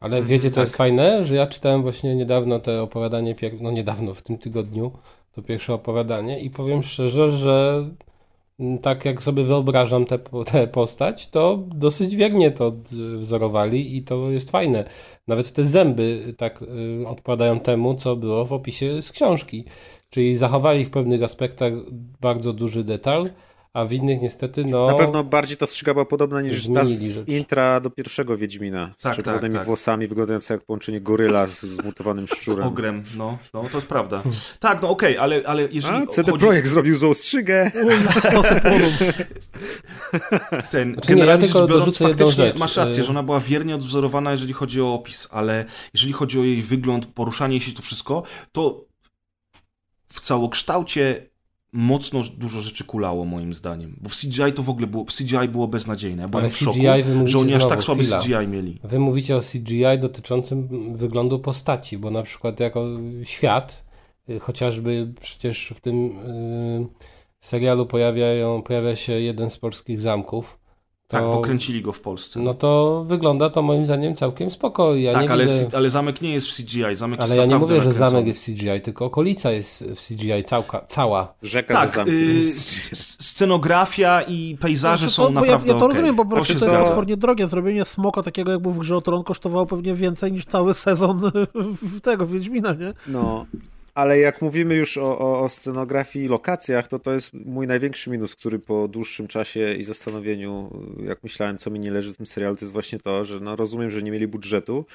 Ale 0.00 0.22
wiecie, 0.22 0.50
co 0.50 0.56
tak. 0.56 0.64
jest 0.64 0.76
fajne? 0.76 1.24
Że 1.24 1.34
ja 1.34 1.46
czytałem 1.46 1.82
właśnie 1.82 2.14
niedawno 2.14 2.60
te 2.60 2.82
opowiadanie, 2.82 3.34
no 3.60 3.70
niedawno, 3.70 4.14
w 4.14 4.22
tym 4.22 4.38
tygodniu, 4.38 4.92
to 5.34 5.42
pierwsze 5.42 5.74
opowiadanie 5.74 6.40
i 6.40 6.50
powiem 6.50 6.82
szczerze, 6.82 7.30
że 7.30 7.84
tak 8.82 9.04
jak 9.04 9.22
sobie 9.22 9.44
wyobrażam 9.44 10.04
tę 10.06 10.18
postać, 10.72 11.30
to 11.30 11.58
dosyć 11.74 12.16
wiernie 12.16 12.50
to 12.50 12.72
wzorowali 13.18 13.96
i 13.96 14.02
to 14.02 14.30
jest 14.30 14.50
fajne. 14.50 14.84
Nawet 15.26 15.52
te 15.52 15.64
zęby 15.64 16.34
tak 16.38 16.62
y, 16.62 17.08
odpowiadają 17.08 17.60
temu, 17.60 17.94
co 17.94 18.16
było 18.16 18.44
w 18.44 18.52
opisie 18.52 19.02
z 19.02 19.12
książki. 19.12 19.64
Czyli 20.10 20.36
zachowali 20.36 20.84
w 20.84 20.90
pewnych 20.90 21.22
aspektach 21.22 21.72
bardzo 22.20 22.52
duży 22.52 22.84
detal, 22.84 23.30
a 23.76 23.84
w 23.84 23.92
innych 23.92 24.20
niestety, 24.20 24.64
no... 24.64 24.86
Na 24.86 24.94
pewno 24.94 25.24
bardziej 25.24 25.56
ta 25.56 25.66
strzyga 25.66 25.94
była 25.94 26.04
podobna 26.04 26.40
niż 26.40 26.68
ta 26.74 26.84
z 26.84 27.14
rzecz. 27.14 27.28
intra 27.28 27.80
do 27.80 27.90
pierwszego 27.90 28.36
Wiedźmina. 28.36 28.94
Z 28.98 29.02
tak, 29.02 29.16
czerwonymi 29.16 29.52
tak, 29.52 29.60
tak. 29.60 29.66
włosami, 29.66 30.06
wyglądająca 30.06 30.54
jak 30.54 30.62
połączenie 30.62 31.00
goryla 31.00 31.46
z 31.46 31.60
zmutowanym 31.60 32.26
szczurem. 32.36 32.64
Z 32.64 32.68
ogrem, 32.68 33.02
no, 33.16 33.38
no 33.54 33.62
to 33.62 33.78
jest 33.78 33.88
prawda. 33.88 34.22
Tak, 34.60 34.82
no 34.82 34.88
okej, 34.88 35.16
okay, 35.16 35.22
ale, 35.22 35.42
ale 35.46 35.68
jeżeli 35.70 35.96
A, 35.96 36.06
CD 36.06 36.30
chodzi... 36.30 36.44
Projekt 36.44 36.68
zrobił 36.68 36.96
złą 36.96 37.14
strzygę. 37.14 37.70
Ten, 40.70 40.92
znaczy, 40.92 41.08
generalnie 41.08 41.46
nie, 41.46 41.54
ja 41.54 41.60
rzecz 41.60 41.68
biorąc, 41.68 41.98
faktycznie 41.98 42.52
masz 42.58 42.76
rację, 42.76 43.02
y- 43.02 43.04
że 43.04 43.10
ona 43.10 43.22
była 43.22 43.40
wiernie 43.40 43.74
odwzorowana, 43.74 44.30
jeżeli 44.30 44.52
chodzi 44.52 44.82
o 44.82 44.94
opis, 44.94 45.28
ale 45.30 45.64
jeżeli 45.94 46.12
chodzi 46.12 46.40
o 46.40 46.42
jej 46.42 46.62
wygląd, 46.62 47.06
poruszanie 47.06 47.60
się, 47.60 47.72
to 47.72 47.82
wszystko, 47.82 48.22
to 48.52 48.84
w 50.06 50.20
całokształcie 50.20 51.35
mocno 51.72 52.20
dużo 52.38 52.60
rzeczy 52.60 52.84
kulało 52.84 53.24
moim 53.24 53.54
zdaniem. 53.54 53.96
Bo 54.00 54.08
w 54.08 54.16
CGI 54.16 54.52
to 54.54 54.62
w 54.62 54.70
ogóle 54.70 54.86
było, 54.86 55.04
w 55.04 55.12
CGI 55.16 55.48
było 55.48 55.68
beznadziejne. 55.68 56.22
Ja 56.22 56.28
byłem 56.28 56.44
Ale 56.44 56.50
w 56.50 56.56
szoku, 56.56 56.78
że 57.24 57.38
oni 57.38 57.54
aż 57.54 57.68
tak 57.68 57.82
słaby 57.82 58.02
chwila. 58.02 58.20
CGI 58.20 58.48
mieli. 58.48 58.80
Wy 58.84 58.98
mówicie 58.98 59.36
o 59.36 59.40
CGI 59.40 59.98
dotyczącym 60.00 60.68
wyglądu 60.96 61.38
postaci, 61.38 61.98
bo 61.98 62.10
na 62.10 62.22
przykład 62.22 62.60
jako 62.60 62.86
świat, 63.24 63.84
y, 64.30 64.38
chociażby 64.38 65.12
przecież 65.20 65.72
w 65.76 65.80
tym 65.80 66.06
yy, 66.06 66.86
serialu 67.40 67.86
pojawiają, 67.86 68.62
pojawia 68.62 68.96
się 68.96 69.12
jeden 69.12 69.50
z 69.50 69.58
polskich 69.58 70.00
zamków, 70.00 70.58
to, 71.08 71.16
tak, 71.16 71.24
bo 71.24 71.40
kręcili 71.40 71.82
go 71.82 71.92
w 71.92 72.00
Polsce. 72.00 72.40
No 72.40 72.54
to 72.54 73.04
wygląda 73.06 73.50
to 73.50 73.62
moim 73.62 73.86
zdaniem 73.86 74.16
całkiem 74.16 74.50
spoko. 74.50 74.94
Ja 74.94 75.12
tak, 75.12 75.30
ale, 75.30 75.44
widzę... 75.44 75.76
ale 75.76 75.90
zamek 75.90 76.22
nie 76.22 76.32
jest 76.32 76.48
w 76.48 76.56
CGI. 76.56 76.94
Zamek 76.94 77.20
ale 77.20 77.36
ja 77.36 77.46
nie 77.46 77.56
mówię, 77.56 77.80
że 77.80 77.92
zamek 77.92 78.26
jest 78.26 78.40
w 78.40 78.44
CGI, 78.44 78.80
tylko 78.82 79.04
okolica 79.04 79.50
jest 79.50 79.84
w 79.96 80.08
CGI 80.08 80.44
całka, 80.44 80.84
cała. 80.88 81.34
Rzeka 81.42 81.74
tak, 81.74 81.90
ze. 81.90 82.02
Y, 82.02 82.40
scenografia 83.20 84.22
i 84.22 84.56
pejzaże 84.60 84.98
znaczy, 84.98 85.14
są 85.14 85.30
naprawdę 85.30 85.66
Ja, 85.66 85.74
ja 85.74 85.78
to 85.80 85.86
okay. 85.86 85.88
rozumiem, 85.88 86.16
bo 86.16 86.24
po 86.24 86.30
prostu 86.30 86.58
to 86.58 86.66
jest 86.66 86.84
potwornie 86.84 87.16
drogie. 87.16 87.48
Zrobienie 87.48 87.84
smoka 87.84 88.22
takiego 88.22 88.52
jak 88.52 88.60
był 88.60 88.72
w 88.72 88.78
grze 88.78 88.96
o 88.96 89.00
Tron 89.00 89.24
kosztowało 89.24 89.66
pewnie 89.66 89.94
więcej 89.94 90.32
niż 90.32 90.44
cały 90.44 90.74
sezon 90.86 91.30
tego 92.02 92.26
Wiedźmina, 92.26 92.72
nie? 92.72 92.92
No, 93.06 93.46
ale 93.96 94.18
jak 94.18 94.42
mówimy 94.42 94.74
już 94.74 94.98
o, 94.98 95.18
o, 95.18 95.40
o, 95.40 95.48
scenografii 95.48 96.24
i 96.24 96.28
lokacjach, 96.28 96.88
to 96.88 96.98
to 96.98 97.12
jest 97.12 97.34
mój 97.34 97.66
największy 97.66 98.10
minus, 98.10 98.36
który 98.36 98.58
po 98.58 98.88
dłuższym 98.88 99.26
czasie 99.26 99.74
i 99.74 99.82
zastanowieniu, 99.82 100.70
jak 101.04 101.22
myślałem, 101.22 101.58
co 101.58 101.70
mi 101.70 101.80
nie 101.80 101.90
leży 101.90 102.12
w 102.12 102.16
tym 102.16 102.26
serialu, 102.26 102.56
to 102.56 102.64
jest 102.64 102.72
właśnie 102.72 102.98
to, 102.98 103.24
że 103.24 103.40
no 103.40 103.56
rozumiem, 103.56 103.90
że 103.90 104.02
nie 104.02 104.10
mieli 104.10 104.28
budżetu, 104.28 104.86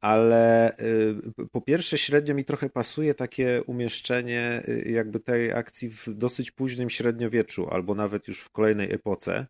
ale 0.00 0.76
y, 0.78 1.48
po 1.52 1.60
pierwsze 1.60 1.98
średnio 1.98 2.34
mi 2.34 2.44
trochę 2.44 2.70
pasuje 2.70 3.14
takie 3.14 3.62
umieszczenie 3.66 4.62
y, 4.68 4.90
jakby 4.90 5.20
tej 5.20 5.52
akcji 5.52 5.90
w 5.90 6.08
dosyć 6.14 6.50
późnym 6.50 6.90
średniowieczu, 6.90 7.68
albo 7.70 7.94
nawet 7.94 8.28
już 8.28 8.40
w 8.40 8.50
kolejnej 8.50 8.92
epoce, 8.92 9.46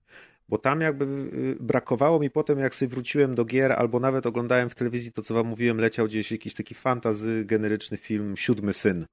bo 0.48 0.58
tam 0.58 0.80
jakby 0.80 1.04
y, 1.04 1.56
brakowało 1.60 2.18
mi 2.18 2.30
potem, 2.30 2.58
jak 2.58 2.74
sobie 2.74 2.88
wróciłem 2.88 3.34
do 3.34 3.44
gier, 3.44 3.72
albo 3.72 4.00
nawet 4.00 4.26
oglądałem 4.26 4.70
w 4.70 4.74
telewizji 4.74 5.12
to, 5.12 5.22
co 5.22 5.34
wam 5.34 5.46
mówiłem, 5.46 5.80
leciał 5.80 6.06
gdzieś 6.06 6.32
jakiś 6.32 6.54
taki 6.54 6.74
fantazy 6.74 7.44
generyczny 7.44 7.96
film 7.96 8.36
Siódmy 8.36 8.72
Syn. 8.72 9.06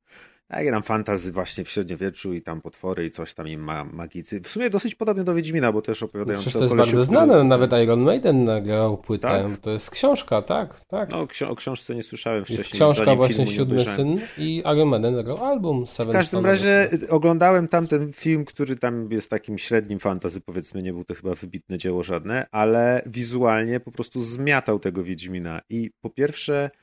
Jakie 0.50 0.72
tam 0.72 0.84
fantazy 0.84 1.32
właśnie 1.32 1.64
w 1.64 1.70
średniowieczu 1.70 2.34
i 2.34 2.42
tam 2.42 2.62
potwory 2.62 3.06
i 3.06 3.12
coś 3.12 3.34
tam 3.34 3.48
im 3.48 3.64
ma 3.64 3.84
magicy. 3.84 4.42
W 4.42 4.48
sumie 4.48 4.70
dosyć 4.70 4.96
podobnie 4.96 5.24
do 5.24 5.36
Wiedźmina, 5.36 5.72
bo 5.72 5.82
też 5.82 6.04
opowiadają 6.04 6.40
Przecież 6.40 6.54
to 6.54 6.64
jest 6.64 6.76
bardzo 6.76 6.92
który... 6.92 7.06
znane, 7.06 7.44
nawet 7.44 7.72
Iron 7.84 8.02
Maiden 8.02 8.44
nagrał 8.44 8.98
płytę. 8.98 9.28
Tak? 9.28 9.58
To 9.58 9.72
jest 9.72 9.90
książka, 9.90 10.42
tak, 10.42 10.82
tak. 10.88 11.12
No 11.12 11.28
ksi 11.28 11.46
o 11.46 11.56
książce 11.56 11.96
nie 11.96 12.04
słyszałem 12.04 12.46
wcześniej. 12.46 12.60
Jest 12.60 12.72
książka 12.72 13.16
właśnie 13.16 13.48
Siódmy 13.48 13.84
Syn 13.84 14.20
i 14.38 14.58
Iron 14.58 14.90
Maiden 14.90 15.16
nagrał 15.16 15.46
album 15.46 15.88
Seven 15.88 16.12
W 16.12 16.16
każdym 16.16 16.46
razie 16.46 16.90
oglądałem 17.10 17.68
tam 17.68 17.88
ten 17.88 18.14
film, 18.14 18.46
który 18.46 18.76
tam 18.76 19.12
jest 19.12 19.30
takim 19.30 19.58
średnim 19.58 20.00
fantazy, 20.00 20.42
powiedzmy, 20.42 20.84
nie 20.84 20.94
był 20.94 21.04
to 21.04 21.14
chyba 21.14 21.36
wybitne 21.36 21.78
dzieło 21.78 22.04
żadne, 22.04 22.46
ale 22.52 23.02
wizualnie 23.06 23.80
po 23.80 23.92
prostu 23.92 24.22
zmiatał 24.22 24.80
tego 24.80 25.04
Wiedźmina 25.04 25.62
i 25.70 25.92
po 26.02 26.10
pierwsze 26.10 26.70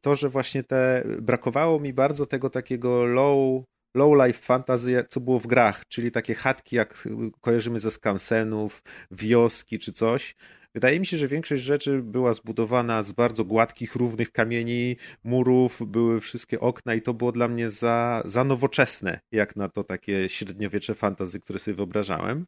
to, 0.00 0.14
że 0.14 0.28
właśnie 0.28 0.62
te 0.62 1.04
brakowało 1.22 1.80
mi 1.80 1.92
bardzo 1.92 2.26
tego 2.26 2.50
takiego 2.50 3.04
low, 3.04 3.64
low 3.96 4.26
life 4.26 4.40
fantasy, 4.42 5.04
co 5.08 5.20
było 5.20 5.38
w 5.38 5.46
grach, 5.46 5.82
czyli 5.88 6.10
takie 6.10 6.34
chatki, 6.34 6.76
jak 6.76 7.08
kojarzymy 7.40 7.80
ze 7.80 7.90
skansenów, 7.90 8.82
wioski 9.10 9.78
czy 9.78 9.92
coś. 9.92 10.34
Wydaje 10.74 11.00
mi 11.00 11.06
się, 11.06 11.16
że 11.16 11.28
większość 11.28 11.62
rzeczy 11.62 12.02
była 12.02 12.32
zbudowana 12.32 13.02
z 13.02 13.12
bardzo 13.12 13.44
gładkich, 13.44 13.94
równych 13.94 14.32
kamieni, 14.32 14.96
murów, 15.24 15.82
były 15.86 16.20
wszystkie 16.20 16.60
okna 16.60 16.94
i 16.94 17.02
to 17.02 17.14
było 17.14 17.32
dla 17.32 17.48
mnie 17.48 17.70
za, 17.70 18.22
za 18.24 18.44
nowoczesne, 18.44 19.20
jak 19.32 19.56
na 19.56 19.68
to 19.68 19.84
takie 19.84 20.28
średniowiecze 20.28 20.94
fantazy, 20.94 21.40
które 21.40 21.58
sobie 21.58 21.74
wyobrażałem. 21.74 22.46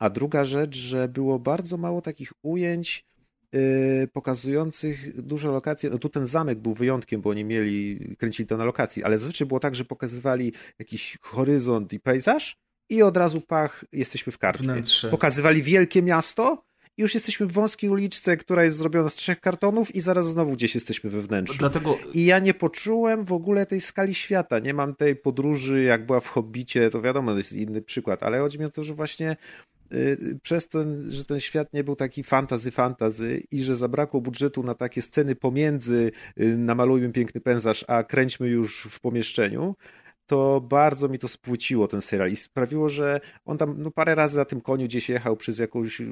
A 0.00 0.10
druga 0.10 0.44
rzecz, 0.44 0.76
że 0.76 1.08
było 1.08 1.38
bardzo 1.38 1.76
mało 1.76 2.00
takich 2.00 2.32
ujęć, 2.42 3.04
Y, 3.13 3.13
pokazujących 4.12 5.22
dużo 5.22 5.52
lokacji. 5.52 5.90
No 5.90 5.98
tu 5.98 6.08
ten 6.08 6.26
zamek 6.26 6.58
był 6.58 6.74
wyjątkiem, 6.74 7.20
bo 7.20 7.30
oni 7.30 7.44
mieli, 7.44 7.98
kręcili 8.18 8.46
to 8.46 8.56
na 8.56 8.64
lokacji, 8.64 9.04
ale 9.04 9.18
zazwyczaj 9.18 9.46
było 9.46 9.60
tak, 9.60 9.74
że 9.74 9.84
pokazywali 9.84 10.52
jakiś 10.78 11.18
horyzont 11.20 11.92
i 11.92 12.00
pejzaż 12.00 12.56
i 12.90 13.02
od 13.02 13.16
razu 13.16 13.40
pach, 13.40 13.84
jesteśmy 13.92 14.32
w 14.32 14.38
karczmie. 14.38 14.66
Wnętrze. 14.66 15.10
Pokazywali 15.10 15.62
wielkie 15.62 16.02
miasto 16.02 16.64
i 16.96 17.02
już 17.02 17.14
jesteśmy 17.14 17.46
w 17.46 17.52
wąskiej 17.52 17.90
uliczce, 17.90 18.36
która 18.36 18.64
jest 18.64 18.76
zrobiona 18.76 19.08
z 19.08 19.14
trzech 19.14 19.40
kartonów 19.40 19.94
i 19.94 20.00
zaraz 20.00 20.30
znowu 20.30 20.52
gdzieś 20.52 20.74
jesteśmy 20.74 21.10
we 21.10 21.22
wnętrzu. 21.22 21.58
Dlatego... 21.58 21.98
I 22.14 22.24
ja 22.24 22.38
nie 22.38 22.54
poczułem 22.54 23.24
w 23.24 23.32
ogóle 23.32 23.66
tej 23.66 23.80
skali 23.80 24.14
świata. 24.14 24.58
Nie 24.58 24.74
mam 24.74 24.94
tej 24.94 25.16
podróży, 25.16 25.82
jak 25.82 26.06
była 26.06 26.20
w 26.20 26.28
Hobbicie, 26.28 26.90
to 26.90 27.02
wiadomo, 27.02 27.32
to 27.32 27.38
jest 27.38 27.52
inny 27.52 27.82
przykład, 27.82 28.22
ale 28.22 28.38
chodzi 28.38 28.58
mi 28.58 28.64
o 28.64 28.70
to, 28.70 28.84
że 28.84 28.94
właśnie 28.94 29.36
Y, 29.73 29.73
przez 30.42 30.68
to, 30.68 30.78
że 31.08 31.24
ten 31.24 31.40
świat 31.40 31.72
nie 31.72 31.84
był 31.84 31.96
taki 31.96 32.22
fantazy, 32.22 32.70
fantazy 32.70 33.42
i 33.50 33.62
że 33.62 33.76
zabrakło 33.76 34.20
budżetu 34.20 34.62
na 34.62 34.74
takie 34.74 35.02
sceny 35.02 35.34
pomiędzy 35.34 36.10
y, 36.40 36.56
namalujmy 36.58 37.12
piękny 37.12 37.40
pędzarz, 37.40 37.84
a 37.88 38.02
kręćmy 38.02 38.48
już 38.48 38.82
w 38.82 39.00
pomieszczeniu, 39.00 39.74
to 40.26 40.60
bardzo 40.60 41.08
mi 41.08 41.18
to 41.18 41.28
spłuciło 41.28 41.88
ten 41.88 42.02
serial. 42.02 42.30
I 42.30 42.36
sprawiło, 42.36 42.88
że 42.88 43.20
on 43.44 43.58
tam 43.58 43.74
no, 43.78 43.90
parę 43.90 44.14
razy 44.14 44.38
na 44.38 44.44
tym 44.44 44.60
koniu 44.60 44.84
gdzieś 44.84 45.08
jechał 45.08 45.36
przez 45.36 45.58
jakąś 45.58 46.00
yy, 46.00 46.06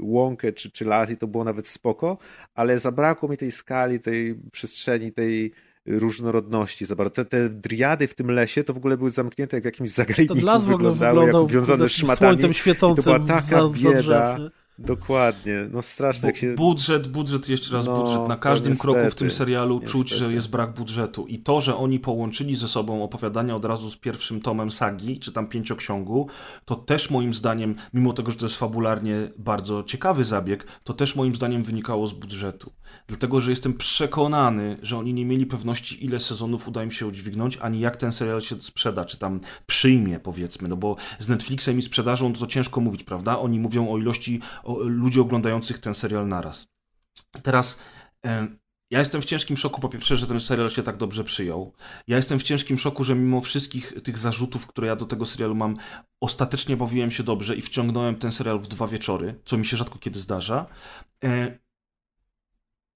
łąkę 0.00 0.52
czy, 0.52 0.70
czy 0.70 0.84
las 0.84 1.10
i 1.10 1.16
to 1.16 1.26
było 1.26 1.44
nawet 1.44 1.68
spoko, 1.68 2.18
ale 2.54 2.78
zabrakło 2.78 3.28
mi 3.28 3.36
tej 3.36 3.52
skali, 3.52 4.00
tej 4.00 4.34
przestrzeni, 4.52 5.12
tej 5.12 5.52
różnorodności. 5.88 6.86
Zobacz, 6.86 7.12
te, 7.12 7.24
te 7.24 7.48
driady 7.48 8.08
w 8.08 8.14
tym 8.14 8.30
lesie 8.30 8.64
to 8.64 8.74
w 8.74 8.76
ogóle 8.76 8.96
były 8.96 9.10
zamknięte 9.10 9.56
jak 9.56 9.62
w 9.62 9.64
jakimś 9.64 9.90
zagajniku 9.90 10.34
Ten 10.34 10.44
las 10.44 10.64
w 10.64 10.70
ogóle 10.70 10.90
wyglądały, 10.92 11.26
wyglądał 11.26 11.42
jak 11.42 11.52
wiązane 11.52 11.88
szmatami. 11.88 12.18
słońcem 12.18 12.52
świecącym 12.52 13.02
I 13.02 13.04
to 13.04 13.14
była 13.14 13.26
taka 13.26 13.62
za, 13.62 13.68
bieda. 13.68 14.02
za 14.02 14.34
drzew, 14.34 14.52
Dokładnie, 14.78 15.68
no 15.72 15.82
straszne 15.82 16.28
jak 16.28 16.36
się... 16.36 16.54
Budżet, 16.54 17.08
budżet, 17.08 17.48
jeszcze 17.48 17.74
raz 17.74 17.86
No, 17.86 18.02
budżet. 18.02 18.28
Na 18.28 18.36
każdym 18.36 18.72
niestety, 18.72 18.92
kroku 18.92 19.10
w 19.10 19.14
tym 19.14 19.30
serialu 19.30 19.80
czuć, 19.80 19.94
niestety. 19.94 20.16
że 20.16 20.32
jest 20.32 20.50
brak 20.50 20.74
budżetu. 20.74 21.26
I 21.26 21.38
to, 21.38 21.60
że 21.60 21.76
oni 21.76 21.98
połączyli 22.00 22.56
ze 22.56 22.68
sobą 22.68 23.04
opowiadania 23.04 23.56
od 23.56 23.64
razu 23.64 23.90
z 23.90 23.96
pierwszym 23.96 24.40
tomem 24.40 24.70
sagi, 24.70 25.20
czy 25.20 25.32
tam 25.32 25.46
pięcioksiągu, 25.46 26.28
to 26.64 26.76
też 26.76 27.10
moim 27.10 27.34
zdaniem, 27.34 27.74
mimo 27.94 28.12
tego, 28.12 28.30
że 28.30 28.36
to 28.36 28.46
jest 28.46 28.56
fabularnie 28.56 29.30
bardzo 29.38 29.82
ciekawy 29.82 30.24
zabieg, 30.24 30.66
to 30.84 30.94
też 30.94 31.16
moim 31.16 31.36
zdaniem 31.36 31.62
wynikało 31.62 32.06
z 32.06 32.12
budżetu. 32.12 32.72
Dlatego, 33.06 33.40
że 33.40 33.50
jestem 33.50 33.74
przekonany, 33.74 34.78
że 34.82 34.98
oni 34.98 35.14
nie 35.14 35.24
mieli 35.24 35.46
pewności, 35.46 36.04
ile 36.04 36.20
sezonów 36.20 36.68
uda 36.68 36.84
im 36.84 36.90
się 36.90 37.06
udźwignąć, 37.06 37.56
ani 37.56 37.80
jak 37.80 37.96
ten 37.96 38.12
serial 38.12 38.40
się 38.40 38.62
sprzeda, 38.62 39.04
czy 39.04 39.18
tam 39.18 39.40
przyjmie, 39.66 40.20
powiedzmy. 40.20 40.68
No 40.68 40.76
bo 40.76 40.96
z 41.18 41.28
Netflixem 41.28 41.78
i 41.78 41.82
sprzedażą 41.82 42.32
to, 42.32 42.40
to 42.40 42.46
ciężko 42.46 42.80
mówić, 42.80 43.04
prawda? 43.04 43.38
Oni 43.38 43.60
mówią 43.60 43.90
o 43.90 43.98
ilości 43.98 44.40
ludzi 44.84 45.20
oglądających 45.20 45.78
ten 45.78 45.94
serial 45.94 46.28
naraz. 46.28 46.68
Teraz 47.42 47.78
e, 48.26 48.48
ja 48.90 48.98
jestem 48.98 49.22
w 49.22 49.24
ciężkim 49.24 49.56
szoku, 49.56 49.80
po 49.80 49.88
pierwsze, 49.88 50.16
że 50.16 50.26
ten 50.26 50.40
serial 50.40 50.70
się 50.70 50.82
tak 50.82 50.96
dobrze 50.96 51.24
przyjął. 51.24 51.72
Ja 52.06 52.16
jestem 52.16 52.38
w 52.38 52.42
ciężkim 52.42 52.78
szoku, 52.78 53.04
że 53.04 53.14
mimo 53.14 53.40
wszystkich 53.40 53.94
tych 54.04 54.18
zarzutów, 54.18 54.66
które 54.66 54.86
ja 54.86 54.96
do 54.96 55.06
tego 55.06 55.26
serialu 55.26 55.54
mam, 55.54 55.76
ostatecznie 56.20 56.76
bawiłem 56.76 57.10
się 57.10 57.22
dobrze 57.22 57.56
i 57.56 57.62
wciągnąłem 57.62 58.16
ten 58.16 58.32
serial 58.32 58.60
w 58.60 58.66
dwa 58.66 58.86
wieczory, 58.86 59.40
co 59.44 59.56
mi 59.58 59.66
się 59.66 59.76
rzadko 59.76 59.98
kiedy 59.98 60.20
zdarza. 60.20 60.66
E, 61.24 61.58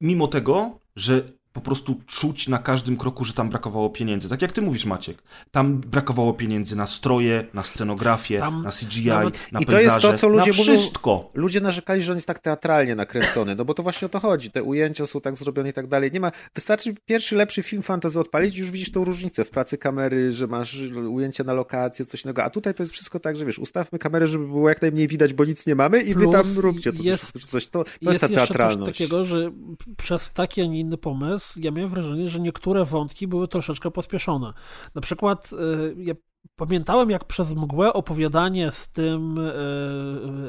mimo 0.00 0.28
tego, 0.28 0.80
że 0.96 1.32
po 1.52 1.60
prostu 1.60 2.00
czuć 2.06 2.48
na 2.48 2.58
każdym 2.58 2.96
kroku, 2.96 3.24
że 3.24 3.32
tam 3.32 3.48
brakowało 3.50 3.90
pieniędzy. 3.90 4.28
Tak 4.28 4.42
jak 4.42 4.52
ty 4.52 4.62
mówisz, 4.62 4.84
Maciek. 4.84 5.22
Tam 5.50 5.80
brakowało 5.80 6.32
pieniędzy 6.34 6.76
na 6.76 6.86
stroje, 6.86 7.46
na 7.54 7.64
scenografię, 7.64 8.38
Tam 8.38 8.62
na 8.62 8.70
CGI, 8.70 9.06
nawet- 9.08 9.52
na 9.52 9.60
I 9.60 9.66
to 9.66 9.72
jest 9.80 9.86
to, 9.86 10.00
pejzaże, 10.00 10.18
co 10.18 10.28
ludzie 10.28 10.50
mówią- 10.50 10.62
wszystko. 10.64 11.30
Ludzie 11.34 11.60
narzekali, 11.60 12.02
że 12.02 12.12
on 12.12 12.16
jest 12.16 12.26
tak 12.26 12.38
teatralnie 12.38 12.94
nakręcony, 12.94 13.54
no 13.54 13.64
bo 13.64 13.74
to 13.74 13.82
właśnie 13.82 14.06
o 14.06 14.08
to 14.08 14.20
chodzi. 14.20 14.50
Te 14.50 14.62
ujęcia 14.62 15.06
są 15.06 15.20
tak 15.20 15.36
zrobione 15.36 15.68
i 15.68 15.72
tak 15.72 15.86
dalej. 15.86 16.12
Nie 16.12 16.20
ma. 16.20 16.32
Wystarczy 16.54 16.94
pierwszy 17.06 17.36
lepszy 17.36 17.62
film 17.62 17.82
fantasy 17.82 18.20
odpalić 18.20 18.56
i 18.56 18.60
już 18.60 18.70
widzisz 18.70 18.92
tą 18.92 19.04
różnicę 19.04 19.44
w 19.44 19.50
pracy 19.50 19.78
kamery, 19.78 20.32
że 20.32 20.46
masz 20.46 20.76
ujęcia 21.10 21.44
na 21.44 21.52
lokację, 21.52 22.04
coś 22.04 22.24
innego. 22.24 22.44
A 22.44 22.50
tutaj 22.50 22.74
to 22.74 22.82
jest 22.82 22.92
wszystko 22.92 23.20
tak, 23.20 23.36
że 23.36 23.44
wiesz, 23.44 23.58
ustawmy 23.58 23.98
kamerę, 23.98 24.26
żeby 24.26 24.46
było 24.46 24.68
jak 24.68 24.82
najmniej 24.82 25.08
widać, 25.08 25.32
bo 25.32 25.44
nic 25.44 25.66
nie 25.66 25.74
mamy 25.74 26.00
i 26.02 26.14
wy 26.14 26.20
Plus 26.20 26.32
tam 26.32 26.46
róbcie 26.58 26.92
to 26.92 27.02
jest- 27.02 27.50
coś. 27.50 27.66
To, 27.68 27.84
to 27.84 27.90
jest, 27.90 28.02
Jest 28.02 28.20
ta 28.20 28.28
teatralność. 28.28 28.84
coś 28.84 28.98
takiego, 28.98 29.24
że 29.24 29.50
przez 29.96 30.32
taki, 30.32 30.62
a 30.62 30.66
nie 30.66 30.80
inny 30.80 30.96
pomysł 30.98 31.41
ja 31.56 31.70
miałem 31.70 31.90
wrażenie, 31.90 32.28
że 32.28 32.40
niektóre 32.40 32.84
wątki 32.84 33.28
były 33.28 33.48
troszeczkę 33.48 33.90
pospieszone. 33.90 34.52
Na 34.94 35.00
przykład 35.00 35.50
y, 35.52 35.94
ja 35.98 36.14
pamiętałem 36.56 37.10
jak 37.10 37.24
przez 37.24 37.54
mgłę 37.54 37.92
opowiadanie 37.92 38.72
z 38.72 38.88
tym 38.88 39.38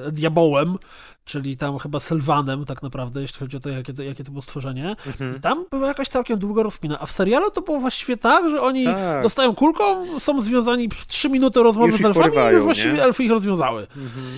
y, 0.08 0.12
diabołem, 0.12 0.78
czyli 1.26 1.58
tam 1.58 1.80
chyba 1.80 2.00
Sylwanem 2.00 2.66
tak 2.66 2.84
naprawdę, 2.84 3.22
jeśli 3.22 3.40
chodzi 3.40 3.58
o 3.58 3.60
to, 3.60 3.70
jakie 3.70 3.94
to, 3.94 4.04
jakie 4.04 4.24
to 4.24 4.32
było 4.32 4.42
stworzenie. 4.42 4.96
Mhm. 5.08 5.38
I 5.38 5.40
tam 5.40 5.66
była 5.72 5.88
jakaś 5.88 6.08
całkiem 6.08 6.40
długa 6.40 6.64
rozpina, 6.64 7.00
a 7.00 7.06
w 7.06 7.12
serialu 7.12 7.52
to 7.52 7.62
było 7.62 7.80
właściwie 7.80 8.18
tak, 8.18 8.50
że 8.50 8.62
oni 8.62 8.86
Tak. 8.86 9.24
dostają 9.24 9.56
kulką, 9.56 10.20
są 10.20 10.42
związani 10.42 10.90
w 10.90 11.06
trzy 11.08 11.30
minuty 11.30 11.64
rozmowy 11.64 11.92
z 11.92 12.06
elfami 12.06 12.36
i 12.52 12.54
już 12.54 12.64
właściwie 12.64 12.88
nie? 12.90 12.94
Mhm. 12.94 13.08
elfy 13.10 13.24
ich 13.24 13.32
rozwiązały. 13.32 13.88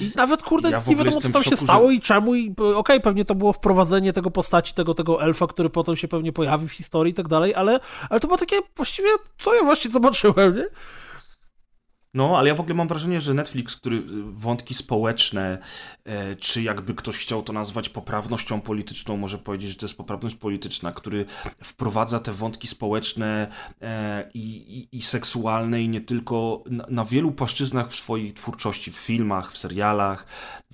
I 0.01 0.11
nawet, 0.15 0.43
kurde, 0.43 0.69
Ja 0.71 0.83
nie 0.87 0.95
wiadomo, 0.95 1.21
co 1.21 1.29
tam 1.29 1.43
się 1.43 1.57
stało 1.57 1.91
i 1.91 1.99
czemu. 1.99 2.35
I 2.35 2.55
y, 2.61 2.75
okej, 2.75 3.01
pewnie 3.01 3.25
to 3.25 3.35
było 3.35 3.53
wprowadzenie 3.53 4.13
tego 4.13 4.31
postaci, 4.31 4.73
tego, 4.73 4.93
tego 4.93 5.21
elfa, 5.23 5.47
który 5.47 5.69
potem 5.69 5.95
się 5.95 6.07
pewnie 6.07 6.33
pojawi 6.33 6.67
w 6.67 6.71
historii 6.71 7.11
i 7.11 7.15
tak 7.15 7.27
dalej, 7.27 7.55
ale, 7.55 7.79
ale 8.09 8.19
to 8.19 8.27
było 8.27 8.37
takie 8.37 8.55
właściwie, 8.75 9.09
co 9.37 9.55
ja 9.55 9.63
właściwie 9.63 9.93
zobaczyłem, 9.93 10.55
nie? 10.55 10.65
No, 12.15 12.37
ale 12.37 12.49
ja 12.49 12.55
w 12.55 12.59
ogóle 12.59 12.75
mam 12.75 12.87
wrażenie, 12.87 13.21
że 13.21 13.33
Netflix, 13.33 13.75
który 13.75 13.97
y, 13.97 14.01
wątki 14.23 14.73
społeczne, 14.73 15.57
e, 16.05 16.35
czy 16.35 16.61
jakby 16.63 16.93
ktoś 16.93 17.17
chciał 17.17 17.43
to 17.43 17.53
nazwać 17.53 17.89
poprawnością 17.89 18.61
polityczną, 18.61 19.17
może 19.17 19.37
powiedzieć, 19.37 19.69
że 19.69 19.75
to 19.75 19.85
jest 19.85 19.97
poprawność 19.97 20.35
polityczna, 20.35 20.91
który 20.91 21.25
wprowadza 21.63 22.19
te 22.19 22.33
wątki 22.33 22.67
społeczne 22.67 23.47
e, 23.81 24.29
i, 24.33 24.39
i, 24.39 24.97
i 24.97 25.01
seksualne 25.01 25.81
i 25.81 25.89
nie 25.89 26.01
tylko 26.01 26.63
na, 26.65 26.85
na 26.89 27.05
wielu 27.05 27.31
płaszczyznach 27.31 27.89
w 27.91 27.95
swojej 27.95 28.33
twórczości, 28.33 28.91
w 28.91 28.97
filmach, 28.97 29.51
w 29.51 29.57
serialach, 29.57 30.25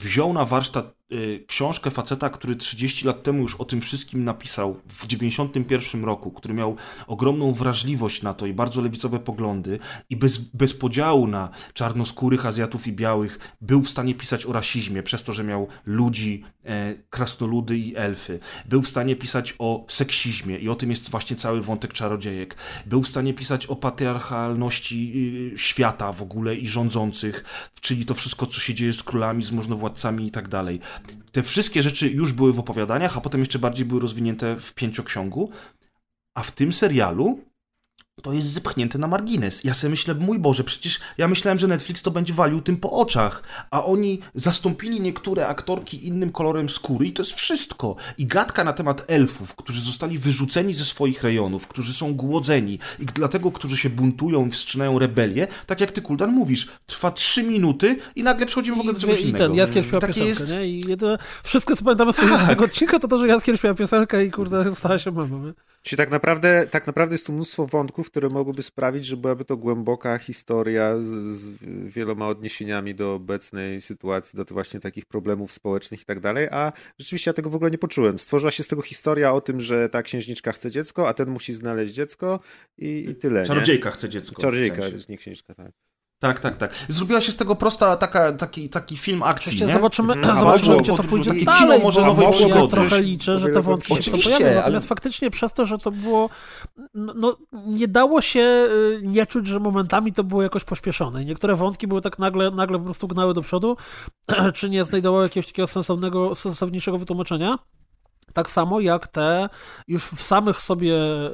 wziął 0.02 0.34
na 0.34 0.46
warsztat 0.46 1.02
y, 1.12 1.46
książkę 1.48 1.92
faceta, 1.92 2.30
który 2.30 2.56
30 2.56 3.08
lat 3.08 3.24
temu 3.24 3.42
już 3.42 3.56
o 3.56 3.66
tym 3.66 3.82
wszystkim 3.82 4.24
napisał 4.24 4.80
w 4.88 5.08
91 5.08 6.04
roku, 6.04 6.32
który 6.32 6.54
miał 6.54 6.76
ogromną 7.08 7.54
wrażliwość 7.54 8.22
na 8.22 8.34
to 8.34 8.46
i 8.46 8.54
bardzo 8.54 8.82
lewicowe 8.82 9.20
poglądy 9.20 9.80
i 10.10 10.16
bez, 10.16 10.38
bez 10.38 10.74
podziału 10.74 11.28
na 11.28 11.50
czarnoskórych 11.74 12.46
Azjatów 12.46 12.88
i 12.88 12.94
białych 12.94 13.40
był 13.62 13.82
w 13.82 13.90
stanie 13.90 14.16
pisać 14.16 14.46
o 14.46 14.54
rasizmie 14.54 15.04
przez 15.04 15.24
to, 15.24 15.34
że 15.34 15.44
miał 15.44 15.68
ludzi, 15.86 16.44
e, 16.66 16.96
krasnoludy 17.10 17.78
i 17.78 17.96
elfy. 17.96 18.40
Był 18.66 18.82
w 18.82 18.88
stanie 18.88 19.16
pisać 19.16 19.56
o 19.60 19.86
seksizmie 19.90 20.58
i 20.58 20.70
o 20.70 20.76
tym 20.76 20.90
jest 20.90 21.10
właśnie 21.10 21.36
cały 21.36 21.62
wątek 21.62 21.94
czarodziejek. 21.94 22.56
Był 22.86 23.04
w 23.04 23.08
stanie 23.08 23.34
pisać 23.34 23.68
o 23.68 23.76
patriarchalności 23.76 25.14
y, 25.56 25.58
świata 25.58 26.14
w 26.14 26.22
ogóle 26.22 26.56
i 26.56 26.68
rządzących, 26.68 27.44
czyli 27.82 28.06
to 28.06 28.14
wszystko, 28.14 28.46
co 28.46 28.60
się 28.60 28.74
dzieje 28.74 28.94
z 28.94 29.04
królami, 29.04 29.44
z 29.44 29.52
możnowładcami 29.52 29.91
i 30.28 30.32
tak 30.32 30.48
dalej. 30.48 30.80
Te 31.32 31.44
wszystkie 31.44 31.84
rzeczy 31.84 32.10
już 32.10 32.34
były 32.34 32.54
w 32.54 32.60
opowiadaniach, 32.60 33.18
a 33.18 33.22
potem 33.22 33.40
jeszcze 33.40 33.60
bardziej 33.60 33.86
były 33.86 34.02
rozwinięte 34.02 34.56
w 34.60 34.74
pięcioksiągu, 34.74 35.50
a 36.34 36.44
w 36.44 36.52
tym 36.52 36.74
serialu 36.74 37.40
to 38.22 38.34
jest 38.34 38.48
zepchnięte 38.48 38.98
na 38.98 39.08
margines. 39.08 39.64
Ja 39.64 39.74
sobie 39.74 39.92
myślę, 39.92 40.14
mój 40.16 40.40
Boże, 40.40 40.64
przecież 40.64 41.00
ja 41.18 41.28
myślałem, 41.28 41.60
że 41.60 41.68
Netflix 41.68 42.02
to 42.02 42.12
będzie 42.12 42.34
walił 42.34 42.62
tym 42.62 42.78
po 42.78 42.92
oczach, 42.92 43.44
a 43.72 43.86
oni 43.86 44.20
zastąpili 44.36 45.02
niektóre 45.02 45.48
aktorki 45.48 46.08
innym 46.08 46.32
kolorem 46.32 46.70
skóry 46.70 47.06
i 47.06 47.14
to 47.14 47.24
jest 47.24 47.34
wszystko. 47.34 47.96
I 48.18 48.26
gadka 48.26 48.64
na 48.64 48.74
temat 48.74 49.04
elfów, 49.08 49.56
którzy 49.56 49.82
zostali 49.82 50.18
wyrzuceni 50.18 50.74
ze 50.74 50.86
swoich 50.86 51.24
rejonów, 51.24 51.68
którzy 51.68 51.94
są 51.94 52.14
głodzeni 52.14 52.80
i 53.00 53.06
dlatego, 53.06 53.52
którzy 53.52 53.78
się 53.78 53.90
buntują 53.90 54.48
i 54.48 54.52
wstrzymają 54.52 55.00
rebelię, 55.00 55.48
tak 55.68 55.82
jak 55.82 55.92
ty, 55.92 56.02
Kuldan, 56.02 56.32
mówisz, 56.32 56.68
trwa 56.86 57.12
trzy 57.12 57.44
minuty 57.44 57.98
i 58.16 58.24
nagle 58.24 58.46
przechodzimy 58.46 58.78
w 58.78 58.80
ogóle 58.80 58.94
do 58.94 59.00
czegoś 59.00 59.20
I, 59.20 59.24
innego. 59.24 59.38
ten 59.46 59.56
Jaskier 59.56 59.84
śpiewa 59.84 60.00
Takie 60.00 60.14
piosenkę, 60.14 60.30
jest- 60.30 60.54
nie? 60.54 60.68
I 60.68 60.90
jedyne, 60.90 61.18
wszystko, 61.44 61.76
co 61.76 61.84
pamiętamy 61.84 62.14
z 62.14 62.16
tego 62.16 62.38
Tak. 62.38 62.62
odcinka, 62.62 63.00
to 63.00 63.08
to, 63.08 63.18
że 63.18 63.28
Jaskier 63.28 63.58
śpiewa 63.58 63.76
piosenkę 63.76 64.26
i 64.26 64.32
kurde, 64.32 64.76
stała 64.76 65.00
się 65.00 65.12
nie? 65.12 65.54
Czyli 65.84 65.98
tak 65.98 66.12
naprawdę, 66.12 66.68
tak 66.72 66.88
naprawdę 66.88 67.16
jest 67.16 67.26
tu 67.26 67.34
mnóstwo 67.34 67.68
wątków, 67.68 68.11
które 68.12 68.30
mogłyby 68.30 68.64
sprawić, 68.64 69.06
że 69.06 69.18
byłaby 69.18 69.46
to 69.46 69.58
głęboka 69.58 70.18
historia 70.18 70.98
z, 70.98 71.36
z 71.38 71.54
wieloma 71.86 72.28
odniesieniami 72.28 72.96
do 72.96 73.14
obecnej 73.14 73.82
sytuacji, 73.82 74.38
do 74.38 74.46
właśnie 74.46 74.80
takich 74.80 75.06
problemów 75.06 75.52
społecznych 75.52 76.02
i 76.02 76.06
tak 76.06 76.20
dalej, 76.20 76.48
a 76.52 76.74
rzeczywiście 77.00 77.30
ja 77.30 77.34
tego 77.34 77.50
w 77.50 77.56
ogóle 77.56 77.72
nie 77.72 77.78
poczułem. 77.78 78.20
Stworzyła 78.20 78.52
się 78.52 78.64
z 78.64 78.68
tego 78.68 78.82
historia 78.82 79.34
o 79.34 79.42
tym, 79.42 79.62
że 79.62 79.90
ta 79.90 80.04
księżniczka 80.04 80.52
chce 80.52 80.72
dziecko, 80.72 81.08
a 81.08 81.14
ten 81.14 81.30
musi 81.30 81.54
znaleźć 81.54 81.94
dziecko 81.94 82.40
i, 82.78 83.06
i 83.10 83.16
tyle, 83.16 83.42
nie? 83.42 83.48
Czarodziejka 83.48 83.92
chce 83.92 84.10
dziecko. 84.10 84.42
Czarodziejka, 84.42 84.82
w 84.82 84.90
sensie. 84.90 85.06
nie 85.10 85.18
księżniczka, 85.18 85.54
tak. 85.54 85.72
Tak, 86.22 86.40
tak, 86.40 86.58
tak. 86.58 86.76
Zrobiła 86.90 87.22
się 87.22 87.32
z 87.32 87.36
tego 87.36 87.56
prosta 87.56 87.98
taka, 87.98 88.32
taki, 88.34 88.70
taki 88.70 88.98
film 88.98 89.24
akcji, 89.24 89.50
Oczywiście 89.50 89.66
nie? 89.66 89.74
zobaczymy. 89.74 90.14
A 90.32 90.36
zobaczymy 90.36 90.78
gdzie 90.78 90.96
to 90.96 91.04
pójdzie 91.04 91.32
takie 91.32 91.46
dalej, 91.46 91.62
kino 91.62 91.80
może 91.80 92.02
nowej 92.02 92.26
ja 92.26 92.32
przygody. 92.32 92.74
trochę 92.76 93.02
liczę, 93.02 93.38
że 93.40 93.50
te 93.50 93.62
wątki 93.62 93.94
się 93.94 94.00
Oczywiście, 94.00 94.30
pojawią, 94.30 94.46
ale- 94.46 94.56
natomiast 94.56 94.88
faktycznie 94.88 95.32
przez 95.32 95.54
to, 95.54 95.66
że 95.66 95.78
to 95.78 95.92
było 95.92 96.30
no, 96.94 97.14
no, 97.16 97.38
nie 97.66 97.88
dało 97.88 98.22
się 98.22 98.40
y, 98.40 99.02
nie 99.04 99.26
czuć, 99.26 99.48
że 99.48 99.60
momentami 99.60 100.14
to 100.14 100.24
było 100.24 100.44
jakoś 100.44 100.64
pośpieszone. 100.64 101.26
Niektóre 101.26 101.56
wątki 101.56 101.88
były 101.88 102.02
tak 102.02 102.20
nagle, 102.20 102.52
nagle 102.52 102.78
po 102.78 102.86
prostu 102.86 103.08
gnały 103.08 103.34
do 103.34 103.42
przodu, 103.42 103.78
czy 104.56 104.70
nie 104.70 104.86
znajdowały 104.86 105.24
jakiegoś 105.24 105.48
takiego 105.48 105.68
sensownego, 105.68 106.36
sensowniejszego 106.36 106.98
wytłumaczenia. 106.98 107.58
Tak 108.34 108.50
samo 108.50 108.80
jak 108.80 109.08
te 109.08 109.50
już 109.88 110.06
w 110.06 110.24
samych 110.24 110.62
sobie 110.62 110.96
y, 110.96 111.32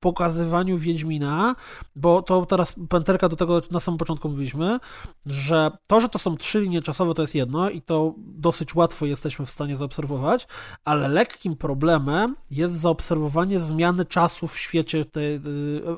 pokazywaniu 0.00 0.78
Wiedźmina, 0.78 1.54
bo 1.96 2.22
to 2.22 2.46
teraz 2.46 2.74
pęterka 2.88 3.28
do 3.28 3.36
tego 3.36 3.62
na 3.70 3.80
samym 3.80 3.98
początku 3.98 4.28
mówiliśmy, 4.28 4.80
że 5.26 5.70
to, 5.86 6.00
że 6.00 6.08
to 6.08 6.18
są 6.18 6.36
trzy 6.36 6.60
linie 6.60 6.82
czasowe, 6.82 7.14
to 7.14 7.22
jest 7.22 7.34
jedno 7.34 7.70
i 7.70 7.82
to 7.82 8.14
dosyć 8.18 8.74
łatwo 8.74 9.06
jesteśmy 9.06 9.46
w 9.46 9.50
stanie 9.50 9.76
zaobserwować, 9.76 10.46
ale 10.84 11.08
lekkim 11.08 11.56
problemem 11.56 12.36
jest 12.50 12.74
zaobserwowanie 12.74 13.60
zmiany 13.60 14.04
czasu 14.04 14.46
w 14.46 14.58
świecie 14.58 15.04
tej, 15.04 15.34
y, 15.34 15.40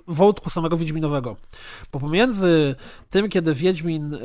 wątku 0.09 0.51
samego 0.51 0.77
Wiedźminowego. 0.77 1.37
Bo 1.93 2.01
pomiędzy 2.01 2.75
tym, 3.11 3.29
kiedy 3.29 3.55
Wiedźmin 3.55 4.15
y, 4.15 4.21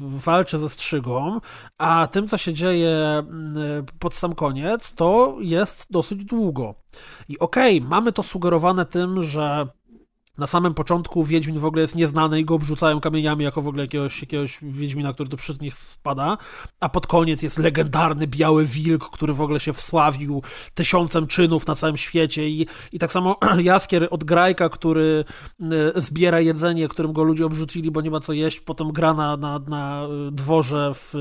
walczy 0.00 0.58
ze 0.58 0.68
Strzygą, 0.68 1.40
a 1.78 2.08
tym, 2.12 2.28
co 2.28 2.38
się 2.38 2.52
dzieje 2.52 3.22
pod 3.98 4.14
sam 4.14 4.34
koniec, 4.34 4.92
to 4.92 5.03
jest 5.40 5.86
dosyć 5.90 6.24
długo. 6.24 6.74
I 7.28 7.38
okej, 7.38 7.80
mamy 7.80 8.12
to 8.12 8.22
sugerowane 8.22 8.86
tym, 8.86 9.22
że 9.22 9.68
na 10.38 10.46
samym 10.46 10.74
początku 10.74 11.24
Wiedźmin 11.24 11.58
w 11.58 11.64
ogóle 11.64 11.82
jest 11.82 11.94
nieznany 11.94 12.40
i 12.40 12.44
go 12.44 12.54
obrzucają 12.54 13.00
kamieniami 13.00 13.44
jako 13.44 13.62
w 13.62 13.68
ogóle 13.68 13.82
jakiegoś, 13.82 14.20
jakiegoś 14.20 14.58
Wiedźmina, 14.62 15.12
który 15.12 15.28
tu 15.28 15.36
przy 15.36 15.56
nich 15.60 15.76
spada, 15.76 16.38
a 16.80 16.88
pod 16.88 17.06
koniec 17.06 17.42
jest 17.42 17.58
legendarny 17.58 18.26
Biały 18.26 18.66
Wilk, 18.66 19.10
który 19.10 19.32
w 19.32 19.40
ogóle 19.40 19.60
się 19.60 19.72
wsławił 19.72 20.42
tysiącem 20.74 21.26
czynów 21.26 21.66
na 21.66 21.74
całym 21.74 21.96
świecie. 21.96 22.48
I, 22.48 22.66
i 22.92 22.98
tak 22.98 23.12
samo 23.12 23.36
Jaskier 23.58 24.08
od 24.10 24.24
Grajka, 24.24 24.68
który 24.68 25.24
y, 25.96 26.00
zbiera 26.00 26.40
jedzenie, 26.40 26.88
którym 26.88 27.12
go 27.12 27.22
ludzie 27.22 27.46
obrzucili, 27.46 27.90
bo 27.90 28.00
nie 28.00 28.10
ma 28.10 28.20
co 28.20 28.32
jeść, 28.32 28.60
potem 28.60 28.92
gra 28.92 29.14
na, 29.14 29.36
na, 29.36 29.58
na 29.58 30.02
dworze 30.32 30.92
w 30.94 31.14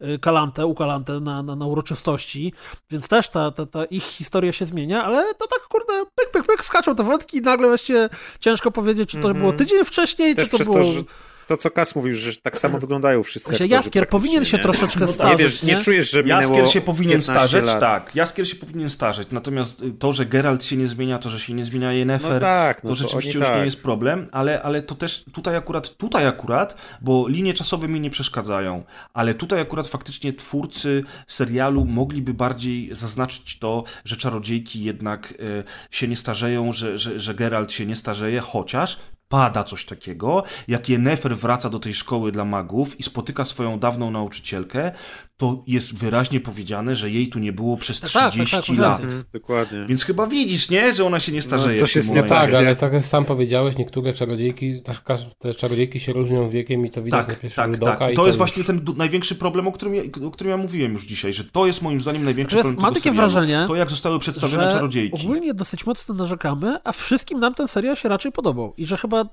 y, 0.00 0.18
Kalantę, 0.18 0.66
u 0.66 0.74
Kalantę 0.74 1.20
na, 1.20 1.42
na, 1.42 1.56
na 1.56 1.66
uroczystości, 1.66 2.52
więc 2.90 3.08
też 3.08 3.28
ta, 3.28 3.50
ta, 3.50 3.66
ta 3.66 3.84
ich 3.84 4.02
historia 4.02 4.52
się 4.52 4.66
zmienia, 4.66 5.04
ale 5.04 5.34
to 5.34 5.46
tak 5.46 5.68
kurde, 5.68 5.92
pyk, 6.14 6.30
pyk, 6.30 6.46
pyk, 6.46 6.64
skaczą 6.64 6.94
te 6.94 7.02
wątki 7.02 7.36
i 7.36 7.40
nagle 7.40 7.68
właśnie 7.68 8.08
ciężko 8.40 8.70
powiedzieć, 8.70 9.10
czy 9.10 9.16
to 9.20 9.28
Mhm. 9.28 9.38
było 9.38 9.52
tydzień 9.52 9.84
wcześniej, 9.84 10.34
Też 10.34 10.48
czy 10.50 10.58
to 10.58 10.64
było... 10.64 10.78
to, 10.78 11.04
to, 11.46 11.56
co 11.56 11.70
Kas 11.70 11.94
mówił, 11.96 12.16
że 12.16 12.36
tak 12.36 12.58
samo 12.58 12.78
wyglądają 12.78 13.22
wszyscy 13.22 13.48
aktorzy 13.52 13.68
Jaskier 13.68 14.08
powinien 14.08 14.44
się 14.44 14.56
nie? 14.56 14.62
troszeczkę 14.62 15.00
Nie 15.06 15.12
starzeć, 15.12 15.38
wiesz, 15.38 15.62
nie 15.62 15.74
nie? 15.74 15.80
czujesz, 15.82 16.10
że 16.10 16.22
minęło 16.22 16.40
Jaskier 16.42 16.68
się 16.70 16.80
powinien 16.80 17.20
15 17.20 17.32
starzeć, 17.32 17.66
lat. 17.66 17.80
tak. 17.80 18.14
Jaskier 18.16 18.48
się 18.48 18.56
powinien 18.56 18.90
starzeć. 18.90 19.28
Natomiast 19.30 19.82
y, 19.82 19.92
to, 19.92 20.12
że 20.12 20.26
Geralt 20.26 20.64
się 20.64 20.76
nie 20.76 20.88
zmienia, 20.88 21.18
to, 21.18 21.30
że 21.30 21.40
się 21.40 21.54
nie 21.54 21.64
zmienia 21.64 21.92
Yennefer, 21.92 22.32
No 22.32 22.40
tak, 22.40 22.84
no 22.84 22.90
to 22.90 22.96
to 22.96 23.02
rzeczywiście 23.02 23.38
już 23.38 23.48
tak. 23.48 23.58
nie 23.58 23.64
jest 23.64 23.82
problem, 23.82 24.28
ale, 24.32 24.62
ale 24.62 24.82
to 24.82 24.94
też 24.94 25.24
tutaj 25.32 25.56
akurat, 25.56 25.96
tutaj 25.96 26.26
akurat, 26.26 26.76
bo 27.00 27.28
linie 27.28 27.54
czasowe 27.54 27.88
mi 27.88 28.00
nie 28.00 28.10
przeszkadzają, 28.10 28.84
ale 29.14 29.34
tutaj 29.34 29.60
akurat 29.60 29.86
faktycznie 29.88 30.32
twórcy 30.32 31.04
serialu 31.26 31.84
mogliby 31.84 32.34
bardziej 32.34 32.88
zaznaczyć 32.94 33.58
to, 33.58 33.84
że 34.04 34.16
czarodziejki 34.16 34.84
jednak 34.84 35.32
y, 35.40 35.64
się 35.90 36.08
nie 36.08 36.16
starzeją, 36.16 36.72
że, 36.72 36.98
że, 36.98 37.20
że 37.20 37.34
Geralt 37.34 37.72
się 37.72 37.86
nie 37.86 37.96
starzeje, 37.96 38.40
chociaż 38.40 38.98
pada 39.34 39.64
coś 39.64 39.84
takiego, 39.84 40.42
jak 40.68 40.88
Yennefer 40.88 41.36
wraca 41.36 41.70
do 41.70 41.78
tej 41.78 41.94
szkoły 41.94 42.32
dla 42.32 42.44
magów 42.44 43.00
i 43.00 43.02
spotyka 43.02 43.44
swoją 43.44 43.78
dawną 43.78 44.10
nauczycielkę, 44.10 44.92
to 45.36 45.62
jest 45.66 45.94
wyraźnie 45.94 46.40
powiedziane, 46.40 46.94
że 46.94 47.10
jej 47.10 47.28
tu 47.28 47.38
nie 47.38 47.52
było 47.52 47.76
przez 47.76 48.00
Tak, 48.00 48.10
tak, 48.10 48.30
30 48.32 48.56
tak, 48.56 48.68
masz 48.68 48.78
lat. 48.78 49.00
Mhm, 49.00 49.24
Dokładnie. 49.32 49.84
Więc 49.88 50.04
chyba 50.04 50.26
widzisz, 50.26 50.70
nie? 50.70 50.92
Że 50.94 51.04
ona 51.04 51.20
się 51.20 51.32
nie 51.32 51.42
starzeje. 51.42 51.78
coś 51.78 51.90
w 51.90 51.92
tym 51.92 52.00
jest 52.02 52.14
nie. 52.14 52.22
Tak, 52.22 52.54
ale 52.54 52.76
tak 52.76 52.92
jak 52.92 53.04
sam 53.04 53.24
powiedziałeś, 53.24 53.76
niektóre 53.78 54.12
czarodziejki, 54.12 54.82
tak, 54.82 55.02
te 55.38 55.54
czarodziejki 55.54 56.00
się 56.00 56.12
różnią 56.12 56.48
wiekiem 56.48 56.86
i 56.86 56.90
to 56.90 57.02
widać 57.02 57.20
na 57.20 57.26
Tak, 57.34 57.40
pierwszy 57.40 57.56
tak, 57.56 57.78
tak. 57.98 58.10
I 58.10 58.12
i 58.12 58.16
to 58.16 58.22
jest 58.26 58.34
już- 58.34 58.36
właśnie 58.36 58.64
ten 58.64 58.84
największy 58.96 59.34
problem, 59.34 59.68
o 59.68 59.72
którym, 59.72 59.94
ja, 59.94 60.02
o 60.26 60.30
którym 60.30 60.50
ja 60.50 60.56
mówiłem 60.56 60.92
już 60.92 61.06
dzisiaj, 61.06 61.32
że 61.32 61.44
to 61.44 61.66
jest 61.66 61.82
moim 61.82 62.00
zdaniem 62.00 62.24
największy 62.24 62.56
Natomiast 62.56 62.74
problem 62.74 62.82
mam 62.92 62.94
takie 62.94 63.10
serialu. 63.10 63.30
wrażenie, 63.32 63.64
To 63.68 63.76
jak 63.76 63.90
zostały 63.90 64.18
przedstawione 64.18 64.64
że 64.64 64.70
czarodziejki. 64.76 65.22
ogólnie 65.24 65.54
dosyć 65.54 65.86
mocno 65.86 66.14
narzekamy, 66.14 66.76
a 66.84 66.92
wszystkim 66.92 67.40
nam 67.40 67.54
ten 67.54 67.68
serial 67.68 67.96
się 67.96 68.08
raczej 68.08 68.32
podobał 68.32 68.74
i 68.76 68.86
że 68.86 68.96
chyba 68.96 69.24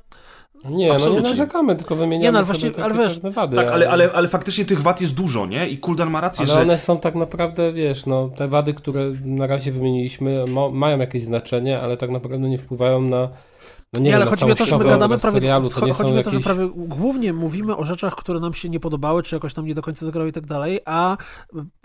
Nie, 0.56 0.70
no 0.70 0.78
nie 0.78 0.94
Absolutnie. 0.94 1.30
narzekamy, 1.30 1.76
tylko 1.76 1.96
wymieniamy 1.96 2.24
Nie, 2.24 2.32
no, 2.32 2.46
sobie 2.46 2.60
właśnie- 2.60 2.72
takie 2.72 2.84
ale 2.84 2.94
wiesz- 2.94 3.14
pewne 3.14 3.32
wady. 3.32 3.56
Tak, 3.58 3.72
ale, 3.72 3.90
ale, 3.90 4.12
ale 4.12 4.28
faktycznie 4.28 4.66
tych 4.66 4.82
wad 4.82 5.02
jest 5.02 5.14
dużo, 5.14 5.46
nie? 5.46 5.70
I 5.70 5.78
Kuldan 5.78 6.10
ma 6.10 6.22
rację, 6.22 6.46
Ale 6.46 6.54
że... 6.54 6.62
one 6.62 6.78
są 6.78 6.98
tak 6.98 7.16
naprawdę, 7.16 7.74
wiesz, 7.74 8.06
no, 8.06 8.30
te 8.38 8.48
wady, 8.48 8.74
które 8.74 9.12
na 9.26 9.48
razie 9.48 9.72
wymieniliśmy, 9.72 10.46
mo, 10.50 10.72
mają 10.72 11.00
jakieś 11.00 11.24
znaczenie, 11.24 11.80
ale 11.82 11.98
tak 11.98 12.10
naprawdę 12.10 12.50
nie 12.50 12.58
wpływają 12.58 13.02
na. 13.02 13.30
No 13.94 14.00
nie, 14.00 14.06
Nie, 14.06 14.12
wiem, 14.12 14.22
ale 14.22 14.30
chodzi 14.30 14.46
mi 14.46 14.52
o 14.52 14.56
to, 14.56 14.66
że 14.66 14.78
my 14.78 14.84
gadamy 14.84 15.18
prawie. 15.20 15.34
serialu, 15.40 15.70
to 15.70 15.86
nie 15.86 15.94
chodzi 15.94 16.14
mi 16.14 16.20
o 16.20 16.24
to, 16.24 16.32
że 16.32 16.40
prawie 16.40 16.70
głównie 16.76 17.34
mówimy 17.34 17.78
o 17.78 17.86
rzeczach, 17.86 18.16
które 18.16 18.40
nam 18.40 18.54
się 18.54 18.70
nie 18.70 18.80
podobały, 18.80 19.24
czy 19.24 19.36
jakoś 19.36 19.54
tam 19.54 19.66
nie 19.66 19.76
do 19.76 19.82
końca 19.82 20.06
zagrały 20.06 20.30
i 20.30 20.32
tak 20.32 20.46
dalej, 20.46 20.80
a 20.86 21.18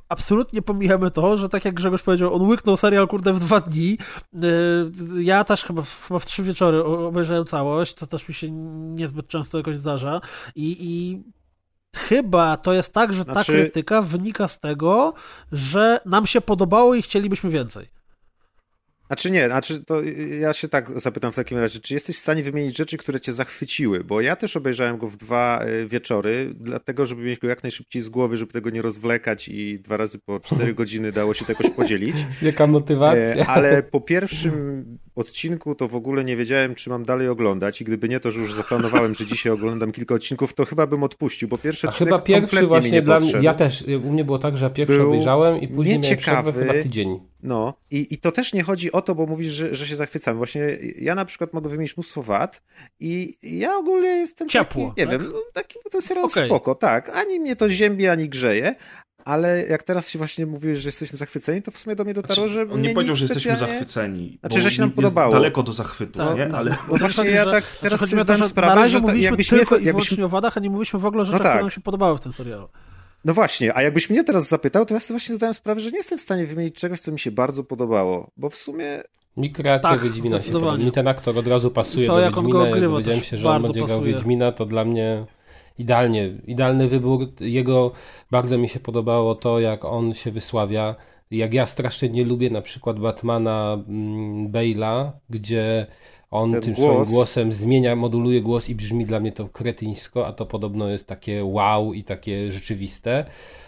absolutnie 0.08 0.62
pomijamy 0.62 1.10
to, 1.10 1.36
że 1.38 1.48
tak 1.48 1.64
jak 1.64 1.74
Grzegorz 1.74 2.02
powiedział, 2.02 2.34
on 2.34 2.42
łyknął 2.42 2.76
serial 2.76 3.08
kurde 3.08 3.32
w 3.32 3.40
dwa 3.40 3.60
dni. 3.60 3.98
Yy, 4.32 5.22
Ja 5.22 5.44
też 5.44 5.64
chyba 5.64 5.82
w, 5.82 6.06
chyba 6.08 6.20
w 6.20 6.26
trzy 6.26 6.42
wieczory 6.42 6.84
obejrzałem 6.84 7.44
całość, 7.44 7.94
to 7.94 8.06
też 8.06 8.28
mi 8.28 8.34
się 8.34 8.50
niezbyt 8.50 9.28
często 9.28 9.58
jakoś 9.58 9.78
zdarza 9.78 10.20
i, 10.54 10.76
i 10.80 11.22
chyba 11.96 12.56
to 12.56 12.72
jest 12.72 12.92
tak, 12.92 13.14
że 13.14 13.24
ta 13.24 13.32
Znaczy- 13.32 13.52
krytyka 13.52 14.02
wynika 14.02 14.48
z 14.48 14.60
tego, 14.60 15.14
że 15.52 16.00
nam 16.06 16.26
się 16.26 16.40
podobało 16.40 16.94
i 16.94 17.02
chcielibyśmy 17.02 17.50
więcej. 17.50 17.95
Znaczy 19.06 19.30
nie, 19.30 19.46
znaczy 19.46 19.84
to 19.84 20.02
ja 20.40 20.52
się 20.52 20.68
tak 20.68 21.00
zapytam 21.00 21.32
w 21.32 21.36
takim 21.36 21.58
razie, 21.58 21.80
czy 21.80 21.94
jesteś 21.94 22.16
w 22.16 22.20
stanie 22.20 22.42
wymienić 22.42 22.76
rzeczy, 22.76 22.96
które 22.96 23.20
cię 23.20 23.32
zachwyciły? 23.32 24.04
Bo 24.04 24.20
ja 24.20 24.36
też 24.36 24.56
obejrzałem 24.56 24.98
go 24.98 25.08
w 25.08 25.16
dwa 25.16 25.60
e, 25.60 25.86
wieczory, 25.86 26.54
dlatego 26.60 27.06
żeby 27.06 27.22
mieć 27.22 27.38
go 27.38 27.48
jak 27.48 27.62
najszybciej 27.62 28.02
z 28.02 28.08
głowy, 28.08 28.36
żeby 28.36 28.52
tego 28.52 28.70
nie 28.70 28.82
rozwlekać 28.82 29.48
i 29.48 29.78
dwa 29.80 29.96
razy 29.96 30.18
po 30.18 30.40
cztery 30.40 30.74
godziny 30.80 31.12
dało 31.12 31.34
się 31.34 31.44
to 31.44 31.52
jakoś 31.52 31.70
podzielić. 31.70 32.16
Jaka 32.42 32.66
motywacja? 32.66 33.22
E, 33.22 33.46
Ale 33.46 33.82
po 33.82 34.00
pierwszym 34.00 34.98
odcinku 35.16 35.74
to 35.74 35.88
w 35.88 35.94
ogóle 35.94 36.24
nie 36.24 36.36
wiedziałem, 36.36 36.74
czy 36.74 36.90
mam 36.90 37.04
dalej 37.04 37.28
oglądać 37.28 37.80
i 37.80 37.84
gdyby 37.84 38.08
nie 38.08 38.20
to, 38.20 38.30
że 38.30 38.40
już 38.40 38.54
zaplanowałem, 38.54 39.14
że 39.14 39.26
dzisiaj 39.26 39.52
oglądam 39.52 39.92
kilka 39.92 40.14
odcinków, 40.14 40.54
to 40.54 40.64
chyba 40.64 40.86
bym 40.86 41.02
odpuścił, 41.02 41.48
bo 41.48 41.58
pierwszy 41.58 41.86
A 41.86 41.90
odcinek 41.90 42.08
chyba 42.08 42.22
pierwszy 42.22 42.40
kompletnie 42.40 42.62
mi 42.62 42.68
właśnie 42.68 42.90
nie 42.90 43.02
dla 43.02 43.20
mnie, 43.20 43.32
ja 43.40 43.54
też, 43.54 43.84
u 44.04 44.12
mnie 44.12 44.24
było 44.24 44.38
tak, 44.38 44.56
że 44.56 44.64
ja 44.64 44.70
pierwszy 44.70 44.98
Był 44.98 45.08
obejrzałem 45.08 45.60
i 45.60 45.68
później 45.68 45.98
miałem 45.98 46.02
nieciekawy. 46.02 46.52
przerwę 46.52 46.72
chyba 46.72 46.82
tydzień. 46.82 47.20
No 47.42 47.74
i, 47.90 48.06
i 48.10 48.18
to 48.18 48.32
też 48.32 48.52
nie 48.52 48.62
chodzi 48.62 48.92
o 48.92 49.02
to, 49.02 49.14
bo 49.14 49.26
mówisz, 49.26 49.52
że, 49.52 49.74
że 49.74 49.86
się 49.86 49.96
zachwycamy. 49.96 50.36
Właśnie 50.36 50.78
ja 51.00 51.14
na 51.14 51.24
przykład 51.24 51.52
mogę 51.52 51.68
wymienić 51.68 51.96
mnóstwo 51.96 52.22
wad 52.22 52.62
i 53.00 53.34
ja 53.42 53.76
ogólnie 53.76 54.08
jestem 54.08 54.48
Ciepło, 54.48 54.88
taki, 54.88 55.00
nie 55.00 55.06
tak? 55.06 55.22
wiem, 55.22 55.32
taki 55.52 55.78
ten 55.90 56.02
serial 56.02 56.24
Okej. 56.24 56.46
spoko, 56.46 56.74
tak. 56.74 57.08
Ani 57.08 57.40
mnie 57.40 57.56
to 57.56 57.68
ziębi, 57.68 58.08
ani 58.08 58.28
grzeje, 58.28 58.74
ale 59.26 59.66
jak 59.66 59.82
teraz 59.82 60.08
się 60.10 60.18
właśnie 60.18 60.46
mówiłeś, 60.46 60.78
że 60.78 60.88
jesteśmy 60.88 61.18
zachwyceni, 61.18 61.62
to 61.62 61.70
w 61.70 61.78
sumie 61.78 61.96
do 61.96 62.04
mnie 62.04 62.14
dotarło, 62.14 62.48
że 62.48 62.54
Znaczy, 62.54 62.72
On 62.72 62.78
mnie 62.78 62.88
nie 62.88 62.94
powiedział, 62.94 63.12
nic 63.14 63.20
że 63.20 63.24
jesteśmy 63.24 63.50
specjalnie... 63.50 63.74
zachwyceni. 63.74 64.38
Znaczy, 64.40 64.56
bo 64.56 64.62
że 64.62 64.70
się 64.70 64.80
nam 64.80 64.88
jest 64.88 64.96
podobało. 64.96 65.32
Daleko 65.32 65.62
do 65.62 65.72
zachwytu, 65.72 66.18
Tak, 66.18 66.36
nie? 66.36 66.54
Ale... 66.54 66.76
No 66.90 66.96
właśnie 66.96 67.30
ja 67.30 67.44
tak 67.44 67.64
Znaczy, 67.64 67.78
teraz 67.80 68.00
chodzi 68.00 68.10
sobie 68.10 68.16
mi 68.16 68.22
o 68.22 68.24
to, 68.24 68.26
zdałem 68.26 68.38
że 68.38 68.44
na 68.44 68.48
sprawę, 68.48 68.74
razie 68.74 68.90
że 68.90 69.00
ta, 69.00 69.02
mówiliśmy 69.02 69.24
jakbyś 69.30 69.52
mnie, 69.52 69.60
tylko 69.60 69.76
i 69.76 69.84
jakbyś, 69.84 69.92
wyłącznie 70.08 70.24
o 70.24 70.28
wadach, 70.28 70.56
a 70.56 70.60
nie 70.60 70.70
mówiliśmy 70.70 70.98
w 70.98 71.06
ogóle 71.06 71.22
o 71.22 71.24
rzeczach, 71.26 71.42
tak. 71.42 71.50
które 71.50 71.62
nam 71.62 71.70
się 71.70 71.80
podobały 71.80 72.18
w 72.18 72.20
tym 72.20 72.32
serialu. 72.32 72.68
no 73.24 73.34
właśnie, 73.34 73.76
a 73.76 73.82
jakbyś 73.82 74.10
mnie 74.10 74.24
teraz 74.24 74.48
zapytał, 74.48 74.86
to 74.86 74.94
ja 74.94 75.00
sobie 75.00 75.18
właśnie 75.18 75.34
zdałem 75.36 75.54
sprawę, 75.54 75.80
że 75.80 75.90
nie 75.90 75.96
jestem 75.96 76.18
w 76.18 76.20
stanie 76.20 76.46
wymienić 76.46 76.74
czegoś, 76.74 77.00
co 77.00 77.12
mi 77.12 77.18
się 77.18 77.30
bardzo 77.30 77.64
podobało, 77.64 78.30
bo 78.36 78.50
w 78.50 78.56
sumie 78.56 79.02
Mi 79.36 79.52
kreacja 79.52 79.90
Tak, 79.90 80.00
Wiedźmina 80.00 80.36
się 80.36 80.42
zdecydowanie. 80.42 80.72
podoba. 80.72 80.84
Mi 80.86 80.92
ten 80.92 81.08
aktor 81.08 81.38
od 81.38 81.46
razu 81.46 81.70
pasuje 81.70 82.06
To, 82.06 82.14
do 82.14 82.20
jak 82.20 82.36
on 82.36 82.44
go 82.44 82.58
Wiedźmina. 82.58 82.66
Jak 82.66 82.74
ogrywa, 82.76 82.92
dowiedziałem 82.92 83.20
też 83.20 83.30
się, 83.30 83.36
że 83.38 83.48
on 83.48 83.52
bardzo 83.52 83.68
będzie 83.68 83.86
grał 83.86 83.98
pasuje. 83.98 84.14
Wiedźmina, 84.14 84.52
to 84.52 84.66
dla 84.66 84.84
mnie 84.84 85.24
idealnie, 85.78 86.30
idealny 86.46 86.88
wybór. 86.88 87.28
Jego 87.40 87.92
bardzo 88.30 88.58
mi 88.58 88.68
się 88.68 88.80
podobało 88.80 89.34
to, 89.34 89.60
jak 89.60 89.84
on 89.84 90.14
się 90.14 90.30
wysławia. 90.30 90.94
Jak 91.30 91.54
ja 91.54 91.66
strasznie 91.66 92.08
nie 92.08 92.24
lubię 92.24 92.50
na 92.50 92.62
przykład 92.62 92.98
Batmana 92.98 93.84
mm, 93.88 94.52
Bale'a, 94.52 95.10
gdzie 95.30 95.86
on 96.30 96.52
Ten 96.52 96.60
tym 96.62 96.74
głos. 96.74 96.86
swoim 96.86 97.16
głosem 97.16 97.52
zmienia, 97.52 97.96
moduluje 97.96 98.40
głos 98.40 98.68
i 98.68 98.74
brzmi 98.74 99.06
dla 99.06 99.20
mnie 99.20 99.32
to 99.32 99.48
kretyńsko, 99.48 100.26
a 100.26 100.32
to 100.32 100.46
podobno 100.46 100.88
jest 100.88 101.06
takie 101.06 101.44
wow 101.44 101.92
i 101.92 102.04
takie 102.04 102.52
rzeczywiste. 102.52 103.24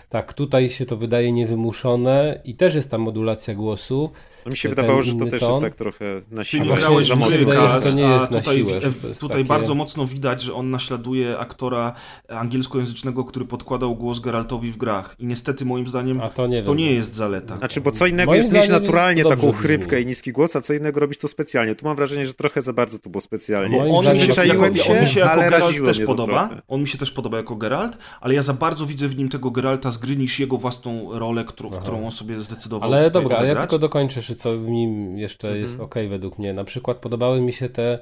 Tak, 0.08 0.32
tutaj 0.32 0.70
się 0.70 0.86
to 0.86 0.96
wydaje 0.96 1.32
niewymuszone 1.32 2.40
i 2.44 2.54
też 2.54 2.74
jest 2.74 2.90
tam 2.90 3.00
modulacja 3.00 3.54
głosu. 3.54 4.10
No 4.48 4.52
mi 4.52 4.56
się 4.58 4.68
wydawało, 4.68 5.02
że 5.02 5.14
to 5.14 5.26
też 5.26 5.40
ton. 5.40 5.48
jest 5.50 5.60
tak 5.60 5.74
trochę 5.74 6.04
na 6.30 6.36
Ty 6.36 6.44
siłę. 6.44 6.62
nie 6.62 6.68
właśnie 6.68 6.86
grałeś 6.86 7.14
muzyka, 7.14 7.80
to 7.80 7.90
nie 7.90 8.06
a 8.08 8.14
jest 8.20 8.30
na 8.30 8.38
tutaj, 8.40 8.56
siłę, 8.56 8.72
jest 9.08 9.20
tutaj 9.20 9.36
takie- 9.36 9.44
bardzo 9.48 9.74
mocno 9.74 10.06
widać, 10.06 10.42
że 10.42 10.54
on 10.54 10.70
naśladuje 10.70 11.38
aktora 11.38 11.92
angielskojęzycznego, 12.28 13.24
który 13.24 13.44
podkładał 13.44 13.96
głos 13.96 14.20
Geraltowi 14.20 14.72
w 14.72 14.76
grach. 14.76 15.16
I 15.18 15.26
niestety 15.26 15.64
moim 15.64 15.86
zdaniem 15.88 16.20
A 16.20 16.28
to 16.28 16.46
nie 16.46 16.62
to 16.62 16.74
nie 16.74 16.92
jest 16.92 17.14
zaleta. 17.14 17.58
Znaczy, 17.58 17.80
bo 17.80 17.90
co 17.92 18.06
innego 18.06 18.30
Moim 18.32 18.38
jest 18.42 18.52
mieć 18.52 18.68
naturalnie 18.68 19.22
taką 19.24 19.30
dobrze 19.36 19.52
brzmi. 19.52 19.62
chrypkę 19.62 20.00
i 20.00 20.06
niski 20.06 20.32
głos, 20.32 20.56
a 20.56 20.60
co 20.60 20.74
innego 20.74 21.00
robić 21.00 21.18
to 21.18 21.28
specjalnie. 21.28 21.74
Tu 21.74 21.86
mam 21.86 21.96
wrażenie, 21.96 22.26
że 22.26 22.34
trochę 22.34 22.62
za 22.62 22.72
bardzo 22.72 22.98
to 22.98 23.10
było 23.10 23.20
specjalnie. 23.20 23.78
Moim 23.78 23.94
on, 23.94 24.04
mi 24.04 24.20
się, 24.34 24.92
on 24.92 25.00
mi 25.00 25.06
się 25.06 25.20
jako 25.20 25.40
Geralt 25.40 25.84
też 25.84 26.00
podoba. 26.00 26.46
trochę. 26.46 26.62
On 26.68 26.80
mi 26.80 26.88
się 26.88 26.98
też 26.98 27.10
podoba 27.10 27.36
jako 27.36 27.56
Geralt, 27.56 27.98
ale 28.20 28.34
ja 28.34 28.42
za 28.42 28.52
bardzo 28.54 28.86
widzę 28.86 29.08
w 29.08 29.16
nim 29.16 29.28
tego 29.28 29.50
Geralta 29.50 29.90
z 29.90 29.98
gry 29.98 30.16
niż 30.16 30.40
jego 30.40 30.56
własną 30.58 31.18
rolę, 31.18 31.44
którą, 31.44 31.70
w 31.70 31.78
którą 31.78 32.04
on 32.06 32.12
sobie 32.12 32.42
zdecydował. 32.42 32.88
Ale 32.92 33.10
dobra, 33.10 33.44
ja 33.44 33.56
tylko 33.56 33.78
dokończę 33.78 34.18
jeszcze, 34.18 34.34
co 34.38 34.58
w 34.58 34.68
nim 34.68 35.18
jeszcze 35.18 35.48
Mhm. 35.48 35.62
jest 35.62 35.80
ok 35.80 35.94
według 36.08 36.38
mnie. 36.38 36.52
Na 36.52 36.64
przykład 36.64 36.96
podobały 36.96 37.40
mi 37.40 37.52
się 37.52 37.68
te 37.68 37.98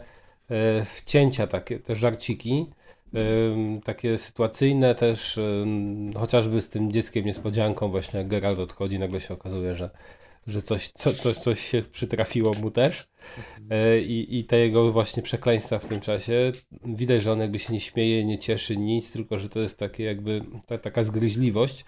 e, 0.50 0.84
wcięcia, 0.84 1.46
takie, 1.46 1.78
te 1.78 1.96
żarciki, 1.96 2.66
takie 3.84 4.18
sytuacyjne 4.18 4.94
też, 4.94 5.40
chociażby 6.16 6.60
z 6.60 6.68
tym 6.68 6.92
dzieckiem 6.92 7.24
niespodzianką, 7.26 7.88
właśnie 7.88 8.18
jak 8.18 8.28
Geralt 8.28 8.58
odchodzi, 8.58 8.98
nagle 8.98 9.20
się 9.20 9.34
okazuje, 9.34 9.74
że, 9.74 9.90
że 10.46 10.62
coś, 10.62 10.88
co, 10.88 11.12
coś, 11.12 11.36
coś 11.36 11.60
się 11.60 11.82
przytrafiło 11.92 12.52
mu 12.54 12.70
też. 12.70 13.08
E, 13.70 14.00
I, 14.00 14.38
I 14.38 14.44
te 14.44 14.58
jego 14.58 14.92
właśnie 14.92 15.22
przekleństwa 15.22 15.78
w 15.78 15.86
tym 15.86 16.00
czasie. 16.00 16.52
Widać, 16.84 17.22
że 17.22 17.32
on 17.32 17.40
jakby 17.40 17.58
się 17.58 17.72
nie 17.72 17.80
śmieje, 17.80 18.24
nie 18.24 18.38
cieszy 18.38 18.76
nic, 18.76 19.12
tylko 19.12 19.38
że 19.38 19.48
to 19.48 19.60
jest 19.60 19.78
takie 19.78 20.04
jakby 20.04 20.40
ta, 20.66 20.78
taka 20.78 21.04
zgryźliwość. 21.04 21.84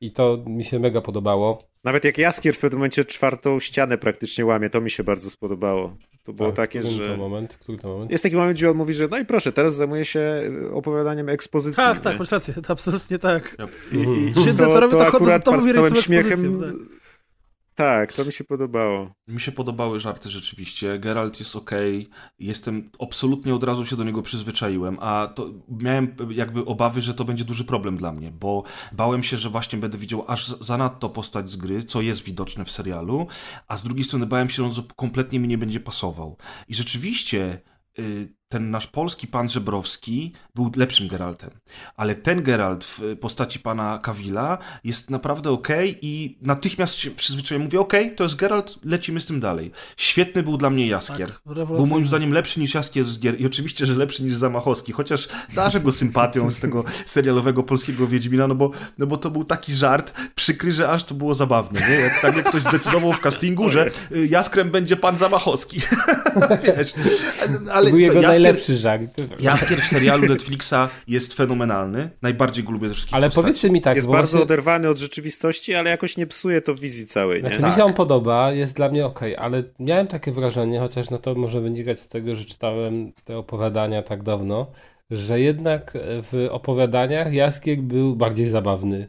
I 0.00 0.12
to 0.12 0.44
mi 0.46 0.64
się 0.64 0.78
mega 0.78 1.00
podobało. 1.00 1.68
Nawet 1.84 2.04
jak 2.04 2.18
Jaskier 2.18 2.54
w 2.54 2.58
pewnym 2.58 2.78
momencie 2.78 3.04
czwartą 3.04 3.60
ścianę 3.60 3.98
praktycznie 3.98 4.46
łamie, 4.46 4.70
to 4.70 4.80
mi 4.80 4.90
się 4.90 5.04
bardzo 5.04 5.30
spodobało. 5.30 5.96
To 6.24 6.32
było 6.32 6.48
Tak, 6.48 6.56
takie, 6.56 6.80
który 6.80 6.98
To 6.98 7.04
że... 7.04 7.16
moment, 7.16 7.56
który 7.56 7.78
to 7.78 7.88
moment? 7.88 8.10
Jest 8.10 8.22
taki 8.22 8.36
moment, 8.36 8.56
gdzie 8.56 8.70
on 8.70 8.76
mówi, 8.76 8.94
że 8.94 9.08
no 9.10 9.18
i 9.18 9.24
proszę, 9.24 9.52
teraz 9.52 9.74
zajmuję 9.74 10.04
się 10.04 10.42
opowiadaniem 10.72 11.28
ekspozycji. 11.28 11.76
Tak, 11.76 12.00
tak, 12.00 12.18
masz 12.18 12.30
rację, 12.30 12.54
to 12.54 12.72
absolutnie 12.72 13.18
tak. 13.18 13.56
I, 13.92 13.96
i, 14.30 14.34
co 14.34 14.54
To, 14.54 14.80
robię, 14.80 14.96
to 14.96 15.04
to 15.04 15.10
chodzę 15.10 15.24
do 15.24 15.26
akurat 15.26 15.42
i 15.42 15.50
parsknąłem 15.50 15.92
rysuję 15.94 16.02
śmiechem. 16.22 16.40
ekspozycję, 16.62 16.86
Tak, 17.78 18.12
to 18.12 18.24
mi 18.24 18.32
się 18.32 18.44
podobało. 18.44 19.14
Mi 19.28 19.40
się 19.40 19.52
podobały 19.52 20.00
żarty 20.00 20.30
rzeczywiście. 20.30 20.98
Geralt 20.98 21.40
jest 21.40 21.56
ok. 21.56 21.70
Jestem 22.38 22.90
absolutnie 23.00 23.54
od 23.54 23.64
razu 23.64 23.86
się 23.86 23.96
do 23.96 24.04
niego 24.04 24.22
przyzwyczaiłem, 24.22 24.98
a 25.00 25.28
to 25.34 25.50
miałem 25.68 26.16
jakby 26.30 26.64
obawy, 26.64 27.02
że 27.02 27.14
to 27.14 27.24
będzie 27.24 27.44
duży 27.44 27.64
problem 27.64 27.96
dla 27.96 28.12
mnie, 28.12 28.30
bo 28.30 28.62
bałem 28.92 29.22
się, 29.22 29.36
że 29.36 29.50
właśnie 29.50 29.78
będę 29.78 29.98
widział 29.98 30.24
aż 30.28 30.46
zanadto 30.46 31.08
postać 31.08 31.50
z 31.50 31.56
gry, 31.56 31.84
co 31.84 32.00
jest 32.00 32.24
widoczne 32.24 32.64
w 32.64 32.70
serialu, 32.70 33.26
a 33.68 33.76
z 33.76 33.82
drugiej 33.82 34.04
strony 34.04 34.26
bałem 34.26 34.48
się, 34.48 34.72
że 34.72 34.80
on 34.80 34.86
kompletnie 34.96 35.40
mi 35.40 35.48
nie 35.48 35.58
będzie 35.58 35.80
pasował. 35.80 36.36
I 36.68 36.74
rzeczywiście 36.74 37.60
y, 37.98 38.37
ten 38.48 38.70
nasz 38.70 38.86
polski 38.86 39.26
pan 39.26 39.48
Żebrowski 39.48 40.32
był 40.54 40.70
lepszym 40.76 41.08
Geraltem. 41.08 41.50
Ale 41.96 42.14
ten 42.14 42.42
Geralt 42.42 42.84
w 42.84 43.16
postaci 43.20 43.58
pana 43.58 43.98
Kawila 44.02 44.58
jest 44.84 45.10
naprawdę 45.10 45.50
ok 45.50 45.68
i 46.02 46.38
natychmiast 46.42 46.94
się 46.94 47.10
przyzwyczaiłem. 47.10 47.64
Mówię, 47.64 47.80
ok, 47.80 47.92
to 48.16 48.24
jest 48.24 48.36
Geralt, 48.36 48.78
lecimy 48.84 49.20
z 49.20 49.26
tym 49.26 49.40
dalej. 49.40 49.70
Świetny 49.96 50.42
był 50.42 50.56
dla 50.56 50.70
mnie 50.70 50.86
Jaskier. 50.86 51.32
Tak, 51.32 51.66
był 51.66 51.86
moim 51.86 52.06
zdaniem 52.06 52.32
lepszy 52.32 52.60
niż 52.60 52.74
Jaskier 52.74 53.04
z 53.04 53.18
gier 53.18 53.40
i 53.40 53.46
oczywiście, 53.46 53.86
że 53.86 53.94
lepszy 53.94 54.22
niż 54.22 54.34
Zamachowski, 54.34 54.92
chociaż 54.92 55.28
darzę 55.54 55.80
go 55.80 55.92
sympatią 55.92 56.50
z 56.50 56.58
tego 56.58 56.84
serialowego 57.06 57.62
polskiego 57.62 58.06
Wiedźmina, 58.06 58.46
no 58.46 58.54
bo, 58.54 58.70
no 58.98 59.06
bo 59.06 59.16
to 59.16 59.30
był 59.30 59.44
taki 59.44 59.72
żart 59.72 60.12
przykry, 60.34 60.72
że 60.72 60.90
aż 60.90 61.04
to 61.04 61.14
było 61.14 61.34
zabawne, 61.34 61.80
nie? 61.90 61.94
Jak, 61.94 62.20
tak 62.20 62.36
jak 62.36 62.48
ktoś 62.48 62.62
zdecydował 62.62 63.12
w 63.12 63.20
castingu, 63.20 63.70
że 63.74 63.90
y, 64.12 64.26
Jaskrem 64.26 64.70
będzie 64.70 64.96
pan 64.96 65.16
Zamachowski. 65.16 65.80
Wiesz, 66.64 66.92
ale 67.72 67.90
To 67.90 68.37
najlepszy 68.42 68.76
żart. 68.76 69.02
Jaskier 69.40 69.78
w 69.80 69.84
serialu 69.86 70.28
Netflixa 70.28 70.74
jest 71.08 71.34
fenomenalny. 71.34 72.10
Najbardziej 72.22 72.64
go 72.64 72.70
lubię 72.72 72.88
ze 72.88 72.94
wszystkich 72.94 73.14
Ale 73.14 73.26
postaci. 73.26 73.42
powiedzcie 73.42 73.70
mi 73.70 73.80
tak, 73.80 73.96
jest 73.96 74.06
bo 74.06 74.12
bardzo 74.12 74.30
właśnie- 74.30 74.42
oderwany 74.42 74.88
od 74.88 74.98
rzeczywistości, 74.98 75.74
ale 75.74 75.90
jakoś 75.90 76.16
nie 76.16 76.26
psuje 76.26 76.60
to 76.60 76.74
wizji 76.74 77.06
całej, 77.06 77.42
nie? 77.42 77.48
Znaczy 77.48 77.62
mi 77.62 77.72
się 77.72 77.84
on 77.84 77.94
podoba, 77.94 78.52
jest 78.52 78.76
dla 78.76 78.88
mnie 78.88 79.06
ok, 79.06 79.20
ale 79.38 79.62
miałem 79.78 80.06
takie 80.06 80.32
wrażenie, 80.32 80.78
chociaż 80.78 81.10
no 81.10 81.18
to 81.18 81.34
może 81.34 81.60
wynikać 81.60 82.00
z 82.00 82.08
tego, 82.08 82.34
że 82.34 82.44
czytałem 82.44 83.12
te 83.24 83.38
opowiadania 83.38 84.02
tak 84.02 84.22
dawno, 84.22 84.66
że 85.10 85.40
jednak 85.40 85.92
w 86.32 86.48
opowiadaniach 86.50 87.32
Jaskier 87.32 87.78
był 87.78 88.16
bardziej 88.16 88.46
zabawny 88.48 89.08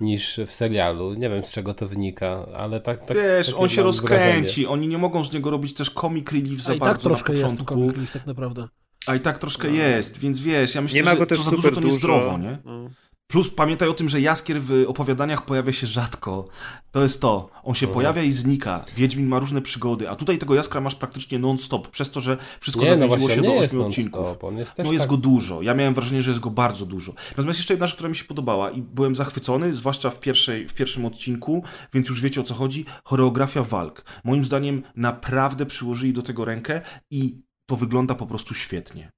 niż 0.00 0.40
w 0.46 0.52
serialu. 0.52 1.14
Nie 1.14 1.30
wiem 1.30 1.42
z 1.44 1.52
czego 1.52 1.74
to 1.74 1.88
wynika, 1.88 2.46
ale 2.56 2.80
tak. 2.80 3.04
tak 3.04 3.16
Wiesz, 3.16 3.54
on 3.56 3.68
się 3.68 3.82
rozkręci. 3.82 4.40
wrażenie. 4.42 4.68
Oni 4.68 4.88
nie 4.88 4.98
mogą 4.98 5.24
z 5.24 5.32
niego 5.32 5.50
robić 5.50 5.74
też 5.74 5.90
comic 5.90 6.32
relief 6.32 6.62
za 6.62 6.72
A 6.72 6.74
i 6.74 6.78
tak 6.78 6.88
bardzo 6.88 7.02
troszkę 7.02 7.32
na 7.32 7.38
jest 7.38 7.50
początku. 7.50 7.74
comic 7.74 7.92
relief 7.94 8.12
tak 8.12 8.26
naprawdę. 8.26 8.68
A 9.06 9.14
i 9.14 9.20
tak 9.20 9.38
troszkę 9.38 9.70
jest, 9.70 10.18
więc 10.18 10.40
wiesz, 10.40 10.74
ja 10.74 10.80
myślę, 10.80 10.96
Nie 10.96 11.04
ma 11.04 11.10
że 11.10 11.16
go 11.16 11.26
też 11.26 11.38
to 11.38 11.44
za 11.44 11.50
dużo 11.50 11.70
to 11.72 11.80
niezdrowo, 11.80 12.38
nie? 12.38 12.58
No. 12.64 12.90
Plus 13.30 13.50
pamiętaj 13.50 13.88
o 13.88 13.94
tym, 13.94 14.08
że 14.08 14.20
Jaskier 14.20 14.62
w 14.62 14.84
opowiadaniach 14.86 15.44
pojawia 15.44 15.72
się 15.72 15.86
rzadko. 15.86 16.48
To 16.92 17.02
jest 17.02 17.20
to. 17.20 17.50
On 17.62 17.74
się 17.74 17.86
pojawia 17.86 18.22
i 18.22 18.32
znika. 18.32 18.84
Wiedźmin 18.96 19.26
ma 19.26 19.38
różne 19.38 19.62
przygody, 19.62 20.10
a 20.10 20.16
tutaj 20.16 20.38
tego 20.38 20.54
Jaskra 20.54 20.80
masz 20.80 20.94
praktycznie 20.94 21.38
non-stop, 21.38 21.88
przez 21.88 22.10
to, 22.10 22.20
że 22.20 22.36
wszystko 22.60 22.84
Nie, 22.84 22.90
no 22.90 22.96
zawiedziło 22.96 23.18
właśnie 23.18 23.36
się 23.36 23.42
do 23.42 23.48
nie 23.48 23.54
jest 23.54 23.68
ośmiu 23.68 23.86
odcinków. 23.86 24.20
non-stop, 24.20 24.44
on 24.44 24.56
jest 24.56 24.72
No 24.78 24.92
jest 24.92 24.98
tak... 25.04 25.10
go 25.10 25.16
dużo. 25.16 25.62
Ja 25.62 25.74
miałem 25.74 25.94
wrażenie, 25.94 26.22
że 26.22 26.30
jest 26.30 26.40
go 26.40 26.50
bardzo 26.50 26.86
dużo. 26.86 27.12
Natomiast 27.30 27.58
jeszcze 27.58 27.74
jedna 27.74 27.86
rzecz, 27.86 27.94
która 27.94 28.08
mi 28.08 28.16
się 28.16 28.24
podobała 28.24 28.70
i 28.70 28.82
byłem 28.82 29.14
zachwycony, 29.16 29.74
zwłaszcza 29.74 30.10
w, 30.10 30.20
pierwszej, 30.20 30.68
w 30.68 30.74
pierwszym 30.74 31.04
odcinku, 31.04 31.64
więc 31.94 32.08
już 32.08 32.20
wiecie 32.20 32.40
o 32.40 32.44
co 32.44 32.54
chodzi. 32.54 32.84
Choreografia 33.04 33.62
walk. 33.62 34.04
Moim 34.24 34.44
zdaniem 34.44 34.82
naprawdę 34.96 35.66
przyłożyli 35.66 36.12
do 36.12 36.22
tego 36.22 36.44
rękę 36.44 36.80
i 37.10 37.40
to 37.66 37.76
wygląda 37.76 38.14
po 38.14 38.26
prostu 38.26 38.54
świetnie. 38.54 39.10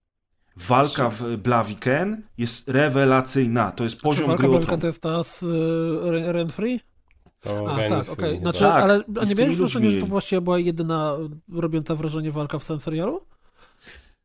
Walka 0.57 1.11
w 1.11 1.37
Blaviken 1.37 2.23
jest 2.39 2.69
rewelacyjna. 2.69 3.73
To 3.73 3.85
jest 3.85 3.97
Czy 3.97 4.03
poziom 4.03 4.27
walka 4.27 4.49
gry 4.49 4.61
tron. 4.61 4.81
to 4.81 4.87
jest 4.87 5.03
ta 5.03 5.23
z 5.23 5.43
y, 5.43 5.47
Ren- 6.11 6.31
Renfree? 6.33 6.81
To 7.41 7.71
A, 7.71 7.77
Renfrew 7.77 8.07
tak, 8.07 8.09
okej. 8.19 8.31
chyba. 8.31 8.41
Znaczy, 8.43 8.61
Tak, 8.61 8.85
ale 8.85 9.05
a 9.21 9.25
nie 9.25 9.35
miałeś 9.35 9.57
wrażenia, 9.57 9.91
że 9.91 9.97
to 9.97 10.07
właściwie 10.07 10.41
była 10.41 10.59
jedyna 10.59 11.17
robiąca 11.53 11.95
wrażenie 11.95 12.33
walka 12.33 12.59
w 12.59 12.65
całym 12.65 12.81
serialu? 12.81 13.21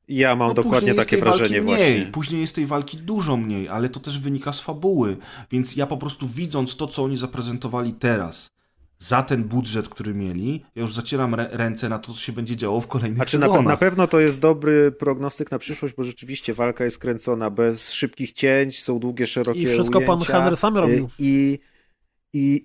Ja 0.08 0.36
mam 0.36 0.48
No, 0.48 0.54
dokładnie 0.54 0.94
takie 0.94 1.18
wrażenie 1.18 1.62
mniej. 1.62 1.64
właśnie. 1.78 2.12
Później 2.12 2.42
jest 2.42 2.56
tej 2.56 2.66
walki 2.66 2.98
dużo 2.98 3.38
mniej, 3.38 3.70
ale 3.70 3.90
to 3.90 4.00
też 4.00 4.20
wynika 4.20 4.54
z 4.54 4.62
fabuły. 4.62 5.18
Więc 5.52 5.76
ja 5.76 5.88
po 5.88 5.98
prostu 5.98 6.28
widząc 6.28 6.76
to, 6.76 6.88
co 6.88 7.04
oni 7.04 7.18
zaprezentowali 7.18 7.94
teraz, 7.94 8.48
za 9.00 9.24
ten 9.24 9.44
budżet, 9.44 9.90
który 9.90 10.14
mieli, 10.14 10.66
ja 10.76 10.82
już 10.82 10.94
zacieram 10.94 11.32
rę- 11.32 11.48
ręce 11.52 11.90
na 11.90 12.00
to, 12.00 12.14
co 12.14 12.20
się 12.20 12.32
będzie 12.34 12.56
działo 12.56 12.82
w 12.82 12.88
kolejnych 12.88 13.16
Znaczy 13.18 13.40
na, 13.40 13.46
pe- 13.46 13.50
sezonach. 13.50 13.66
na 13.74 13.78
pewno 13.78 14.08
to 14.08 14.20
jest 14.20 14.40
dobry 14.40 14.92
prognostyk 14.92 15.52
na 15.52 15.60
przyszłość, 15.60 15.94
bo 15.98 16.04
rzeczywiście 16.04 16.54
walka 16.54 16.86
jest 16.86 17.00
kręcona 17.00 17.50
bez 17.50 17.92
szybkich 17.92 18.32
cięć, 18.34 18.84
są 18.84 19.00
długie, 19.00 19.26
szerokie 19.26 19.60
I 19.60 19.68
wszystko 19.68 20.02
pan 20.02 20.16
ujęcia, 20.18 20.34
Henry 20.34 20.56
sam 20.56 20.78
y, 20.78 20.80
robił. 20.82 21.10
I, 21.20 21.26
i, 21.26 21.60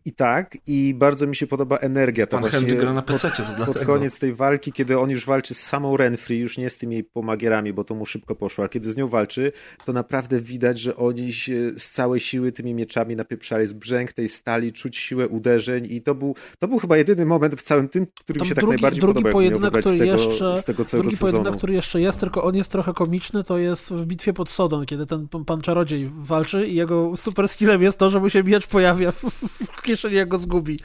I 0.05 0.13
tak, 0.13 0.57
i 0.67 0.95
bardzo 0.95 1.27
mi 1.27 1.37
się 1.37 1.47
podoba 1.47 1.77
energia. 1.77 2.27
Ta 2.27 2.39
Pan 2.41 2.51
właśnie 2.51 2.75
gra 2.75 2.93
na 2.93 3.03
pod, 3.03 3.21
PC, 3.23 3.31
pod 3.31 3.57
dlatego. 3.57 3.87
koniec 3.87 4.19
tej 4.19 4.35
walki, 4.35 4.73
kiedy 4.73 4.99
on 4.99 5.11
już 5.11 5.27
walczy 5.27 5.55
z 5.55 5.61
samą 5.61 5.97
Renfrey, 5.97 6.39
już 6.39 6.59
nie 6.59 6.71
z 6.71 6.77
tymi 6.77 7.05
pomagierami, 7.05 7.73
bo 7.73 7.85
to 7.85 7.95
mu 7.95 8.07
szybko 8.07 8.35
poszło, 8.35 8.63
ale 8.63 8.69
kiedy 8.69 8.93
z 8.93 8.97
nią 8.97 9.09
walczy, 9.09 9.53
to 9.85 9.93
naprawdę 9.93 10.41
widać, 10.41 10.81
że 10.81 10.97
oni 10.97 11.33
się 11.33 11.73
z 11.77 11.91
całej 11.91 12.21
siły 12.21 12.53
tymi 12.53 12.75
mieczami 12.75 13.17
napieprzali, 13.17 13.67
z 13.67 13.73
brzęk 13.73 14.13
tej 14.13 14.29
stali, 14.29 14.73
czuć 14.73 14.97
siłę 14.97 15.29
uderzeń 15.29 15.87
i 15.91 16.03
to 16.03 16.15
był, 16.15 16.35
to 16.59 16.69
był 16.69 16.79
chyba 16.79 16.97
jedyny 16.97 17.27
moment 17.27 17.55
w 17.55 17.63
całym 17.63 17.89
tym, 17.89 18.07
który 18.21 18.39
Tam 18.39 18.47
mi 18.47 18.49
się 18.49 18.55
tak 18.55 18.65
drugi- 18.65 18.69
najbardziej 18.71 19.01
drugi 19.01 19.13
podobał, 19.15 19.33
pojedynek, 19.33 19.63
wybrać 19.63 19.85
z 19.85 19.89
który 19.89 19.99
tego, 19.99 20.13
jeszcze- 20.13 20.57
z 20.57 20.65
tego 20.65 20.85
całego 20.85 21.03
Drugi 21.03 21.17
sezonu. 21.17 21.33
pojedynek, 21.33 21.59
który 21.59 21.75
jeszcze 21.75 22.01
jest, 22.01 22.21
tylko 22.21 22.43
on 22.45 22.57
jest 22.57 22.71
trochę 22.71 22.93
komiczny, 22.95 23.45
to 23.45 23.59
jest 23.59 23.91
w 23.91 24.07
bitwie 24.07 24.33
pod 24.33 24.51
Sodon, 24.51 24.87
kiedy 24.87 25.07
ten 25.07 25.29
pan- 25.29 25.45
pan 25.45 25.61
czarodziej 25.61 26.11
walczy 26.17 26.67
i 26.67 26.75
jego 26.75 27.17
super 27.17 27.49
skillem 27.49 27.83
jest 27.83 27.99
to, 27.99 28.11
że 28.11 28.21
mu 28.21 28.31
się 28.31 28.45
miecz 28.45 28.67
pojawia 28.67 29.13
w, 29.13 29.23
w 29.67 29.83
kieszeni, 29.83 30.15
jak 30.15 30.29
go 30.29 30.39
zgubi. 30.39 30.81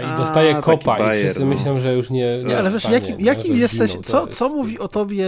I 0.00 0.02
A, 0.02 0.16
dostaje 0.16 0.52
taki 0.52 0.64
kopa 0.64 0.96
i 0.96 1.00
bajer, 1.00 1.24
wszyscy 1.24 1.40
no. 1.40 1.46
myślą, 1.46 1.80
że 1.80 1.94
już 1.94 2.10
nie. 2.10 2.38
Nie, 2.44 2.58
ale 2.58 2.70
wiesz, 2.70 2.84
jakim, 2.84 3.16
no, 3.18 3.26
jakim 3.26 3.52
że 3.56 3.62
jesteś, 3.62 3.90
zginął. 3.90 4.02
To 4.02 4.10
co, 4.10 4.26
jest- 4.26 4.38
co 4.38 4.48
mówi 4.48 4.78
o 4.78 4.88
tobie 4.88 5.26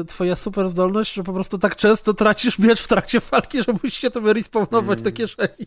y, 0.00 0.04
twoja 0.04 0.36
super 0.36 0.68
zdolność, 0.68 1.14
że 1.14 1.24
po 1.24 1.32
prostu 1.32 1.58
tak 1.58 1.76
często 1.76 2.14
tracisz 2.14 2.58
miecz 2.58 2.82
w 2.82 2.88
trakcie 2.88 3.20
walki, 3.20 3.62
że 3.62 3.72
musisz 3.72 3.94
się 4.00 4.10
tobie 4.10 4.32
respawnować 4.32 4.98
Mm. 4.98 5.04
do 5.04 5.12
kieszeni? 5.12 5.66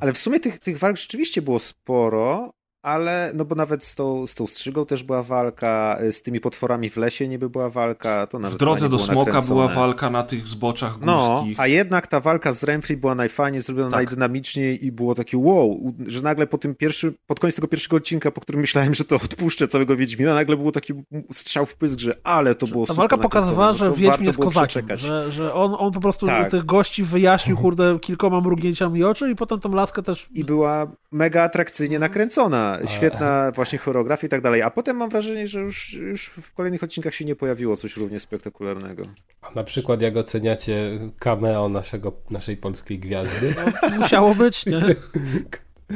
Ale 0.00 0.12
w 0.12 0.18
sumie 0.18 0.40
tych, 0.40 0.58
tych 0.58 0.78
walk 0.78 0.96
rzeczywiście 0.96 1.42
było 1.42 1.58
sporo, 1.58 2.50
ale 2.82 3.32
no 3.34 3.44
bo 3.44 3.54
nawet 3.54 3.84
z 3.84 3.94
tą, 3.94 4.26
z 4.26 4.34
tą 4.34 4.46
strzygą 4.46 4.86
też 4.86 5.02
była 5.02 5.22
walka, 5.22 5.98
y, 6.02 6.12
z 6.12 6.22
tymi 6.22 6.40
potworami 6.40 6.90
w 6.90 6.96
lesie 6.96 7.28
niby 7.28 7.50
była 7.50 7.68
walka, 7.70 8.26
to 8.26 8.38
nawet 8.38 8.56
W 8.56 8.58
drodze 8.58 8.88
do 8.88 8.98
smoka 8.98 9.18
nakręcone. 9.32 9.54
była 9.54 9.68
walka 9.68 10.10
na 10.10 10.22
tych 10.22 10.46
zboczach 10.48 10.98
No, 11.00 11.34
górskich. 11.36 11.60
a 11.60 11.66
jednak 11.66 12.06
ta 12.06 12.20
walka 12.20 12.52
z 12.52 12.62
Renfrey 12.62 12.96
była 12.96 13.14
najfajniej 13.14 13.62
zrobiona, 13.62 13.90
Tak. 13.90 13.96
najdynamiczniej 13.96 14.84
i 14.86 14.92
było 14.92 15.14
takie 15.14 15.38
wow, 15.38 15.94
że 16.06 16.22
nagle 16.22 16.46
po 16.46 16.58
tym 16.58 16.74
pierwszym, 16.74 17.14
pod 17.26 17.40
koniec 17.40 17.54
tego 17.56 17.68
pierwszego 17.68 17.96
odcinka, 17.96 18.30
po 18.30 18.40
którym 18.40 18.60
myślałem, 18.60 18.94
że 18.94 19.04
to 19.04 19.16
odpuszczę 19.16 19.68
całego 19.68 19.96
Wiedźmina, 19.96 20.34
nagle 20.34 20.56
było 20.56 20.72
taki 20.72 20.92
strzał 21.32 21.66
w 21.66 21.74
pysk, 21.74 21.98
że 21.98 22.14
ale 22.24 22.54
to 22.54 22.66
było 22.66 22.86
Ta 22.86 22.92
super 22.92 23.02
walka 23.02 23.18
pokazywała, 23.18 23.72
że 23.72 23.84
nakręcone, 23.84 24.06
no 24.06 24.10
Wiedźmin 24.12 24.26
jest 24.26 24.38
kozakiem, 24.38 24.86
że, 24.94 25.30
że 25.30 25.54
on, 25.54 25.76
on 25.78 25.92
po 25.92 26.00
prostu 26.00 26.26
Tak. 26.26 26.50
tych 26.50 26.64
gości 26.64 27.04
wyjaśnił, 27.04 27.56
kurde, 27.56 27.98
kilkoma 28.00 28.40
mrugnięciami 28.40 29.04
oczu 29.04 29.26
i 29.28 29.34
potem 29.36 29.60
tą 29.60 29.72
laskę 29.74 30.02
też... 30.02 30.28
I 30.34 30.44
była 30.44 30.86
mega 31.12 31.42
atrakcyjnie 31.42 31.98
nakręcona, 31.98 32.78
świetna 32.86 33.52
właśnie 33.52 33.78
choreografia 33.78 34.26
i 34.26 34.30
tak 34.30 34.40
dalej. 34.40 34.62
A 34.62 34.70
potem 34.70 34.96
mam 34.96 35.08
wrażenie, 35.10 35.48
że 35.48 35.60
już, 35.60 35.94
już 35.94 36.26
w 36.26 36.52
kolejnych 36.52 36.82
odcinkach 36.82 37.14
się 37.14 37.24
nie 37.24 37.36
pojawiło 37.36 37.76
coś 37.76 37.96
równie 37.96 38.20
spektakularnego. 38.20 39.02
A 39.42 39.50
na 39.54 39.64
przykład, 39.64 40.02
jak 40.02 40.16
oceniacie 40.16 40.98
cameo 41.18 41.68
naszego, 41.68 42.12
naszej 42.30 42.56
polskiej 42.56 42.98
gwiazdy? 42.98 43.54
Musiało 43.98 44.34
być, 44.34 44.66
nie? 44.66 44.80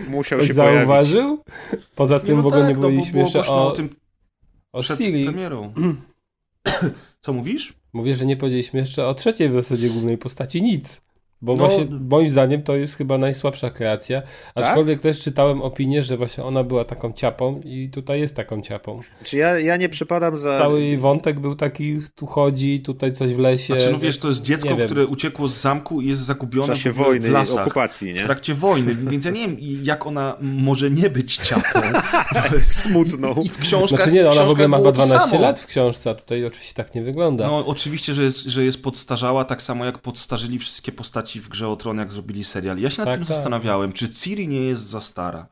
Musiał 0.08 0.38
Ktoś 0.38 0.48
się 0.48 0.54
pojawić. 0.54 0.78
zauważył? 0.78 1.42
Poza 1.94 2.20
tym 2.20 2.36
no 2.36 2.42
w 2.42 2.46
ogóle 2.46 2.62
tak, 2.62 2.68
nie 2.68 2.82
no, 2.82 2.88
było 3.12 3.22
jeszcze 3.24 3.40
o, 3.40 3.68
o 3.68 3.70
tym 3.70 3.96
o 4.72 4.80
przed 4.80 4.98
Siri. 4.98 5.24
premierą. 5.24 5.74
Co 7.20 7.32
mówisz? 7.32 7.74
Mówię, 7.92 8.14
że 8.14 8.26
nie 8.26 8.36
powiedzieliśmy 8.36 8.80
jeszcze 8.80 9.06
o 9.06 9.14
trzeciej 9.14 9.48
w 9.48 9.52
zasadzie 9.52 9.88
głównej 9.88 10.18
postaci 10.18 10.62
nic. 10.62 11.02
Bo 11.42 11.52
No- 11.56 11.58
właśnie 11.58 11.86
moim 12.00 12.28
zdaniem 12.28 12.62
to 12.62 12.76
jest 12.76 12.96
chyba 12.96 13.18
najsłabsza 13.18 13.70
kreacja. 13.70 14.22
Aczkolwiek 14.54 15.00
też 15.00 15.20
czytałem 15.20 15.62
opinię, 15.62 16.02
że 16.02 16.16
właśnie 16.16 16.44
ona 16.44 16.64
była 16.64 16.84
taką 16.84 17.12
ciapą 17.12 17.60
i 17.64 17.90
tutaj 17.90 18.20
jest 18.20 18.36
taką 18.36 18.62
ciapą. 18.62 19.00
Czy 19.24 19.36
ja, 19.36 19.58
ja 19.58 19.76
nie 19.76 19.88
przypadam 19.88 20.36
za... 20.36 20.58
Cały 20.58 20.82
jej 20.82 20.96
wątek 20.96 21.40
był 21.40 21.54
taki, 21.54 21.98
tu 22.14 22.26
chodzi, 22.26 22.80
tutaj 22.80 23.12
coś 23.12 23.34
w 23.34 23.38
lesie. 23.38 23.74
Znaczy, 23.74 23.92
no 23.92 23.98
wiesz, 23.98 24.18
to 24.18 24.28
jest 24.28 24.42
dziecko, 24.42 24.68
nie 24.70 24.76
wiem. 24.76 24.86
które 24.86 25.06
uciekło 25.06 25.48
z 25.48 25.56
zamku 25.60 26.00
i 26.00 26.08
jest 26.08 26.20
w 26.20 26.24
zagubione 26.24 26.66
czasie 26.66 26.92
w, 26.92 26.96
wojny, 26.96 27.28
w 27.28 27.32
lasach. 27.32 27.60
okupacji, 27.66 28.12
W 28.12 28.16
nie? 28.16 28.22
trakcie 28.22 28.54
wojny, 28.54 28.94
więc 28.94 29.24
ja 29.24 29.30
nie 29.30 29.40
wiem, 29.48 29.56
jak 29.82 30.06
ona 30.06 30.36
może 30.40 30.90
nie 30.90 31.10
być 31.10 31.36
ciapą. 31.36 31.80
To 32.50 32.54
jest 32.54 32.80
Smutną. 32.80 33.34
I 33.44 33.48
w 33.48 33.58
książkach, 33.58 33.98
Znaczy 33.98 34.12
nie, 34.12 34.22
no, 34.22 34.30
w 34.32 34.36
ona 34.36 34.44
w 34.44 34.50
ogóle 34.50 34.68
ma 34.68 34.76
było 34.78 34.92
chyba 34.92 35.02
to 35.02 35.06
12 35.08 35.30
samo. 35.30 35.42
lat 35.42 35.60
w 35.60 35.66
książce, 35.66 36.10
a 36.10 36.14
tutaj 36.14 36.44
oczywiście 36.44 36.74
tak 36.74 36.94
nie 36.94 37.02
wygląda. 37.02 37.46
No 37.46 37.66
oczywiście, 37.66 38.14
że 38.14 38.22
jest, 38.22 38.38
że 38.38 38.64
jest 38.64 38.82
podstarzała, 38.82 39.44
tak 39.44 39.62
samo 39.62 39.84
jak 39.84 39.98
podstarzyli 39.98 40.58
wszystkie 40.58 40.92
postaci 40.92 41.31
w 41.40 41.48
Grze 41.48 41.68
o 41.68 41.76
Tron, 41.76 41.98
jak 41.98 42.12
zrobili 42.12 42.44
serial. 42.44 42.78
Ja 42.78 42.90
się 42.90 42.98
nad 42.98 43.06
Tak, 43.06 43.18
tym 43.18 43.26
tak. 43.26 43.36
zastanawiałem, 43.36 43.92
czy 43.92 44.10
Ciri 44.10 44.48
nie 44.48 44.60
jest 44.60 44.82
za 44.82 45.00
stara. 45.00 45.46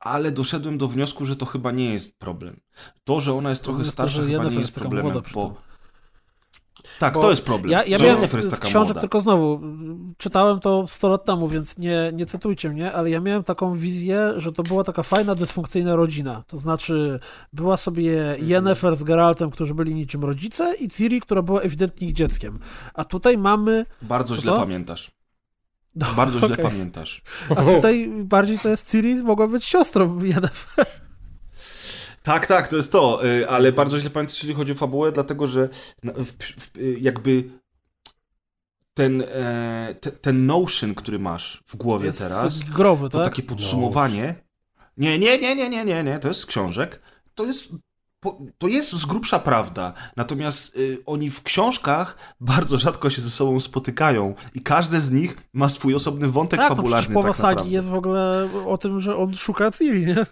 Ale 0.00 0.30
doszedłem 0.30 0.78
do 0.78 0.88
wniosku, 0.88 1.24
że 1.24 1.36
to 1.36 1.46
chyba 1.46 1.72
nie 1.72 1.92
jest 1.92 2.18
problem. 2.18 2.60
To, 3.04 3.20
że 3.20 3.34
ona 3.34 3.50
jest 3.50 3.64
trochę 3.64 3.84
to, 3.84 3.90
starsza, 3.90 4.22
że 4.22 4.28
chyba 4.28 4.44
nie 4.44 4.60
jest 4.60 4.74
problemem, 4.74 5.22
bo... 5.34 5.69
Tak, 7.00 7.14
to 7.14 7.30
jest 7.30 7.44
problem. 7.44 7.70
Ja, 7.72 7.84
ja 7.84 7.98
miałem 7.98 8.14
Jennifer 8.16 8.42
z 8.42 8.50
taka 8.50 8.68
książek, 8.68 8.88
młoda. 8.88 9.00
tylko 9.00 9.20
znowu, 9.20 9.60
czytałem 10.18 10.60
to 10.60 10.86
100 10.86 11.08
lat 11.08 11.24
temu, 11.24 11.48
więc 11.48 11.78
nie, 11.78 12.10
nie 12.14 12.26
cytujcie 12.26 12.70
mnie, 12.70 12.92
ale 12.92 13.10
ja 13.10 13.20
miałem 13.20 13.42
taką 13.42 13.74
wizję, 13.74 14.32
że 14.36 14.52
to 14.52 14.62
była 14.62 14.84
taka 14.84 15.02
fajna, 15.02 15.34
dysfunkcyjna 15.34 15.96
rodzina. 15.96 16.44
To 16.46 16.58
znaczy, 16.58 17.20
była 17.52 17.76
sobie 17.76 18.30
Mhm. 18.30 18.48
Yennefer 18.48 18.96
z 18.96 19.02
Geraltem, 19.04 19.50
którzy 19.50 19.74
byli 19.74 19.94
niczym 19.94 20.24
rodzice 20.24 20.74
i 20.74 20.88
Ciri, 20.88 21.20
która 21.20 21.42
była 21.42 21.60
ewidentnie 21.60 22.08
ich 22.08 22.14
dzieckiem. 22.14 22.58
A 22.94 23.04
tutaj 23.04 23.38
mamy... 23.38 23.86
Bardzo 24.02 24.34
źle 24.34 24.52
to? 24.52 24.58
pamiętasz. 24.58 25.10
No, 25.96 26.06
Bardzo 26.16 26.38
źle 26.38 26.52
okej. 26.52 26.64
pamiętasz. 26.64 27.22
A 27.50 27.54
tutaj 27.54 28.08
bardziej 28.24 28.58
to 28.58 28.68
jest 28.68 28.90
Ciri, 28.90 29.14
mogła 29.22 29.48
być 29.48 29.64
siostrą 29.64 30.22
Yennefer. 30.22 30.86
Tak, 32.22 32.46
tak, 32.46 32.68
to 32.68 32.76
jest 32.76 32.92
to, 32.92 33.26
y, 33.26 33.48
ale 33.48 33.72
bardzo 33.72 34.00
źle 34.00 34.10
pamiętasz, 34.10 34.42
jeśli 34.42 34.54
chodzi 34.54 34.72
o 34.72 34.74
fabułę, 34.74 35.12
dlatego 35.12 35.46
że 35.46 35.68
no, 36.02 36.12
jakby 37.00 37.50
ten, 38.94 39.22
e, 39.22 39.94
te, 40.00 40.12
ten 40.12 40.46
notion, 40.46 40.94
który 40.94 41.18
masz 41.18 41.62
w 41.66 41.72
To 41.72 41.78
głowie 41.78 42.06
jest 42.06 42.18
teraz, 42.18 42.58
growy, 42.58 43.08
to 43.08 43.18
tak? 43.18 43.28
takie 43.28 43.42
podsumowanie. 43.42 44.34
Nie, 44.96 45.18
nie, 45.18 45.38
nie, 45.38 45.56
nie, 45.56 45.68
nie, 45.70 45.84
nie, 45.84 46.04
nie, 46.04 46.18
to 46.18 46.28
jest 46.28 46.40
z 46.40 46.46
książek. 46.46 47.00
To 47.34 47.44
jest, 47.44 47.68
to 48.58 48.68
jest 48.68 48.92
z 48.92 49.06
grubsza 49.06 49.38
prawda. 49.38 49.92
Natomiast 50.16 50.76
y, 50.76 50.98
oni 51.06 51.30
w 51.30 51.42
książkach 51.42 52.16
bardzo 52.40 52.78
rzadko 52.78 53.10
się 53.10 53.22
ze 53.22 53.30
sobą 53.30 53.60
spotykają 53.60 54.34
i 54.54 54.62
każde 54.62 55.00
z 55.00 55.10
nich 55.10 55.36
ma 55.52 55.68
swój 55.68 55.94
osobny 55.94 56.28
wątek 56.28 56.60
Tak, 56.60 56.70
no 56.70 56.76
fabularny. 56.76 57.00
przecież 57.02 57.14
połowa 57.14 57.32
tak 57.32 57.40
sagi 57.40 57.70
jest 57.70 57.88
w 57.88 57.94
ogóle 57.94 58.50
o 58.66 58.78
tym, 58.78 59.00
że 59.00 59.16
on 59.16 59.34
szuka 59.34 59.70
Ciri, 59.70 60.06
nie? 60.06 60.26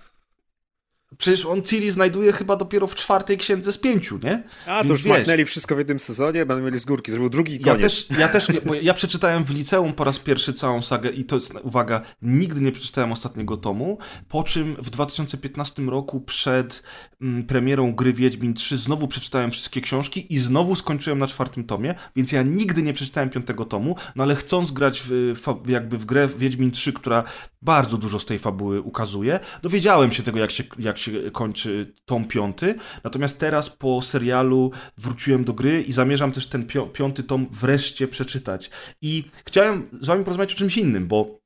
Przecież 1.17 1.47
on 1.47 1.63
Ciri 1.63 1.91
znajduje 1.91 2.33
chyba 2.33 2.57
dopiero 2.57 2.87
w 2.87 2.95
czwartej 2.95 3.39
księdze 3.39 3.73
z 3.73 3.79
pięciu, 3.79 4.19
nie? 4.23 4.43
A, 4.67 4.75
Więc 4.77 4.87
to 4.87 4.93
już 4.93 5.03
wiesz, 5.03 5.13
machnęli 5.19 5.45
wszystko 5.45 5.75
w 5.75 5.79
jednym 5.79 5.99
sezonie, 5.99 6.47
będą 6.47 6.65
mieli 6.65 6.79
z 6.79 6.85
górki, 6.85 7.13
zrobił 7.13 7.31
drugi 7.31 7.53
i 7.53 7.59
Ja 7.59 7.73
koniec. 7.75 7.83
też, 7.83 8.19
ja 8.19 8.29
też, 8.29 8.47
bo 8.67 8.75
ja 8.75 8.95
przeczytałem 8.95 9.45
w 9.45 9.51
liceum 9.51 9.93
po 9.93 10.05
raz 10.05 10.19
pierwszy 10.19 10.53
całą 10.53 10.83
sagę 10.83 11.11
i 11.11 11.25
to 11.25 11.37
jest, 11.37 11.55
uwaga, 11.63 12.01
nigdy 12.23 12.61
nie 12.61 12.73
przeczytałem 12.73 13.13
ostatniego 13.13 13.57
tomu, 13.57 13.99
po 14.29 14.43
czym 14.43 14.77
w 14.79 14.91
2015 14.91 15.83
roku 15.83 16.21
przed 16.21 16.83
mm, 17.21 17.43
premierą 17.47 17.95
gry 17.95 18.13
Wiedźmin 18.13 18.55
3 18.55 18.77
znowu 18.77 19.09
przeczytałem 19.09 19.51
wszystkie 19.51 19.81
książki 19.81 20.35
i 20.35 20.39
znowu 20.39 20.77
skończyłem 20.77 21.19
na 21.19 21.27
czwartym 21.27 21.65
tomie, 21.65 21.95
więc 22.17 22.33
ja 22.33 22.43
nigdy 22.43 22.83
nie 22.83 22.93
przeczytałem 22.93 23.31
piątego 23.31 23.65
tomu, 23.65 23.97
no 24.17 24.23
ale 24.23 24.37
chcąc 24.37 24.71
grać 24.73 25.03
w, 25.07 25.35
jakby 25.67 25.99
w 25.99 26.05
grę 26.05 26.29
Wiedźmin 26.39 26.71
3, 26.71 26.93
która 26.93 27.25
bardzo 27.63 27.99
dużo 27.99 28.21
z 28.21 28.27
tej 28.27 28.39
fabuły 28.39 28.81
ukazuje, 28.83 29.41
dowiedziałem 29.63 30.13
się 30.13 30.23
tego, 30.23 30.39
jak 30.39 30.51
się, 30.51 30.65
jak 30.79 30.98
się 31.01 31.13
kończy 31.33 31.95
tom 32.07 32.25
piąty, 32.25 32.75
natomiast 33.05 33.39
teraz 33.39 33.71
po 33.71 34.03
serialu 34.03 34.71
wróciłem 34.99 35.45
do 35.45 35.53
gry 35.53 35.83
i 35.83 35.93
zamierzam 35.93 36.33
też 36.33 36.47
ten 36.47 36.67
piąty 36.93 37.23
tom 37.23 37.47
wreszcie 37.51 38.09
przeczytać. 38.09 38.71
I 39.03 39.25
chciałem 39.45 39.85
z 40.01 40.07
wami 40.07 40.25
porozmawiać 40.25 40.53
o 40.53 40.57
czymś 40.57 40.77
innym, 40.77 41.07
bo 41.07 41.38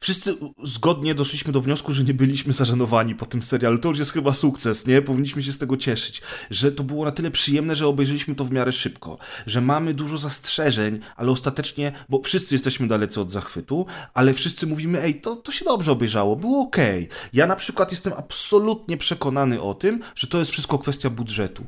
Wszyscy 0.00 0.36
zgodnie 0.64 1.14
doszliśmy 1.14 1.52
do 1.52 1.60
wniosku, 1.60 1.92
że 1.92 2.04
nie 2.04 2.14
byliśmy 2.14 2.52
zażenowani 2.52 3.14
po 3.14 3.26
tym 3.26 3.42
serialu. 3.42 3.78
To 3.78 3.88
już 3.88 3.98
jest 3.98 4.12
chyba 4.12 4.32
sukces, 4.32 4.86
nie? 4.86 5.02
Powinniśmy 5.02 5.42
się 5.42 5.52
z 5.52 5.58
tego 5.58 5.76
cieszyć. 5.76 6.22
Że 6.50 6.72
to 6.72 6.82
było 6.82 7.04
na 7.04 7.10
tyle 7.10 7.30
przyjemne, 7.30 7.74
że 7.74 7.86
obejrzeliśmy 7.86 8.34
to 8.34 8.44
w 8.44 8.52
miarę 8.52 8.72
szybko. 8.72 9.18
Że 9.46 9.60
mamy 9.60 9.94
dużo 9.94 10.18
zastrzeżeń, 10.18 11.00
ale 11.16 11.30
ostatecznie, 11.30 11.92
bo 12.08 12.22
wszyscy 12.22 12.54
jesteśmy 12.54 12.88
dalecy 12.88 13.20
od 13.20 13.30
zachwytu, 13.30 13.86
ale 14.14 14.34
wszyscy 14.34 14.66
mówimy, 14.66 15.02
ej, 15.02 15.20
to, 15.20 15.36
to 15.36 15.52
się 15.52 15.64
dobrze 15.64 15.92
obejrzało, 15.92 16.36
było 16.36 16.62
okej. 16.62 17.08
Ja 17.32 17.46
na 17.46 17.56
przykład 17.56 17.90
jestem 17.90 18.12
absolutnie 18.12 18.96
przekonany 18.96 19.62
o 19.62 19.74
tym, 19.74 20.00
że 20.14 20.26
to 20.26 20.38
jest 20.38 20.50
wszystko 20.50 20.78
kwestia 20.78 21.10
budżetu 21.10 21.66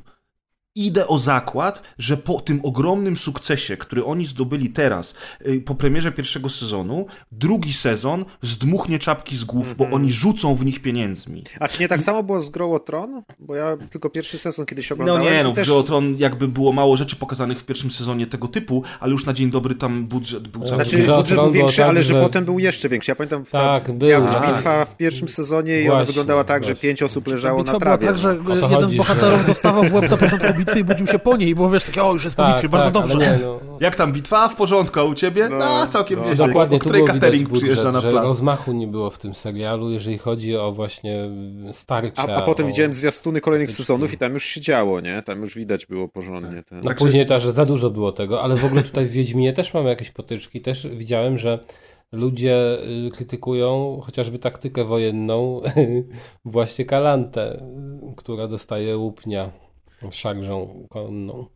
idę 0.87 1.07
o 1.07 1.18
zakład, 1.18 1.83
że 1.99 2.16
po 2.16 2.41
tym 2.41 2.61
ogromnym 2.62 3.16
sukcesie, 3.16 3.76
który 3.76 4.05
oni 4.05 4.26
zdobyli 4.26 4.70
teraz, 4.70 5.14
y, 5.47 5.61
po 5.61 5.74
premierze 5.74 6.12
pierwszego 6.12 6.49
sezonu, 6.49 7.07
drugi 7.33 7.72
sezon 7.72 8.24
zdmuchnie 8.43 8.99
czapki 8.99 9.37
z 9.37 9.45
głów, 9.45 9.76
bo 9.76 9.85
oni 9.91 10.12
rzucą 10.12 10.55
w 10.55 10.64
nich 10.64 10.83
pieniędzmi. 10.83 11.45
A 11.61 11.68
czy 11.68 11.81
nie 11.81 11.89
tak 11.89 12.03
samo 12.03 12.22
było 12.22 12.41
z 12.41 12.51
Grą 12.51 12.72
o 12.74 12.79
Tron? 12.79 13.22
Bo 13.39 13.55
ja 13.55 13.76
tylko 13.91 14.11
pierwszy 14.11 14.39
sezon 14.39 14.66
kiedyś 14.66 14.91
No 14.91 14.95
oglądałem. 14.95 15.22
nie, 15.24 15.45
no 15.45 15.51
i 15.51 15.53
w 15.53 15.57
też... 15.57 15.70
O 15.70 15.83
Tron 15.83 16.14
jakby 16.18 16.49
było 16.49 16.72
mało 16.72 16.97
rzeczy 16.97 17.16
pokazanych 17.16 17.59
w 17.61 17.64
pierwszym 17.64 17.91
sezonie 17.91 18.26
tego 18.26 18.49
typu, 18.49 18.83
ale 19.01 19.12
już 19.12 19.26
na 19.26 19.33
dzień 19.33 19.51
dobry 19.51 19.74
tam 19.74 20.07
budżet 20.07 20.49
był 20.49 20.61
całkiem... 20.64 20.85
Znaczy, 20.87 20.99
Grze 21.03 21.14
o 21.14 21.16
budżet 21.18 21.35
Tron 21.37 21.47
był 21.47 21.55
większy, 21.55 21.76
tak, 21.76 21.89
ale 21.89 22.03
że 22.03 22.14
że- 22.14 22.22
potem 22.22 22.45
był 22.45 22.59
jeszcze 22.59 22.89
większy. 22.89 23.11
Ja 23.11 23.14
pamiętam, 23.14 23.45
Tak, 23.45 23.87
ta, 23.87 23.93
był, 23.93 24.09
miała 24.09 24.26
być 24.26 24.35
tak. 24.35 24.55
bitwa 24.55 24.85
w 24.85 24.97
pierwszym 24.97 25.29
sezonie 25.29 25.81
i 25.81 25.85
ona 25.85 25.91
Właśnie, 25.91 26.07
wyglądała 26.07 26.45
tak, 26.45 26.64
że 26.64 26.70
właśnie. 26.74 26.89
pięć 26.89 27.03
osób 27.03 27.26
leżało 27.26 27.59
Bitwa 27.59 27.72
na 27.72 27.79
była 27.79 27.97
trawie. 27.99 28.07
tak, 28.07 28.18
że 28.18 28.35
no. 28.45 28.55
Jeden 28.55 28.70
chodzi, 28.70 28.95
z 28.95 28.99
bohaterów 28.99 29.47
dostawał 29.47 29.85
w 29.85 29.95
łeb 29.95 30.11
na 30.11 30.16
początku 30.16 30.55
bitwy 30.55 30.68
i 30.77 30.85
budził 30.85 31.07
się 31.07 31.19
po 31.19 31.37
niej, 31.37 31.55
bo 31.55 31.71
wiesz, 31.71 31.85
takie, 31.85 32.03
o, 32.03 32.12
już 32.12 32.25
jest 32.25 32.37
po 32.37 32.43
Tak, 32.43 32.53
bitwie, 32.53 32.69
bardzo 32.69 33.01
tak, 33.01 33.11
dobrze. 33.11 33.29
ale 33.29 33.39
nie, 33.39 33.45
no. 33.45 33.59
Jak 33.81 33.97
tam 33.97 34.12
bitwa? 34.12 34.49
W 34.49 34.57
porządku, 34.57 35.01
a 35.01 35.05
u 35.05 35.14
ciebie? 35.14 35.49
No, 35.51 35.59
No, 35.59 35.87
całkiem 35.87 36.19
no. 36.23 36.31
nieźle. 36.31 36.47
Dokładnie, 36.47 36.79
której 36.79 37.05
catering 37.05 37.49
budżet, 37.49 37.62
przyjeżdża 37.62 37.93
na 37.93 38.01
że 38.01 38.11
plan. 38.11 38.25
rozmachu 38.25 38.73
nie 38.73 38.87
było 38.87 39.11
w 39.11 39.19
tym 39.19 39.35
serialu, 39.35 39.91
jeżeli 39.91 40.19
chodzi 40.19 40.57
o 40.57 40.73
właśnie 40.73 41.31
starcia. 41.73 42.23
A, 42.23 42.35
a 42.37 42.43
potem 42.43 42.66
o... 42.66 42.69
widziałem 42.69 42.93
zwiastuny 42.93 43.41
kolejnych 43.41 43.71
sezonów 43.71 44.12
i 44.12 44.16
tam 44.19 44.33
już 44.33 44.45
się 44.45 44.61
działo, 44.61 45.01
nie? 45.01 45.23
Tam 45.23 45.41
już 45.41 45.55
widać 45.55 45.87
było 45.87 46.09
porządnie. 46.09 46.62
Ten... 46.62 46.79
No 46.79 46.85
Także- 46.85 47.05
później 47.05 47.27
też 47.27 47.45
za 47.45 47.64
dużo 47.64 47.91
było 47.91 48.12
tego, 48.12 48.43
ale 48.43 48.57
w 48.57 48.64
ogóle 48.64 48.83
tutaj 48.83 49.07
w 49.07 49.11
Wiedźminie 49.11 49.53
też 49.53 49.75
mamy 49.75 49.89
jakieś 49.89 50.11
potyczki. 50.11 50.61
Też 50.61 50.87
widziałem, 50.89 51.39
że 51.39 51.59
ludzie 52.12 52.79
y, 53.07 53.11
krytykują 53.11 54.01
chociażby 54.05 54.39
taktykę 54.39 54.85
wojenną 54.85 55.61
właśnie 56.45 56.85
Kalantę, 56.85 57.62
która 58.16 58.47
dostaje 58.49 58.97
łupnia 58.97 59.51
szarżą 60.11 60.86
konną. 60.90 61.46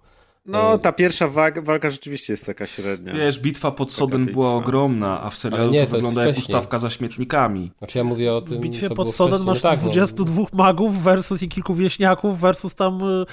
No, 0.47 0.79
ta 0.79 0.93
pierwsza 0.93 1.29
walka, 1.29 1.63
walka 1.63 1.91
rzeczywiście 1.91 2.33
jest 2.33 2.47
taka 2.47 2.67
średnia. 2.67 3.13
Wiesz, 3.13 3.41
bitwa 3.41 3.71
pod 3.71 3.93
Sodem 3.93 4.21
bitwa. 4.27 4.33
była 4.33 4.55
ogromna, 4.55 5.23
a 5.23 5.31
w 5.31 5.37
serialu 5.37 5.63
Ale 5.65 5.73
nie, 5.73 5.81
to, 5.81 5.87
to 5.87 5.93
wygląda 5.93 6.27
jak 6.27 6.39
ustawka 6.39 6.79
za 6.79 6.91
śmietnikami. 6.91 7.73
Znaczy 7.79 7.99
ja 7.99 8.05
mówię 8.05 8.35
o 8.35 8.41
W 8.41 8.49
tym, 8.49 8.61
bitwie 8.61 8.89
co 8.89 8.95
pod 8.95 9.15
wcześniej. 9.15 9.47
masz 9.47 9.63
No 9.63 9.71
tak, 9.71 9.79
no. 9.79 9.91
22 9.91 10.43
magów 10.53 11.03
versus 11.03 11.43
i 11.43 11.49
kilku 11.49 11.75
wieśniaków 11.75 12.41
versus 12.41 12.75
tam 12.75 13.03
y, 13.03 13.25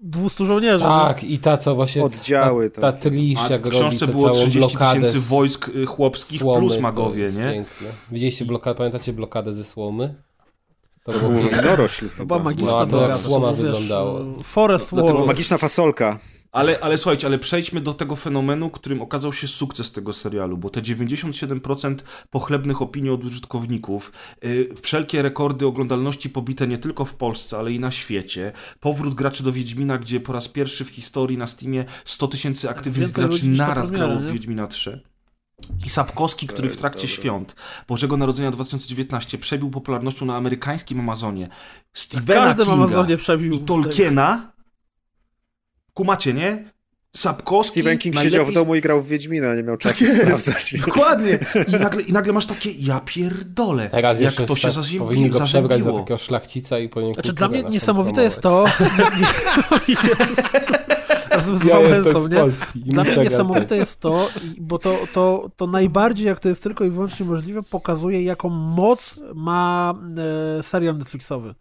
200 0.00 0.44
żołnierzy. 0.46 0.84
Tak, 0.84 1.24
i 1.24 1.38
ta 1.38 1.56
co 1.56 1.74
właśnie. 1.74 2.04
Oddziały, 2.04 2.70
Ta, 2.70 2.80
ta 2.80 2.92
tak. 2.92 3.00
trisz, 3.00 3.50
jak 3.50 3.66
w 3.66 3.70
książce 3.70 4.06
było 4.06 4.30
całą 4.30 4.46
30 4.46 4.58
blokadę 4.60 5.00
tysięcy 5.00 5.28
wojsk 5.28 5.68
y, 5.68 5.86
chłopskich 5.86 6.40
słomy, 6.40 6.60
plus 6.60 6.78
magowie, 6.80 7.26
nie? 7.26 7.52
Piękne. 7.52 7.88
Widzieliście 8.12 8.44
blokadę, 8.44 8.78
pamiętacie 8.78 9.12
blokadę 9.12 9.52
ze 9.52 9.64
słomy? 9.64 10.14
To 11.06 11.12
było 11.12 11.30
była 11.30 12.10
chyba. 12.16 12.38
magiczna 12.38 12.78
No, 12.78 12.86
to 12.86 13.08
jak 13.08 13.16
słoma 13.16 13.52
wyglądało. 13.52 14.42
Forest 14.42 14.94
Wall. 14.94 15.26
Magiczna 15.26 15.58
fasolka. 15.58 16.18
Ale, 16.52 16.80
ale 16.80 16.98
słuchajcie, 16.98 17.26
ale 17.26 17.38
przejdźmy 17.38 17.80
do 17.80 17.94
tego 17.94 18.16
fenomenu, 18.16 18.70
którym 18.70 19.02
okazał 19.02 19.32
się 19.32 19.48
sukces 19.48 19.92
tego 19.92 20.12
serialu, 20.12 20.56
bo 20.56 20.70
te 20.70 20.82
97% 20.82 21.96
pochlebnych 22.30 22.82
opinii 22.82 23.10
od 23.10 23.24
użytkowników, 23.24 24.12
yy, 24.42 24.74
wszelkie 24.82 25.22
rekordy 25.22 25.66
oglądalności 25.66 26.30
pobite 26.30 26.66
nie 26.66 26.78
tylko 26.78 27.04
w 27.04 27.14
Polsce, 27.14 27.58
ale 27.58 27.72
i 27.72 27.80
na 27.80 27.90
świecie, 27.90 28.52
powrót 28.80 29.14
graczy 29.14 29.44
do 29.44 29.52
Wiedźmina, 29.52 29.98
gdzie 29.98 30.20
po 30.20 30.32
raz 30.32 30.48
pierwszy 30.48 30.84
w 30.84 30.88
historii 30.88 31.38
na 31.38 31.46
Steamie 31.46 31.84
100 32.04 32.28
tysięcy 32.28 32.70
aktywnych 32.70 33.08
Więcej 33.08 33.24
graczy 33.24 33.46
naraz 33.46 33.90
grało 33.90 34.16
w? 34.16 34.32
Wiedźmina 34.32 34.66
3. 34.66 35.00
I 35.86 35.88
Sapkowski, 35.88 36.46
który 36.46 36.70
w 36.70 36.76
trakcie 36.76 37.02
dobre. 37.06 37.14
świąt 37.16 37.56
Bożego 37.88 38.16
Narodzenia 38.16 38.50
2019 38.50 39.38
przebił 39.38 39.70
popularnością 39.70 40.26
na 40.26 40.36
amerykańskim 40.36 41.00
Amazonie. 41.00 41.48
Stephena 41.92 42.40
Każdy 42.40 42.64
w 42.64 42.66
Kinga 42.66 42.82
Amazonie 42.84 43.16
przebił. 43.16 43.52
i 43.52 43.58
Tolkiena. 43.58 44.52
Kumacie, 45.94 46.34
nie? 46.34 46.70
Sapkowski 47.16 47.80
Stephen 47.80 47.98
King 47.98 48.14
najlepiej- 48.14 48.30
siedział 48.30 48.46
w 48.46 48.52
domu 48.52 48.74
i 48.74 48.80
grał 48.80 49.02
w 49.02 49.08
Wiedźmina, 49.08 49.54
nie 49.54 49.62
miał 49.62 49.76
czasu 49.76 50.04
jest. 50.04 50.16
sprawdzać. 50.16 50.74
Dokładnie. 50.86 51.38
I 51.68 51.72
nagle, 51.72 52.02
I 52.02 52.12
nagle 52.12 52.32
masz 52.32 52.46
takie, 52.46 52.70
ja 52.70 53.00
pierdolę, 53.00 53.88
Teraz 53.88 54.20
jak 54.20 54.34
to 54.34 54.56
się 54.56 54.70
zazim... 54.70 54.98
powinni 54.98 55.30
go 55.30 55.40
przebrać 55.40 55.82
za 55.82 55.92
takiego 55.92 56.18
szlachcica 56.18 56.78
i 56.78 56.88
powinien 56.88 57.14
Znaczy 57.14 57.32
dla 57.32 57.48
mnie 57.48 57.62
niesamowite 57.62 58.22
jest 58.22 58.40
to... 58.40 58.64
Razem 61.36 61.58
z 61.58 61.64
Ja 61.64 61.74
Wałęsą, 61.74 62.28
nie? 62.28 62.36
Polski. 62.36 62.80
Dla 62.80 63.02
mnie 63.02 63.16
niesamowite 63.16 63.76
jest 63.76 64.00
to, 64.00 64.28
bo 64.58 64.78
to, 64.78 64.98
to, 65.12 65.50
to 65.56 65.66
najbardziej, 65.66 66.26
jak 66.26 66.40
to 66.40 66.48
jest 66.48 66.62
tylko 66.62 66.84
i 66.84 66.90
wyłącznie 66.90 67.26
możliwe, 67.26 67.62
pokazuje, 67.62 68.22
jaką 68.22 68.48
moc 68.48 69.20
ma 69.34 69.94
e, 70.58 70.62
serial 70.62 70.98
Netflixowy. 70.98 71.54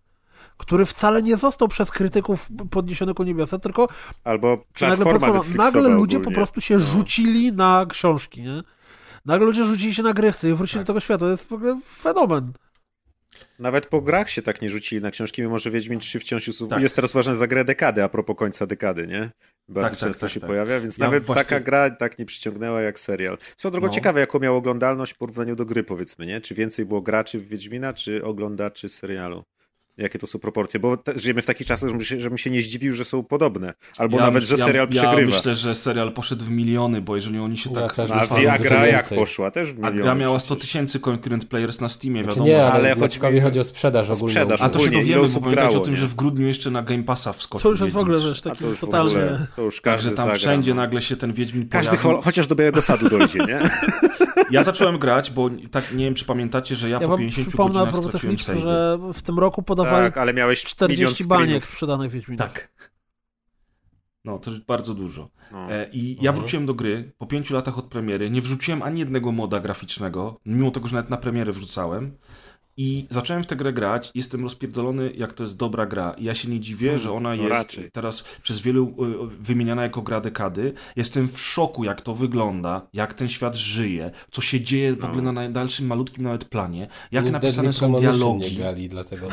Który 0.58 0.86
wcale 0.86 1.24
nie 1.24 1.38
został 1.38 1.68
przez 1.68 1.92
krytyków 1.92 2.50
podniesiony 2.72 3.14
ku 3.14 3.24
niebiosa, 3.24 3.60
tylko 3.60 3.88
Albo 4.24 4.58
nagle, 4.90 5.40
nagle 5.56 5.82
ludzie 5.82 6.18
ogólnie. 6.18 6.20
po 6.20 6.32
prostu 6.32 6.62
się 6.62 6.74
No. 6.74 6.80
rzucili 6.80 7.52
na 7.54 7.86
książki, 7.90 8.42
nie? 8.42 8.64
Nagle 9.26 9.46
ludzie 9.48 9.66
rzucili 9.66 9.94
się 9.94 10.04
na 10.04 10.14
gry, 10.14 10.32
wrócili 10.56 10.80
do 10.82 10.88
tego 10.88 11.00
świata. 11.00 11.20
To 11.20 11.30
jest 11.30 11.50
w 11.50 11.54
ogóle 11.54 11.80
fenomen. 11.96 12.54
Nawet 13.60 13.86
po 13.86 14.02
grach 14.02 14.30
się 14.30 14.42
tak 14.42 14.62
nie 14.62 14.70
rzucili 14.70 15.02
na 15.02 15.12
książki, 15.12 15.42
mimo 15.42 15.60
że 15.60 15.72
Wiedźmin 15.72 16.00
3 16.00 16.20
wciąż 16.20 16.48
jest, 16.48 16.60
Tak. 16.70 16.82
jest 16.82 16.96
teraz 16.96 17.12
uważany 17.12 17.38
za 17.38 17.48
grę 17.48 17.66
dekady, 17.66 18.04
a 18.04 18.10
propos 18.10 18.36
końca 18.38 18.68
dekady, 18.68 19.08
nie? 19.08 19.30
Bardzo 19.70 19.90
Tak, 19.90 20.00
tak, 20.00 20.08
często 20.08 20.22
tak, 20.22 20.32
się 20.32 20.40
tak. 20.40 20.48
pojawia, 20.48 20.80
więc 20.80 20.98
Ja 20.98 21.06
nawet 21.06 21.24
właśnie- 21.24 21.44
taka 21.44 21.60
gra 21.60 21.90
tak 21.90 22.20
nie 22.20 22.26
przyciągnęła 22.26 22.82
jak 22.82 23.00
serial. 23.00 23.38
Co 23.58 23.72
drogą 23.72 23.88
No. 23.88 23.94
ciekawe, 23.94 24.20
jaką 24.20 24.40
miał 24.40 24.56
oglądalność 24.58 25.14
w 25.14 25.18
porównaniu 25.18 25.56
do 25.56 25.66
gry, 25.66 25.84
powiedzmy, 25.84 26.26
nie? 26.26 26.42
Czy 26.42 26.56
więcej 26.56 26.86
było 26.86 27.02
graczy 27.02 27.40
w 27.40 27.48
Wiedźmina, 27.48 27.94
czy 27.94 28.24
oglądaczy 28.26 28.90
serialu? 28.90 29.44
Jakie 29.98 30.20
to 30.20 30.28
są 30.28 30.40
proporcje, 30.40 30.80
bo 30.80 30.98
żyjemy 31.16 31.42
w 31.42 31.46
takich 31.46 31.68
czasach, 31.68 31.90
żebym 31.90 32.06
się, 32.06 32.20
żebym 32.22 32.38
się 32.38 32.50
nie 32.50 32.62
zdziwił, 32.62 32.94
że 32.94 33.06
są 33.06 33.24
podobne. 33.24 33.74
Albo 33.98 34.18
Ja 34.18 34.24
nawet, 34.24 34.44
myśl- 34.44 34.48
że 34.48 34.58
serial 34.58 34.88
ja, 34.92 35.02
przegrywa. 35.02 35.22
Ja 35.32 35.38
myślę, 35.38 35.56
że 35.56 35.76
serial 35.76 36.12
poszedł 36.12 36.46
w 36.46 36.50
miliony, 36.50 37.02
bo 37.02 37.16
jeżeli 37.16 37.40
oni 37.40 37.58
się 37.58 37.70
Ja 37.70 37.76
tak... 37.82 37.96
też 37.96 38.10
No, 38.10 38.16
a 38.16 38.22
myślałem, 38.22 38.44
wie- 38.44 38.52
a 38.52 38.58
że 38.58 38.64
to 38.64 38.70
gra 38.70 38.88
jak 38.88 39.10
poszła? 39.10 39.52
Też 39.52 39.74
w 39.74 39.84
A 39.84 39.90
miliony 39.90 40.02
gra 40.04 40.16
miała 40.16 40.40
100 40.40 40.56
przecież. 40.56 40.62
tysięcy 40.72 41.00
concurrent 41.00 41.46
players 41.46 41.82
na 41.82 41.90
Steamie, 41.90 42.24
Znaczy 42.24 42.36
wiadomo. 42.40 42.48
nie, 42.58 42.66
ale, 42.66 42.74
ale 42.74 42.96
chodzi 43.02 43.20
mi- 43.34 43.42
chodzi 43.42 43.60
o 43.60 43.64
sprzedaż 43.64 44.10
ogólną. 44.10 44.28
sprzedaż. 44.30 44.62
A 44.62 44.70
to 44.70 44.80
się 44.80 44.86
ogólnie, 44.86 45.04
ile 45.04 45.16
dowiemy, 45.16 45.34
bo 45.34 45.42
pamiętajcie 45.42 45.78
o 45.78 45.80
tym, 45.80 45.94
nie? 45.94 46.00
że 46.00 46.08
w 46.08 46.16
grudniu 46.16 46.48
jeszcze 46.48 46.72
na 46.72 46.82
Game 46.84 47.04
Passa 47.04 47.34
wskoczył 47.34 47.64
Co 47.64 47.70
już 47.70 47.80
jest 47.80 47.94
w 47.94 47.98
ogóle, 47.98 48.20
wiesz, 48.30 48.42
taki 48.42 48.60
to 48.60 48.68
już 48.68 48.78
w 48.78 48.82
totalnie... 48.82 49.10
ogóle, 49.12 49.48
to 49.56 49.62
już 49.62 49.82
każdy 49.82 50.04
Także 50.10 50.18
tam 50.18 50.26
zagra, 50.26 50.38
wszędzie 50.40 50.72
no. 50.74 50.82
nagle 50.82 51.02
się 51.02 51.16
ten 51.16 51.34
Wiedźmin 51.34 51.70
Każdy 51.70 51.98
pojawił. 51.98 52.22
cho- 52.22 52.24
chociaż 52.24 52.48
do 52.48 52.56
Białego 52.56 52.82
Sadu 52.82 53.10
dojdzie, 53.10 53.40
nie? 53.40 53.60
Ja 54.52 54.64
zacząłem 54.64 55.00
grać, 55.00 55.32
bo 55.32 55.50
tak 55.72 55.94
nie 55.94 56.06
wiem, 56.06 56.14
czy 56.14 56.26
pamiętacie, 56.26 56.76
że 56.76 56.90
ja, 56.90 56.94
Ja 56.94 57.02
po 57.02 57.08
wam 57.08 57.18
50 57.18 57.48
przypomnę 57.48 57.80
a 57.80 57.86
godzinach 57.86 58.10
straciłem 58.10 58.40
savey. 58.40 58.62
że 58.62 59.00
w 59.14 59.22
tym 59.22 59.40
roku 59.40 59.64
podawali 59.64 60.06
Tak, 60.06 60.18
ale 60.18 60.34
miałeś 60.34 60.64
40 60.64 61.24
milion 61.24 61.40
baniek 61.40 61.68
sprzedanych 61.68 62.12
Wiedźminów. 62.12 62.40
Tak. 62.40 62.70
No, 64.26 64.40
to 64.40 64.52
jest 64.52 64.66
bardzo 64.66 64.94
dużo. 64.94 65.30
No. 65.52 65.72
E, 65.72 65.90
I 65.92 66.24
ja 66.24 66.32
wróciłem 66.32 66.66
do 66.66 66.74
gry 66.74 67.12
po 67.18 67.26
pięciu 67.26 67.54
latach 67.54 67.80
od 67.80 67.86
premiery. 67.86 68.30
Nie 68.30 68.42
wrzuciłem 68.42 68.82
ani 68.82 69.00
jednego 69.00 69.32
moda 69.32 69.60
graficznego, 69.60 70.40
mimo 70.46 70.72
tego, 70.72 70.88
że 70.88 70.96
nawet 70.96 71.10
na 71.12 71.18
premierę 71.18 71.52
wrzucałem. 71.52 72.18
I 72.78 73.08
zacząłem 73.10 73.44
w 73.44 73.48
tę 73.48 73.56
grę 73.56 73.74
grać. 73.74 74.12
Jestem 74.16 74.44
rozpierdolony, 74.44 75.12
jak 75.18 75.34
to 75.34 75.44
jest 75.44 75.58
dobra 75.58 75.86
gra. 75.86 76.16
I 76.18 76.24
ja 76.24 76.34
się 76.36 76.50
nie 76.50 76.60
dziwię, 76.60 77.00
że 77.00 77.12
ona 77.12 77.30
no 77.30 77.36
jest 77.36 77.50
raczej. 77.50 77.92
teraz 77.92 78.24
przez 78.44 78.60
wielu 78.60 78.88
y, 78.88 79.28
wymieniana 79.44 79.84
jako 79.84 80.02
gra 80.02 80.22
dekady. 80.22 80.74
Jestem 80.96 81.28
w 81.28 81.40
szoku, 81.42 81.84
jak 81.84 82.02
to 82.02 82.16
wygląda, 82.16 82.88
jak 82.94 83.14
ten 83.14 83.30
świat 83.30 83.56
żyje, 83.56 84.12
co 84.32 84.42
się 84.42 84.62
dzieje 84.62 84.96
w 84.96 85.06
ogóle 85.06 85.22
na 85.22 85.32
najdalszym, 85.32 85.88
malutkim 85.88 86.24
nawet 86.24 86.46
planie, 86.46 86.88
jak 87.12 87.26
Nie, 87.26 87.32
napisane 87.32 87.74
są 87.74 87.80
Premonition 87.80 88.12
nie 88.12 88.18
dialogi. 88.18 88.56
grali, 88.56 88.90
dlatego... 88.90 89.28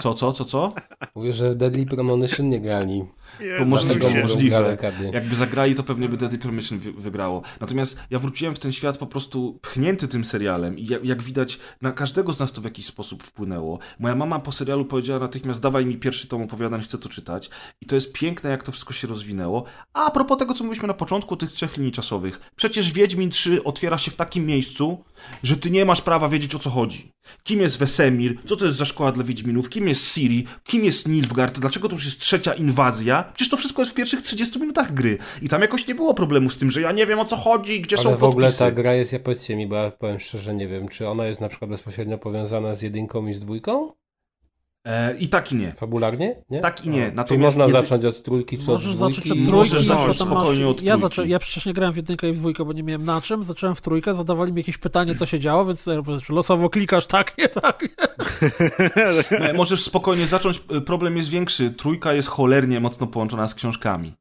Co, 0.00 0.14
co, 0.14 0.32
co, 0.32 0.44
co? 0.44 0.74
Mówię, 1.14 1.34
że 1.34 1.54
Deadly 1.54 1.86
Premonition 1.86 2.48
nie 2.48 2.60
grali. 2.60 3.04
To 3.58 3.64
możliwe, 3.64 4.22
możliwe. 4.22 4.76
Jakby 5.12 5.36
zagrali, 5.36 5.74
to 5.74 5.82
pewnie 5.82 6.08
by 6.08 6.16
Deadly 6.16 6.38
Premonition 6.38 6.78
wy- 6.78 6.92
wygrało. 6.92 7.42
Natomiast 7.60 7.98
ja 8.10 8.18
wróciłem 8.18 8.54
w 8.54 8.58
ten 8.58 8.72
świat 8.72 8.98
po 8.98 9.06
prostu 9.06 9.58
pchnięty 9.62 10.08
tym 10.08 10.24
serialem 10.24 10.78
i 10.78 10.86
jak, 10.86 11.04
jak 11.04 11.22
widać, 11.22 11.58
na 11.82 11.87
każdego 11.92 12.32
z 12.32 12.38
nas 12.38 12.52
to 12.52 12.60
w 12.60 12.64
jakiś 12.64 12.86
sposób 12.86 13.22
wpłynęło. 13.22 13.78
Moja 13.98 14.14
mama 14.14 14.38
po 14.38 14.52
serialu 14.52 14.84
powiedziała 14.84 15.20
natychmiast, 15.20 15.60
dawaj 15.60 15.86
mi 15.86 15.96
pierwszy 15.96 16.28
tom 16.28 16.42
opowiadań, 16.42 16.82
chcę 16.82 16.98
to 16.98 17.08
czytać. 17.08 17.50
I 17.80 17.86
to 17.86 17.94
jest 17.94 18.12
piękne, 18.12 18.50
jak 18.50 18.62
to 18.62 18.72
wszystko 18.72 18.92
się 18.92 19.08
rozwinęło. 19.08 19.64
A, 19.92 20.06
a 20.06 20.10
propos 20.10 20.38
tego, 20.38 20.54
co 20.54 20.64
mówiliśmy 20.64 20.88
na 20.88 20.94
początku, 20.94 21.36
tych 21.36 21.52
trzech 21.52 21.76
linii 21.76 21.92
czasowych. 21.92 22.40
Przecież 22.56 22.92
Wiedźmin 22.92 23.30
3 23.30 23.64
otwiera 23.64 23.98
się 23.98 24.10
w 24.10 24.16
takim 24.16 24.46
miejscu, 24.46 25.04
że 25.42 25.56
ty 25.56 25.70
nie 25.70 25.84
masz 25.84 26.02
prawa 26.02 26.28
wiedzieć, 26.28 26.54
o 26.54 26.58
co 26.58 26.70
chodzi. 26.70 27.12
Kim 27.44 27.60
jest 27.60 27.78
Wesemir? 27.78 28.34
Co 28.44 28.56
to 28.56 28.64
jest 28.64 28.76
za 28.76 28.84
szkoła 28.84 29.12
dla 29.12 29.24
Wiedźminów? 29.24 29.68
Kim 29.68 29.88
jest 29.88 30.14
Ciri? 30.14 30.44
Kim 30.64 30.84
jest 30.84 31.08
Nilfgaard? 31.08 31.58
Dlaczego 31.58 31.88
to 31.88 31.94
już 31.94 32.04
jest 32.04 32.20
trzecia 32.20 32.54
inwazja? 32.54 33.24
Przecież 33.34 33.50
to 33.50 33.56
wszystko 33.56 33.82
jest 33.82 33.92
w 33.92 33.94
pierwszych 33.94 34.22
30 34.22 34.60
minutach 34.60 34.94
gry. 34.94 35.18
I 35.42 35.48
tam 35.48 35.62
jakoś 35.62 35.86
nie 35.86 35.94
było 35.94 36.14
problemu 36.14 36.50
z 36.50 36.56
tym, 36.58 36.70
że 36.70 36.80
ja 36.80 36.92
nie 36.92 37.06
wiem 37.06 37.18
o 37.18 37.24
co 37.24 37.36
chodzi, 37.36 37.80
gdzie 37.80 37.96
są 37.96 38.08
Ale 38.08 38.16
w 38.18 38.24
ogóle 38.24 38.46
podpisy. 38.46 38.58
ta 38.58 38.70
gra 38.70 38.94
jest, 38.94 39.12
ja 39.12 39.18
powiedzcie 39.18 39.56
mi, 39.56 39.66
bo 39.66 39.76
ja 39.76 39.90
powiem 39.90 40.20
szczerze, 40.20 40.54
nie 40.54 40.68
wiem, 40.68 40.88
czy 40.88 41.08
ona 41.08 41.26
jest 41.26 41.40
na 41.40 41.48
przykład 41.48 41.70
bezpośrednio 41.70 42.18
powiązana 42.18 42.74
z 42.74 42.82
jedynką 42.82 43.26
i 43.26 43.34
z 43.34 43.40
dwójką? 43.40 43.92
E, 44.88 45.16
I 45.18 45.28
tak 45.28 45.52
i 45.52 45.56
nie. 45.56 45.72
Fabularnie? 45.72 46.42
Nie? 46.50 46.60
Tak 46.60 46.84
i 46.86 46.88
nie. 46.90 47.02
A, 47.02 47.04
Czyli 47.06 47.16
Natomiast 47.16 47.56
można 47.56 47.64
jedy- 47.76 47.80
zacząć 47.88 48.04
od 48.04 48.22
trójki 48.22 48.58
czy 48.58 48.66
Możesz 48.66 48.90
od 48.92 48.96
zacząć 48.96 49.20
dwójki? 49.20 49.42
od 49.42 49.48
Możesz 49.48 49.70
trójki, 49.70 49.88
zacząć 49.88 50.06
potem 50.18 50.28
masz... 50.28 50.38
spokojnie 50.38 50.68
od 50.68 50.82
ja, 50.82 50.96
trójki. 50.96 51.16
zaczę... 51.16 51.28
ja 51.28 51.38
przecież 51.38 51.66
nie 51.66 51.72
grałem 51.72 51.92
w 51.92 51.96
jedynkę 51.96 52.28
i 52.28 52.32
w 52.32 52.38
dwójkę, 52.38 52.64
bo 52.64 52.72
nie 52.72 52.82
miałem 52.82 53.04
na 53.04 53.20
czym. 53.20 53.42
Zacząłem 53.42 53.74
w 53.76 53.80
trójkę, 53.80 54.14
zadawali 54.14 54.52
mi 54.52 54.60
jakieś 54.60 54.78
pytanie, 54.78 55.14
co 55.14 55.26
się 55.26 55.40
działo, 55.40 55.64
więc 55.66 55.86
ja 55.86 55.94
losowo 56.28 56.70
klikasz 56.70 57.06
tak, 57.06 57.38
nie 57.38 57.48
tak. 57.48 57.84
E, 59.30 59.52
Możesz 59.54 59.82
spokojnie 59.82 60.26
zacząć. 60.26 60.62
E, 60.76 60.80
Problem 60.80 61.16
jest 61.16 61.28
większy. 61.28 61.70
Trójka 61.70 62.12
jest 62.12 62.28
cholernie 62.28 62.80
mocno 62.80 63.06
połączona 63.06 63.48
z 63.48 63.54
książkami. 63.54 64.14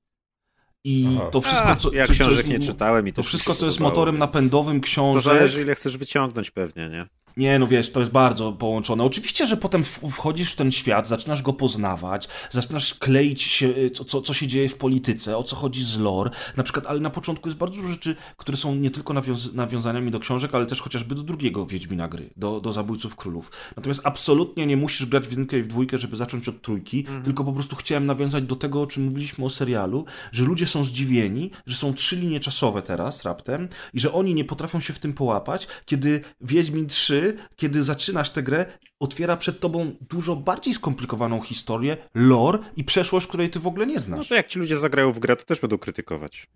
I 0.84 1.08
Aha. 1.18 1.30
to 1.32 1.42
wszystko, 1.42 1.76
co. 1.76 1.94
ja 1.94 2.08
co, 2.08 2.14
co 2.14 2.24
książek 2.24 2.48
jest, 2.48 2.60
nie 2.60 2.68
czytałem 2.68 3.08
i 3.08 3.14
To 3.14 3.22
mi 3.22 3.28
wszystko, 3.28 3.56
co 3.56 3.66
jest 3.66 3.80
motorem 3.80 4.16
więc 4.16 4.20
napędowym 4.20 4.80
To 4.82 4.84
książek. 4.86 5.24
zależy, 5.24 5.62
ile 5.62 5.76
chcesz 5.76 5.98
wyciągnąć 5.98 6.52
pewnie, 6.52 6.90
nie? 6.90 7.06
Nie, 7.38 7.60
no 7.60 7.68
wiesz, 7.68 7.92
to 7.92 8.00
jest 8.00 8.12
bardzo 8.12 8.52
połączone. 8.52 9.04
Oczywiście, 9.04 9.48
że 9.48 9.58
potem 9.58 9.84
wchodzisz 9.84 10.54
w 10.54 10.56
ten 10.56 10.72
świat, 10.72 11.08
zaczynasz 11.08 11.42
go 11.42 11.54
poznawać, 11.54 12.28
zaczynasz 12.52 12.94
kleić 12.94 13.42
się, 13.42 13.68
y, 13.68 13.92
co, 13.92 14.06
co, 14.06 14.22
co 14.22 14.34
się 14.34 14.48
dzieje 14.48 14.70
w 14.70 14.76
polityce, 14.76 15.38
o 15.38 15.44
co 15.44 15.56
chodzi 15.56 15.84
z 15.84 15.98
lore, 15.98 16.32
na 16.58 16.64
przykład, 16.64 16.86
ale 16.86 17.00
na 17.00 17.10
początku 17.10 17.50
jest 17.50 17.58
bardzo 17.58 17.76
dużo 17.76 17.88
rzeczy, 17.88 18.16
które 18.38 18.58
są 18.58 18.76
nie 18.76 18.92
tylko 18.92 19.14
nawiąz 19.14 19.54
nawiązaniami 19.54 20.12
do 20.12 20.20
książek, 20.20 20.56
ale 20.56 20.66
też 20.66 20.82
chociażby 20.82 21.16
do 21.16 21.24
drugiego 21.24 21.66
Wiedźmina 21.66 22.08
gry, 22.08 22.30
do, 22.38 22.60
do 22.62 22.74
Zabójców 22.74 23.16
Królów. 23.16 23.52
Natomiast 23.76 24.02
absolutnie 24.04 24.66
nie 24.66 24.78
musisz 24.78 25.06
grać 25.06 25.28
w 25.28 25.30
jedynkę 25.30 25.60
i 25.60 25.64
w 25.64 25.68
dwójkę, 25.68 25.98
żeby 25.98 26.18
zacząć 26.18 26.50
od 26.50 26.62
trójki, 26.62 27.06
tylko 27.24 27.44
po 27.44 27.54
prostu 27.54 27.76
chciałem 27.76 28.06
nawiązać 28.06 28.44
do 28.44 28.56
tego, 28.56 28.82
o 28.82 28.88
czym 28.88 29.04
mówiliśmy 29.04 29.46
o 29.46 29.50
serialu, 29.50 30.06
że 30.32 30.44
ludzie 30.44 30.68
są 30.68 30.84
zdziwieni, 30.84 31.52
że 31.66 31.76
są 31.76 31.94
trzy 31.94 32.16
linie 32.16 32.40
czasowe 32.40 32.82
teraz 32.82 33.24
raptem 33.24 33.70
i 33.94 34.00
że 34.00 34.14
oni 34.14 34.34
nie 34.34 34.46
potrafią 34.46 34.80
się 34.80 34.94
w 34.94 35.00
tym 35.00 35.14
połapać, 35.14 35.68
kiedy 35.86 36.22
Wiedźmin 36.42 36.88
3, 36.88 37.27
kiedy 37.56 37.84
zaczynasz 37.84 38.30
tę 38.30 38.44
grę, 38.44 38.66
otwiera 39.00 39.38
przed 39.38 39.60
tobą 39.60 39.96
dużo 40.10 40.36
bardziej 40.36 40.74
skomplikowaną 40.74 41.42
historię, 41.42 41.98
lore 42.16 42.60
i 42.76 42.84
przeszłość, 42.84 43.28
której 43.28 43.50
ty 43.50 43.60
w 43.60 43.68
ogóle 43.68 43.86
nie 43.88 43.94
No 43.94 44.00
znasz. 44.00 44.28
to 44.28 44.36
jak 44.36 44.48
ci 44.48 44.60
ludzie 44.60 44.78
zagrają 44.78 45.12
w 45.12 45.20
grę, 45.20 45.36
to 45.36 45.46
też 45.46 45.60
będą 45.60 45.78
krytykować. 45.78 46.48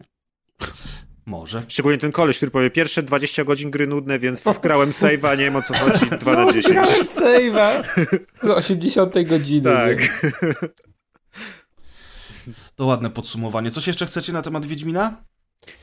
Może. 1.26 1.64
Szczególnie 1.68 1.98
ten 1.98 2.12
koleś, 2.12 2.38
który 2.38 2.52
powie, 2.52 2.70
pierwsze 2.70 3.04
20 3.04 3.44
godzin 3.44 3.72
gry 3.72 3.88
nudne, 3.88 4.20
więc 4.20 4.42
wgrałem 4.42 4.90
save'a, 4.90 5.38
nie 5.38 5.44
wiem 5.44 5.56
o 5.56 5.62
co 5.62 5.74
chodzi, 5.74 6.06
2 6.20 6.34
na 6.46 6.54
10. 6.54 6.78
Save'a 6.90 7.84
z 8.44 8.48
80 8.66 9.14
godziny. 9.30 9.62
Tak. 9.64 10.00
nie? 10.00 10.52
To 12.76 12.86
ładne 12.86 13.10
podsumowanie. 13.10 13.72
Coś 13.72 13.88
jeszcze 13.88 14.06
chcecie 14.06 14.34
na 14.34 14.42
temat 14.42 14.66
Wiedźmina? 14.66 15.24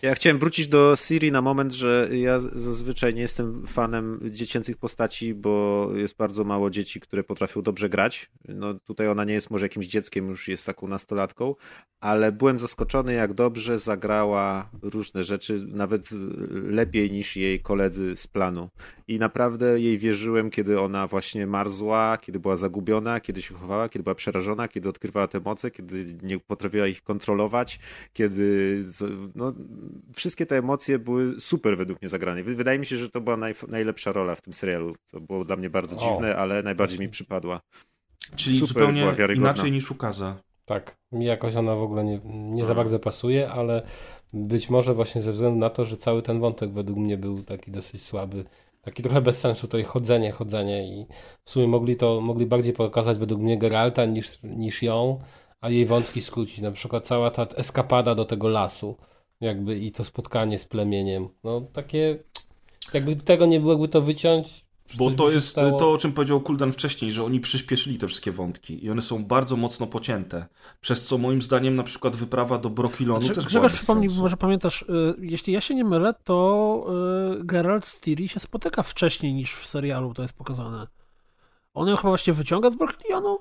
Ja 0.02 0.14
chciałem 0.14 0.38
wrócić 0.38 0.68
do 0.68 0.96
Siri 0.96 1.32
na 1.32 1.42
moment, 1.42 1.72
że 1.72 2.08
ja 2.12 2.38
zazwyczaj 2.38 3.14
nie 3.14 3.20
jestem 3.20 3.66
fanem 3.66 4.20
dziecięcych 4.30 4.76
postaci, 4.76 5.34
bo 5.34 5.88
jest 5.94 6.16
bardzo 6.16 6.44
mało 6.44 6.70
dzieci, 6.70 7.00
które 7.00 7.24
potrafią 7.24 7.62
dobrze 7.62 7.88
grać. 7.88 8.30
No 8.48 8.74
tutaj 8.74 9.08
ona 9.08 9.24
nie 9.24 9.34
jest 9.34 9.50
może 9.50 9.64
jakimś 9.64 9.86
dzieckiem, 9.86 10.28
już 10.28 10.48
jest 10.48 10.66
taką 10.66 10.88
nastolatką, 10.88 11.54
ale 12.00 12.32
byłem 12.32 12.58
zaskoczony, 12.58 13.14
jak 13.14 13.34
dobrze 13.34 13.78
zagrała 13.78 14.70
różne 14.82 15.24
rzeczy, 15.24 15.66
nawet 15.66 16.08
lepiej 16.50 17.10
niż 17.10 17.36
jej 17.36 17.60
koledzy 17.60 18.16
z 18.16 18.26
planu. 18.26 18.68
I 19.08 19.18
naprawdę 19.18 19.80
jej 19.80 19.98
wierzyłem, 19.98 20.50
kiedy 20.50 20.80
ona 20.80 21.06
właśnie 21.06 21.46
marzła, 21.46 22.18
kiedy 22.20 22.40
była 22.40 22.56
zagubiona, 22.56 23.20
kiedy 23.20 23.42
się 23.42 23.54
chowała, 23.54 23.88
kiedy 23.88 24.02
była 24.02 24.14
przerażona, 24.14 24.68
kiedy 24.68 24.88
odkrywała 24.88 25.28
te 25.28 25.40
moce, 25.40 25.70
kiedy 25.70 26.18
nie 26.22 26.38
potrafiła 26.38 26.86
ich 26.86 27.02
kontrolować, 27.02 27.78
kiedy 28.12 28.84
no, 29.34 29.54
wszystkie 30.14 30.46
te 30.46 30.56
emocje 30.56 30.98
były 30.98 31.40
super 31.40 31.76
według 31.76 32.02
mnie 32.02 32.08
zagrane. 32.08 32.42
Wy- 32.42 32.54
Wydaje 32.54 32.78
mi 32.78 32.86
się, 32.86 32.96
że 32.96 33.08
to 33.10 33.20
była 33.20 33.36
naj, 33.36 33.54
najlepsza 33.68 34.12
rola 34.12 34.34
w 34.34 34.40
tym 34.40 34.52
serialu, 34.52 34.94
co 35.04 35.20
było 35.20 35.44
dla 35.44 35.56
mnie 35.56 35.70
bardzo 35.70 35.96
O. 35.96 35.98
dziwne, 36.10 36.36
ale 36.36 36.62
najbardziej 36.62 36.98
mi 37.00 37.08
przypadła. 37.08 37.60
Czyli 38.36 38.58
Super 38.58 38.68
zupełnie 38.68 39.06
inaczej 39.36 39.72
niż 39.72 39.90
ukaza. 39.90 40.36
Tak, 40.64 40.96
mi 41.12 41.24
jakoś 41.24 41.56
ona 41.56 41.74
w 41.74 41.82
ogóle 41.82 42.04
nie, 42.04 42.20
nie 42.24 42.64
za 42.64 42.74
bardzo 42.74 42.98
pasuje, 42.98 43.50
ale 43.50 43.82
być 44.32 44.70
może 44.70 44.94
właśnie 44.94 45.22
ze 45.22 45.32
względu 45.32 45.58
na 45.58 45.70
to, 45.70 45.84
że 45.84 45.96
cały 45.96 46.22
ten 46.22 46.40
wątek 46.40 46.72
według 46.72 46.98
mnie 46.98 47.16
był 47.18 47.42
taki 47.42 47.70
dosyć 47.70 48.02
słaby. 48.02 48.44
Taki 48.82 49.02
trochę 49.02 49.20
bez 49.20 49.40
sensu, 49.40 49.68
to 49.68 49.78
i 49.78 49.82
chodzenie, 49.82 50.32
chodzenie 50.32 50.88
i 51.00 51.06
w 51.44 51.50
sumie 51.50 51.68
mogli 51.68 51.96
to, 51.96 52.20
mogli 52.20 52.46
bardziej 52.46 52.72
pokazać 52.72 53.18
według 53.18 53.40
mnie 53.40 53.58
Geralta 53.58 54.04
niż, 54.04 54.42
niż 54.42 54.82
ją, 54.82 55.20
a 55.60 55.70
jej 55.70 55.86
wątki 55.86 56.20
skrócić. 56.20 56.58
Na 56.60 56.70
przykład 56.72 57.06
cała 57.06 57.30
ta 57.30 57.42
eskapada 57.56 58.14
do 58.14 58.24
tego 58.24 58.48
lasu, 58.48 58.96
jakby 59.40 59.78
i 59.78 59.92
to 59.92 60.04
spotkanie 60.04 60.58
z 60.58 60.64
plemieniem. 60.64 61.28
No 61.44 61.60
takie, 61.72 62.18
jakby 62.92 63.16
tego 63.16 63.46
nie 63.46 63.60
było, 63.60 63.72
jakby 63.72 63.88
to 63.88 64.02
wyciąć. 64.02 64.68
Bo 64.98 65.10
to 65.10 65.30
jest 65.30 65.48
stało. 65.48 65.78
to, 65.78 65.92
o 65.92 65.98
czym 65.98 66.12
powiedział 66.12 66.40
Kuldan 66.40 66.72
wcześniej, 66.72 67.12
że 67.12 67.24
oni 67.24 67.40
przyspieszyli 67.40 67.98
te 67.98 68.06
wszystkie 68.08 68.32
wątki 68.32 68.84
i 68.84 68.90
one 68.90 69.02
są 69.02 69.24
bardzo 69.24 69.56
mocno 69.56 69.86
pocięte. 69.86 70.46
Przez 70.80 71.04
co 71.04 71.18
moim 71.18 71.42
zdaniem 71.42 71.74
na 71.74 71.82
przykład 71.82 72.16
wyprawa 72.16 72.58
do 72.58 72.70
Brokilonu 72.70 73.20
Grze- 73.20 73.28
też 73.28 73.36
była 73.36 73.48
Grzegorz, 73.48 73.72
przypomnij, 73.72 74.08
sensu. 74.08 74.22
może 74.22 74.36
pamiętasz, 74.36 74.82
y, 74.82 75.14
jeśli 75.20 75.52
ja 75.52 75.60
się 75.60 75.74
nie 75.74 75.84
mylę, 75.84 76.14
to 76.24 76.86
y, 77.40 77.44
Geralt 77.44 77.86
z 77.86 78.00
Ciri 78.00 78.28
się 78.28 78.40
spotyka 78.40 78.82
wcześniej 78.82 79.34
niż 79.34 79.54
w 79.54 79.66
serialu 79.66 80.14
to 80.14 80.22
jest 80.22 80.34
pokazane. 80.34 80.86
On 81.74 81.88
ją 81.88 81.96
chyba 81.96 82.08
właśnie 82.08 82.32
wyciąga 82.32 82.70
z 82.70 82.76
Brokilionu? 82.76 83.38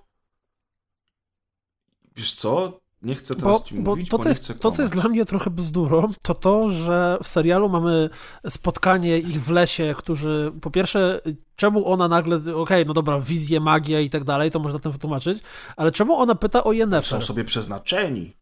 Wiesz 2.15 2.33
co? 2.33 2.79
Nie 3.07 3.15
chcę 3.15 3.35
teraz 3.35 3.61
Bo, 3.61 3.67
ci 3.67 3.75
bo 3.75 3.91
mówić, 3.91 4.09
to, 4.09 4.17
bo 4.17 4.23
co 4.23 4.29
jest, 4.29 4.53
to, 4.61 4.71
co 4.71 4.81
jest 4.81 4.93
dla 4.93 5.09
mnie 5.09 5.25
trochę 5.25 5.49
bzdurą, 5.49 6.11
to 6.21 6.35
to, 6.35 6.69
że 6.69 7.17
w 7.23 7.27
serialu 7.27 7.69
mamy 7.69 8.09
spotkanie 8.49 9.17
ich 9.17 9.43
w 9.43 9.49
lesie, 9.49 9.93
którzy 9.97 10.51
po 10.61 10.71
pierwsze, 10.71 11.21
czemu 11.55 11.87
ona 11.87 12.07
nagle, 12.07 12.39
okej, 12.55 12.85
no 12.85 12.93
dobra, 12.93 13.19
wizje, 13.19 13.59
magia 13.59 13.99
i 13.99 14.09
tak 14.09 14.23
dalej, 14.23 14.51
to 14.51 14.59
można 14.59 14.79
tym 14.79 14.91
wytłumaczyć, 14.91 15.39
ale 15.77 15.91
czemu 15.91 16.15
ona 16.15 16.35
pyta 16.35 16.63
o 16.63 16.67
Są 16.67 16.71
Yennefer? 16.71 17.25
sobie 17.25 17.43
przeznaczeni. 17.43 18.36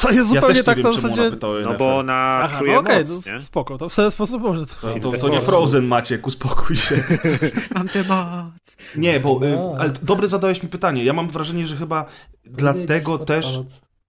Co 0.00 0.10
jest 0.10 0.32
Ja 0.34 0.40
zupełnie 0.40 0.54
też 0.54 0.64
tak 0.64 0.76
nie 0.76 0.82
na 0.82 0.90
wiem, 0.90 1.00
czemu 1.00 1.08
zasadzie... 1.14 1.22
ona 1.22 1.30
pytała 1.36 1.56
o 1.56 1.60
No 1.60 1.74
bo 1.74 1.98
ona 1.98 2.40
Aha, 2.42 2.58
czuje 2.58 2.72
no 2.72 2.80
okej, 2.80 3.04
moc, 3.04 3.26
no 3.26 3.32
nie? 3.32 3.42
spoko, 3.42 3.78
to 3.78 3.88
w 3.88 3.96
ten 3.96 4.10
sposób 4.10 4.42
może 4.42 4.66
to... 4.66 4.74
To, 4.74 5.10
to, 5.12 5.18
to 5.18 5.28
nie 5.28 5.40
Frozen, 5.40 5.86
Maciek, 5.86 6.26
uspokój 6.26 6.76
się. 6.76 7.02
Mam 7.74 7.88
tę 7.88 8.04
moc. 8.08 8.76
Nie, 8.96 9.20
bo 9.20 9.40
y, 9.46 9.56
No. 9.56 9.72
ale 9.78 9.90
dobre 10.02 10.28
zadałeś 10.28 10.62
mi 10.62 10.68
pytanie. 10.68 11.04
Ja 11.04 11.12
mam 11.12 11.28
wrażenie, 11.28 11.66
że 11.66 11.76
chyba 11.76 12.04
dlatego 12.44 13.18
też 13.18 13.60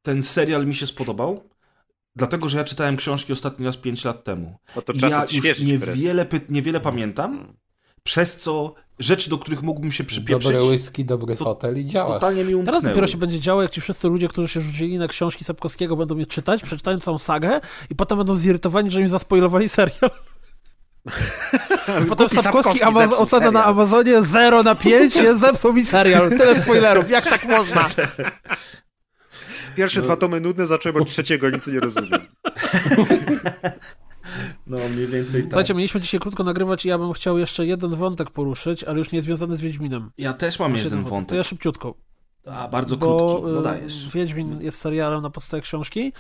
ten 0.01 0.23
serial 0.23 0.65
mi 0.65 0.76
się 0.76 0.88
spodobał. 0.88 1.43
Dlatego, 2.15 2.49
że 2.49 2.57
ja 2.57 2.63
czytałem 2.63 2.97
książki 2.97 3.34
ostatni 3.34 3.65
raz 3.65 3.77
5 3.77 4.05
lat 4.05 4.23
temu. 4.23 4.57
No 4.76 4.81
to 4.81 4.93
czas 4.93 5.34
ja 5.34 5.49
już 5.49 5.59
niewiele, 5.59 6.26
niewiele 6.49 6.80
pamiętam, 6.80 7.53
przez 8.03 8.38
co 8.38 8.73
rzeczy, 8.99 9.30
do 9.30 9.38
których 9.38 9.61
mógłbym 9.61 9.91
się 9.91 10.03
przypieprzyć, 10.03 10.52
Dobre 10.52 10.69
whisky, 10.69 11.06
dobry 11.06 11.36
fotel 11.36 11.80
i 11.80 11.86
działa. 11.86 12.14
totalnie 12.14 12.44
mi 12.44 12.56
umknęły. 12.56 12.65
Teraz 12.78 12.84
dopiero 12.94 13.07
się 13.07 13.18
będzie 13.18 13.40
działo, 13.40 13.61
jak 13.61 13.72
ci 13.72 13.82
wszyscy 13.82 14.07
ludzie, 14.07 14.28
którzy 14.28 14.48
się 14.48 14.61
rzucili 14.61 14.98
na 14.98 15.07
książki 15.07 15.44
Sapkowskiego 15.44 15.95
będą 15.95 16.18
je 16.18 16.26
czytać, 16.26 16.64
przeczytają 16.64 16.99
całą 16.99 17.18
sagę 17.18 17.60
i 17.90 17.95
potem 17.95 18.18
będą 18.18 18.36
zirytowani, 18.36 18.91
że 18.91 19.02
im 19.02 19.07
zaspoilowali 19.10 19.69
serial. 19.69 20.11
Potem 22.10 22.30
Sapkowski 22.30 22.44
Sapkowski 22.44 22.80
Amaz- 22.80 23.14
ocena 23.14 23.52
na. 23.52 23.65
Amazonie 23.65 24.23
0 24.23 24.64
na 24.64 24.76
5 24.76 25.15
jest 25.15 25.41
zepsuł 25.45 25.73
mi 25.73 25.86
serial. 25.86 26.30
Tyle 26.30 26.64
spoilerów, 26.64 27.10
jak 27.10 27.26
tak 27.30 27.45
można? 27.45 27.90
Pierwsze 29.76 30.02
dwa 30.02 30.15
tomy 30.18 30.40
nudne, 30.41 30.68
zacząłem 30.68 31.02
od 31.02 31.07
trzeciego, 31.07 31.49
nic 31.49 31.68
nie 31.68 31.80
rozumiem. 31.80 32.11
No, 34.68 34.78
mniej 34.95 35.08
więcej 35.08 35.41
tak. 35.41 35.52
Słuchajcie, 35.52 35.74
mieliśmy 35.74 36.02
dzisiaj 36.02 36.20
krótko 36.20 36.44
nagrywać 36.44 36.86
i 36.86 36.90
ja 36.90 36.98
bym 36.98 37.14
chciał 37.14 37.38
jeszcze 37.38 37.66
jeden 37.66 37.95
wątek 37.95 38.30
poruszyć, 38.30 38.84
ale 38.84 38.98
już 38.99 39.12
nie 39.12 39.22
związany 39.22 39.58
z 39.58 39.62
Wiedźminem. 39.62 40.12
Ja 40.18 40.34
też 40.34 40.60
mam 40.60 40.72
Jeszcze 40.74 40.88
jeden 40.90 41.03
To 41.03 41.10
wątek. 41.10 41.38
ja 41.38 41.44
szybciutko. 41.44 41.94
A, 42.45 42.68
bardzo 42.68 42.97
bo 42.97 43.18
krótki, 43.18 43.51
no 43.53 43.59
y, 43.59 43.63
dajesz. 43.63 44.09
Wiedźmin 44.09 44.61
jest 44.61 44.80
serialem 44.80 45.22
na 45.22 45.30
podstawie 45.30 45.61
książki 45.61 46.13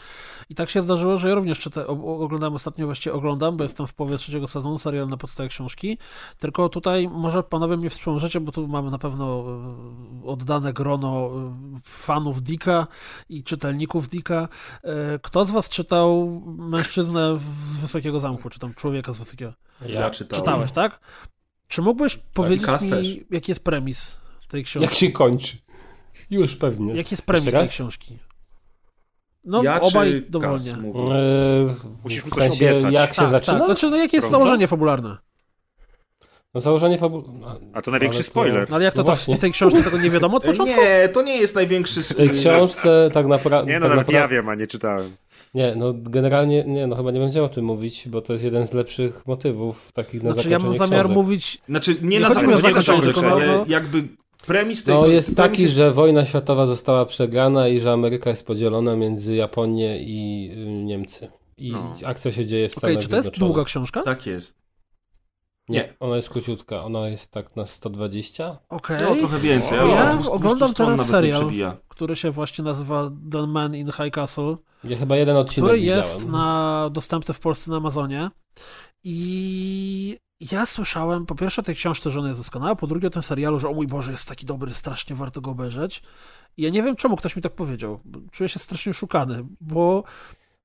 i 0.49 0.55
tak 0.55 0.69
się 0.69 0.81
zdarzyło, 0.81 1.17
że 1.17 1.29
ja 1.29 1.35
również 1.35 1.59
czyta, 1.59 1.87
oglądam 1.87 2.53
ostatnio, 2.55 2.85
właściwie 2.85 3.13
oglądam, 3.13 3.57
bo 3.57 3.63
jestem 3.63 3.87
w 3.87 3.93
połowie 3.93 4.17
trzeciego 4.17 4.47
sezonu, 4.47 4.77
serial 4.77 5.07
na 5.07 5.17
podstawie 5.17 5.49
książki, 5.49 5.97
tylko 6.39 6.69
tutaj 6.69 7.09
może 7.09 7.43
panowie 7.43 7.77
mnie 7.77 7.89
wspomożecie, 7.89 8.39
bo 8.39 8.51
tu 8.51 8.67
mamy 8.67 8.91
na 8.91 8.97
pewno 8.97 9.45
y, 10.23 10.27
oddane 10.27 10.73
grono 10.73 11.31
y, 11.77 11.79
fanów 11.83 12.41
Dicka 12.43 12.87
i 13.29 13.43
czytelników 13.43 14.09
Dicka. 14.09 14.47
Y, 15.15 15.19
Kto 15.21 15.45
z 15.45 15.51
was 15.51 15.69
czytał 15.69 16.41
Mężczyznę 16.57 17.37
z 17.67 17.77
Wysokiego 17.77 18.19
Zamku, 18.19 18.49
czy 18.49 18.59
tam 18.59 18.73
Człowieka 18.73 19.11
z 19.11 19.17
Wysokiego? 19.17 19.53
Ja 19.87 20.09
czytałem. 20.09 20.45
Czytałeś, 20.45 20.71
tak? 20.71 20.99
Czy 21.67 21.81
mógłbyś 21.81 22.19
powiedzieć 22.33 22.65
Kas 22.65 22.81
mi, 22.81 22.89
też. 22.89 23.07
jaki 23.31 23.51
jest 23.51 23.63
premis 23.63 24.17
tej 24.47 24.63
książki? 24.63 24.83
Jak 24.89 24.93
się 24.93 25.11
kończy? 25.11 25.57
Już 26.29 26.55
pewnie. 26.55 26.93
Jaki 26.95 27.13
jest 27.13 27.25
premis 27.25 27.53
tej 27.53 27.67
książki? 27.67 28.17
No, 29.45 29.63
ja 29.63 29.81
obaj 29.81 30.25
dowolnie. 30.29 30.73
Mówi? 30.81 30.99
Eee, 30.99 31.75
Musisz 32.03 32.25
mu 32.25 32.31
w 32.31 32.35
sensie, 32.35 32.69
obiecać. 32.71 32.93
jak 32.93 33.09
się 33.09 33.15
Tak, 33.21 33.29
zaczyna? 33.29 33.57
tak. 33.57 33.67
Znaczy, 33.67 33.89
no 33.89 33.97
jakie 33.97 34.17
jest 34.17 34.27
Wtrącasz? 34.27 34.45
założenie 34.47 34.67
fabularne? 34.67 35.17
No 36.53 36.61
założenie 36.61 36.97
fabu... 36.97 37.23
A 37.73 37.81
to 37.81 37.91
największy 37.91 38.17
ale 38.17 38.23
to- 38.23 38.29
spoiler. 38.31 38.69
No 38.69 38.75
ale 38.75 38.85
jak 38.85 38.93
to, 38.93 38.97
No 38.99 39.03
to 39.03 39.05
właśnie. 39.05 39.35
w 39.35 39.39
tej 39.39 39.51
książce 39.51 39.83
tego 39.83 39.97
nie 39.97 40.09
wiadomo 40.09 40.37
od 40.37 40.43
początku? 40.43 40.75
Nie, 40.81 41.09
to 41.09 41.21
nie 41.21 41.37
jest 41.37 41.55
największy... 41.55 42.03
W 42.03 42.15
tej 42.15 42.29
książce 42.29 43.09
tak 43.13 43.27
naprawdę... 43.27 43.71
Nie, 43.73 43.79
no 43.79 43.85
tak 43.87 43.95
nawet 43.95 44.07
napra- 44.07 44.13
ja 44.15 44.27
wiem, 44.27 44.49
a 44.49 44.55
nie 44.55 44.67
czytałem. 44.67 45.11
Nie, 45.53 45.73
no 45.75 45.93
generalnie, 45.95 46.63
nie, 46.63 46.87
no 46.87 46.95
chyba 46.95 47.11
nie 47.11 47.19
będziemy 47.19 47.45
o 47.45 47.49
tym 47.49 47.65
mówić, 47.65 48.07
bo 48.09 48.21
to 48.21 48.33
jest 48.33 48.45
jeden 48.45 48.67
z 48.67 48.73
lepszych 48.73 49.27
motywów 49.27 49.91
takich 49.91 50.23
na 50.23 50.33
Znaczy, 50.33 50.49
ja 50.49 50.59
mam 50.59 50.75
zamiar 50.75 50.99
książek. 50.99 51.15
mówić... 51.15 51.61
Znaczy, 51.69 51.95
nie, 52.01 52.09
Nie 52.09 52.19
na 52.19 52.27
zakończenie 52.33 52.57
zakończenie, 52.61 52.83
książek, 53.01 53.15
tylko 53.15 53.29
no- 53.29 53.35
ale 53.35 53.65
jakby 53.67 54.03
premis 54.45 54.83
tej... 54.83 54.95
No 54.95 55.07
jest 55.07 55.35
premis 55.35 55.51
taki, 55.51 55.67
że 55.67 55.91
wojna 55.93 56.25
światowa 56.25 56.65
została 56.65 57.05
przegrana 57.05 57.67
i 57.67 57.79
że 57.79 57.91
Ameryka 57.91 58.29
jest 58.29 58.45
podzielona 58.45 58.95
między 58.95 59.35
Japonię 59.35 60.03
i 60.03 60.49
y, 60.53 60.65
Niemcy. 60.83 61.31
I 61.57 61.71
No. 61.71 61.93
akcja 62.05 62.31
się 62.31 62.45
dzieje 62.45 62.69
w 62.69 62.71
Stanach 62.75 62.97
czy 62.97 63.09
to 63.09 63.15
jest 63.15 63.39
długa 63.39 63.63
książka? 63.63 64.03
Tak 64.03 64.25
jest. 64.25 64.61
Nie, 65.69 65.93
ona 65.99 66.15
jest 66.15 66.29
króciutka, 66.29 66.83
ona 66.83 67.07
jest 67.09 67.31
tak 67.31 67.55
na 67.55 67.65
120. 67.65 68.57
Okej. 68.69 68.97
No, 69.01 69.15
trochę 69.15 69.39
więcej. 69.39 69.77
Ja 69.77 69.83
ale 69.83 69.91
Ja 69.95 70.13
200 70.13 70.31
oglądam 70.31 70.73
teraz 70.73 70.99
nie 70.99 71.05
serial. 71.05 71.51
Który 71.87 72.15
się 72.15 72.31
właśnie 72.31 72.63
nazywa 72.63 73.11
The 73.31 73.47
Man 73.47 73.75
in 73.75 73.87
High 73.91 74.11
Castle, 74.13 74.55
Ja 74.83 74.97
chyba 74.97 75.15
jeden 75.17 75.37
odcinek 75.37 75.69
który 75.69 75.79
widziałem. 75.81 76.03
jest 76.03 76.27
na, 76.27 76.89
dostępny 76.93 77.33
w 77.33 77.39
Polsce 77.39 77.71
na 77.71 77.77
Amazonie 77.77 78.29
i 79.03 80.17
ja 80.51 80.65
słyszałem 80.65 81.25
po 81.25 81.35
pierwsze 81.35 81.61
o 81.61 81.65
tej 81.65 81.75
książce, 81.75 82.11
że 82.11 82.19
ona 82.19 82.27
jest 82.27 82.39
doskonała, 82.39 82.75
po 82.75 82.87
drugie 82.87 83.07
o 83.07 83.11
tym 83.11 83.21
serialu, 83.21 83.59
że 83.59 83.69
o 83.69 83.73
mój 83.73 83.87
Boże, 83.87 84.11
jest 84.11 84.27
taki 84.27 84.45
dobry, 84.45 84.73
strasznie 84.73 85.15
warto 85.15 85.41
go 85.41 85.51
obejrzeć. 85.51 86.03
I 86.57 86.61
ja 86.61 86.69
nie 86.69 86.83
wiem, 86.83 86.95
czemu 86.95 87.15
ktoś 87.15 87.35
mi 87.35 87.41
tak 87.41 87.51
powiedział. 87.53 87.99
Czuję 88.31 88.49
się 88.49 88.59
strasznie 88.59 88.93
szukany, 88.93 89.45
bo 89.61 90.03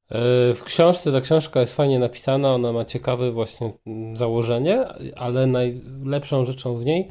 E, 0.09 0.55
W 0.55 0.65
książce 0.65 1.13
ta 1.13 1.21
książka 1.21 1.61
jest 1.61 1.77
fajnie 1.77 1.99
napisana, 1.99 2.55
ona 2.55 2.73
ma 2.73 2.85
ciekawe 2.85 3.33
właśnie 3.33 3.73
mm, 3.87 4.17
założenie, 4.17 4.87
ale 5.17 5.47
najlepszą 5.47 6.45
rzeczą 6.45 6.79
w 6.79 6.85
niej 6.85 7.11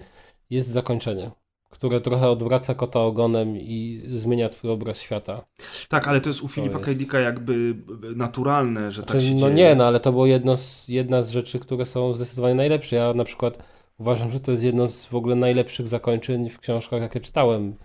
jest 0.50 0.68
zakończenie, 0.70 1.32
które 1.76 2.02
trochę 2.02 2.30
odwraca 2.30 2.76
kota 2.76 2.99
ogonem 2.99 3.57
i 3.57 4.02
zmienia 4.14 4.49
twój 4.49 4.72
obraz 4.72 4.99
świata. 4.99 5.45
Tak, 5.89 6.07
ale 6.07 6.22
to 6.22 6.30
jest 6.30 6.41
u 6.41 6.47
Filipa 6.47 6.80
jest. 6.88 7.11
K. 7.11 7.19
Jakby 7.19 7.76
naturalne, 8.15 8.91
że 8.91 9.02
tak 9.02 9.11
Znaczy, 9.11 9.26
się 9.26 9.34
no 9.34 9.39
dzieje. 9.39 9.53
nie, 9.53 9.76
no 9.76 9.88
ale 9.88 9.99
to 9.99 10.11
było 10.11 10.26
jedno 10.26 10.57
z, 10.57 10.88
jedna 10.88 11.23
z 11.23 11.30
rzeczy, 11.30 11.60
które 11.60 11.85
są 11.85 12.14
zdecydowanie 12.14 12.56
najlepsze. 12.56 12.95
Ja 12.95 13.14
na 13.14 13.23
przykład 13.23 13.60
uważam, 13.97 14.31
że 14.31 14.39
to 14.39 14.52
jest 14.52 14.64
jedno 14.64 14.88
z 14.88 15.06
w 15.06 15.15
ogóle 15.15 15.35
najlepszych 15.35 15.88
zakończeń 15.88 16.49
w 16.49 16.60
książkach, 16.60 17.02
jakie 17.02 17.19
czytałem. 17.19 17.76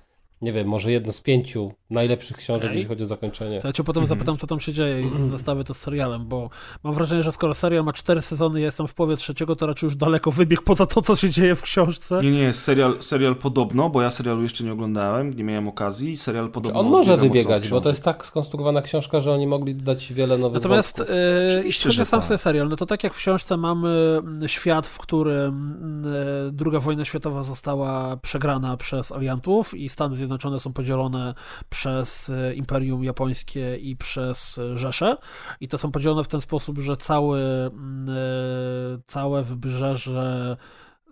Nie 0.43 0.53
wiem, 0.53 0.69
może 0.69 0.93
jedno 0.93 1.13
z 1.13 1.21
pięciu 1.21 1.73
najlepszych 1.91 2.37
książek, 2.37 2.65
Okej. 2.65 2.77
jeśli 2.77 2.89
chodzi 2.89 3.03
o 3.03 3.07
zakończenie. 3.07 3.61
To 3.61 3.69
ja 3.69 3.73
cię 3.73 3.85
potem 3.85 4.07
zapytam, 4.07 4.39
co 4.39 4.47
tam 4.47 4.61
się 4.61 4.73
dzieje 4.73 5.03
i 5.03 5.11
zestawię 5.31 5.65
to 5.65 5.75
z 5.75 5.77
serialem, 5.79 6.27
bo 6.29 6.51
mam 6.85 6.95
wrażenie, 6.95 7.23
że 7.23 7.33
skoro 7.33 7.55
serial 7.55 7.85
ma 7.85 7.93
cztery 7.93 8.23
sezony, 8.23 8.61
ja 8.61 8.67
jestem 8.67 8.89
w 8.89 8.95
połowie 8.95 9.17
trzeciego, 9.17 9.57
to 9.57 9.67
raczej 9.67 9.87
już 9.87 9.97
daleko 9.97 10.31
wybiegł 10.31 10.63
poza 10.63 10.87
to, 10.87 11.03
co 11.03 11.17
się 11.17 11.31
dzieje 11.31 11.55
w 11.55 11.63
książce. 11.63 12.21
Nie, 12.23 12.31
nie, 12.31 12.53
serial, 12.53 12.97
serial 13.01 13.37
podobno, 13.37 13.91
bo 13.91 14.03
ja 14.03 14.11
serialu 14.11 14.43
jeszcze 14.43 14.65
nie 14.65 14.73
oglądałem, 14.73 15.35
nie 15.35 15.45
miałem 15.45 15.69
okazji. 15.69 16.17
Serial 16.17 16.47
Czy 16.47 16.53
podobno. 16.53 16.81
on 16.81 16.87
może 16.87 17.17
wybiegać, 17.17 17.69
bo 17.69 17.81
to 17.81 17.89
jest 17.89 18.05
tak 18.05 18.27
skonstruowana 18.27 18.83
książka, 18.83 19.21
że 19.21 19.33
oni 19.33 19.47
mogli 19.47 19.75
dodać 19.75 20.13
wiele 20.13 20.39
nowych 20.39 20.55
Natomiast 20.55 20.99
wątków. 20.99 21.17
e, 21.17 21.47
Oczywiście, 21.47 21.67
jeśli 21.67 21.85
chodzi 21.85 21.97
że 21.97 22.03
o 22.03 22.07
sam 22.07 22.21
tak. 22.21 22.27
sobie 22.29 22.39
serial, 22.39 22.69
no 22.69 22.77
to 22.77 22.87
tak 22.87 23.05
jak 23.05 23.15
w 23.15 23.19
książce 23.19 23.57
mamy 23.57 24.19
mm, 24.19 24.49
świat, 24.49 24.87
w 24.87 24.99
którym 24.99 26.05
e, 26.49 26.53
druga 26.53 26.81
wojna 26.81 27.05
światowa 27.05 27.43
została 27.43 28.17
przegrana 28.17 28.77
przez 28.77 29.13
aliantów 29.13 29.75
i 29.75 29.89
Stany 29.89 30.17
Zjednoczone 30.17 30.61
są 30.61 30.73
podzielone 30.73 31.35
przez 31.71 31.80
e, 31.87 32.55
Imperium 32.55 33.05
Japońskie 33.05 33.77
i 33.77 33.97
przez 33.97 34.59
e, 34.59 34.77
Rzeszę 34.77 35.17
i 35.61 35.69
to 35.69 35.79
są 35.79 35.91
podzielone 35.93 36.25
w 36.25 36.29
ten 36.29 36.41
sposób, 36.41 36.79
że 36.79 36.97
cały, 36.97 37.41
mm, 37.41 38.09
e, 38.09 39.01
całe 39.07 39.43
wybrzeże 39.43 40.57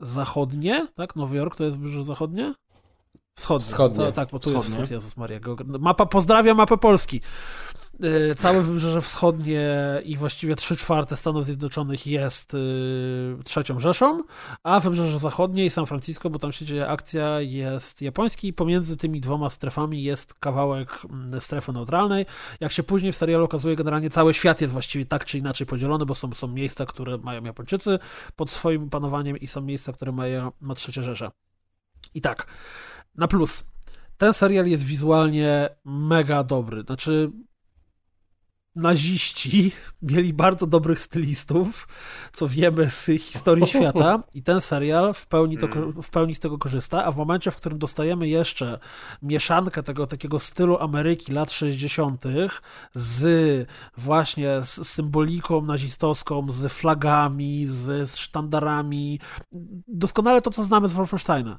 zachodnie, 0.01 0.87
tak? 0.95 1.17
Nowy 1.17 1.37
Jork 1.37 1.57
to 1.57 1.65
jest 1.65 1.77
wybrzeże 1.77 2.05
zachodnie? 2.05 2.55
Wschodnie. 3.35 3.67
Wschodnie. 3.67 4.07
To, 4.07 4.13
tak, 4.13 4.29
bo 4.33 4.39
tu 4.39 4.51
jest 4.53 4.67
Wschodnie. 4.67 4.85
wschód, 4.85 4.95
Jezus 4.95 5.17
Maria. 5.17 5.41
Mapa, 5.65 6.07
pozdrawiam 6.07 6.57
mapę 6.57 6.77
Polski. 6.77 7.21
Y, 8.05 8.35
Całe 8.35 8.63
wybrzeże 8.63 9.01
wschodnie 9.01 9.69
i 10.05 10.17
właściwie 10.17 10.57
3 10.57 10.77
czwarte 10.77 11.17
Stanów 11.17 11.45
Zjednoczonych 11.45 12.07
jest 12.07 12.55
y, 12.55 12.59
trzecią 13.45 13.79
Rzeszą, 13.79 14.23
a 14.63 14.81
wybrzeże 14.81 15.19
zachodnie 15.19 15.67
i 15.67 15.71
San 15.71 15.87
Francisco, 15.87 16.31
bo 16.31 16.39
tam 16.39 16.53
się 16.53 16.65
dzieje 16.65 16.89
akcja, 16.89 17.41
jest 17.41 18.03
japoński 18.03 18.49
i 18.49 18.53
pomiędzy 18.53 18.97
tymi 18.97 19.21
dwoma 19.21 19.51
strefami 19.51 20.03
jest 20.03 20.35
kawałek 20.35 20.99
mm, 21.11 21.41
strefy 21.41 21.73
neutralnej. 21.73 22.27
Jak 22.61 22.73
się 22.73 22.83
później 22.83 23.13
w 23.13 23.17
serialu 23.17 23.45
okazuje, 23.45 23.77
generalnie 23.77 24.11
cały 24.11 24.35
świat 24.35 24.61
jest 24.61 24.73
właściwie 24.73 25.07
tak 25.07 25.25
czy 25.25 25.39
inaczej 25.39 25.67
podzielony, 25.67 26.07
bo 26.07 26.15
są, 26.15 26.35
są 26.35 26.49
miejsca, 26.49 26.87
które 26.87 27.19
mają 27.19 27.45
Japończycy 27.45 27.99
pod 28.37 28.51
swoim 28.51 28.91
panowaniem 28.91 29.37
i 29.37 29.47
są 29.47 29.61
miejsca, 29.61 29.93
które 29.93 30.13
mają, 30.13 30.53
ma 30.61 30.75
trzecia 30.75 31.03
Rzesza. 31.03 31.31
I 32.15 32.21
tak, 32.21 32.47
na 33.15 33.29
plus. 33.29 33.65
Ten 34.19 34.33
serial 34.33 34.67
jest 34.67 34.83
wizualnie 34.83 35.69
mega 35.85 36.45
dobry. 36.45 36.83
Znaczy, 36.83 37.31
naziści 38.77 39.73
mieli 40.03 40.33
bardzo 40.33 40.67
dobrych 40.67 41.01
stylistów, 41.01 41.89
co 42.33 42.49
wiemy 42.49 42.91
z 42.91 43.05
historii 43.21 43.67
świata 43.77 44.23
i 44.35 44.43
ten 44.43 44.61
serial 44.61 45.15
w 45.15 45.27
pełni, 45.27 45.59
to, 45.59 45.69
w 46.03 46.11
pełni 46.11 46.35
z 46.35 46.39
tego 46.39 46.59
korzysta, 46.59 47.05
a 47.05 47.13
w 47.13 47.17
momencie, 47.17 47.51
w 47.51 47.57
którym 47.57 47.79
dostajemy 47.79 48.29
jeszcze 48.29 48.79
mieszankę 49.23 49.83
tego 49.83 50.07
takiego 50.07 50.39
stylu 50.39 50.79
Ameryki 50.79 51.33
lat 51.33 51.53
60. 51.53 52.25
z 52.95 53.69
właśnie 53.97 54.63
z 54.63 54.89
symboliką 54.89 55.63
nazistowską, 55.63 56.51
z 56.51 56.73
flagami, 56.73 57.67
z, 57.67 58.11
z 58.11 58.17
sztandarami, 58.17 59.21
doskonale 59.89 60.43
to, 60.43 60.51
co 60.51 60.65
znamy 60.65 60.89
z 60.89 60.93
Wolfensteina, 60.93 61.59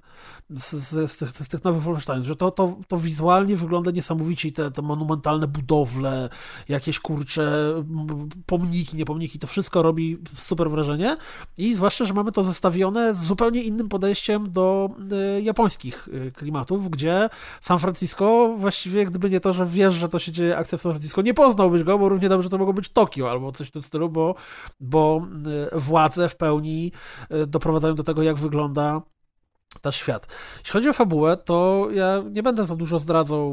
z, 0.50 0.72
z, 0.72 1.12
z, 1.12 1.48
tych, 1.48 1.64
nowych 1.64 1.84
Wolfenstein, 1.84 2.24
że 2.24 2.36
to, 2.36 2.52
to, 2.52 2.78
to 2.88 2.98
wizualnie 2.98 3.56
wygląda 3.56 3.92
niesamowicie 3.92 4.48
i 4.48 4.54
te, 4.54 4.72
te 4.72 4.82
monumentalne 4.82 5.48
budowle, 5.48 6.30
jakieś 6.70 6.99
kurcze 7.02 7.74
pomniki, 8.46 8.98
nie 8.98 9.06
pomniki, 9.06 9.40
to 9.40 9.48
wszystko 9.48 9.82
robi 9.82 10.18
super 10.34 10.70
wrażenie. 10.70 11.18
I 11.58 11.76
zwłaszcza, 11.76 12.06
że 12.06 12.14
mamy 12.14 12.32
to 12.32 12.44
zestawione 12.44 13.16
z 13.16 13.18
zupełnie 13.18 13.64
innym 13.64 13.90
podejściem 13.90 14.52
do 14.52 14.90
y, 15.38 15.42
japońskich 15.42 16.08
y, 16.08 16.32
klimatów, 16.32 16.90
gdzie 16.90 17.30
San 17.62 17.80
Francisco 17.80 18.56
właściwie, 18.58 19.06
gdyby 19.06 19.30
nie 19.30 19.40
to, 19.40 19.54
że 19.54 19.66
wiesz, 19.66 19.94
że 19.94 20.10
to 20.10 20.20
się 20.20 20.32
dzieje 20.32 20.58
akcja 20.58 20.78
w 20.78 20.82
San 20.82 20.92
Francisco, 20.92 21.22
nie 21.22 21.34
poznałbyś 21.34 21.84
go, 21.84 22.00
bo 22.00 22.10
równie 22.10 22.30
dobrze 22.30 22.50
to 22.50 22.58
mogło 22.58 22.74
być 22.74 22.90
Tokio 22.90 23.32
albo 23.32 23.52
coś 23.52 23.68
w 23.68 23.72
tym 23.72 23.82
stylu, 23.82 24.10
bo, 24.10 24.36
bo 24.80 25.28
y, 25.76 25.80
władze 25.80 26.30
w 26.30 26.36
pełni 26.36 26.92
doprowadzają 27.48 27.96
do 27.96 28.04
tego, 28.04 28.24
jak 28.24 28.38
wygląda 28.38 29.02
nasz 29.84 29.96
świat. 29.96 30.28
Jeśli 30.58 30.72
chodzi 30.72 30.90
o 30.90 30.94
fabułę, 30.94 31.38
to 31.38 31.88
ja 31.94 32.24
nie 32.32 32.44
będę 32.44 32.66
za 32.66 32.76
dużo 32.76 33.00
zdradzał 33.00 33.52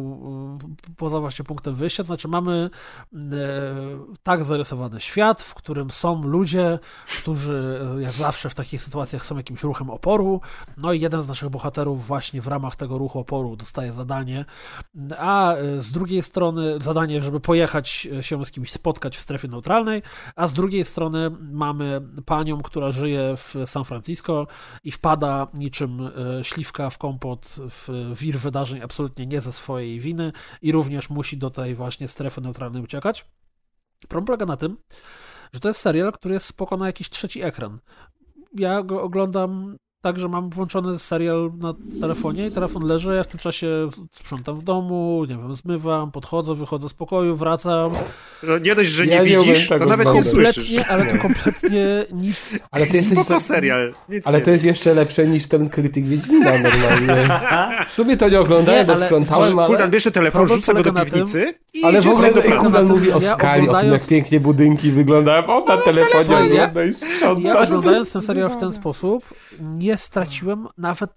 y, 0.91 0.95
poza 0.97 1.21
właśnie 1.21 1.45
punktem 1.45 1.75
wyjścia, 1.75 2.03
to 2.03 2.07
znaczy 2.07 2.29
mamy 2.29 2.71
y, 3.13 3.19
tak 4.23 4.45
zarysowany 4.45 5.01
świat, 5.01 5.43
w 5.43 5.55
którym 5.55 5.91
są 5.91 6.23
ludzie, 6.23 6.79
którzy 7.21 7.81
y, 7.99 8.03
jak 8.03 8.13
zawsze 8.13 8.51
w 8.51 8.55
takich 8.55 8.83
sytuacjach 8.83 9.25
są 9.25 9.37
jakimś 9.37 9.63
ruchem 9.63 9.91
oporu, 9.91 10.41
no 10.77 10.93
i 10.93 11.01
jeden 11.01 11.23
z 11.23 11.29
naszych 11.29 11.49
bohaterów 11.49 12.07
właśnie 12.07 12.43
w 12.43 12.47
ramach 12.47 12.77
tego 12.77 12.99
ruchu 12.99 13.19
oporu 13.19 13.57
dostaje 13.57 13.93
zadanie, 13.93 14.45
a 15.19 15.55
z 15.79 15.93
drugiej 15.93 16.23
strony 16.23 16.79
zadanie, 16.81 17.23
żeby 17.23 17.41
pojechać 17.41 18.09
się 18.21 18.45
z 18.45 18.51
kimś 18.51 18.73
spotkać 18.73 19.17
w 19.17 19.21
strefie 19.21 19.49
neutralnej, 19.49 20.03
a 20.37 20.49
z 20.49 20.53
drugiej 20.53 20.85
strony 20.85 21.31
mamy 21.41 22.01
panią, 22.27 22.63
która 22.63 22.91
żyje 22.91 23.35
w 23.37 23.55
San 23.67 23.85
Francisco 23.85 24.47
i 24.85 24.91
wpada 24.91 25.47
niczym 25.55 26.06
śliwka 26.43 26.91
w 26.91 26.99
kompot 26.99 27.57
w 27.59 28.13
wir 28.15 28.39
wydarzeń 28.39 28.83
absolutnie 28.83 29.27
nie 29.27 29.41
ze 29.41 29.53
swojej 29.53 30.01
winy 30.01 30.33
i 30.63 30.73
również 30.73 31.11
musi 31.11 31.39
do 31.39 31.51
tej 31.51 31.75
właśnie 31.75 32.09
strefy 32.09 32.41
neutralnej 32.41 32.83
uciekać. 32.83 33.27
Problem 34.09 34.27
polega 34.27 34.47
na 34.47 34.57
tym, 34.57 34.77
że 35.53 35.61
to 35.61 35.69
jest 35.69 35.81
serial, 35.81 36.13
który 36.13 36.35
jest 36.35 36.47
spoko 36.47 36.77
na 36.77 36.87
jakiś 36.87 37.11
trzeci 37.11 37.43
ekran. 37.43 37.79
Ja 38.53 38.83
go 38.83 39.03
oglądam 39.03 39.77
tak, 40.07 40.19
że 40.19 40.29
mam 40.29 40.51
włączony 40.51 40.99
serial 40.99 41.51
na 41.59 41.75
telefonie 42.01 42.47
i 42.47 42.51
telefon 42.51 42.85
leży, 42.87 43.15
ja 43.15 43.23
w 43.23 43.27
tym 43.27 43.41
czasie 43.41 43.89
sprzątam 44.13 44.61
w 44.61 44.63
domu, 44.65 45.25
nie 45.29 45.37
wiem, 45.37 45.55
zmywam, 45.55 46.11
podchodzę, 46.11 46.55
wychodzę 46.55 46.89
z 46.89 46.95
pokoju, 46.95 47.37
wracam. 47.37 47.93
No, 48.43 48.59
nie 48.59 48.75
dość, 48.75 48.91
że 48.91 49.07
Ja 49.07 49.23
nie 49.23 49.39
widzisz, 49.39 49.69
to 49.69 49.75
tego 49.75 49.87
nawet 49.87 50.15
nie 50.15 50.25
słyszysz. 50.25 50.75
Ale 50.89 51.07
to 51.07 51.19
kompletnie 51.23 51.87
nic 52.13 52.59
Ale 52.71 52.87
jesteś... 52.87 53.07
Spoko 53.07 53.41
serial. 53.41 53.95
Nic 54.09 54.27
Ale 54.27 54.39
nie 54.39 54.45
to 54.45 54.51
jest 54.51 54.65
jeszcze 54.65 54.95
lepsze 54.95 55.27
niż 55.27 55.47
ten 55.47 55.69
krytyk 55.69 56.07
Wiedźmina 56.07 56.53
normalnie. 56.59 57.29
W 57.89 57.93
sumie 57.93 58.17
to 58.17 58.29
nie 58.29 58.41
oglądałem, 58.41 58.81
Nie, 58.81 58.87
bo 58.87 58.93
ale- 58.93 59.07
sprzątałem, 59.07 59.59
ale... 59.59 59.69
Kuldan 59.69 59.91
bierze 59.91 60.11
telefon, 60.11 60.39
Problem 60.39 60.61
rzuca 60.61 60.75
go 60.75 60.83
do 60.83 61.05
piwnicy 61.05 61.55
i 61.75 61.85
Ale 61.85 62.03
w 62.03 62.07
ogóle 62.07 62.33
tym, 62.33 62.87
mówi 62.89 63.13
o 63.13 63.21
ja 63.21 63.35
skali, 63.35 63.69
o 63.69 63.81
tym 63.81 63.93
jak 63.93 64.07
pięknie 64.07 64.41
budynki 64.41 64.91
wyglądają. 64.91 65.47
O, 65.47 65.65
na 65.69 65.77
telefonie 65.77 66.31
Ja- 66.31 66.65
ogląda 66.65 66.85
i 66.85 66.89
Ja 66.89 66.95
sprząta. 66.95 67.61
oglądając 67.63 68.13
ten 68.13 68.23
serial 68.23 68.51
w 68.51 68.57
ten 68.57 68.73
sposób, 68.73 69.25
nie 69.61 69.96
straciłem 69.97 70.69
nawet 70.79 71.11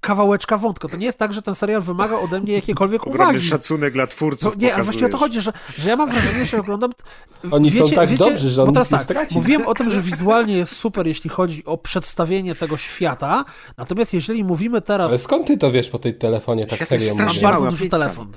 kawałeczka 0.00 0.58
wątka. 0.58 0.88
To 0.88 0.96
nie 0.96 1.06
jest 1.06 1.18
tak, 1.18 1.32
że 1.32 1.42
ten 1.42 1.54
serial 1.54 1.82
wymaga 1.82 2.16
ode 2.16 2.40
mnie 2.40 2.52
jakiejkolwiek 2.52 3.06
Ogromny 3.06 3.24
uwagi. 3.24 3.48
szacunek 3.48 3.92
dla 3.92 4.06
To, 4.06 4.12
twórców 4.12 4.56
nie, 4.56 4.74
ale 4.74 4.84
właściwie 4.84 5.06
o 5.06 5.10
to 5.10 5.16
chodzi, 5.18 5.40
że, 5.40 5.52
że 5.78 5.88
ja 5.88 5.96
mam 5.96 6.10
wrażenie, 6.10 6.46
że 6.46 6.60
oglądam. 6.60 6.92
Oni 7.50 7.70
są 7.70 7.90
tak 7.90 8.16
dobrzy, 8.16 8.50
że 8.50 8.62
on 8.62 8.72
teraz 8.72 8.88
tak, 8.88 9.02
straci. 9.02 9.34
Mówiłem 9.34 9.66
o 9.66 9.74
tym, 9.74 9.90
że 9.90 10.02
wizualnie 10.10 10.56
jest 10.56 10.76
super, 10.76 11.06
jeśli 11.06 11.30
chodzi 11.30 11.64
o 11.64 11.78
przedstawienie 11.78 12.54
tego 12.54 12.76
świata. 12.76 13.44
Natomiast 13.76 14.14
jeżeli 14.14 14.44
mówimy 14.44 14.80
teraz. 14.82 15.08
Ale 15.10 15.18
skąd 15.18 15.46
ty 15.46 15.58
to 15.58 15.70
wiesz 15.72 15.88
po 15.88 15.98
tej 15.98 16.14
telefonie 16.14 16.66
tak 16.66 16.76
Świat 16.76 16.88
serio 16.88 17.14
Mam 17.14 17.28
bardzo 17.42 17.70
duży 17.70 17.88
telefon. 17.88 18.32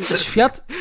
Świat, 0.16 0.72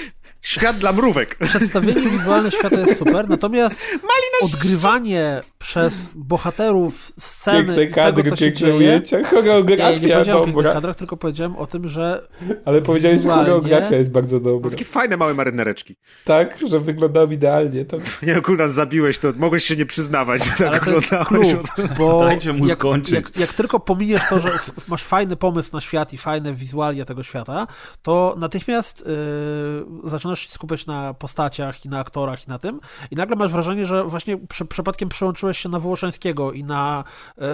Świat 0.45 0.77
dla 0.77 0.93
mrówek. 0.93 1.35
przedstawienie 1.35 2.01
wizualne 2.09 2.51
świata 2.51 2.76
jest 2.80 2.97
super, 2.99 3.30
natomiast 3.30 3.81
odgrywanie 4.43 5.41
przez 5.59 6.09
bohaterów 6.15 7.11
sceny 7.19 7.76
Piękne 7.76 7.88
kadry, 7.88 8.23
tego, 8.23 8.35
co 8.35 8.39
się 8.39 8.45
piękne 8.45 8.59
dzieje. 8.67 8.76
ujęcia, 8.77 9.17
Nie, 9.17 9.23
nie 9.23 9.30
choreografia 9.30 9.99
powiedziałem 9.99 10.43
o 10.43 10.45
dobra. 10.45 10.73
kadrach, 10.73 10.95
tylko 10.95 11.17
powiedziałem 11.17 11.55
o 11.55 11.67
tym, 11.67 11.88
że 11.88 12.27
Ale 12.65 12.81
powiedziałeś, 12.81 13.15
że 13.22 13.27
Wizualnie- 13.27 13.43
choreografia 13.45 13.95
jest 13.95 14.11
bardzo 14.11 14.39
dobra. 14.39 14.72
Takie 14.72 14.85
fajne 14.85 15.17
małe 15.17 15.34
marynareczki. 15.34 15.95
Tak, 16.26 16.57
że 16.69 16.80
wyglądał 16.80 17.31
idealnie. 17.31 17.85
To... 17.85 17.97
Nie, 18.27 18.41
Kuldan, 18.41 18.72
zabiłeś 18.72 19.19
to. 19.19 19.27
Mogłeś 19.38 19.63
się 19.63 19.76
nie 19.76 19.85
przyznawać, 19.85 20.45
że 20.45 20.51
tak 20.51 20.67
ale 20.67 20.80
to 20.80 20.89
jest 20.91 21.13
oglądałeś. 21.13 21.55
clue, 21.76 21.88
bo 21.97 22.19
Dajcie 22.26 22.53
mu 22.53 22.67
jak, 22.67 22.77
skończyć. 22.77 23.15
Jak, 23.15 23.38
jak 23.38 23.53
tylko 23.53 23.80
pominiesz 23.80 24.22
to, 24.30 24.39
że 24.39 24.49
masz 24.88 25.03
fajny 25.03 25.35
pomysł 25.35 25.69
na 25.73 25.81
świat 25.81 26.13
i 26.13 26.17
fajne 26.17 26.53
wizualia 26.53 27.05
tego 27.05 27.23
świata, 27.23 27.67
to 28.01 28.35
natychmiast 28.38 29.03
yy, 29.07 30.09
zaczynasz 30.09 30.35
się 30.40 30.49
skupiać 30.49 30.86
na 30.86 31.14
postaciach 31.14 31.86
i 31.86 31.90
na 31.90 31.99
aktorach 31.99 32.48
i 32.48 32.49
na 32.49 32.60
tym 32.60 32.80
i 33.12 33.16
nagle 33.16 33.36
masz 33.36 33.52
wrażenie, 33.52 33.86
że 33.86 34.03
właśnie 34.03 34.38
przy, 34.38 34.66
przypadkiem 34.66 35.10
przełączyłeś 35.10 35.57
się 35.57 35.70
na 35.70 35.80
Wołoszańskiego 35.80 36.52
i 36.52 36.64
na 36.64 37.03
yy, 37.38 37.45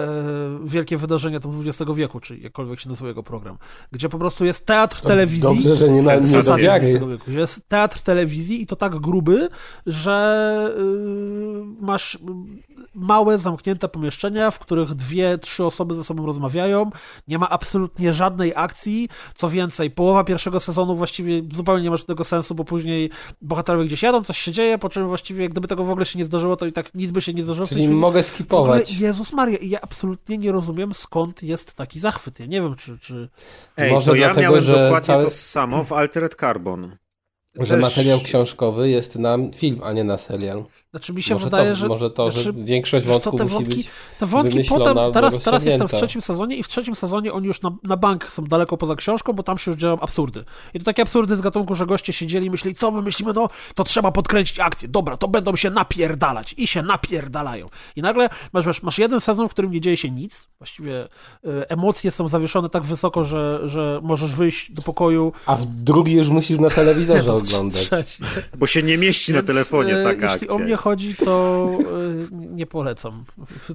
wielkie 0.64 0.96
wydarzenia 0.96 1.40
tam 1.40 1.62
XX 1.66 1.90
wieku, 1.94 2.20
czy 2.20 2.38
jakkolwiek 2.38 2.80
się 2.80 2.88
nazywa 2.88 3.08
jego 3.08 3.22
program, 3.22 3.58
gdzie 3.92 4.08
po 4.08 4.18
prostu 4.18 4.44
jest 4.44 4.66
teatr 4.66 5.02
telewizji. 5.02 5.42
Dobrze, 5.42 5.76
że 5.76 5.88
nie, 5.88 6.02
na, 6.02 6.14
nie 6.14 6.42
wieku. 7.08 7.30
Jest 7.30 7.68
teatr 7.68 8.00
telewizji 8.00 8.62
i 8.62 8.66
to 8.66 8.76
tak 8.76 8.96
gruby, 8.96 9.48
że 9.86 10.74
yy, 10.76 11.64
masz 11.80 12.18
małe, 12.94 13.38
zamknięte 13.38 13.88
pomieszczenia, 13.88 14.50
w 14.50 14.58
których 14.58 14.94
dwie, 14.94 15.38
trzy 15.38 15.64
osoby 15.64 15.94
ze 15.94 16.04
sobą 16.04 16.26
rozmawiają. 16.26 16.90
Nie 17.28 17.38
ma 17.38 17.48
absolutnie 17.48 18.14
żadnej 18.14 18.52
akcji. 18.56 19.08
Co 19.34 19.50
więcej, 19.50 19.90
połowa 19.90 20.24
pierwszego 20.24 20.60
sezonu 20.60 20.96
właściwie 20.96 21.42
zupełnie 21.54 21.82
nie 21.82 21.90
ma 21.90 21.96
żadnego 21.96 22.24
sensu, 22.24 22.54
bo 22.54 22.64
później 22.72 23.10
bohaterowie 23.40 23.84
gdzieś 23.86 24.02
jadą, 24.02 24.24
coś 24.24 24.38
się 24.38 24.52
dzieje, 24.52 24.78
po 24.78 24.88
czym 24.88 25.06
właściwie 25.08 25.48
gdyby 25.48 25.68
tego 25.68 25.84
w 25.84 25.90
ogóle 25.90 26.06
się 26.06 26.18
nie 26.18 26.24
zdarzyło, 26.24 26.56
to 26.56 26.66
i 26.66 26.72
tak 26.72 26.94
nic 26.94 27.10
by 27.10 27.20
się 27.20 27.34
nie 27.34 27.42
zdarzyło. 27.42 27.66
Czyli 27.66 27.88
mogę 27.88 27.98
W 28.00 28.04
ogóle, 28.04 28.22
skipować. 28.22 28.92
Jezus 29.00 29.32
Maria, 29.32 29.58
i 29.58 29.68
ja 29.68 29.80
absolutnie 29.80 30.38
nie 30.38 30.52
rozumiem, 30.52 30.94
skąd 30.94 31.42
jest 31.42 31.74
taki 31.74 32.00
zachwyt. 32.00 32.40
Ja 32.40 32.46
nie 32.46 32.60
wiem, 32.62 32.76
czy... 32.76 32.98
czy... 32.98 33.28
Ej, 33.76 33.90
Może 33.92 34.10
to 34.10 34.16
ja 34.16 34.26
dlatego, 34.26 34.48
miałem 34.48 34.64
że 34.64 34.72
dokładnie 34.72 35.06
całe- 35.06 35.24
to 35.24 35.30
samo 35.30 35.84
w 35.84 35.92
Altered 35.92 36.34
Carbon. 36.34 36.96
Że 37.60 37.74
Też- 37.74 37.82
materiał 37.82 38.20
książkowy 38.20 38.90
jest 38.90 39.16
na 39.16 39.38
film, 39.54 39.80
a 39.84 39.92
nie 39.92 40.04
na 40.04 40.18
serial. 40.18 40.64
Znaczy 40.92 41.12
mi 41.12 41.22
się 41.22 41.34
Może 41.34 41.44
wydaje, 41.44 41.70
to, 41.70 41.76
że... 41.76 41.88
może 41.88 42.10
to, 42.10 42.30
że 42.30 42.42
znaczy, 42.42 42.64
większość 42.64 43.06
Wiesz 43.06 43.18
co, 43.18 43.30
wątków 43.30 43.38
te 43.38 43.44
musi 43.44 43.54
wątki, 43.54 43.76
być 43.76 43.88
te 44.18 44.26
wątki 44.26 44.64
potem, 44.64 44.96
teraz, 45.12 45.38
teraz 45.38 45.64
jestem 45.64 45.88
w 45.88 45.92
trzecim 45.92 46.22
sezonie 46.22 46.56
i 46.56 46.62
w 46.62 46.68
trzecim 46.68 46.94
sezonie 46.94 47.32
oni 47.32 47.46
już 47.46 47.62
na, 47.62 47.70
na 47.82 47.96
bank 47.96 48.32
są 48.32 48.44
daleko 48.44 48.76
poza 48.76 48.96
książką, 48.96 49.32
bo 49.32 49.42
tam 49.42 49.58
się 49.58 49.70
już 49.70 49.80
dzieją 49.80 50.00
absurdy. 50.00 50.44
I 50.74 50.78
to 50.78 50.84
takie 50.84 51.02
absurdy 51.02 51.36
z 51.36 51.40
gatunku, 51.40 51.74
że 51.74 51.86
goście 51.86 52.12
siedzieli 52.12 52.46
i 52.46 52.50
myśleli, 52.50 52.74
co 52.74 52.90
my 52.90 53.02
myślimy, 53.02 53.32
no 53.32 53.48
to 53.74 53.84
trzeba 53.84 54.12
podkręcić 54.12 54.60
akcję, 54.60 54.88
dobra, 54.88 55.16
to 55.16 55.28
będą 55.28 55.56
się 55.56 55.70
napierdalać 55.70 56.54
i 56.58 56.66
się 56.66 56.82
napierdalają. 56.82 57.66
I 57.96 58.02
nagle 58.02 58.28
masz, 58.52 58.66
wiesz, 58.66 58.82
masz 58.82 58.98
jeden 58.98 59.20
sezon, 59.20 59.48
w 59.48 59.50
którym 59.50 59.72
nie 59.72 59.80
dzieje 59.80 59.96
się 59.96 60.10
nic, 60.10 60.48
właściwie 60.58 61.04
y, 61.04 61.68
emocje 61.68 62.10
są 62.10 62.28
zawieszone 62.28 62.68
tak 62.68 62.82
wysoko, 62.82 63.24
że, 63.24 63.68
że 63.68 64.00
możesz 64.02 64.32
wyjść 64.32 64.72
do 64.72 64.82
pokoju. 64.82 65.32
A 65.46 65.56
w 65.56 65.66
drugi 65.66 66.12
już 66.12 66.28
musisz 66.28 66.58
na 66.58 66.70
telewizorze 66.70 67.34
oglądać. 67.42 67.80
trzeci. 67.80 68.22
Bo 68.58 68.66
się 68.66 68.82
nie 68.82 68.98
mieści 68.98 69.32
na 69.32 69.42
telefonie 69.42 69.96
e, 69.96 70.04
taka 70.04 70.30
akcja 70.30 70.48
o 70.48 70.58
mnie 70.58 70.70
jest. 70.70 70.81
Chodzi, 70.82 71.14
to 71.14 71.68
e, 72.32 72.36
nie 72.54 72.66
polecam 72.66 73.24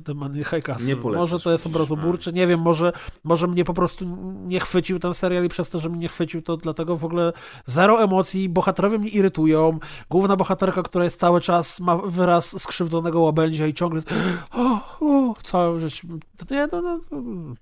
The 0.06 0.14
Money 0.14 0.44
High 0.44 0.64
Castle. 0.64 0.86
Może 1.18 1.40
to 1.40 1.52
jest 1.52 1.68
obrazoburcze, 1.68 2.34
nie 2.34 2.48
wiem, 2.48 2.62
może, 2.62 2.94
może 3.24 3.48
mnie 3.48 3.66
po 3.66 3.74
prostu 3.74 4.06
nie 4.46 4.60
chwycił 4.60 5.00
ten 5.00 5.14
serial 5.14 5.46
i 5.46 5.50
przez 5.50 5.70
to, 5.70 5.80
że 5.80 5.90
mnie 5.90 6.00
nie 6.00 6.08
chwycił, 6.08 6.42
to 6.42 6.58
dlatego 6.58 6.98
w 6.98 7.06
ogóle 7.06 7.34
zero 7.66 8.04
emocji, 8.04 8.50
bohaterowie 8.50 9.00
mnie 9.00 9.10
irytują, 9.10 9.80
główna 10.10 10.36
bohaterka, 10.36 10.84
która 10.84 11.04
jest 11.04 11.20
cały 11.20 11.42
czas, 11.42 11.80
ma 11.80 11.98
wyraz 11.98 12.62
skrzywdzonego 12.62 13.22
łabędzia 13.22 13.68
i 13.68 13.74
ciągle 13.74 13.98
jest, 13.98 14.14
o, 14.62 14.80
o, 15.00 15.34
całe 15.44 15.80
życie, 15.80 16.08
to 16.38 16.56
nie, 16.56 16.68
no, 16.72 16.82
no, 16.82 17.00
no. 17.12 17.56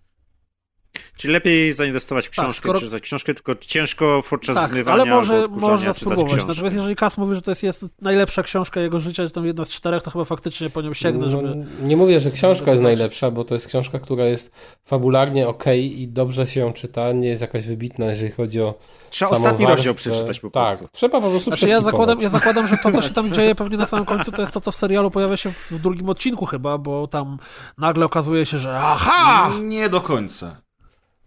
Czyli 1.17 1.33
lepiej 1.33 1.73
zainwestować 1.73 2.27
w 2.27 2.29
książkę, 2.29 2.69
Tak, 2.69 2.77
skoro- 2.81 2.99
książkę, 2.99 3.33
tylko 3.33 3.55
ciężko 3.55 4.23
podczas 4.29 4.55
tak, 4.57 4.67
zmywania 4.67 5.03
ale 5.03 5.05
może, 5.05 5.35
albo 5.35 5.55
można 5.55 5.93
spróbować. 5.93 6.31
książkę. 6.31 6.47
Natomiast 6.47 6.75
jeżeli 6.75 6.95
Kas 6.95 7.17
mówi, 7.17 7.35
że 7.35 7.41
to 7.41 7.51
jest, 7.51 7.63
jest 7.63 7.85
najlepsza 8.01 8.43
książka 8.43 8.81
jego 8.81 8.99
życia, 8.99 9.23
że 9.23 9.29
tam 9.31 9.45
jedna 9.45 9.65
z 9.65 9.69
czterech, 9.69 10.03
to 10.03 10.11
chyba 10.11 10.25
faktycznie 10.25 10.69
po 10.69 10.81
nią 10.81 10.93
sięgnę, 10.93 11.25
No, 11.25 11.31
żeby... 11.31 11.65
Nie 11.83 11.97
mówię, 11.97 12.19
że 12.19 12.31
książka 12.31 12.71
jest 12.71 12.83
najlepsza, 12.83 13.31
bo 13.31 13.43
to 13.43 13.53
jest 13.53 13.67
książka, 13.67 13.99
która 13.99 14.25
jest 14.25 14.51
fabularnie 14.85 15.47
ok 15.47 15.63
i 15.75 16.07
dobrze 16.07 16.47
się 16.47 16.59
ją 16.59 16.73
czyta, 16.73 17.11
nie 17.11 17.27
jest 17.27 17.41
jakaś 17.41 17.65
wybitna, 17.67 18.05
jeżeli 18.05 18.31
chodzi 18.31 18.61
o 18.61 18.73
Trzeba 19.09 19.31
samą 19.31 19.45
ostatni 19.45 19.65
rozdział 19.65 19.93
przeczytać 19.95 20.39
po 20.39 20.49
tak, 20.49 20.67
prostu. 20.67 20.87
trzeba 20.91 21.21
po 21.21 21.29
prostu 21.29 21.49
Znaczy 21.49 21.67
ja 21.67 21.81
zakładam, 21.81 22.21
ja 22.21 22.29
zakładam, 22.29 22.67
że 22.67 22.77
to, 22.77 22.91
co 22.91 23.01
się 23.01 23.09
tam 23.13 23.33
dzieje 23.33 23.55
pewnie 23.65 23.77
na 23.77 23.85
samym 23.85 24.05
końcu, 24.05 24.31
to 24.31 24.41
jest 24.41 24.53
to, 24.53 24.61
co 24.61 24.71
w 24.71 24.75
serialu 24.75 25.11
pojawia 25.11 25.37
się 25.37 25.49
w 25.51 25.79
drugim 25.79 26.09
odcinku 26.09 26.45
chyba, 26.45 26.77
bo 26.77 27.07
tam 27.07 27.37
nagle 27.77 28.05
okazuje 28.05 28.45
się, 28.45 28.57
że 28.57 28.79
aha! 28.83 29.51
Nie 29.61 29.89
do 29.89 30.01
końca. 30.01 30.64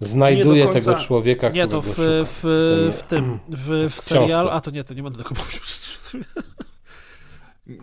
Znajduje 0.01 0.65
końca- 0.65 0.93
tego 0.93 1.05
człowieka, 1.05 1.49
Nie, 1.49 1.67
to 1.69 1.81
którego 1.81 1.93
w, 1.93 1.97
szuka. 1.97 2.41
w, 2.43 2.95
w 2.99 3.03
tym, 3.09 3.39
w, 3.49 3.87
w 3.91 4.01
serialu, 4.01 4.49
a 4.51 4.61
to 4.61 4.71
nie, 4.71 4.85
to 4.85 4.95
nie 4.95 5.03
będę 5.03 5.19
tego 5.25 5.31
mówił. 5.39 5.61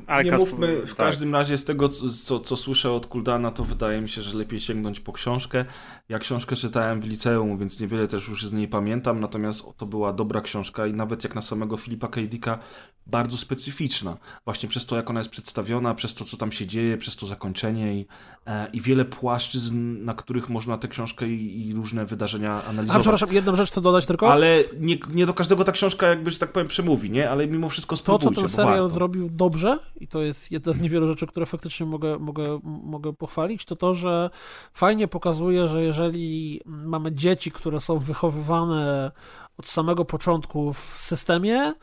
Ale 0.07 0.23
nie 0.23 0.31
Kasp- 0.31 0.39
mówmy, 0.39 0.81
w 0.81 0.95
tak. 0.95 1.07
każdym 1.07 1.33
razie 1.33 1.57
z 1.57 1.65
tego, 1.65 1.89
co, 1.89 2.39
co 2.39 2.57
słyszę 2.57 2.91
od 2.91 3.07
Kuldana, 3.07 3.51
to 3.51 3.63
wydaje 3.63 4.01
mi 4.01 4.09
się, 4.09 4.21
że 4.21 4.37
lepiej 4.37 4.59
sięgnąć 4.59 4.99
po 4.99 5.13
książkę. 5.13 5.65
Ja 6.09 6.19
książkę 6.19 6.55
czytałem 6.55 7.01
w 7.01 7.05
liceum, 7.05 7.57
więc 7.57 7.79
niewiele 7.79 8.07
też 8.07 8.27
już 8.27 8.45
z 8.45 8.53
niej 8.53 8.67
pamiętam, 8.67 9.19
natomiast 9.19 9.63
to 9.77 9.85
była 9.85 10.13
dobra 10.13 10.41
książka 10.41 10.87
i 10.87 10.93
nawet 10.93 11.23
jak 11.23 11.35
na 11.35 11.41
samego 11.41 11.77
Filipa 11.77 12.07
K. 12.07 12.21
Dicka, 12.21 12.59
bardzo 13.07 13.37
specyficzna. 13.37 14.17
Właśnie 14.45 14.69
przez 14.69 14.85
to, 14.85 14.95
jak 14.95 15.09
ona 15.09 15.19
jest 15.19 15.29
przedstawiona, 15.29 15.93
przez 15.95 16.13
to, 16.13 16.25
co 16.25 16.37
tam 16.37 16.51
się 16.51 16.67
dzieje, 16.67 16.97
przez 16.97 17.15
to 17.15 17.27
zakończenie 17.27 17.95
i, 17.99 18.05
e, 18.47 18.67
i 18.73 18.81
wiele 18.81 19.05
płaszczyzn, 19.05 20.03
na 20.05 20.13
których 20.13 20.49
można 20.49 20.77
tę 20.77 20.87
książkę 20.87 21.27
i, 21.27 21.67
i 21.67 21.73
różne 21.73 22.05
wydarzenia 22.05 22.51
A 22.51 22.63
analizować. 22.63 23.01
przepraszam, 23.01 23.33
jedną 23.33 23.55
rzecz 23.55 23.71
chcę 23.71 23.81
dodać 23.81 24.05
tylko. 24.05 24.31
Ale 24.31 24.63
nie, 24.79 24.97
nie 25.13 25.25
do 25.25 25.33
każdego 25.33 25.63
ta 25.63 25.71
książka, 25.71 26.07
jakby, 26.07 26.31
że 26.31 26.39
tak 26.39 26.51
powiem, 26.51 26.67
przemówi, 26.67 27.11
nie? 27.11 27.29
Ale 27.29 27.47
mimo 27.47 27.69
wszystko 27.69 27.95
to, 27.95 27.97
co 27.97 28.03
spróbujcie, 28.03 28.41
ten 28.41 28.49
serial 28.49 28.73
warto. 28.79 28.89
zrobił 28.89 29.29
dobrze, 29.29 29.74
i 29.95 30.07
to 30.07 30.21
jest 30.21 30.51
jedna 30.51 30.73
z 30.73 30.81
niewielu 30.81 31.07
rzeczy, 31.07 31.27
które 31.27 31.45
faktycznie 31.45 31.85
mogę, 31.85 32.19
mogę, 32.19 32.59
mogę 32.63 33.13
pochwalić, 33.13 33.65
to 33.65 33.75
to, 33.75 33.93
że 33.93 34.29
fajnie 34.73 35.07
pokazuje, 35.07 35.67
że 35.67 35.83
jeżeli 35.83 36.61
mamy 36.65 37.11
dzieci, 37.11 37.51
które 37.51 37.79
są 37.79 37.99
wychowywane 37.99 39.11
od 39.57 39.67
samego 39.67 40.05
początku 40.05 40.73
w 40.73 40.79
systemie, 40.79 41.73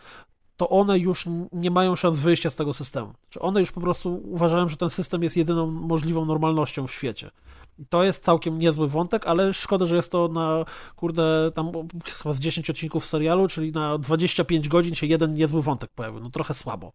to 0.56 0.69
one 0.69 0.98
już 0.98 1.24
nie 1.52 1.70
mają 1.70 1.97
szans 1.97 2.19
wyjścia 2.19 2.51
z 2.51 2.55
tego 2.55 2.73
systemu. 2.73 3.12
Czy 3.31 3.40
one 3.40 3.60
już 3.60 3.73
po 3.73 3.81
prostu 3.81 4.20
uważają, 4.24 4.69
że 4.69 4.77
ten 4.77 4.90
system 4.90 5.23
jest 5.23 5.36
jedyną 5.36 5.66
możliwą 5.66 6.24
normalnością 6.24 6.86
w 6.86 6.93
świecie. 6.93 7.31
I 7.78 7.86
To 7.86 8.05
jest 8.05 8.24
całkiem 8.24 8.59
niezły 8.59 8.89
wątek, 8.89 9.27
ale 9.27 9.55
szkoda, 9.55 9.86
że 9.86 9.97
jest 9.97 10.10
to 10.12 10.28
na, 10.28 10.64
kurde, 10.97 11.51
tam 11.55 11.73
chyba 12.05 12.35
z 12.35 12.40
10 12.40 12.70
odcinków 12.70 13.06
serialu, 13.06 13.48
czyli 13.48 13.73
na 13.73 13.98
25 13.98 14.69
godzin 14.69 14.94
się 14.94 15.06
jeden 15.06 15.32
niezły 15.32 15.62
wątek 15.62 15.90
pojawił. 15.94 16.20
No 16.20 16.31
trochę 16.31 16.55
słabo. 16.55 16.93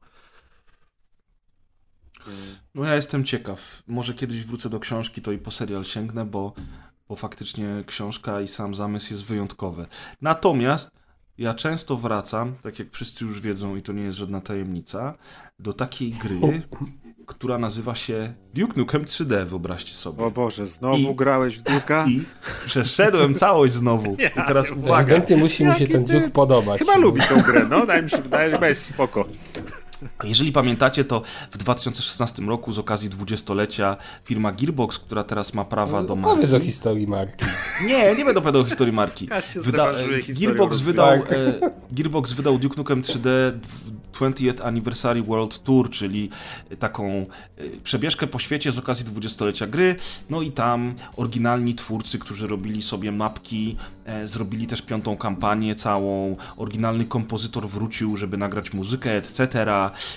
No 2.76 2.84
ja 2.84 2.96
jestem 2.96 3.26
ciekaw. 3.26 3.84
Może 3.88 4.14
kiedyś 4.14 4.46
wrócę 4.46 4.70
do 4.70 4.80
książki, 4.80 5.22
to 5.22 5.32
i 5.32 5.38
po 5.38 5.52
serial 5.52 5.86
sięgnę, 5.86 6.26
bo, 6.26 6.54
bo 7.10 7.16
faktycznie 7.16 7.84
książka 7.88 8.42
i 8.42 8.48
sam 8.48 8.76
zamysł 8.76 9.14
jest 9.14 9.26
wyjątkowy. 9.26 9.86
Natomiast 10.22 10.92
ja 11.38 11.54
często 11.54 11.98
wracam, 11.98 12.56
tak 12.62 12.80
jak 12.80 12.92
wszyscy 12.92 13.26
już 13.26 13.42
wiedzą 13.42 13.76
i 13.76 13.82
to 13.82 13.94
nie 13.94 14.04
jest 14.04 14.18
żadna 14.18 14.42
tajemnica, 14.42 15.14
do 15.60 15.74
takiej 15.74 16.12
gry, 16.12 16.62
która 17.26 17.58
nazywa 17.58 17.96
się 17.96 18.34
Duke 18.54 18.74
Nukem 18.78 19.06
3D, 19.06 19.46
wyobraźcie 19.46 19.96
sobie. 19.96 20.24
O 20.24 20.32
Boże, 20.32 20.68
znowu 20.68 21.12
I- 21.12 21.16
grałeś 21.16 21.58
w 21.60 21.64
Duke'a? 21.64 22.10
I 22.10 22.24
przeszedłem 22.66 23.36
całość 23.36 23.74
znowu. 23.74 24.18
I 24.44 24.48
teraz 24.48 24.72
uwaga. 24.72 25.02
Ewidentnie 25.02 25.38
musi 25.38 25.66
mu 25.66 25.74
się 25.74 25.88
ten 25.88 26.04
Duke 26.04 26.30
podobać. 26.30 26.80
Chyba 26.80 26.98
lubi 26.98 27.22
tą 27.22 27.42
grę, 27.42 27.68
no, 27.70 27.86
daj 27.86 28.04
mi 28.04 28.10
się 28.10 28.22
wydaje, 28.22 28.58
że 28.60 28.70
jest 28.70 28.82
spoko. 28.86 29.26
Jeżeli 30.24 30.52
pamiętacie, 30.52 31.04
to 31.06 31.22
w 31.52 31.58
2016 31.58 32.42
roku 32.42 32.74
z 32.74 32.80
okazji 32.80 33.10
dwudziestolecia 33.10 33.98
firma 34.24 34.52
Gearbox, 34.52 35.00
która 35.00 35.24
teraz 35.24 35.54
ma 35.54 35.66
prawa 35.66 36.04
do 36.04 36.16
marki... 36.16 36.36
Powiedz 36.42 36.54
o 36.54 36.60
historii 36.66 37.08
marki. 37.08 37.46
Nie, 37.88 38.16
nie 38.16 38.26
będę 38.26 38.40
opowiadał 38.40 38.66
historii 38.66 38.94
marki. 38.94 39.28
Ja 39.32 39.42
się 39.42 39.60
Wyda- 39.60 39.94
Gearbox, 40.40 40.82
wydał, 40.82 41.10
e, 41.14 41.22
Gearbox 41.92 42.34
wydał 42.34 42.58
Duke 42.58 42.78
Nukem 42.78 43.02
3D 43.02 43.30
20th 44.20 44.62
Anniversary 44.66 45.24
World 45.24 45.64
Tour, 45.64 45.90
czyli 45.90 46.30
taką 46.80 47.12
e, 47.12 47.26
przebieżkę 47.84 48.28
po 48.28 48.40
świecie 48.40 48.72
z 48.72 48.78
okazji 48.80 49.06
dwudziestolecia 49.06 49.68
gry. 49.68 49.96
No 50.30 50.42
i 50.42 50.52
tam 50.52 50.96
oryginalni 51.18 51.76
twórcy, 51.76 52.20
którzy 52.20 52.48
robili 52.48 52.84
sobie 52.84 53.12
mapki, 53.12 53.78
e, 54.06 54.28
zrobili 54.28 54.68
też 54.68 54.82
piątą 54.82 55.18
kampanię 55.18 55.76
całą. 55.76 56.36
Oryginalny 56.58 57.06
kompozytor 57.06 57.68
wrócił, 57.70 58.18
żeby 58.18 58.38
nagrać 58.38 58.74
muzykę, 58.74 59.12
etc. 59.12 59.66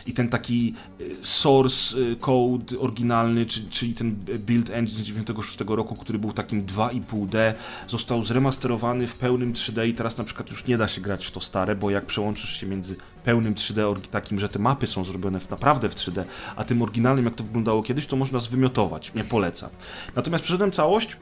I 0.07 0.13
ten 0.13 0.29
taki 0.29 0.75
e, 1.01 1.05
source 1.23 1.97
e, 1.99 2.17
code 2.17 2.79
oryginalny, 2.79 3.47
czyli, 3.47 3.95
ten 3.95 4.15
build 4.39 4.71
engine 4.71 5.03
z 5.03 5.07
96 5.07 5.59
roku, 5.67 5.97
który 5.97 6.19
był 6.19 6.33
takim 6.33 6.67
2,5D, 6.67 7.53
został 7.89 8.25
zremasterowany 8.25 9.07
w 9.07 9.15
pełnym 9.15 9.53
3D 9.53 9.89
i 9.89 9.95
teraz 9.95 10.19
na 10.19 10.25
przykład 10.25 10.51
już 10.51 10.67
nie 10.67 10.79
da 10.79 10.89
się 10.89 11.01
grać 11.01 11.27
w 11.27 11.31
to 11.31 11.41
stare, 11.41 11.77
bo 11.77 11.91
jak 11.91 12.07
przełączysz 12.07 12.61
się 12.61 12.67
między 12.67 12.97
pełnym 13.25 13.55
3D, 13.55 13.95
orgi- 13.95 14.09
takim, 14.09 14.39
że 14.39 14.49
te 14.49 14.59
mapy 14.59 14.87
są 14.87 15.05
zrobione 15.05 15.41
w, 15.41 15.51
naprawdę 15.51 15.89
w 15.89 15.95
3D, 15.95 16.25
a 16.57 16.65
tym 16.65 16.83
oryginalnym, 16.83 17.25
jak 17.25 17.35
to 17.35 17.45
wyglądało 17.45 17.83
kiedyś, 17.83 18.07
to 18.07 18.17
można 18.17 18.41
zwymiotować. 18.41 19.15
Nie 19.15 19.25
polecam. 19.25 19.71
Natomiast 20.17 20.45
przeszedłem 20.45 20.73
całość 20.73 21.17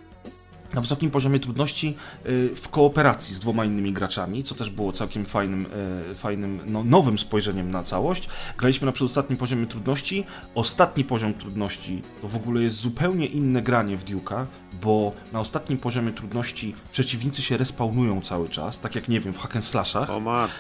na 0.75 0.81
wysokim 0.81 1.11
poziomie 1.11 1.41
trudności 1.41 1.97
y, 2.27 2.51
w 2.57 2.69
kooperacji 2.69 3.35
z 3.35 3.39
dwoma 3.39 3.65
innymi 3.65 3.93
graczami, 3.93 4.45
co 4.45 4.55
też 4.55 4.71
było 4.71 4.93
całkiem 4.93 5.27
fajnym, 5.27 5.67
y, 6.11 6.15
fajnym 6.15 6.61
no, 6.67 6.85
nowym 6.85 7.19
spojrzeniem 7.19 7.71
na 7.71 7.83
całość. 7.83 8.29
Graliśmy 8.59 8.87
na 8.87 8.93
przedostatnim 8.93 9.39
poziomie 9.39 9.67
trudności. 9.67 10.25
Ostatni 10.55 11.05
poziom 11.05 11.35
trudności 11.35 12.03
to 12.23 12.29
w 12.29 12.37
ogóle 12.37 12.63
jest 12.63 12.77
zupełnie 12.77 13.27
inne 13.27 13.63
granie 13.63 13.97
w 13.97 14.05
Duke'a, 14.05 14.45
bo 14.83 15.13
na 15.33 15.41
ostatnim 15.41 15.79
poziomie 15.79 16.13
trudności 16.13 16.75
przeciwnicy 16.93 17.43
się 17.43 17.57
respawnują 17.57 18.21
cały 18.21 18.49
czas, 18.49 18.81
tak 18.81 18.95
jak 18.95 19.09
nie 19.09 19.21
wiem, 19.21 19.33
w 19.33 19.39
hack 19.39 19.57
and 19.57 19.65
slashach. 19.65 20.11
O 20.11 20.21
mat. 20.21 20.51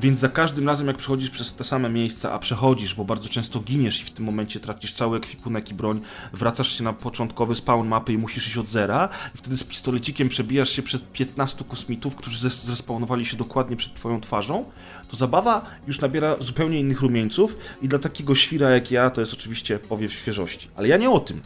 Więc 0.00 0.20
za 0.20 0.28
każdym 0.28 0.66
razem, 0.66 0.86
jak 0.86 0.96
przechodzisz 0.96 1.30
przez 1.30 1.54
te 1.54 1.64
same 1.64 1.88
miejsca, 1.88 2.32
a 2.32 2.38
przechodzisz, 2.38 2.94
bo 2.94 3.04
bardzo 3.04 3.28
często 3.28 3.60
giniesz 3.60 4.02
i 4.02 4.04
w 4.04 4.10
tym 4.10 4.24
momencie 4.24 4.60
tracisz 4.60 4.92
cały 4.92 5.16
ekwipunek 5.18 5.70
i 5.70 5.74
broń, 5.74 6.00
wracasz 6.32 6.78
się 6.78 6.84
na 6.84 6.92
początkowy 6.92 7.54
spawn 7.54 7.88
mapy 7.88 8.12
i 8.12 8.18
musisz 8.18 8.46
iść 8.46 8.58
od 8.58 8.68
zera, 8.68 9.08
i 9.34 9.38
wtedy 9.38 9.56
z 9.56 9.64
pistolecikiem 9.64 10.28
przebijasz 10.28 10.70
się 10.70 10.82
przez 10.82 11.00
15 11.12 11.64
kosmitów, 11.64 12.16
którzy 12.16 12.50
zrespawnowali 12.50 13.24
się 13.24 13.36
dokładnie 13.36 13.76
przed 13.76 13.94
twoją 13.94 14.20
twarzą, 14.20 14.64
to 15.08 15.16
zabawa 15.16 15.64
już 15.86 16.00
nabiera 16.00 16.36
zupełnie 16.40 16.80
innych 16.80 17.00
rumieńców 17.00 17.56
i 17.82 17.88
dla 17.88 17.98
takiego 17.98 18.34
świra 18.34 18.70
jak 18.70 18.90
ja 18.90 19.10
to 19.10 19.20
jest 19.20 19.32
oczywiście 19.32 19.78
powiew 19.78 20.12
świeżości. 20.12 20.68
Ale 20.76 20.88
ja 20.88 20.96
nie 20.96 21.10
o 21.10 21.20
tym. 21.20 21.40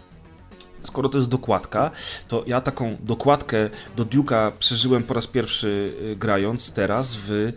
Skoro 0.82 1.08
to 1.08 1.18
jest 1.18 1.30
dokładka, 1.30 1.90
to 2.28 2.44
ja 2.46 2.60
taką 2.60 2.96
dokładkę 3.00 3.70
do 3.96 4.04
Duke'a 4.04 4.52
przeżyłem 4.58 5.02
po 5.02 5.14
raz 5.14 5.26
pierwszy 5.26 5.94
y, 6.02 6.16
grając 6.16 6.72
teraz 6.72 7.16
w 7.16 7.52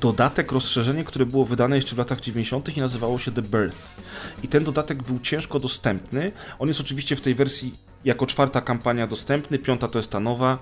dodatek, 0.00 0.52
rozszerzenie, 0.52 1.04
które 1.04 1.26
było 1.26 1.44
wydane 1.44 1.76
jeszcze 1.76 1.94
w 1.94 1.98
latach 1.98 2.20
90. 2.20 2.76
i 2.76 2.80
nazywało 2.80 3.18
się 3.18 3.32
The 3.32 3.42
Birth. 3.42 4.02
I 4.42 4.48
ten 4.48 4.64
dodatek 4.64 5.02
był 5.02 5.18
ciężko 5.20 5.60
dostępny. 5.60 6.32
On 6.58 6.68
jest 6.68 6.80
oczywiście 6.80 7.16
w 7.16 7.20
tej 7.20 7.34
wersji 7.34 7.74
jako 8.04 8.26
czwarta 8.26 8.60
kampania 8.60 9.06
dostępny, 9.06 9.58
piąta 9.58 9.88
to 9.88 9.98
jest 9.98 10.10
ta 10.10 10.20
nowa. 10.20 10.58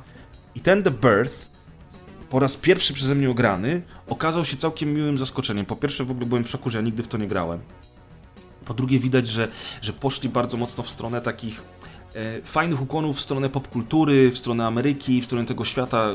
I 0.55 0.61
ten 0.61 0.83
The 0.83 0.91
Birth 0.91 1.57
po 2.31 2.39
raz 2.39 2.57
pierwszy 2.57 2.95
przeze 2.95 3.15
mnie 3.15 3.31
ograny 3.31 3.83
okazał 4.09 4.45
się 4.45 4.57
całkiem 4.57 4.95
miłym 4.95 5.19
zaskoczeniem. 5.19 5.67
Po 5.67 5.77
pierwsze 5.77 6.05
w 6.05 6.11
ogóle 6.11 6.27
byłem 6.27 6.45
w 6.45 6.51
szoku, 6.51 6.71
że 6.71 6.79
ja 6.79 6.85
nigdy 6.85 7.03
w 7.03 7.09
to 7.09 7.19
nie 7.19 7.27
grałem. 7.27 7.61
Po 8.65 8.75
drugie 8.75 8.99
widać, 8.99 9.29
że, 9.29 9.49
że 9.83 9.93
poszli 9.93 10.29
bardzo 10.29 10.57
mocno 10.57 10.85
w 10.85 10.91
stronę 10.91 11.21
takich 11.21 11.63
e, 12.15 12.43
fajnych 12.43 12.83
ukłonów 12.83 13.17
w 13.17 13.21
stronę 13.21 13.49
popkultury, 13.49 14.31
w 14.31 14.39
stronę 14.39 14.67
Ameryki, 14.67 15.21
w 15.21 15.25
stronę 15.25 15.47
tego 15.47 15.65
świata 15.65 16.11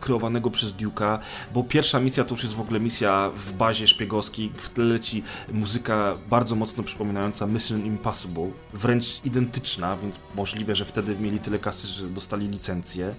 kreowanego 0.00 0.50
przez 0.50 0.72
Duke'a, 0.72 1.18
bo 1.54 1.64
pierwsza 1.64 2.00
misja 2.00 2.24
to 2.24 2.34
już 2.34 2.42
jest 2.42 2.54
w 2.54 2.60
ogóle 2.60 2.80
misja 2.80 3.30
w 3.36 3.52
bazie 3.52 3.86
szpiegowskiej, 3.86 4.52
w 4.56 4.70
tle 4.70 4.84
leci 4.84 5.22
muzyka 5.52 6.14
bardzo 6.30 6.56
mocno 6.56 6.82
przypominająca 6.82 7.46
Mission 7.46 7.86
Impossible, 7.86 8.50
wręcz 8.72 9.24
identyczna, 9.24 9.96
więc 9.96 10.14
możliwe, 10.34 10.74
że 10.74 10.84
wtedy 10.84 11.16
mieli 11.16 11.38
tyle 11.38 11.58
kasy, 11.58 11.88
że 11.88 12.06
dostali 12.06 12.48
licencję. 12.48 13.14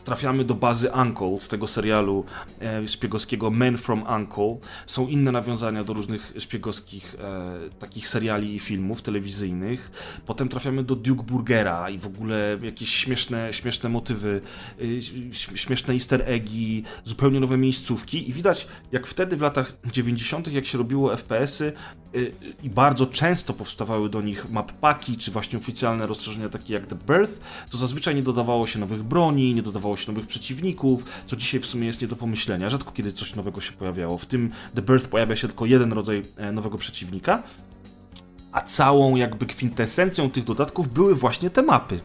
Trafiamy 0.00 0.44
do 0.44 0.54
bazy 0.54 0.90
Uncle 0.92 1.40
z 1.40 1.48
tego 1.48 1.66
serialu 1.68 2.24
e, 2.60 2.88
szpiegowskiego 2.88 3.50
Men 3.50 3.78
from 3.78 4.04
Uncle. 4.16 4.56
Są 4.86 5.08
inne 5.08 5.32
nawiązania 5.32 5.84
do 5.84 5.92
różnych 5.92 6.32
szpiegowskich 6.38 7.16
e, 7.20 7.52
takich 7.78 8.08
seriali 8.08 8.54
i 8.54 8.58
filmów 8.58 9.02
telewizyjnych. 9.02 9.90
Potem 10.26 10.48
trafiamy 10.48 10.82
do 10.84 10.96
Duke 10.96 11.22
Burgera 11.22 11.90
i 11.90 11.98
w 11.98 12.06
ogóle 12.06 12.58
jakieś 12.62 12.88
śmieszne, 12.94 13.52
śmieszne 13.52 13.88
motywy, 13.88 14.40
ś- 14.80 15.48
śmieszne 15.54 15.94
easter 15.94 16.22
eggi, 16.26 16.82
zupełnie 17.04 17.40
nowe 17.40 17.56
miejscówki 17.58 18.30
i 18.30 18.32
widać 18.32 18.66
jak 18.92 19.06
wtedy 19.06 19.36
w 19.36 19.40
latach 19.40 19.72
90. 19.92 20.52
jak 20.52 20.66
się 20.66 20.78
robiło 20.78 21.16
FPS-y 21.16 21.72
i 22.62 22.70
bardzo 22.70 23.06
często 23.06 23.54
powstawały 23.54 24.08
do 24.08 24.22
nich 24.22 24.50
map 24.50 24.72
paki, 24.72 25.16
czy 25.16 25.30
właśnie 25.30 25.58
oficjalne 25.58 26.06
rozszerzenia 26.06 26.48
takie 26.48 26.74
jak 26.74 26.86
The 26.86 26.96
Birth, 27.06 27.40
to 27.70 27.78
zazwyczaj 27.78 28.14
nie 28.14 28.22
dodawało 28.22 28.66
się 28.66 28.78
nowych 28.78 29.02
broni, 29.02 29.54
nie 29.54 29.62
dodawało 29.62 29.96
się 29.96 30.12
nowych 30.12 30.26
przeciwników, 30.26 31.04
co 31.26 31.36
dzisiaj 31.36 31.60
w 31.60 31.66
sumie 31.66 31.86
jest 31.86 32.02
nie 32.02 32.08
do 32.08 32.16
pomyślenia. 32.16 32.70
Rzadko 32.70 32.92
kiedy 32.92 33.12
coś 33.12 33.34
nowego 33.34 33.60
się 33.60 33.72
pojawiało. 33.72 34.18
W 34.18 34.26
tym 34.26 34.50
The 34.74 34.82
Birth 34.82 35.08
pojawia 35.08 35.36
się 35.36 35.48
tylko 35.48 35.66
jeden 35.66 35.92
rodzaj 35.92 36.22
e, 36.36 36.52
nowego 36.52 36.78
przeciwnika, 36.78 37.42
a 38.52 38.60
całą 38.60 39.16
jakby 39.16 39.46
kwintesencją 39.46 40.30
tych 40.30 40.44
dodatków 40.44 40.92
były 40.92 41.14
właśnie 41.14 41.50
te 41.50 41.62
mapy. 41.62 42.00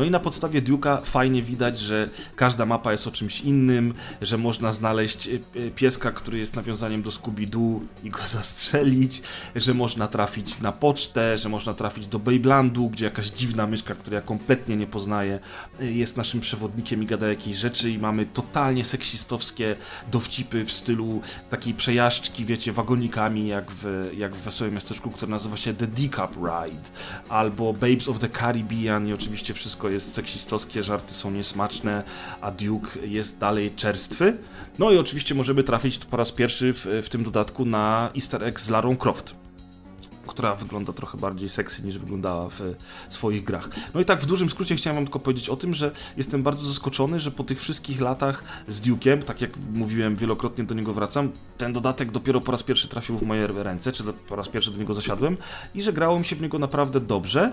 No 0.00 0.06
i 0.06 0.10
na 0.10 0.20
podstawie 0.20 0.62
Duke'a 0.62 0.98
fajnie 1.04 1.42
widać, 1.42 1.78
że 1.78 2.10
każda 2.36 2.66
mapa 2.66 2.92
jest 2.92 3.06
o 3.06 3.10
czymś 3.10 3.40
innym, 3.40 3.94
że 4.22 4.38
można 4.38 4.72
znaleźć 4.72 5.28
y, 5.28 5.40
y, 5.56 5.70
pieska, 5.70 6.10
który 6.10 6.38
jest 6.38 6.56
nawiązaniem 6.56 7.02
do 7.02 7.10
Scooby-Doo 7.10 7.80
i 8.04 8.10
go 8.10 8.18
zastrzelić, 8.38 9.22
że 9.56 9.74
można 9.74 10.08
trafić 10.08 10.60
na 10.60 10.72
pocztę, 10.72 11.38
że 11.38 11.48
można 11.48 11.74
trafić 11.74 12.06
do 12.06 12.18
Babelandu, 12.18 12.88
gdzie 12.88 13.04
jakaś 13.04 13.26
dziwna 13.26 13.66
myszka, 13.66 13.94
której 13.94 14.16
ja 14.16 14.22
kompletnie 14.22 14.76
nie 14.76 14.86
poznaję, 14.86 15.38
y, 15.80 15.92
jest 15.92 16.16
naszym 16.16 16.40
przewodnikiem 16.40 17.02
i 17.02 17.06
gada 17.06 17.28
jakieś 17.28 17.56
rzeczy 17.56 17.90
i 17.90 17.98
mamy 17.98 18.26
totalnie 18.26 18.84
seksistowskie 18.84 19.76
dowcipy 20.12 20.64
w 20.64 20.72
stylu 20.72 21.20
takiej 21.50 21.74
przejażdżki, 21.74 22.44
wiecie, 22.44 22.72
wagonikami, 22.72 23.48
jak 23.48 23.70
w, 23.70 24.10
jak 24.16 24.34
w 24.34 24.40
Wesołym 24.40 24.74
Miasteczku, 24.74 25.10
które 25.10 25.30
nazywa 25.30 25.56
się 25.56 25.74
The 25.74 25.86
Decup 25.86 26.36
Ride, 26.36 26.88
albo 27.28 27.72
Babes 27.72 28.08
of 28.08 28.18
the 28.18 28.28
Caribbean 28.28 29.08
i 29.08 29.12
oczywiście 29.12 29.54
wszystko 29.54 29.89
jest 29.90 30.14
seksistowskie, 30.14 30.82
żarty 30.82 31.14
są 31.14 31.30
niesmaczne, 31.30 32.02
a 32.40 32.50
Duke 32.50 33.06
jest 33.06 33.38
dalej 33.38 33.70
czerstwy. 33.70 34.36
No 34.78 34.90
i 34.90 34.98
oczywiście 34.98 35.34
możemy 35.34 35.64
trafić 35.64 35.98
po 35.98 36.16
raz 36.16 36.32
pierwszy 36.32 36.74
w, 36.74 36.86
w 37.04 37.08
tym 37.08 37.24
dodatku 37.24 37.64
na 37.64 38.10
easter 38.14 38.44
egg 38.44 38.60
z 38.60 38.68
Larą 38.68 38.96
Croft 38.96 39.34
która 40.30 40.54
wygląda 40.54 40.92
trochę 40.92 41.18
bardziej 41.18 41.48
seksy 41.48 41.82
niż 41.82 41.98
wyglądała 41.98 42.48
w 42.48 42.60
swoich 43.08 43.44
grach. 43.44 43.68
No 43.94 44.00
i 44.00 44.04
tak 44.04 44.22
w 44.22 44.26
dużym 44.26 44.50
skrócie 44.50 44.76
chciałem 44.76 44.94
wam 44.94 45.04
tylko 45.04 45.18
powiedzieć 45.18 45.48
o 45.48 45.56
tym, 45.56 45.74
że 45.74 45.90
jestem 46.16 46.42
bardzo 46.42 46.66
zaskoczony, 46.66 47.20
że 47.20 47.30
po 47.30 47.44
tych 47.44 47.60
wszystkich 47.60 48.00
latach 48.00 48.44
z 48.68 48.80
Duke'em, 48.80 49.22
tak 49.22 49.40
jak 49.40 49.50
mówiłem, 49.72 50.16
wielokrotnie 50.16 50.64
do 50.64 50.74
niego 50.74 50.92
wracam, 50.92 51.32
ten 51.58 51.72
dodatek 51.72 52.10
dopiero 52.10 52.40
po 52.40 52.52
raz 52.52 52.62
pierwszy 52.62 52.88
trafił 52.88 53.18
w 53.18 53.22
moje 53.22 53.46
ręce, 53.46 53.92
czy 53.92 54.04
po 54.28 54.36
raz 54.36 54.48
pierwszy 54.48 54.70
do 54.70 54.78
niego 54.78 54.94
zasiadłem 54.94 55.36
i 55.74 55.82
że 55.82 55.92
grało 55.92 56.18
mi 56.18 56.24
się 56.24 56.36
w 56.36 56.42
niego 56.42 56.58
naprawdę 56.58 57.00
dobrze. 57.00 57.52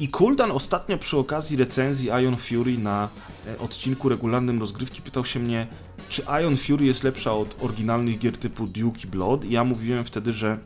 I 0.00 0.08
Kuldan 0.08 0.50
ostatnio 0.50 0.98
przy 0.98 1.18
okazji 1.18 1.56
recenzji 1.56 2.08
Ion 2.08 2.36
Fury 2.36 2.78
na 2.78 3.08
e, 3.46 3.58
odcinku 3.58 4.08
regularnym 4.08 4.60
rozgrywki 4.60 5.02
pytał 5.02 5.24
się 5.24 5.40
mnie, 5.40 5.66
czy 6.08 6.22
Ion 6.42 6.56
Fury 6.56 6.84
jest 6.84 7.02
lepsza 7.04 7.32
od 7.32 7.62
oryginalnych 7.62 8.18
gier 8.18 8.38
typu 8.38 8.66
Duke 8.66 9.00
i 9.04 9.06
Blood? 9.06 9.44
I 9.44 9.50
ja 9.50 9.64
mówiłem 9.64 10.04
wtedy, 10.04 10.32
że 10.32 10.58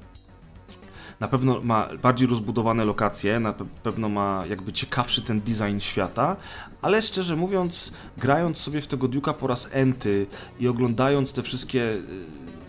na 1.21 1.29
pewno 1.29 1.61
ma 1.63 1.89
bardziej 2.03 2.29
rozbudowane 2.29 2.85
lokacje, 2.85 3.41
na 3.41 3.55
pewno 3.83 4.09
ma 4.09 4.45
jakby 4.49 4.73
ciekawszy 4.73 5.23
ten 5.23 5.41
design 5.41 5.79
świata, 5.79 6.37
ale 6.83 7.03
szczerze 7.03 7.37
mówiąc, 7.37 7.93
grając 8.17 8.59
sobie 8.59 8.81
w 8.81 8.87
tego 8.87 9.09
Duke'a 9.09 9.35
po 9.35 9.47
raz 9.47 9.69
enty 9.73 10.27
i 10.61 10.69
oglądając 10.69 11.33
te 11.33 11.43
wszystkie 11.43 11.83
y, 11.83 12.03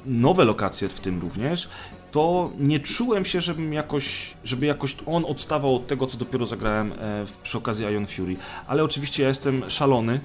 nowe 0.06 0.46
lokacje 0.46 0.90
w 0.90 1.00
tym 1.00 1.22
również, 1.22 1.70
to 2.12 2.52
nie 2.60 2.80
czułem 2.80 3.26
się, 3.26 3.42
żebym 3.42 3.74
jakoś, 3.74 4.34
żeby 4.44 4.66
jakoś 4.66 4.96
on 5.06 5.26
odstawał 5.26 5.76
od 5.76 5.88
tego, 5.88 6.08
co 6.08 6.18
dopiero 6.18 6.46
zagrałem 6.46 6.92
e, 6.92 7.26
przy 7.44 7.58
okazji 7.58 7.86
Ion 7.86 8.08
Fury. 8.08 8.36
Ale 8.68 8.84
oczywiście 8.84 9.24
ja 9.24 9.30
jestem 9.30 9.70
szalony, 9.70 10.20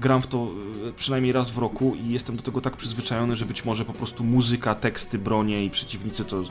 gram 0.00 0.22
w 0.22 0.26
to 0.26 0.48
e, 0.88 0.92
przynajmniej 0.92 1.32
raz 1.32 1.50
w 1.50 1.58
roku 1.58 1.94
i 1.94 2.12
jestem 2.12 2.36
do 2.36 2.42
tego 2.42 2.60
tak 2.60 2.76
przyzwyczajony, 2.76 3.36
że 3.36 3.46
być 3.46 3.64
może 3.64 3.84
po 3.84 3.92
prostu 3.92 4.24
muzyka, 4.24 4.74
teksty, 4.74 5.18
bronie 5.18 5.64
i 5.64 5.70
przeciwnicy 5.70 6.24
to 6.24 6.42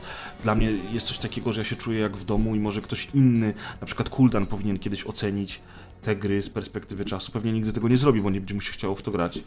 dla 0.42 0.54
mnie 0.54 0.72
jest 0.92 1.06
coś 1.06 1.18
takiego, 1.18 1.52
że 1.52 1.60
ja 1.60 1.64
się 1.64 1.76
czuję 1.76 2.00
jak 2.00 2.16
w 2.16 2.24
domu 2.24 2.54
i 2.54 2.60
może 2.60 2.80
ktoś 2.80 3.08
inny, 3.14 3.54
na 3.80 3.86
przykład 3.86 4.08
Kuldan 4.08 4.46
powinien 4.46 4.78
kiedyś 4.78 5.06
ocenić 5.06 5.60
te 6.02 6.16
gry 6.16 6.42
z 6.42 6.50
perspektywy 6.50 7.04
czasu. 7.04 7.32
Pewnie 7.32 7.52
nigdy 7.52 7.72
tego 7.72 7.88
nie 7.88 7.96
zrobi, 7.96 8.20
bo 8.20 8.30
nie 8.30 8.40
będzie 8.40 8.54
mu 8.54 8.60
się 8.60 8.72
chciało 8.72 8.94
w 8.94 9.02
to 9.02 9.10
grać. 9.10 9.38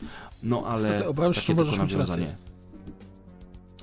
No 0.43 0.63
ale 0.67 0.83
Niestety, 0.83 1.07
obawiam 1.07 1.33
się, 1.33 1.55
możesz 1.55 1.79
mieć 1.79 1.93
rację. 1.93 2.35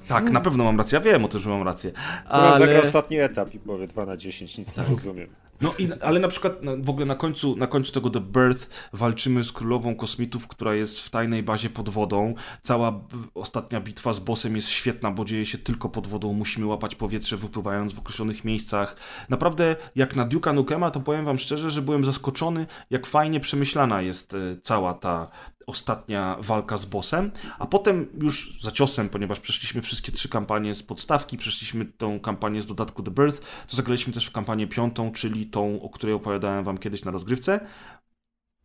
Tak, 0.09 0.31
na 0.31 0.41
pewno 0.41 0.65
mam 0.65 0.79
rację. 0.79 0.99
Ja 0.99 1.05
wiem 1.05 1.25
o 1.25 1.29
tym, 1.29 1.41
że 1.41 1.51
mam 1.51 1.63
rację. 1.63 1.93
Ale... 2.29 2.59
Zagra 2.59 2.81
ostatni 2.81 3.19
etap 3.19 3.55
i 3.55 3.59
powie 3.59 3.87
2 3.87 4.07
na 4.07 4.17
10, 4.17 4.59
nic 4.59 4.77
nie 4.77 4.85
rozumiem. 4.85 5.29
No 5.61 5.75
i, 5.79 5.89
ale 6.01 6.21
na 6.21 6.29
przykład 6.29 6.63
no, 6.63 6.73
w 6.81 6.91
ogóle 6.91 7.07
na 7.07 7.15
końcu, 7.15 7.57
na 7.57 7.67
końcu 7.67 7.93
tego 7.93 8.11
The 8.11 8.21
Birth 8.21 8.69
walczymy 8.93 9.45
z 9.45 9.53
królową 9.53 9.95
kosmitów, 9.95 10.49
która 10.49 10.75
jest 10.75 11.01
w 11.01 11.11
tajnej 11.11 11.43
bazie 11.43 11.71
pod 11.71 11.89
wodą. 11.89 12.35
Cała 12.63 13.01
ostatnia 13.35 13.81
bitwa 13.81 14.13
z 14.13 14.19
bossem 14.19 14.57
jest 14.57 14.69
świetna, 14.69 15.11
bo 15.11 15.25
dzieje 15.25 15.47
się 15.47 15.59
tylko 15.59 15.89
pod 15.89 16.07
wodą. 16.07 16.33
Musimy 16.33 16.67
łapać 16.67 16.95
powietrze 16.95 17.37
wypływając 17.37 17.93
w 17.93 17.99
określonych 17.99 18.45
miejscach. 18.45 18.97
Naprawdę, 19.29 19.77
jak 19.97 20.17
na 20.17 20.27
Duke'a 20.27 20.55
Nukema, 20.55 20.91
to 20.91 21.01
powiem 21.01 21.25
wam 21.25 21.39
szczerze, 21.39 21.71
że 21.71 21.83
byłem 21.83 22.05
zaskoczony, 22.05 22.67
jak 22.91 23.07
fajnie 23.07 23.41
przemyślana 23.41 24.03
jest 24.03 24.35
e, 24.35 24.37
cała 24.63 24.95
ta 24.95 25.31
ostatnia 25.67 26.37
walka 26.41 26.77
z 26.77 26.85
bossem, 26.85 27.31
a 27.59 27.67
potem 27.67 28.07
już 28.21 28.61
za 28.63 28.71
ciosem, 28.71 29.09
ponieważ 29.09 29.41
przeszliśmy 29.41 29.83
wszystkie 29.83 30.13
trzy 30.13 30.29
kampanie 30.29 30.75
z 30.75 30.83
podstawki, 30.83 31.37
przeszliśmy 31.37 31.85
tą 31.85 32.21
kampanię 32.21 32.63
z 32.63 32.67
dodatku 32.67 33.03
The 33.03 33.11
Birth, 33.11 33.41
to 33.41 33.77
zagraliśmy 33.77 34.13
też 34.13 34.27
w 34.27 34.33
kampanię 34.33 34.67
piątą, 34.67 35.13
czyli 35.13 35.47
tą, 35.47 35.83
o 35.83 35.89
której 35.89 36.15
opowiadałem 36.15 36.65
wam 36.65 36.79
kiedyś 36.79 37.05
na 37.05 37.11
rozgrywce. 37.11 37.61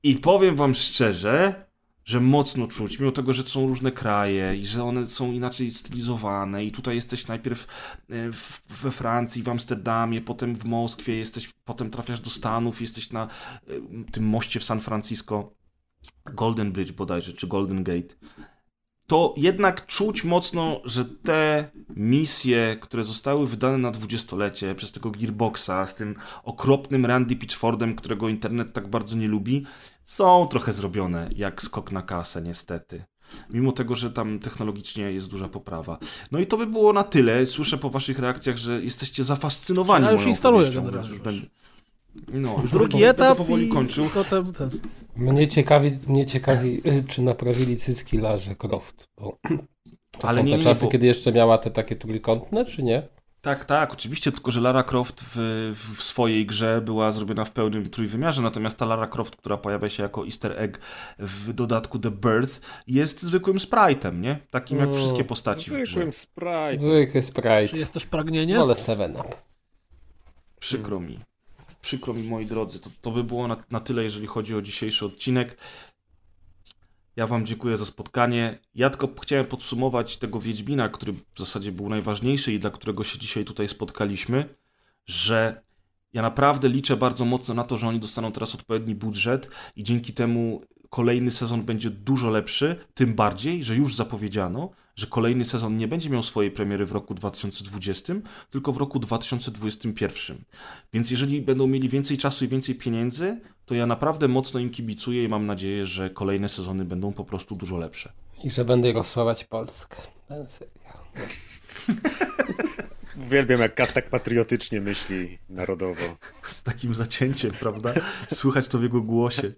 I 0.04 0.16
powiem 0.16 0.56
wam 0.56 0.76
szczerze, 0.76 1.66
że 2.06 2.20
mocno 2.20 2.68
czuć, 2.68 3.00
mimo 3.00 3.12
tego, 3.12 3.34
że 3.34 3.44
to 3.44 3.50
są 3.50 3.68
różne 3.68 3.92
kraje 3.92 4.56
i 4.56 4.66
że 4.66 4.84
one 4.84 5.06
są 5.06 5.32
inaczej 5.32 5.72
stylizowane 5.72 6.66
i 6.66 6.72
tutaj 6.72 6.96
jesteś 6.96 7.28
najpierw 7.28 7.68
e, 8.10 8.14
we 8.70 8.92
Francji, 8.92 9.44
w 9.44 9.50
Amsterdamie, 9.50 10.22
potem 10.22 10.56
w 10.56 10.66
Moskwie, 10.66 11.16
jesteś, 11.16 11.50
potem 11.66 11.90
trafiasz 11.90 12.20
do 12.20 12.30
Stanów, 12.30 12.82
jesteś 12.82 13.12
na 13.12 13.24
e, 13.24 13.28
tym 14.12 14.24
moście 14.24 14.60
w 14.60 14.64
San 14.64 14.82
Francisco, 14.82 15.61
Golden 16.26 16.72
Bridge 16.72 16.92
bodajże, 16.92 17.34
czy 17.34 17.48
Golden 17.48 17.84
Gate, 17.84 18.16
to 19.08 19.34
jednak 19.38 19.86
czuć 19.86 20.24
mocno, 20.24 20.82
że 20.86 21.06
te 21.06 21.70
misje, 21.90 22.78
które 22.82 23.04
zostały 23.04 23.48
wydane 23.48 23.78
na 23.78 23.92
dwudziestolecie 23.92 24.76
przez 24.76 24.92
tego 24.92 25.12
Gearboxa 25.12 25.86
z 25.86 25.96
tym 25.96 26.16
okropnym 26.44 27.06
Randy 27.06 27.36
Pitchfordem, 27.36 27.96
którego 27.96 28.30
internet 28.30 28.74
tak 28.74 28.88
bardzo 28.88 29.16
nie 29.16 29.28
lubi, 29.28 29.66
są 30.06 30.48
trochę 30.48 30.74
zrobione 30.74 31.30
jak 31.36 31.62
skok 31.62 31.92
na 31.92 32.02
kasę 32.02 32.42
niestety. 32.42 33.04
Mimo 33.50 33.72
tego, 33.72 33.96
że 33.96 34.12
tam 34.12 34.40
technologicznie 34.40 35.12
jest 35.12 35.30
duża 35.30 35.48
poprawa. 35.48 35.98
No 36.32 36.40
i 36.40 36.46
to 36.46 36.58
by 36.58 36.68
było 36.68 36.94
na 36.94 37.04
tyle. 37.04 37.46
Słyszę 37.46 37.78
po 37.78 37.90
waszych 37.90 38.20
reakcjach, 38.20 38.58
że 38.58 38.84
jesteście 38.84 39.24
zafascynowani 39.24 40.06
Ja 40.06 40.12
już 40.12 40.22
moją 40.22 40.30
instaluję 40.30 40.72
generalnie 40.72 41.10
już. 41.10 41.26
Już. 41.26 41.46
No, 42.28 42.60
już 42.62 42.72
Drugi 42.72 42.92
będę 42.94 43.10
etap 43.10 43.38
powoli 43.38 43.66
i 43.66 43.70
kończył. 43.70 44.06
potem 44.14 44.54
ten. 44.54 44.70
Mnie 45.16 45.48
ciekawi, 45.48 45.92
mnie 46.08 46.26
ciekawi, 46.26 46.82
y, 46.90 47.04
czy 47.08 47.22
naprawili 47.22 47.78
cycki 47.78 48.18
Larze 48.18 48.56
Croft, 48.56 49.08
bo 49.18 49.38
to 50.20 50.28
Ale 50.28 50.38
są 50.42 50.46
nie, 50.46 50.52
te 50.52 50.58
nie, 50.58 50.64
czasy, 50.64 50.86
bo- 50.86 50.92
kiedy 50.92 51.08
jeszcze 51.08 51.32
miała 51.32 51.58
te 51.58 51.72
takie 51.72 51.96
trójkątne, 51.96 52.66
czy 52.66 52.84
nie? 52.84 53.08
Tak, 53.42 53.66
tak, 53.66 53.94
oczywiście, 53.94 54.32
tylko 54.32 54.52
że 54.52 54.62
Lara 54.62 54.84
Croft 54.84 55.24
w, 55.36 55.36
w 55.98 56.04
swojej 56.04 56.46
grze 56.46 56.82
była 56.86 57.12
zrobiona 57.12 57.46
w 57.46 57.52
pełnym 57.52 57.90
trójwymiarze, 57.90 58.42
natomiast 58.42 58.78
ta 58.78 58.86
Lara 58.86 59.08
Croft, 59.08 59.36
która 59.36 59.58
pojawia 59.58 59.90
się 59.90 60.04
jako 60.04 60.26
easter 60.26 60.54
egg 60.62 60.80
w 61.20 61.54
dodatku 61.54 62.00
The 62.00 62.12
Birth, 62.12 62.60
jest 62.88 63.22
zwykłym 63.22 63.58
sprite'em, 63.58 64.20
nie? 64.20 64.40
Takim 64.52 64.78
jak 64.78 64.88
Mm, 64.88 65.00
wszystkie 65.00 65.24
postaci 65.24 65.72
w 65.72 65.74
grze. 65.74 65.86
Zwykłym 65.86 66.14
sprite. 66.14 66.78
Zwykły 66.78 67.22
Czy 67.22 67.28
sprite. 67.28 67.78
jest 67.78 67.94
też 67.94 68.06
pragnienie? 68.06 68.58
Wolę 68.58 68.74
7-up. 68.74 69.30
Przykro 70.60 71.00
mi. 71.00 71.20
Przykro 71.82 72.14
mi, 72.14 72.24
moi 72.24 72.46
drodzy. 72.46 72.80
To, 72.80 72.90
to 73.02 73.12
by 73.12 73.24
było 73.24 73.48
na, 73.48 73.64
na 73.72 73.80
tyle, 73.80 74.04
jeżeli 74.04 74.28
chodzi 74.28 74.56
o 74.56 74.62
dzisiejszy 74.62 75.06
odcinek. 75.06 75.58
Ja 77.16 77.28
wam 77.28 77.46
dziękuję 77.46 77.78
za 77.78 77.86
spotkanie. 77.86 78.60
Ja 78.76 78.90
tylko 78.90 79.22
chciałem 79.22 79.46
podsumować 79.46 80.18
tego 80.18 80.40
Wiedźmina, 80.40 80.90
który 80.90 81.14
w 81.14 81.40
zasadzie 81.40 81.72
był 81.72 81.90
najważniejszy 81.90 82.54
i 82.54 82.60
dla 82.60 82.70
którego 82.70 83.04
się 83.04 83.20
dzisiaj 83.20 83.46
tutaj 83.46 83.68
spotkaliśmy, 83.68 84.56
że 85.06 85.62
ja 86.14 86.22
naprawdę 86.22 86.70
liczę 86.70 86.98
bardzo 86.98 87.26
mocno 87.26 87.54
na 87.54 87.64
to, 87.64 87.78
że 87.78 87.88
oni 87.88 88.00
dostaną 88.00 88.32
teraz 88.32 88.56
odpowiedni 88.56 88.96
budżet 88.96 89.50
i 89.76 89.84
dzięki 89.84 90.14
temu 90.14 90.62
kolejny 90.90 91.32
sezon 91.32 91.64
będzie 91.64 91.90
dużo 91.90 92.30
lepszy, 92.30 92.76
tym 92.94 93.14
bardziej, 93.14 93.64
że 93.64 93.76
już 93.76 93.96
zapowiedziano, 93.96 94.70
że 94.96 95.08
kolejny 95.08 95.46
sezon 95.46 95.78
nie 95.78 95.88
będzie 95.88 96.10
miał 96.10 96.24
swojej 96.24 96.52
premiery 96.52 96.86
w 96.86 96.92
roku 96.92 97.14
2020, 97.14 98.14
tylko 98.50 98.72
w 98.72 98.78
roku 98.78 99.00
2021. 99.00 100.38
Więc 100.94 101.12
jeżeli 101.12 101.42
będą 101.42 101.68
mieli 101.68 101.90
więcej 101.90 102.18
czasu 102.18 102.46
i 102.46 102.48
więcej 102.48 102.76
pieniędzy, 102.76 103.42
to 103.66 103.76
ja 103.76 103.86
naprawdę 103.86 104.28
mocno 104.28 104.60
im 104.60 104.70
kibicuję 104.70 105.24
i 105.24 105.28
mam 105.28 105.46
nadzieję, 105.46 105.86
że 105.86 106.10
kolejne 106.10 106.50
sezony 106.50 106.86
będą 106.86 107.14
po 107.14 107.26
prostu 107.26 107.56
dużo 107.56 107.78
lepsze. 107.78 108.12
I 108.44 108.52
że 108.52 108.66
będę 108.66 108.94
rozsławać 108.94 109.44
Polskę. 109.44 109.98
Ten 110.28 110.48
serial. 110.48 110.98
Uwielbiam, 113.26 113.60
jak 113.62 113.76
Kas 113.76 113.94
tak 113.94 114.10
patriotycznie 114.10 114.82
myśli 114.82 115.38
narodowo. 115.50 116.02
Z 116.48 116.64
takim 116.64 116.96
zacięciem, 116.96 117.52
prawda? 117.52 117.94
Słychać 118.34 118.68
to 118.68 118.80
w 118.80 118.84
jego 118.84 119.02
głosie. 119.02 119.54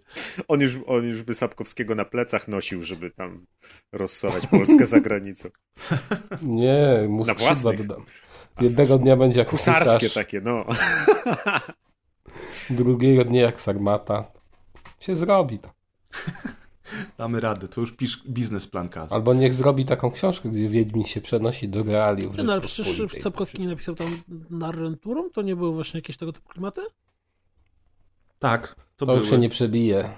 On 0.48 0.62
już, 0.62 0.78
on 0.88 1.04
już 1.04 1.22
by 1.24 1.34
Sapkowskiego 1.36 1.96
na 1.96 2.06
plecach 2.06 2.48
nosił, 2.48 2.84
żeby 2.84 3.12
tam 3.12 3.46
rozsławać 3.92 4.48
Polskę 4.48 4.86
za 4.86 5.00
granicą. 5.00 5.50
Nie, 6.42 7.06
mu 7.10 7.26
Na 7.26 7.34
skrzydła 7.34 7.54
własnych. 7.54 7.88
dodam. 7.88 8.06
Jednego 8.62 8.98
dnia 8.98 9.16
będzie 9.18 9.40
jak 9.40 9.50
Husarskie 9.50 9.94
husarz, 9.94 10.14
takie, 10.14 10.42
no. 10.42 10.66
drugiego 12.70 13.26
dnia 13.26 13.42
jak 13.42 13.62
sarmata. 13.62 14.32
Się 15.00 15.16
zrobi 15.16 15.60
to. 15.60 15.70
Damy 17.18 17.40
radę, 17.40 17.68
to 17.68 17.82
już 17.82 17.92
pisz 17.92 18.24
biznesplan 18.28 18.90
Kaz. 18.90 19.12
Albo 19.12 19.34
niech 19.34 19.54
zrobi 19.54 19.86
taką 19.86 20.12
książkę, 20.12 20.50
gdzie 20.50 20.70
Wiedźmin 20.70 21.04
się 21.04 21.22
przenosi 21.22 21.70
do 21.70 21.84
realiów. 21.84 22.38
Nie, 22.38 22.44
no 22.44 22.54
ale 22.54 22.62
przecież. 22.62 23.02
Sapkowski 23.22 23.62
nie 23.62 23.68
napisał 23.68 23.96
tam 23.96 24.08
narrenturą? 24.50 25.30
To 25.30 25.42
nie 25.42 25.56
były 25.56 25.72
właśnie 25.74 25.98
jakieś 25.98 26.18
tego 26.18 26.34
typu 26.34 26.50
klimaty? 26.50 26.82
Tak, 28.40 28.76
to, 28.76 28.84
To 28.96 29.06
były. 29.06 29.18
już 29.18 29.30
się 29.30 29.38
nie 29.38 29.50
przebije. 29.50 30.10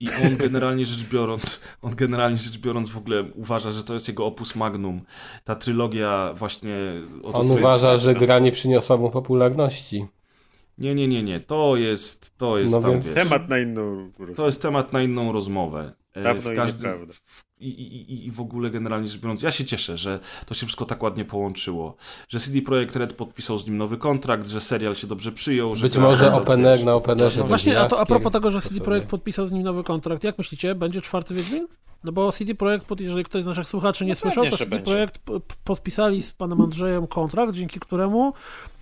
I 0.00 0.08
on 0.26 0.36
generalnie 0.36 0.86
rzecz 0.86 1.08
biorąc, 1.08 1.62
on 1.82 1.94
generalnie 1.96 2.38
rzecz 2.38 2.58
biorąc 2.58 2.90
w 2.90 2.96
ogóle 2.98 3.22
uważa, 3.34 3.72
że 3.72 3.84
to 3.84 3.94
jest 3.94 4.08
jego 4.08 4.26
opus 4.26 4.54
magnum. 4.56 5.00
Ta 5.44 5.54
trylogia 5.54 6.34
właśnie... 6.36 6.76
od 7.22 7.34
On 7.34 7.50
uważa, 7.50 7.98
że 7.98 8.14
gra 8.14 8.38
nie 8.38 8.52
przyniosła 8.52 8.96
mu 8.96 9.10
popularności. 9.10 10.06
Nie, 10.78 10.94
nie, 10.94 11.08
nie, 11.08 11.22
nie. 11.22 11.40
To 11.40 11.76
jest, 11.76 12.38
to 12.38 12.58
jest 12.58 12.72
No 12.72 12.80
tam, 12.80 12.90
więc- 12.90 13.04
wiesz, 13.06 13.14
Temat 13.14 13.48
na 13.48 13.58
inną... 13.58 14.10
To 14.36 14.46
jest 14.46 14.62
temat 14.62 14.92
na 14.92 15.02
inną 15.02 15.32
rozmowę. 15.32 15.92
E, 16.14 16.22
Dawno 16.22 16.50
w 16.50 16.54
i 16.54 16.56
nieprawda. 16.66 17.12
w, 17.12 17.16
i, 17.60 17.68
i, 17.68 18.26
i- 18.26 18.30
w 18.30 18.40
ogóle 18.40 18.70
generalnie 18.70 19.08
rzecz 19.08 19.20
biorąc, 19.20 19.42
ja 19.42 19.50
się 19.50 19.64
cieszę, 19.64 19.98
że 19.98 20.20
to 20.46 20.54
się 20.54 20.66
wszystko 20.66 20.84
tak 20.84 21.02
ładnie 21.02 21.24
połączyło. 21.24 21.96
Że 22.28 22.40
CD 22.40 22.62
Projekt 22.62 22.96
Red 22.96 23.12
podpisał 23.12 23.58
z 23.58 23.66
nim 23.66 23.76
nowy 23.76 23.96
kontrakt, 23.96 24.48
że 24.48 24.60
serial 24.60 24.94
się 24.94 25.06
dobrze 25.06 25.32
przyjął. 25.32 25.74
Że 25.74 25.82
Być 25.82 25.96
może 25.96 26.30
za- 26.30 26.36
Open 26.40 26.66
Air 26.66 26.84
na 26.84 26.94
Openerze 26.94 27.40
No 27.40 27.46
właśnie, 27.46 27.80
a, 27.80 27.86
to, 27.86 28.00
a 28.00 28.06
propos 28.06 28.32
tego, 28.32 28.50
że 28.50 28.60
CD. 28.60 28.80
Projekt 28.80 29.08
podpisał 29.08 29.46
z 29.46 29.52
nim 29.52 29.62
nowy 29.62 29.84
kontrakt, 29.84 30.24
jak 30.24 30.38
myślicie, 30.38 30.74
będzie 30.74 31.00
czwarty 31.02 31.34
Wiedźmin? 31.34 31.66
No 32.04 32.12
bo 32.12 32.32
CD 32.32 32.54
Projekt, 32.54 32.84
pod- 32.86 33.00
jeżeli 33.00 33.24
ktoś 33.24 33.44
z 33.44 33.46
naszych 33.46 33.68
słuchaczy 33.68 34.04
nie 34.04 34.10
No 34.12 34.16
słyszał, 34.16 34.44
to 34.44 34.56
CD 34.56 34.70
będzie. 34.70 34.84
Projekt 34.92 35.18
podpisali 35.64 36.22
z 36.22 36.32
panem 36.32 36.60
Andrzejem 36.60 37.06
kontrakt, 37.06 37.52
dzięki 37.54 37.80
któremu 37.80 38.32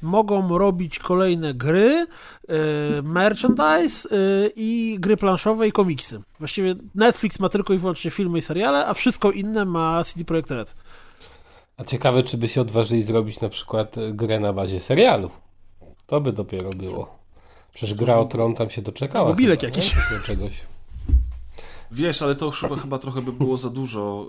mogą 0.02 0.58
robić 0.58 0.98
kolejne 0.98 1.54
gry, 1.54 2.06
e, 2.48 3.02
merchandise 3.02 4.08
e, 4.10 4.16
i 4.56 4.96
gry 5.00 5.16
planszowe 5.16 5.68
i 5.68 5.72
komiksy. 5.72 6.20
Właściwie 6.38 6.74
Netflix 6.94 7.38
ma 7.40 7.48
tylko 7.48 7.74
i 7.74 7.78
wyłącznie 7.78 8.10
filmy 8.10 8.38
i 8.38 8.42
seriale, 8.42 8.61
a 8.68 8.94
wszystko 8.94 9.30
inne 9.30 9.64
ma 9.64 10.04
CD 10.04 10.24
Projekt 10.24 10.50
Red. 10.50 10.74
A 11.76 11.84
ciekawe, 11.84 12.22
czy 12.22 12.38
by 12.38 12.48
się 12.48 12.60
odważyli 12.60 13.02
zrobić 13.02 13.40
na 13.40 13.48
przykład 13.48 13.98
e, 13.98 14.12
grę 14.12 14.40
na 14.40 14.52
bazie 14.52 14.80
serialu. 14.80 15.30
To 16.06 16.20
by 16.20 16.32
dopiero 16.32 16.70
było. 16.70 17.18
Przecież 17.74 17.94
gra 17.94 18.16
o 18.16 18.24
Tron 18.24 18.54
tam 18.54 18.70
się 18.70 18.82
doczekała. 18.82 19.28
Mobilek 19.28 19.60
chyba, 19.60 19.76
jakiś. 19.76 19.94
czegoś. 20.24 20.52
Wiesz, 21.92 22.22
ale 22.22 22.34
to 22.34 22.50
chyba, 22.50 22.76
chyba 22.76 22.98
trochę 22.98 23.22
by 23.22 23.32
było 23.32 23.56
za 23.56 23.70
dużo 23.70 24.26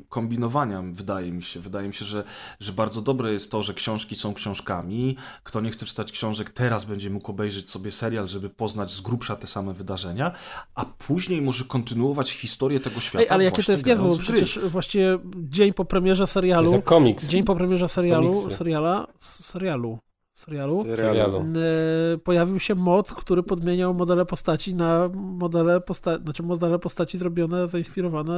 y, 0.00 0.08
kombinowania, 0.08 0.82
wydaje 0.92 1.32
mi 1.32 1.42
się. 1.42 1.60
Wydaje 1.60 1.88
mi 1.88 1.94
się, 1.94 2.04
że, 2.04 2.24
że 2.60 2.72
bardzo 2.72 3.02
dobre 3.02 3.32
jest 3.32 3.50
to, 3.50 3.62
że 3.62 3.74
książki 3.74 4.16
są 4.16 4.34
książkami. 4.34 5.16
Kto 5.42 5.60
nie 5.60 5.70
chce 5.70 5.86
czytać 5.86 6.12
książek, 6.12 6.50
teraz 6.50 6.84
będzie 6.84 7.10
mógł 7.10 7.30
obejrzeć 7.30 7.70
sobie 7.70 7.92
serial, 7.92 8.28
żeby 8.28 8.50
poznać 8.50 8.92
z 8.92 9.00
grubsza 9.00 9.36
te 9.36 9.46
same 9.46 9.74
wydarzenia, 9.74 10.32
a 10.74 10.84
później 10.84 11.42
może 11.42 11.64
kontynuować 11.64 12.30
historię 12.30 12.80
tego 12.80 13.00
świata. 13.00 13.22
Ej, 13.22 13.28
ale 13.28 13.44
jakie 13.44 13.62
to 13.62 13.72
jest 13.72 13.86
niezłe, 13.86 14.08
bo 14.08 14.18
przecież 14.18 14.58
właściwie 14.58 15.18
dzień 15.36 15.72
po 15.72 15.84
premierze 15.84 16.26
serialu, 16.26 16.82
dzień 17.28 17.44
po 17.44 17.56
premierze 17.56 17.88
serialu, 17.88 18.32
Komiksy. 18.32 18.56
seriala, 18.56 19.06
serialu, 19.18 19.98
serialu, 20.40 20.84
serialu. 20.96 21.38
e, 22.14 22.18
pojawił 22.18 22.58
się 22.60 22.74
mod, 22.74 23.12
który 23.14 23.42
podmieniał 23.42 23.94
modele 23.94 24.24
postaci 24.26 24.74
na 24.74 25.08
modele, 25.14 25.80
posta- 25.80 26.22
znaczy 26.24 26.42
modele 26.42 26.78
postaci 26.78 27.18
zrobione, 27.18 27.68
zainspirowane 27.68 28.34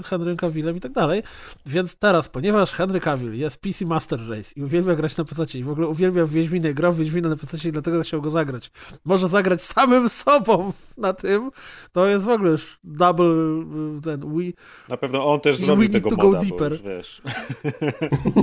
e, 0.00 0.02
Henrym 0.02 0.36
Cavillem 0.36 0.76
i 0.76 0.80
tak 0.80 0.92
dalej. 0.92 1.22
Więc 1.66 1.96
teraz, 1.96 2.28
ponieważ 2.28 2.72
Henry 2.72 3.00
Cavill 3.00 3.34
jest 3.34 3.60
PC 3.60 3.86
Master 3.86 4.20
Race 4.28 4.52
i 4.56 4.62
uwielbia 4.62 4.94
grać 4.94 5.16
na 5.16 5.24
PC 5.24 5.58
i 5.58 5.64
w 5.64 5.70
ogóle 5.70 5.86
uwielbia 5.88 6.26
w 6.26 6.30
Wiedźminę, 6.30 6.74
grał 6.74 6.92
w 6.92 6.98
Wiedźminę 6.98 7.28
na 7.28 7.36
PC 7.36 7.68
i 7.68 7.72
dlatego 7.72 8.02
chciał 8.02 8.22
go 8.22 8.30
zagrać, 8.30 8.70
może 9.04 9.28
zagrać 9.28 9.62
samym 9.74 10.08
sobą 10.08 10.72
na 10.96 11.12
tym, 11.12 11.50
to 11.92 12.06
jest 12.06 12.24
w 12.24 12.28
ogóle 12.28 12.50
już 12.50 12.78
double 12.84 13.26
e, 13.26 14.00
ten 14.02 14.20
we, 14.20 14.42
Na 14.88 14.96
pewno 14.96 15.26
on 15.26 15.40
też 15.40 15.56
zrobił 15.56 15.88
tego 15.88 16.10
to 16.10 16.16
go 16.16 16.26
moda, 16.26 16.38
bo 16.38 16.44
deeper. 16.44 16.72
już 16.72 16.82
wiesz. 16.82 17.22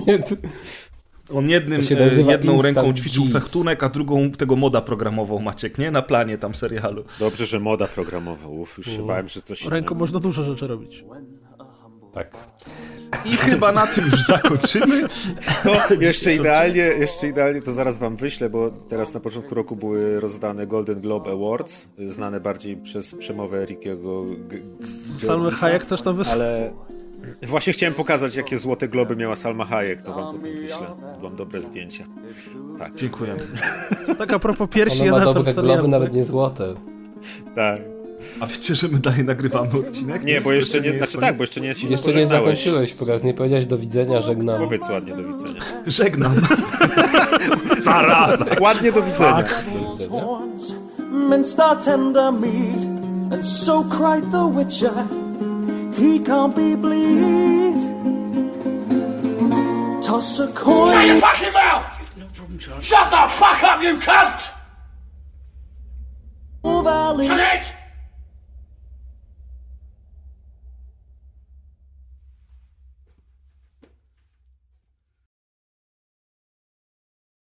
On 1.34 1.50
jednym, 1.50 1.82
e, 1.82 2.32
jedną 2.32 2.62
ręką 2.62 2.94
ćwiczył 2.94 3.24
jeans. 3.24 3.34
fechtunek, 3.34 3.84
a 3.84 3.90
drugą 3.90 4.32
tego 4.32 4.56
moda 4.56 4.82
programował 4.82 5.40
Maciek, 5.40 5.78
nie? 5.78 5.92
Na 5.92 6.02
planie 6.02 6.38
tam 6.38 6.56
serialu. 6.56 7.04
Dobrze, 7.20 7.46
że 7.46 7.60
moda 7.60 7.88
programowa. 7.88 8.48
Uf, 8.48 8.78
już 8.78 8.88
się 8.88 9.06
bałem, 9.08 9.28
że 9.28 9.42
coś 9.42 9.62
ręką 9.62 9.78
innego. 9.78 9.96
można 9.96 10.20
dużo 10.20 10.44
rzeczy 10.44 10.68
robić. 10.68 11.06
tak. 12.14 12.48
I 13.26 13.30
chyba 13.38 13.72
na 13.72 13.88
tym 13.88 14.06
już 14.06 14.26
zakończymy. 14.26 15.04
To 15.64 15.94
jeszcze 16.00 16.36
idealnie, 16.36 16.82
jeszcze 16.82 17.28
idealnie 17.28 17.62
to 17.62 17.74
zaraz 17.74 17.98
wam 17.98 18.16
wyślę, 18.16 18.50
bo 18.50 18.72
teraz 18.90 19.14
na 19.14 19.20
początku 19.20 19.56
roku 19.56 19.76
były 19.76 20.20
rozdane 20.20 20.68
Golden 20.68 21.02
Globe 21.02 21.32
Awards, 21.32 21.90
znane 22.06 22.40
bardziej 22.40 22.78
przez 22.78 23.16
przemowę 23.16 23.66
Rickiego 23.66 24.24
G- 24.24 24.62
Georgisa, 25.20 25.56
Hayek 25.62 25.86
też 25.86 26.02
tam 26.02 26.16
wyszedł. 26.16 26.36
Ale 26.36 26.74
właśnie 27.42 27.74
chciałem 27.74 27.94
pokazać, 27.94 28.36
jakie 28.36 28.60
złote 28.60 28.88
globy 28.88 29.16
miała 29.16 29.36
Salma 29.36 29.66
Hayek, 29.66 30.02
to 30.02 30.14
wam 30.14 30.36
potem 30.38 30.54
wyślę. 30.54 30.88
Mam 31.24 31.36
dobre 31.36 31.62
zdjęcia. 31.62 32.04
Tak, 32.80 32.96
Dziękujemy. 32.96 33.40
Tak 34.18 34.34
a 34.34 34.40
propos 34.40 34.70
piersi 34.70 35.02
Ona 35.02 35.12
ma 35.12 35.18
NFL 35.18 35.34
dobre 35.34 35.54
serialu, 35.54 35.74
globy, 35.76 35.88
nawet 35.92 36.08
tak? 36.10 36.16
nie 36.16 36.24
złote. 36.24 36.74
tak. 37.56 37.80
A 38.40 38.48
wiecie, 38.48 38.76
że 38.76 38.88
my 38.88 39.00
dalej 39.00 39.24
nagrywamy 39.24 39.70
odcinek? 39.74 40.24
Nie, 40.24 40.42
bo 40.42 40.52
jeszcze 40.52 40.82
nie, 40.82 40.98
znaczy 40.98 41.18
tak, 41.18 41.38
bo 41.38 41.44
jeszcze 41.44 41.62
nie 41.62 41.76
się 41.76 41.88
Jeszcze 41.90 42.14
nie 42.14 42.28
zakończyłeś 42.28 42.94
po 42.94 43.06
raz, 43.06 43.24
nie 43.24 43.34
powiedziałeś 43.34 43.66
do 43.66 43.78
widzenia, 43.78 44.22
żegnam. 44.22 44.62
Powiedz 44.62 44.90
ładnie 44.90 45.16
do 45.16 45.24
widzenia. 45.24 45.62
Żegnam. 45.88 46.36
Zaraza. 47.84 48.46
Ładnie 48.60 48.92
do 48.92 49.02
widzenia. 49.02 49.44
Do 49.44 49.92
widzenia. 49.92 50.26
minced 51.30 51.60
our 51.60 51.76
tender 51.76 52.32
meat, 52.32 52.84
and 53.34 53.46
so 53.46 53.84
cried 53.84 54.32
the 54.32 54.50
witcher, 54.50 54.94
he 55.96 56.20
can't 56.20 56.56
be 56.56 56.76
bleed. 56.76 57.80
Toss 60.02 60.40
a 60.40 60.48
coin. 60.54 60.92
Shut 60.92 61.08
your 61.08 61.18
fucking 61.18 61.54
mouth! 61.54 61.86
Shut 62.82 63.10
the 63.12 63.28
fuck 63.30 63.64
up, 63.64 63.82
you 63.82 63.98
cunt! 63.98 64.52
Valley. 66.64 67.28
Shut 67.28 67.40
it! 67.40 67.78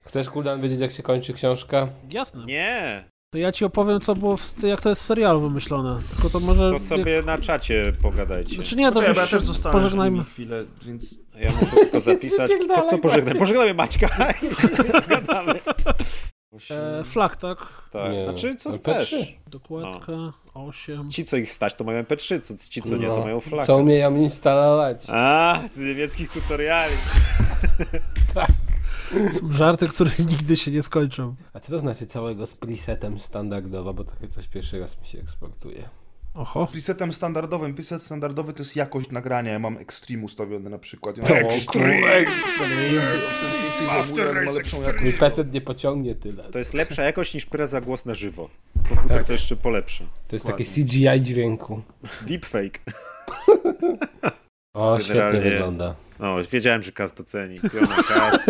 Chcesz, 0.05 0.31
Kuldan, 0.31 0.61
wiedzieć, 0.61 0.81
jak 0.81 0.93
się 0.93 1.03
kończy 1.03 1.35
książka? 1.35 1.89
Jasne. 2.11 2.45
Nie, 2.45 3.05
To 3.33 3.39
ja 3.39 3.53
ci 3.53 3.65
opowiem, 3.65 4.01
co 4.01 4.15
było, 4.15 4.37
w, 4.37 4.63
jak 4.63 4.81
to 4.81 4.89
jest 4.89 5.03
w 5.03 5.05
serialu 5.05 5.41
wymyślone. 5.41 6.03
Tylko 6.11 6.31
to 6.31 6.41
może... 6.41 6.71
to 6.71 6.79
sobie 6.79 7.23
na 7.23 7.39
czacie 7.39 7.93
pogadajcie. 8.03 8.57
Znaczy 8.57 8.77
nie, 8.77 8.89
to 8.89 8.95
Poczekaj, 8.95 9.17
ja 9.17 9.27
też 9.27 9.43
zostałem 9.43 9.81
pożegnajmy. 9.81 10.25
chwilę, 10.25 10.65
więc... 10.87 11.19
Ja 11.35 11.53
muszę 11.61 11.77
tylko 11.77 12.01
zapisać. 12.11 12.51
Po 12.69 12.83
co 12.83 12.99
pożegnaj? 12.99 13.35
Pożegnamy 13.35 13.75
Maćka. 13.75 14.09
Gadamy. 15.09 15.55
E, 16.71 17.05
flag, 17.05 17.37
tak? 17.37 17.59
Tak, 17.91 18.13
Nie, 18.13 18.25
znaczy 18.25 18.55
co 18.55 18.71
no, 18.71 18.77
chcesz. 18.77 19.13
P3. 19.13 19.27
Dokładka, 19.51 20.13
8. 20.55 21.11
Ci, 21.11 21.25
co 21.25 21.37
ich 21.37 21.51
stać, 21.51 21.75
to 21.75 21.85
mają 21.85 22.03
P3, 22.03 22.41
co, 22.41 22.55
ci, 22.71 22.83
co 22.83 22.97
nie, 22.97 23.07
to 23.07 23.17
No, 23.17 23.25
mają 23.25 23.41
flagę. 23.41 23.67
Co 23.67 23.77
umieją 23.77 24.17
instalować. 24.17 25.05
A, 25.09 25.61
z 25.75 25.79
niemieckich 25.79 26.33
tutoriali. 26.33 26.95
Żarty, 29.51 29.89
które 29.89 30.11
nigdy 30.19 30.57
się 30.57 30.71
nie 30.71 30.83
skończą. 30.83 31.35
A 31.53 31.61
co 31.61 31.73
to 31.73 31.79
znaczy 31.79 32.07
całego 32.07 32.47
z 32.47 32.55
presetem 32.55 33.21
standardowo, 33.21 33.95
bo 33.95 34.05
takie 34.05 34.29
coś 34.29 34.49
pierwszy 34.49 34.81
raz 34.81 35.01
mi 35.01 35.07
się 35.07 35.19
eksportuje. 35.19 35.89
Oho. 36.35 36.67
Presetem 36.67 37.13
standardowym, 37.13 37.75
preset 37.75 38.03
standardowy 38.03 38.53
to 38.53 38.63
jest 38.63 38.77
jakość 38.77 39.11
nagrania, 39.11 39.53
ja 39.53 39.59
mam 39.59 39.79
Extreme 39.79 40.25
ustawiony 40.25 40.71
na 40.71 40.79
przykład. 40.79 41.19
Extreme! 41.19 42.25
Master 43.87 44.35
Race 44.35 44.61
Extreme! 44.61 45.01
Mój 45.01 45.13
PC 45.13 45.45
nie 45.45 45.61
pociągnie 45.61 46.15
tyle. 46.15 46.45
To 46.45 46.59
jest 46.59 46.75
lepsza 46.75 47.03
jakość 47.03 47.35
niż 47.35 47.47
preza 47.47 47.81
głos 47.81 48.05
na 48.07 48.15
żywo. 48.15 48.49
Komputer 48.89 49.17
Tak. 49.17 49.27
to 49.27 49.33
jeszcze 49.33 49.57
polepszy. 49.57 50.07
To 50.29 50.37
jest 50.37 50.47
takie 50.47 50.65
CGI 50.65 51.23
dźwięku. 51.23 51.83
Deepfake. 52.27 52.81
O, 54.75 54.99
świetnie 54.99 55.41
wygląda. 55.41 55.95
No, 56.23 56.37
wiedziałem, 56.53 56.83
że 56.83 56.93
Kaz 56.93 57.13
doceni. 57.13 57.61
Piona 57.61 58.03
Kaz. 58.09 58.45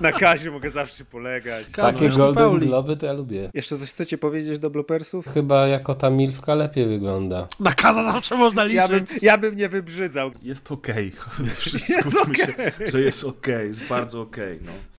Na 0.00 0.12
Kazie 0.12 0.50
mogę 0.50 0.70
zawsze 0.70 1.04
polegać. 1.04 1.70
Kaz 1.72 1.94
Takie 1.94 2.08
Golden 2.08 2.34
Pauli. 2.34 2.66
Globy 2.66 2.96
to 2.96 3.06
ja 3.06 3.12
lubię. 3.12 3.50
Jeszcze 3.54 3.78
coś 3.78 3.90
chcecie 3.90 4.18
powiedzieć 4.18 4.58
do 4.58 4.70
blopersów? 4.70 5.28
Chyba 5.34 5.66
jako 5.66 5.94
ta 5.94 6.10
milfka 6.10 6.54
lepiej 6.54 6.86
wygląda. 6.86 7.48
Na 7.60 7.72
kaza 7.72 8.12
zawsze 8.12 8.36
można 8.36 8.64
liczyć. 8.64 8.80
Ja 8.82 8.88
bym, 8.88 9.06
ja 9.22 9.38
bym 9.38 9.56
nie 9.56 9.68
wybrzydzał. 9.68 10.30
Jest 10.42 10.72
okej. 10.72 11.12
Wszystko 11.56 12.34
się, 12.34 12.46
że 12.92 13.00
jest 13.00 13.24
okej, 13.24 13.68
jest 13.68 13.88
bardzo 13.88 14.20
okej, 14.20 14.58
no. 14.64 14.72